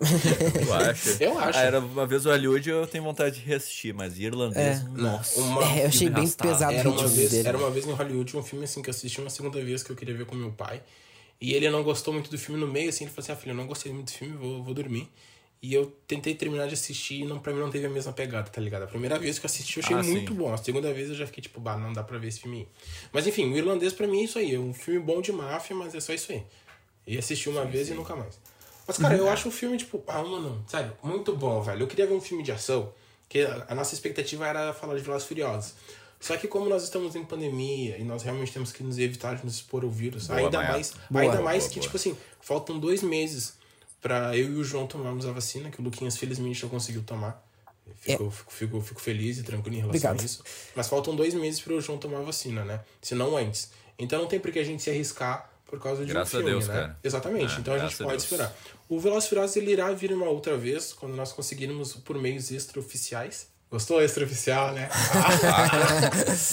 Tu 0.00 0.72
acha? 0.72 1.16
Eu 1.20 1.38
acho. 1.38 1.58
Ah, 1.58 1.62
era 1.62 1.78
uma 1.80 2.06
vez 2.06 2.24
o 2.24 2.30
Hollywood, 2.30 2.68
eu 2.70 2.86
tenho 2.86 3.04
vontade 3.04 3.38
de 3.40 3.44
reassistir, 3.44 3.94
mas 3.94 4.18
irlandês, 4.18 4.82
nossa. 4.84 5.38
Uma- 5.40 5.62
É, 5.62 5.82
eu 5.84 5.86
achei 5.88 6.08
bem 6.08 6.16
arrastado. 6.22 6.48
pesado 6.50 6.74
Era 6.74 6.88
uma, 6.88 7.06
vez, 7.06 7.30
dele. 7.30 7.48
era 7.48 7.58
uma 7.58 7.70
vez 7.70 7.86
em 7.86 7.92
Hollywood, 7.92 8.36
um 8.36 8.42
filme 8.42 8.64
assim 8.64 8.80
que 8.80 8.88
eu 8.88 8.92
assisti 8.92 9.20
uma 9.20 9.28
segunda 9.30 9.62
vez 9.62 9.82
que 9.82 9.90
eu 9.90 9.96
queria 9.96 10.14
ver 10.16 10.24
com 10.24 10.34
meu 10.34 10.52
pai. 10.52 10.82
E 11.40 11.52
ele 11.54 11.68
não 11.70 11.82
gostou 11.82 12.12
muito 12.14 12.30
do 12.30 12.38
filme 12.38 12.58
no 12.60 12.66
meio, 12.66 12.88
assim, 12.88 13.04
ele 13.04 13.10
falou 13.12 13.24
assim: 13.24 13.32
ah, 13.32 13.36
filho, 13.36 13.52
eu 13.52 13.56
não 13.56 13.66
gostei 13.66 13.92
muito 13.92 14.06
do 14.12 14.16
filme, 14.16 14.36
vou, 14.36 14.62
vou 14.62 14.72
dormir. 14.74 15.08
E 15.62 15.74
eu 15.74 15.92
tentei 16.06 16.34
terminar 16.34 16.66
de 16.68 16.72
assistir 16.74 17.20
e 17.20 17.24
não, 17.26 17.38
pra 17.38 17.52
mim 17.52 17.60
não 17.60 17.68
teve 17.70 17.84
a 17.84 17.90
mesma 17.90 18.14
pegada, 18.14 18.48
tá 18.48 18.58
ligado? 18.58 18.84
A 18.84 18.86
primeira 18.86 19.18
vez 19.18 19.38
que 19.38 19.44
eu 19.44 19.48
assisti 19.50 19.76
eu 19.78 19.82
achei 19.84 19.96
Ah, 19.96 20.02
muito 20.02 20.32
sim. 20.32 20.38
bom. 20.38 20.54
A 20.54 20.56
segunda 20.56 20.90
vez 20.94 21.10
eu 21.10 21.14
já 21.14 21.26
fiquei 21.26 21.42
tipo, 21.42 21.60
bah, 21.60 21.76
não 21.76 21.92
dá 21.92 22.02
pra 22.02 22.16
ver 22.16 22.28
esse 22.28 22.40
filme 22.40 22.60
aí. 22.60 22.68
Mas 23.12 23.26
enfim, 23.26 23.52
o 23.52 23.56
irlandês 23.58 23.92
pra 23.92 24.06
mim 24.06 24.20
é 24.20 24.24
isso 24.24 24.38
aí. 24.38 24.54
É 24.54 24.58
um 24.58 24.72
filme 24.72 25.00
bom 25.00 25.20
de 25.20 25.30
máfia, 25.32 25.76
mas 25.76 25.94
é 25.94 26.00
só 26.00 26.14
isso 26.14 26.32
aí. 26.32 26.42
E 27.06 27.18
assisti 27.18 27.50
uma 27.50 27.66
vez 27.66 27.90
e 27.90 27.94
nunca 27.94 28.16
mais. 28.16 28.40
Mas, 28.98 28.98
cara, 28.98 29.16
eu 29.16 29.28
acho 29.28 29.48
o 29.48 29.52
filme, 29.52 29.76
tipo, 29.76 30.02
ah, 30.06 30.22
mano, 30.22 30.64
sério, 30.66 30.92
muito 31.02 31.34
bom, 31.36 31.60
velho. 31.62 31.82
Eu 31.82 31.86
queria 31.86 32.06
ver 32.06 32.14
um 32.14 32.20
filme 32.20 32.42
de 32.42 32.52
ação, 32.52 32.92
que 33.28 33.40
a 33.42 33.66
a 33.68 33.74
nossa 33.74 33.94
expectativa 33.94 34.46
era 34.46 34.72
falar 34.72 34.96
de 34.96 35.02
Velozes 35.02 35.26
Furiosos. 35.26 35.74
Só 36.20 36.36
que 36.36 36.46
como 36.46 36.68
nós 36.68 36.84
estamos 36.84 37.16
em 37.16 37.24
pandemia 37.24 37.96
e 37.96 38.04
nós 38.04 38.22
realmente 38.22 38.52
temos 38.52 38.70
que 38.70 38.82
nos 38.82 38.98
evitar 38.98 39.36
de 39.36 39.44
nos 39.44 39.54
expor 39.54 39.84
ao 39.84 39.90
vírus, 39.90 40.26
Boa, 40.26 40.38
ainda 40.38 40.58
Maia. 40.58 40.72
mais, 40.72 40.92
Boa. 41.08 41.22
ainda 41.24 41.40
mais 41.40 41.62
Boa, 41.62 41.68
que, 41.70 41.74
boa. 41.76 41.82
tipo 41.84 41.96
assim, 41.96 42.16
faltam 42.42 42.78
dois 42.78 43.02
meses 43.02 43.54
pra 44.02 44.36
eu 44.36 44.52
e 44.52 44.56
o 44.56 44.62
João 44.64 44.86
tomarmos 44.86 45.24
a 45.24 45.32
vacina, 45.32 45.70
que 45.70 45.80
o 45.80 45.82
Luquinhas 45.82 46.18
felizmente 46.18 46.60
já 46.60 46.68
conseguiu 46.68 47.02
tomar. 47.02 47.42
Fico, 48.00 48.26
é. 48.26 48.30
fico, 48.30 48.52
fico, 48.52 48.80
fico, 48.80 49.00
feliz 49.00 49.38
e 49.38 49.42
tranquilo 49.42 49.76
em 49.76 49.80
relação 49.80 49.96
Obrigado. 50.10 50.20
a 50.20 50.24
isso. 50.24 50.44
Mas 50.74 50.88
faltam 50.88 51.16
dois 51.16 51.32
meses 51.32 51.60
para 51.60 51.72
o 51.72 51.80
João 51.80 51.98
tomar 51.98 52.20
vacina, 52.20 52.64
né? 52.64 52.80
Se 53.00 53.14
não 53.14 53.36
antes. 53.36 53.70
Então 53.98 54.20
não 54.20 54.28
tem 54.28 54.38
por 54.38 54.52
que 54.52 54.58
a 54.58 54.64
gente 54.64 54.82
se 54.82 54.90
arriscar 54.90 55.50
por 55.66 55.80
causa 55.80 56.04
de 56.04 56.12
graças 56.12 56.34
um 56.34 56.38
filme, 56.38 56.50
Deus, 56.50 56.68
né? 56.68 56.74
Cara. 56.74 56.98
Exatamente. 57.02 57.56
É, 57.56 57.58
então 57.60 57.74
a 57.74 57.78
gente 57.78 57.96
pode 57.96 58.12
a 58.12 58.16
esperar. 58.16 58.56
O 58.90 58.98
Furiosos 59.00 59.54
ele 59.54 59.70
irá 59.70 59.92
vir 59.92 60.12
uma 60.12 60.28
outra 60.28 60.58
vez 60.58 60.92
quando 60.92 61.14
nós 61.14 61.30
conseguirmos 61.30 61.92
por 61.94 62.18
meios 62.18 62.50
extraoficiais. 62.50 63.46
Gostou 63.70 64.02
extraoficial, 64.02 64.72
né? 64.72 64.88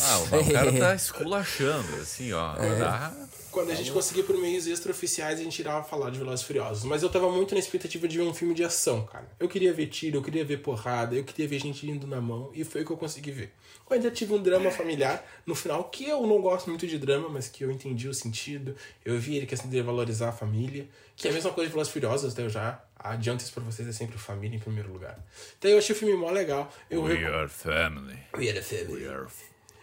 ah, 0.03 0.19
o 0.37 0.53
cara 0.53 0.71
tá 0.71 0.93
esculachando, 0.93 1.95
assim, 1.95 2.31
ó. 2.33 2.55
É. 2.57 2.75
Tá... 2.77 3.11
Quando 3.57 3.71
a 3.71 3.73
gente 3.73 3.91
conseguir 3.91 4.21
por 4.21 4.37
meios 4.37 4.67
extraoficiais, 4.67 5.39
a 5.39 5.43
gente 5.43 5.57
irá 5.57 5.81
falar 5.81 6.11
de 6.11 6.19
Velozes 6.19 6.45
Furiosos. 6.45 6.83
Mas 6.83 7.01
eu 7.01 7.09
tava 7.09 7.27
muito 7.31 7.55
na 7.55 7.59
expectativa 7.59 8.07
de 8.07 8.19
ver 8.19 8.23
um 8.23 8.31
filme 8.31 8.53
de 8.53 8.63
ação, 8.63 9.03
cara. 9.07 9.27
Eu 9.39 9.49
queria 9.49 9.73
ver 9.73 9.87
tiro, 9.87 10.17
eu 10.17 10.21
queria 10.21 10.45
ver 10.45 10.57
porrada, 10.57 11.15
eu 11.15 11.23
queria 11.23 11.47
ver 11.47 11.57
gente 11.57 11.89
indo 11.89 12.05
na 12.05 12.21
mão, 12.21 12.51
e 12.53 12.63
foi 12.63 12.83
o 12.83 12.85
que 12.85 12.91
eu 12.91 12.97
consegui 12.97 13.31
ver. 13.31 13.51
Eu 13.89 13.95
ainda 13.95 14.11
tive 14.11 14.31
um 14.31 14.43
drama 14.43 14.69
familiar 14.69 15.25
no 15.43 15.55
final, 15.55 15.85
que 15.85 16.07
eu 16.07 16.27
não 16.27 16.39
gosto 16.39 16.69
muito 16.69 16.85
de 16.85 16.99
drama, 16.99 17.29
mas 17.29 17.47
que 17.47 17.63
eu 17.63 17.71
entendi 17.71 18.07
o 18.07 18.13
sentido. 18.13 18.75
Eu 19.03 19.19
vi 19.19 19.37
ele 19.37 19.47
questão 19.47 19.67
de 19.67 19.81
valorizar 19.81 20.29
a 20.29 20.31
família, 20.31 20.87
que 21.15 21.27
é 21.27 21.31
a 21.31 21.33
mesma 21.33 21.51
coisa 21.51 21.67
de 21.67 21.73
Velozes 21.73 21.91
Furiosos, 21.91 22.33
até 22.33 22.43
eu 22.43 22.49
já 22.49 22.79
adianto 22.95 23.43
isso 23.43 23.53
pra 23.53 23.63
vocês, 23.63 23.87
é 23.87 23.91
sempre 23.91 24.19
família 24.19 24.55
em 24.55 24.59
primeiro 24.59 24.93
lugar. 24.93 25.17
Então 25.57 25.71
eu 25.71 25.79
achei 25.79 25.95
o 25.95 25.97
filme 25.97 26.15
mó 26.15 26.29
legal. 26.29 26.71
Eu 26.91 27.01
we 27.01 27.15
rec... 27.15 27.33
are 27.33 27.49
family. 27.49 28.19
We 28.37 28.51
are 28.51 28.61
family. 28.61 29.03
We 29.03 29.07
are, 29.07 29.27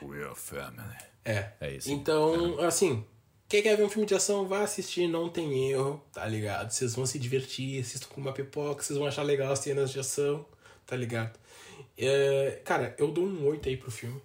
we 0.01 0.23
are 0.23 0.37
family. 0.37 0.97
É. 1.25 1.49
É 1.61 1.75
isso. 1.75 1.91
Então, 1.91 2.61
é. 2.61 2.67
assim, 2.67 3.05
quem 3.49 3.63
quer 3.63 3.77
ver 3.77 3.85
um 3.85 3.89
filme 3.89 4.07
de 4.07 4.15
ação, 4.15 4.47
vá 4.47 4.63
assistir, 4.63 5.07
não 5.07 5.29
tem 5.29 5.71
erro, 5.71 6.03
tá 6.13 6.27
ligado? 6.27 6.71
Vocês 6.71 6.95
vão 6.95 7.07
se 7.07 7.19
divertir, 7.19 7.81
assistam 7.81 8.09
com 8.09 8.21
uma 8.21 8.33
pipoca, 8.33 8.83
vocês 8.83 8.99
vão 8.99 9.07
achar 9.07 9.23
legal 9.23 9.53
as 9.53 9.59
cenas 9.61 9.91
de 9.91 10.01
ação, 10.01 10.45
tá 10.87 10.97
ligado? 10.97 11.39
É, 11.97 12.61
cara, 12.65 12.95
eu 12.99 13.11
dou 13.11 13.25
um 13.25 13.47
8 13.47 13.69
aí 13.69 13.77
pro 13.77 13.91
filme. 13.91 14.21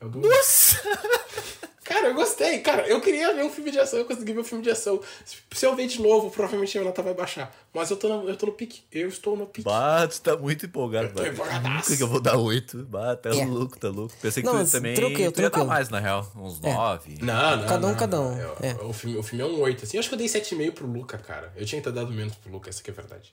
Eu 0.00 0.08
dou 0.08 0.22
um... 0.24 0.28
Nossa! 0.28 0.80
Cara, 1.88 2.08
eu 2.08 2.14
gostei. 2.14 2.58
Cara, 2.58 2.86
eu 2.86 3.00
queria 3.00 3.34
ver 3.34 3.42
um 3.42 3.48
filme 3.48 3.70
de 3.70 3.78
ação, 3.78 3.98
eu 3.98 4.04
consegui 4.04 4.34
ver 4.34 4.40
um 4.40 4.44
filme 4.44 4.62
de 4.62 4.70
ação. 4.70 5.00
Se 5.24 5.64
eu 5.64 5.74
ver 5.74 5.86
de 5.86 6.02
novo, 6.02 6.30
provavelmente 6.30 6.76
a 6.76 6.82
minha 6.82 6.90
nota 6.90 7.00
vai 7.00 7.14
baixar. 7.14 7.50
Mas 7.72 7.90
eu 7.90 7.96
tô 7.96 8.08
no, 8.08 8.28
eu 8.28 8.36
tô 8.36 8.44
no 8.44 8.52
pique. 8.52 8.82
Eu 8.92 9.08
estou 9.08 9.34
no 9.34 9.46
pique. 9.46 9.64
Bah, 9.64 10.06
tu 10.06 10.20
tá 10.20 10.36
muito 10.36 10.66
empolgado. 10.66 11.08
Eu 11.08 11.14
tô 11.14 11.44
Nunca 11.44 11.96
que 11.96 12.02
eu 12.02 12.06
vou 12.06 12.20
dar 12.20 12.36
8. 12.36 12.84
Bah, 12.84 13.16
tá 13.16 13.30
é. 13.30 13.42
louco, 13.46 13.78
tá 13.78 13.88
louco. 13.88 14.14
Pensei 14.20 14.42
que 14.42 14.48
não, 14.50 14.62
tu 14.62 14.70
também 14.70 14.94
troquei, 14.94 15.30
tu 15.30 15.40
ia 15.40 15.48
dar 15.48 15.64
mais, 15.64 15.88
na 15.88 15.98
real. 15.98 16.30
Uns 16.36 16.60
9. 16.60 17.14
É. 17.14 17.24
Não, 17.24 17.56
não. 17.56 17.66
Cada 17.66 17.86
um, 17.86 17.90
não, 17.90 17.96
cada 17.96 18.20
um. 18.20 18.38
É. 18.60 18.74
O, 18.82 18.92
filme, 18.92 19.16
o 19.16 19.22
filme 19.22 19.42
é 19.42 19.46
um 19.46 19.58
8. 19.58 19.84
Assim. 19.84 19.96
Eu 19.96 20.00
acho 20.00 20.10
que 20.10 20.14
eu 20.14 20.18
dei 20.18 20.26
7,5 20.26 20.72
pro 20.72 20.86
Luca, 20.86 21.16
cara. 21.16 21.50
Eu 21.56 21.64
tinha 21.64 21.80
que 21.80 21.88
ter 21.88 21.94
dado 21.94 22.12
menos 22.12 22.34
pro 22.34 22.52
Luca, 22.52 22.68
essa 22.68 22.82
que 22.82 22.90
é 22.90 22.92
a 22.92 22.96
verdade. 22.96 23.32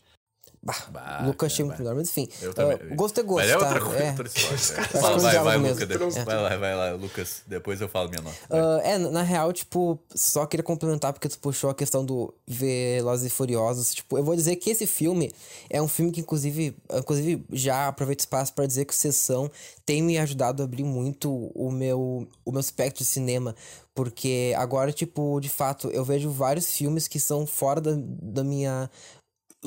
Bah, 0.66 0.88
bah, 0.89 1.24
Lucas 1.28 1.53
achei 1.53 1.63
muito 1.63 1.78
melhor, 1.78 1.93
mas 1.93 2.09
enfim. 2.09 2.28
Uh, 2.41 2.95
gosto 2.95 3.20
é 3.20 3.24
gosto. 3.24 3.47
Mas 3.47 3.51
é 3.51 3.57
outra 3.57 3.80
coisa, 3.80 4.03
é. 4.03 4.09
outra 4.09 4.28
história. 4.28 4.55
É. 4.95 4.99
Vai, 4.99 5.20
vai, 5.20 5.43
vai, 5.43 5.57
Lucas, 5.57 5.88
depois, 5.88 6.18
é. 6.18 6.26
vai 6.26 6.36
lá, 6.36 6.57
vai 6.57 6.76
lá, 6.76 6.91
Lucas. 6.93 7.43
Depois 7.45 7.82
eu 7.82 7.88
falo 7.88 8.09
minha 8.09 8.24
nota. 8.24 8.36
Uh, 8.49 8.80
é, 8.84 8.97
na 8.97 9.22
real, 9.22 9.53
tipo, 9.53 9.99
só 10.16 10.43
queria 10.47 10.63
complementar 10.63 11.13
porque 11.13 11.30
tu 11.30 11.38
puxou 11.38 11.70
a 11.70 11.76
questão 11.76 12.03
do 12.03 12.34
Velozes 12.47 13.32
e 13.32 13.36
Furiosos. 13.36 13.93
Tipo, 13.93 14.18
eu 14.18 14.24
vou 14.24 14.36
dizer 14.36 14.55
que 14.55 14.72
esse 14.72 14.88
filme 14.88 15.32
é 15.70 15.80
um 15.80 15.88
filme 15.88 16.11
que, 16.11 16.22
inclusive, 16.22 16.76
inclusive 16.91 17.45
já 17.51 17.88
aproveito 17.88 18.22
o 18.22 18.24
espaço 18.24 18.51
para 18.51 18.66
dizer 18.66 18.86
que 18.86 18.93
o 18.93 18.97
Sessão 18.97 19.51
tem 19.86 20.01
me 20.01 20.18
ajudado 20.18 20.63
a 20.63 20.66
abrir 20.66 20.84
muito 20.84 21.51
o 21.53 21.72
meu, 21.72 22.28
o 22.43 22.51
meu 22.51 22.61
espectro 22.61 23.03
de 23.03 23.09
cinema. 23.09 23.55
Porque 23.93 24.53
agora, 24.57 24.91
tipo, 24.91 25.39
de 25.39 25.47
fato, 25.47 25.89
eu 25.89 26.03
vejo 26.03 26.30
vários 26.32 26.72
filmes 26.72 27.07
que 27.07 27.20
são 27.20 27.45
fora 27.45 27.80
da, 27.80 27.91
da 27.95 28.43
minha 28.43 28.89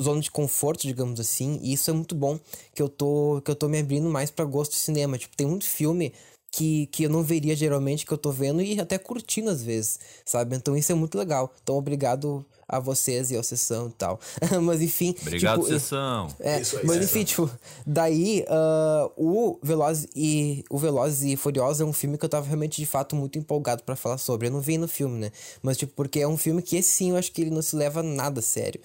zona 0.01 0.21
de 0.21 0.31
conforto, 0.31 0.81
digamos 0.81 1.19
assim, 1.19 1.59
e 1.61 1.73
isso 1.73 1.89
é 1.89 1.93
muito 1.93 2.15
bom, 2.15 2.39
que 2.73 2.81
eu 2.81 2.89
tô, 2.89 3.41
que 3.43 3.51
eu 3.51 3.55
tô 3.55 3.67
me 3.67 3.79
abrindo 3.79 4.09
mais 4.09 4.31
para 4.31 4.45
gosto 4.45 4.71
de 4.71 4.77
cinema. 4.77 5.17
Tipo, 5.17 5.35
tem 5.35 5.47
muito 5.47 5.65
filme 5.65 6.13
que, 6.51 6.87
que 6.87 7.03
eu 7.03 7.09
não 7.09 7.23
veria 7.23 7.55
geralmente, 7.55 8.05
que 8.05 8.11
eu 8.11 8.17
tô 8.17 8.31
vendo 8.31 8.61
e 8.61 8.79
até 8.79 8.97
curtindo 8.97 9.49
às 9.49 9.61
vezes, 9.61 9.99
sabe? 10.25 10.55
Então 10.55 10.75
isso 10.75 10.91
é 10.91 10.95
muito 10.95 11.17
legal. 11.17 11.53
Então 11.61 11.75
obrigado 11.77 12.45
a 12.67 12.79
vocês 12.79 13.31
e 13.31 13.37
a 13.37 13.43
Sessão 13.43 13.87
e 13.87 13.91
tal. 13.93 14.19
mas 14.61 14.81
enfim. 14.81 15.15
Obrigado, 15.21 15.61
tipo, 15.61 15.71
Sessão. 15.71 16.27
É, 16.39 16.61
isso 16.61 16.77
aí, 16.77 16.85
mas 16.85 17.03
enfim, 17.03 17.23
tipo, 17.23 17.49
daí 17.85 18.45
uh, 18.47 19.11
o 19.15 19.59
Velozes 19.61 20.07
e 20.15 20.63
o 20.69 20.77
Velozes 20.77 21.23
e 21.23 21.35
Furiosos 21.35 21.81
é 21.81 21.85
um 21.85 21.93
filme 21.93 22.17
que 22.17 22.25
eu 22.25 22.29
tava 22.29 22.45
realmente 22.45 22.81
de 22.81 22.85
fato 22.85 23.15
muito 23.15 23.37
empolgado 23.37 23.83
para 23.83 23.95
falar 23.95 24.17
sobre. 24.17 24.47
Eu 24.47 24.51
não 24.51 24.61
vi 24.61 24.77
no 24.77 24.87
filme, 24.87 25.19
né? 25.19 25.31
Mas 25.61 25.77
tipo, 25.77 25.93
porque 25.95 26.19
é 26.19 26.27
um 26.27 26.37
filme 26.37 26.61
que 26.61 26.77
esse 26.77 26.89
sim 26.89 27.11
eu 27.11 27.17
acho 27.17 27.31
que 27.31 27.41
ele 27.41 27.51
não 27.51 27.61
se 27.61 27.75
leva 27.75 28.01
nada 28.01 28.39
a 28.39 28.43
sério. 28.43 28.79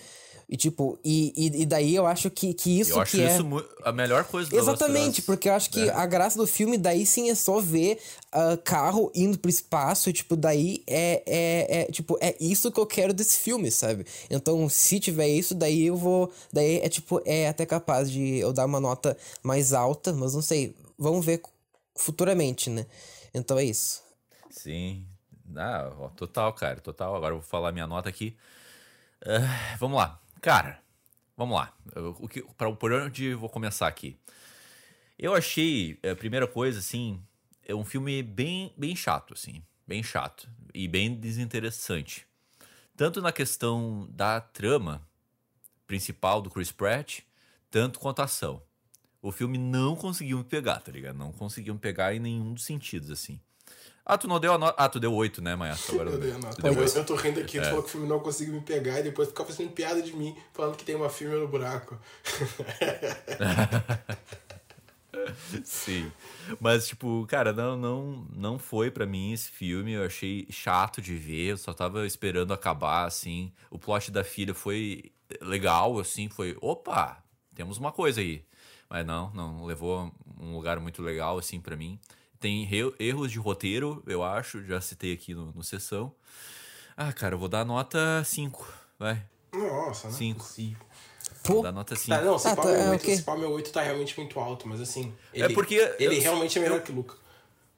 E 0.49 0.57
tipo, 0.57 0.99
e, 1.03 1.33
e, 1.37 1.63
e, 1.63 1.67
daí 1.67 1.95
eu 1.95 2.07
acho 2.07 2.31
que, 2.31 2.53
que 2.53 2.79
isso 2.79 2.93
eu 2.93 3.01
acho 3.01 3.17
que 3.17 3.23
é... 3.23 3.35
isso 3.35 3.45
a 3.83 3.93
melhor 3.93 4.25
coisa 4.25 4.51
do 4.51 4.57
Exatamente, 4.57 5.23
porque 5.23 5.49
eu 5.49 5.55
acho 5.55 5.71
que 5.71 5.89
é. 5.89 5.93
a 5.93 6.05
graça 6.07 6.39
do 6.39 6.47
filme 6.47 6.77
daí 6.77 7.07
sim 7.07 7.31
é 7.31 7.35
só 7.35 7.61
ver 7.61 7.99
uh, 8.35 8.57
carro 8.63 9.11
indo 9.15 9.39
pro 9.39 9.51
espaço 9.51 10.11
e 10.11 10.13
tipo, 10.13 10.37
daí 10.37 10.83
é, 10.87 11.23
é, 11.27 11.81
é, 11.81 11.85
tipo, 11.87 12.19
é 12.21 12.37
isso 12.39 12.71
que 12.71 12.79
eu 12.79 12.87
quero 12.87 13.15
desse 13.15 13.39
filme, 13.39 13.71
sabe? 13.71 14.05
Então, 14.29 14.69
se 14.69 15.01
tiver 15.01 15.29
isso, 15.29 15.55
daí 15.55 15.87
eu 15.87 15.97
vou, 15.97 16.31
daí 16.53 16.79
é 16.79 16.89
tipo, 16.89 17.23
é 17.25 17.49
até 17.49 17.65
capaz 17.65 18.11
de 18.11 18.39
eu 18.39 18.53
dar 18.53 18.67
uma 18.67 18.81
nota 18.81 19.17
mais 19.43 19.73
alta, 19.73 20.13
mas 20.13 20.35
não 20.35 20.43
sei, 20.43 20.77
vamos 20.99 21.25
ver 21.25 21.41
futuramente, 21.97 22.69
né? 22.69 22.87
Então 23.33 23.59
é 23.59 23.65
isso. 23.65 24.03
Sim. 24.51 25.07
Ah, 25.57 25.91
total, 26.17 26.53
cara, 26.53 26.81
total. 26.81 27.15
Agora 27.15 27.35
eu 27.35 27.39
vou 27.39 27.49
falar 27.49 27.73
minha 27.73 27.87
nota 27.87 28.09
aqui. 28.09 28.37
Uh, 29.23 29.79
vamos 29.79 29.97
lá. 29.97 30.21
Cara, 30.45 30.79
vamos 31.35 31.57
lá. 31.57 31.73
O 32.21 32.29
que, 32.29 32.43
pra, 32.43 32.71
por 32.71 32.93
onde 32.93 33.25
eu 33.29 33.39
vou 33.39 33.49
começar 33.49 33.89
aqui? 33.89 34.15
Eu 35.19 35.35
achei, 35.35 35.99
a 36.03 36.15
primeira 36.15 36.47
coisa, 36.47 36.81
assim, 36.81 37.19
é 37.63 37.75
um 37.75 37.83
filme 37.83 38.23
bem, 38.23 38.71
bem 38.77 38.95
chato, 38.95 39.33
assim. 39.33 39.65
Bem 39.87 40.03
chato. 40.03 40.47
E 40.75 40.87
bem 40.87 41.15
desinteressante. 41.15 42.27
Tanto 42.95 43.23
na 43.23 43.33
questão 43.33 44.07
da 44.11 44.39
trama 44.39 45.01
principal 45.87 46.43
do 46.43 46.51
Chris 46.51 46.71
Pratt, 46.71 47.21
tanto 47.71 47.99
quanto 47.99 48.21
a 48.21 48.27
ação. 48.27 48.63
O 49.23 49.33
filme 49.33 49.57
não 49.57 49.97
conseguiu 49.97 50.37
me 50.37 50.45
pegar, 50.45 50.79
tá 50.81 50.93
ligado? 50.93 51.17
Não 51.17 51.33
conseguiu 51.33 51.73
me 51.73 51.81
pegar 51.81 52.15
em 52.15 52.21
nenhum 52.21 52.53
dos 52.53 52.67
sentidos, 52.67 53.11
assim. 53.11 53.41
Ah, 54.07 54.19
tu 54.19 54.29
não 54.29 54.39
deu 54.39 54.53
a 54.53 54.59
nota. 54.59 54.75
Ah, 54.77 54.89
tu 54.89 55.01
deu 55.01 55.15
8, 55.15 55.41
né, 55.41 55.57
Maia? 55.57 55.75
Agora 55.89 56.11
eu 56.11 56.19
dei 56.19 56.33
a 56.33 56.39
nota. 56.39 56.67
Eu, 56.67 56.75
eu 56.75 57.07
tô 57.07 57.15
rindo 57.15 57.41
aqui, 57.41 57.59
tu 57.59 57.65
é. 57.65 57.69
falou 57.71 57.83
que 57.83 57.89
o 57.89 57.93
filme 57.93 58.07
não 58.07 58.21
conseguiu 58.21 58.53
me 58.53 58.61
pegar 58.61 59.01
e 59.01 59.03
depois 59.05 59.29
ficava 59.29 59.49
fazendo 59.49 59.71
piada 59.71 60.03
de 60.03 60.15
mim, 60.15 60.37
falando 60.53 60.77
que 60.77 60.85
tem 60.85 60.95
uma 60.95 61.09
filme 61.09 61.37
no 61.37 61.49
buraco. 61.49 61.99
Sim. 65.65 66.13
Mas, 66.61 66.87
tipo, 66.87 67.25
cara, 67.27 67.53
não, 67.53 67.77
não, 67.77 68.27
não 68.35 68.59
foi 68.59 68.91
para 68.91 69.07
mim 69.07 69.33
esse 69.33 69.49
filme. 69.49 69.93
Eu 69.93 70.05
achei 70.05 70.47
chato 70.51 71.01
de 71.01 71.17
ver. 71.17 71.53
Eu 71.53 71.57
só 71.57 71.73
tava 71.73 72.07
esperando 72.07 72.53
acabar, 72.53 73.07
assim. 73.07 73.53
O 73.71 73.79
plot 73.79 74.11
da 74.11 74.23
filha 74.23 74.53
foi 74.53 75.13
legal, 75.41 75.99
assim. 75.99 76.29
Foi, 76.29 76.57
opa, 76.61 77.23
temos 77.55 77.79
uma 77.79 77.91
coisa 77.93 78.21
aí. 78.21 78.45
Mas 78.89 79.07
não, 79.07 79.33
não 79.33 79.65
levou 79.65 80.13
um 80.39 80.55
lugar 80.55 80.79
muito 80.79 81.01
legal, 81.03 81.39
assim, 81.39 81.59
para 81.59 81.75
mim. 81.75 81.99
Tem 82.45 82.69
erros 83.01 83.33
de 83.33 83.39
roteiro, 83.39 84.03
eu 84.07 84.23
acho, 84.23 84.63
já 84.67 84.79
citei 84.79 85.15
aqui 85.15 85.33
no, 85.33 85.51
no 85.53 85.65
sessão. 85.65 86.13
Ah, 86.95 87.11
cara, 87.11 87.37
eu 87.37 87.39
vou 87.39 87.49
dar 87.49 87.65
nota 87.65 88.23
5, 88.23 88.71
vai. 88.99 89.25
Nossa, 89.51 90.09
né? 90.09 90.13
5. 90.13 90.77
Vou 91.45 91.63
dar 91.63 91.73
nota 91.73 91.97
5. 91.97 92.07
Tá, 92.11 92.21
não, 92.21 92.39
se 92.39 92.47
ah, 92.47 92.55
tá, 92.55 92.65
meu 92.65 92.91
8, 92.91 93.03
okay. 93.03 93.17
se 93.17 93.31
meu 93.39 93.51
8 93.51 93.73
tá 93.73 93.81
realmente 93.81 94.21
muito 94.21 94.39
alto, 94.39 94.69
mas 94.69 94.79
assim. 94.79 95.11
É 95.33 95.39
ele, 95.39 95.53
é 95.53 95.55
porque. 95.55 95.77
Ele 95.99 96.19
eu, 96.19 96.21
realmente 96.21 96.59
é 96.59 96.61
melhor 96.61 96.81
eu, 96.81 96.83
que 96.83 96.93
o 96.93 96.97
Luca. 96.97 97.17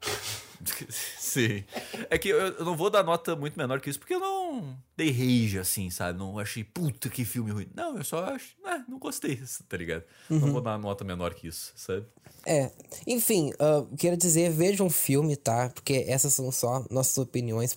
Sim. 0.89 1.63
É 2.09 2.17
que 2.17 2.29
eu 2.29 2.63
não 2.63 2.75
vou 2.75 2.89
dar 2.89 3.03
nota 3.03 3.35
muito 3.35 3.57
menor 3.57 3.79
que 3.79 3.89
isso, 3.89 3.99
porque 3.99 4.15
eu 4.15 4.19
não 4.19 4.77
dei 4.95 5.11
rage, 5.11 5.59
assim, 5.59 5.89
sabe? 5.89 6.17
Não 6.17 6.39
achei, 6.39 6.63
puta, 6.63 7.09
que 7.09 7.23
filme 7.25 7.51
ruim. 7.51 7.67
Não, 7.75 7.97
eu 7.97 8.03
só 8.03 8.25
acho, 8.25 8.55
né, 8.63 8.83
não 8.87 8.97
gostei, 8.99 9.41
tá 9.67 9.77
ligado? 9.77 10.03
Uhum. 10.29 10.39
Não 10.39 10.51
vou 10.51 10.61
dar 10.61 10.77
nota 10.77 11.03
menor 11.03 11.33
que 11.33 11.47
isso, 11.47 11.73
sabe? 11.75 12.05
É, 12.45 12.71
enfim, 13.05 13.51
uh, 13.53 13.87
quero 13.97 14.15
dizer, 14.15 14.49
vejam 14.51 14.87
um 14.87 14.89
filme, 14.89 15.35
tá? 15.35 15.69
Porque 15.69 16.05
essas 16.07 16.33
são 16.33 16.51
só 16.51 16.85
nossas 16.89 17.17
opiniões. 17.17 17.75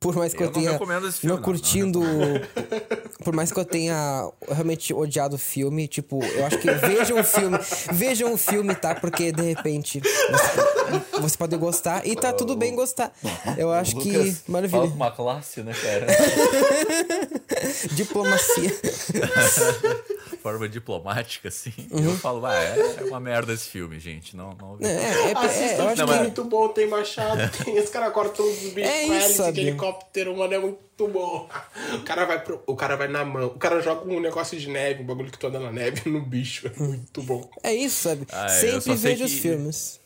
Por 0.00 0.14
mais 0.14 0.32
que 0.32 0.42
eu, 0.42 0.46
eu 0.46 0.52
tenha 0.52 0.72
não, 0.72 0.78
filme, 0.78 1.34
não 1.34 1.42
curtindo. 1.42 2.00
Não, 2.00 2.40
por 3.24 3.34
mais 3.34 3.50
que 3.50 3.58
eu 3.58 3.64
tenha 3.64 4.30
realmente 4.48 4.94
odiado 4.94 5.34
o 5.34 5.38
filme, 5.38 5.88
tipo, 5.88 6.22
eu 6.24 6.46
acho 6.46 6.58
que 6.58 6.70
vejam 6.70 7.18
um 7.18 7.24
filme. 7.24 7.58
Vejam 7.92 8.32
um 8.32 8.36
filme, 8.36 8.74
tá? 8.76 8.94
Porque 8.94 9.32
de 9.32 9.42
repente 9.42 10.00
você, 10.00 11.20
você 11.20 11.36
pode 11.36 11.56
gostar 11.56 12.06
e 12.06 12.14
tá 12.14 12.32
tudo 12.32 12.56
bem 12.56 12.76
gostar. 12.76 13.12
Eu 13.56 13.72
acho 13.72 13.96
que. 13.96 14.36
Maravilha. 14.46 14.82
Fala 14.82 14.94
uma 14.94 15.10
classe, 15.10 15.62
né, 15.62 15.72
cara? 15.74 16.06
Diplomacia. 17.92 18.70
forma 20.48 20.68
diplomática, 20.68 21.48
assim, 21.48 21.72
uhum. 21.90 22.04
eu 22.04 22.16
falo, 22.16 22.46
ah, 22.46 22.54
é, 22.54 23.04
uma 23.04 23.20
merda 23.20 23.52
esse 23.52 23.68
filme, 23.68 24.00
gente. 24.00 24.34
Não, 24.34 24.56
não. 24.58 24.78
É, 24.80 24.86
é, 24.86 24.96
é, 24.96 25.74
é 25.74 25.80
eu 25.80 25.88
acho 25.88 26.04
que 26.04 26.10
é 26.10 26.18
muito 26.22 26.44
bom, 26.44 26.68
tem 26.68 26.88
machado, 26.88 27.38
tem 27.64 27.76
esse 27.76 27.92
cara 27.92 28.10
corta 28.10 28.42
os 28.42 28.58
bichos 28.72 28.90
é 28.90 29.06
com 29.06 29.14
hélice 29.14 29.52
de 29.52 29.60
helicóptero, 29.60 30.36
mano, 30.36 30.54
é 30.54 30.58
muito 30.58 31.08
bom. 31.08 31.48
O 31.94 32.02
cara 32.02 32.24
vai 32.24 32.42
pro, 32.42 32.62
o 32.66 32.74
cara 32.74 32.96
vai 32.96 33.08
na 33.08 33.24
mão, 33.24 33.46
o 33.46 33.58
cara 33.58 33.80
joga 33.82 34.10
um 34.10 34.20
negócio 34.20 34.58
de 34.58 34.68
neve, 34.68 35.02
um 35.02 35.06
bagulho 35.06 35.30
que 35.30 35.38
tu 35.38 35.46
anda 35.46 35.60
na 35.60 35.70
neve 35.70 36.08
no 36.08 36.22
bicho, 36.22 36.66
é 36.66 36.82
muito 36.82 37.22
bom. 37.22 37.48
É 37.62 37.74
isso, 37.74 38.08
sabe? 38.08 38.26
Ah, 38.32 38.46
é, 38.46 38.48
Sempre 38.48 38.94
vejo 38.94 39.18
que... 39.18 39.24
os 39.24 39.32
filmes. 39.34 40.00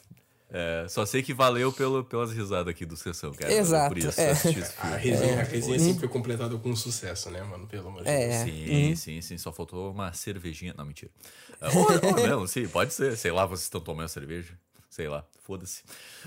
É, 0.55 0.87
só 0.87 1.07
sei 1.07 1.23
que 1.23 1.33
valeu 1.33 1.73
pelo, 1.73 2.05
pelas 2.05 2.31
risadas 2.31 2.69
aqui 2.69 2.85
do 2.85 2.95
Sessão, 2.95 3.33
cara. 3.33 3.51
Exato. 3.51 3.89
Por 3.89 3.99
isso, 3.99 4.21
é. 4.21 4.31
A 4.79 4.97
resenha, 4.97 5.33
é. 5.33 5.41
a 5.41 5.45
resenha 5.45 5.79
sempre 5.79 6.01
foi 6.01 6.09
completada 6.09 6.57
com 6.59 6.77
sucesso, 6.77 7.31
né, 7.31 7.43
mano? 7.43 7.67
Pelo 7.67 7.89
amor 7.89 8.03
de 8.03 8.11
é. 8.11 8.29
Deus. 8.29 8.43
Sim, 8.43 8.71
uhum. 8.71 8.97
sim, 8.97 9.21
sim. 9.23 9.39
Só 9.39 9.51
faltou 9.51 9.91
uma 9.91 10.13
cervejinha. 10.13 10.75
Não, 10.77 10.85
mentira. 10.85 11.11
ou, 11.75 12.21
ou 12.21 12.27
não, 12.27 12.47
sim, 12.47 12.69
pode 12.69 12.93
ser. 12.93 13.17
Sei 13.17 13.33
lá, 13.33 13.47
vocês 13.47 13.63
estão 13.63 13.81
tomando 13.81 14.09
cerveja. 14.09 14.53
Sei 14.91 15.09
lá, 15.09 15.25
foda-se. 15.43 15.83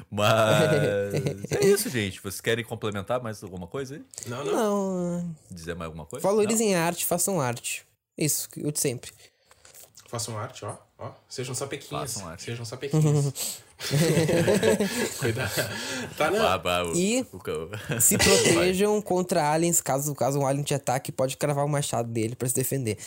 Mas 0.09 1.13
é 1.53 1.63
isso, 1.63 1.88
gente. 1.88 2.19
Vocês 2.19 2.41
querem 2.41 2.65
complementar 2.65 3.21
mais 3.21 3.43
alguma 3.43 3.67
coisa 3.67 3.93
aí? 3.93 4.03
Não, 4.26 4.43
não. 4.43 4.53
não. 4.53 5.36
Dizer 5.51 5.76
mais 5.76 5.86
alguma 5.86 6.07
coisa? 6.07 6.28
Valorizem 6.28 6.73
não? 6.73 6.82
arte, 6.82 7.05
façam 7.05 7.39
arte. 7.39 7.86
Isso, 8.17 8.49
o 8.57 8.71
de 8.71 8.80
sempre. 8.80 9.11
Façam 10.07 10.36
arte, 10.36 10.65
ó. 10.65 10.78
ó. 10.97 11.11
Sejam 11.36 11.54
arte. 12.30 12.44
Sejam 12.44 12.64
sapequinhos. 12.64 13.62
Cuidado. 15.20 15.52
Tá, 16.18 16.32
não. 16.32 16.94
e 16.94 17.26
se 18.00 18.16
protejam 18.18 19.02
contra 19.02 19.52
aliens. 19.52 19.82
Caso, 19.82 20.16
caso 20.16 20.40
um 20.40 20.48
alien 20.48 20.64
te 20.64 20.74
ataque, 20.74 21.12
pode 21.12 21.36
cravar 21.36 21.66
o 21.66 21.68
machado 21.68 22.08
dele 22.08 22.38
pra 22.38 22.48
se 22.48 22.56
defender. 22.56 22.98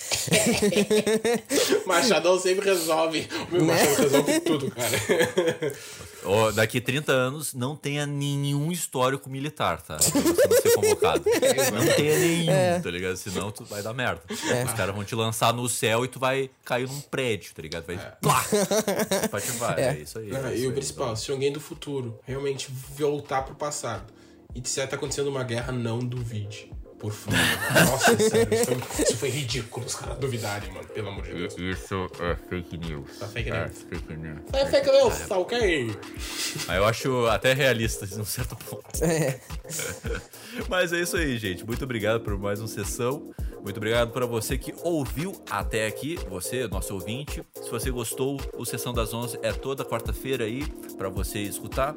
Machadão 1.87 2.39
sempre 2.39 2.67
resolve. 2.69 3.27
O 3.51 3.55
meu 3.55 3.65
né? 3.65 3.73
machado 3.73 4.03
resolve 4.03 4.41
tudo, 4.41 4.71
cara. 4.73 5.73
Oh, 6.25 6.53
daqui 6.53 6.83
30 6.83 7.11
anos 7.11 7.55
não 7.55 7.75
tenha 7.75 8.05
nenhum 8.05 8.71
histórico 8.71 9.31
militar, 9.31 9.81
tá? 9.81 9.97
Pra 9.97 10.21
você 10.21 10.49
não 10.49 10.61
ser 10.61 10.75
convocado. 10.75 11.25
não 11.73 11.95
tenha 11.97 12.19
nenhum, 12.19 12.53
é. 12.53 12.79
tá 12.79 12.91
ligado? 12.91 13.17
Senão 13.17 13.51
tu 13.51 13.65
vai 13.65 13.83
dar 13.83 13.95
merda. 13.95 14.21
É. 14.51 14.65
Os 14.65 14.75
caras 14.75 14.95
vão 14.95 15.03
te 15.03 15.15
lançar 15.15 15.55
no 15.55 15.67
céu 15.67 16.05
e 16.05 16.09
tu 16.09 16.21
vai 16.21 16.51
cair 16.63 16.87
num 16.87 17.01
prédio, 17.01 17.55
tá 17.55 17.63
ligado? 17.63 17.87
Vai. 17.87 17.97
É. 17.97 18.18
Plá! 18.21 18.45
Vai, 19.59 19.81
é. 19.81 19.89
é 19.89 19.99
isso 20.01 20.19
aí. 20.19 20.31
É, 20.35 20.59
e 20.59 20.67
o 20.67 20.73
principal, 20.73 21.17
se 21.17 21.31
alguém 21.31 21.53
do 21.53 21.61
futuro 21.61 22.19
realmente 22.25 22.71
voltar 22.97 23.43
pro 23.43 23.55
passado 23.55 24.13
e 24.55 24.61
disser 24.61 24.85
que 24.85 24.91
tá 24.91 24.97
acontecendo 24.97 25.29
uma 25.29 25.45
guerra, 25.45 25.73
não 25.73 25.99
duvide. 25.99 26.73
Por 26.99 27.13
favor. 27.13 27.39
Nossa, 27.91 28.17
sério, 28.19 28.55
isso 28.55 28.65
foi, 28.67 29.05
isso 29.05 29.17
foi, 29.17 29.31
ridículo 29.31 29.87
os 29.87 29.95
caras 29.95 30.19
duvidarem, 30.19 30.73
mano. 30.73 30.89
Pelo 30.89 31.09
amor 31.09 31.25
de 31.25 31.33
Deus. 31.33 31.57
Isso 31.57 32.07
é 32.21 32.37
fake 32.49 32.77
news. 32.77 33.23
É 33.23 33.27
fake 33.27 33.51
news. 33.51 33.63
É 33.63 33.69
fake 33.69 34.17
news. 34.17 34.41
É 34.53 34.67
fake 34.67 34.91
news, 34.91 35.19
tá 35.29 35.39
ok? 35.39 35.97
Mas 36.67 36.77
eu 36.77 36.85
acho 36.85 37.27
até 37.27 37.53
realista, 37.53 38.07
de 38.07 38.21
um 38.21 38.25
certo 38.25 38.57
ponto. 38.57 38.85
É. 39.05 39.41
Mas 40.69 40.93
é 40.93 41.01
isso 41.01 41.17
aí, 41.17 41.39
gente. 41.39 41.65
Muito 41.65 41.85
obrigado 41.85 42.21
por 42.21 42.37
mais 42.37 42.59
uma 42.59 42.69
sessão. 42.69 43.33
Muito 43.63 43.77
obrigado 43.77 44.11
para 44.13 44.27
você 44.27 44.57
que 44.57 44.75
ouviu 44.83 45.33
até 45.51 45.87
aqui, 45.87 46.19
você, 46.29 46.67
nosso 46.69 46.95
ouvinte. 46.95 47.43
Se 47.55 47.71
você 47.71 47.91
gostou, 47.91 48.41
o 48.57 48.65
Sessão 48.65 48.93
das 48.93 49.13
11 49.13 49.39
é 49.43 49.53
toda 49.53 49.85
quarta-feira 49.85 50.45
aí 50.45 50.67
para 50.97 51.09
você 51.09 51.41
escutar. 51.41 51.95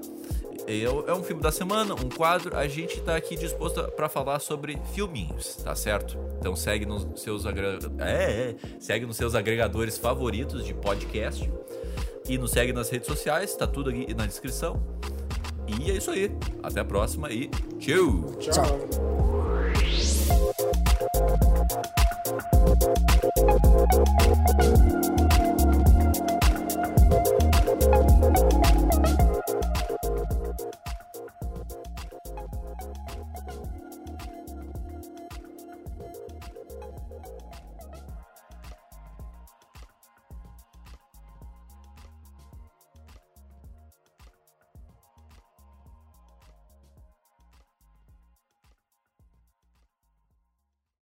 É, 0.67 0.83
é 0.83 1.13
um 1.13 1.23
filme 1.23 1.41
da 1.41 1.51
semana, 1.51 1.93
um 1.93 2.09
quadro. 2.09 2.55
A 2.57 2.67
gente 2.67 2.99
está 2.99 3.15
aqui 3.15 3.35
disposto 3.35 3.83
para 3.91 4.09
falar 4.09 4.39
sobre 4.39 4.77
filminhos, 4.93 5.55
tá 5.57 5.75
certo? 5.75 6.17
Então 6.39 6.55
segue 6.55 6.85
nos 6.85 7.21
seus 7.21 7.45
agre... 7.45 7.79
é, 7.99 8.11
é, 8.11 8.55
segue 8.79 9.05
nos 9.05 9.17
seus 9.17 9.35
agregadores 9.35 9.97
favoritos 9.97 10.65
de 10.65 10.73
podcast 10.73 11.51
e 12.27 12.37
nos 12.37 12.51
segue 12.51 12.71
nas 12.73 12.89
redes 12.89 13.07
sociais, 13.07 13.55
tá 13.55 13.67
tudo 13.67 13.89
aqui 13.89 14.13
na 14.13 14.25
descrição. 14.25 14.81
E 15.67 15.91
é 15.91 15.95
isso 15.95 16.11
aí. 16.11 16.31
Até 16.61 16.81
a 16.81 16.85
próxima 16.85 17.31
e 17.31 17.47
tchau. 17.79 18.35
Tchau. 18.39 18.89
tchau. 24.59 25.00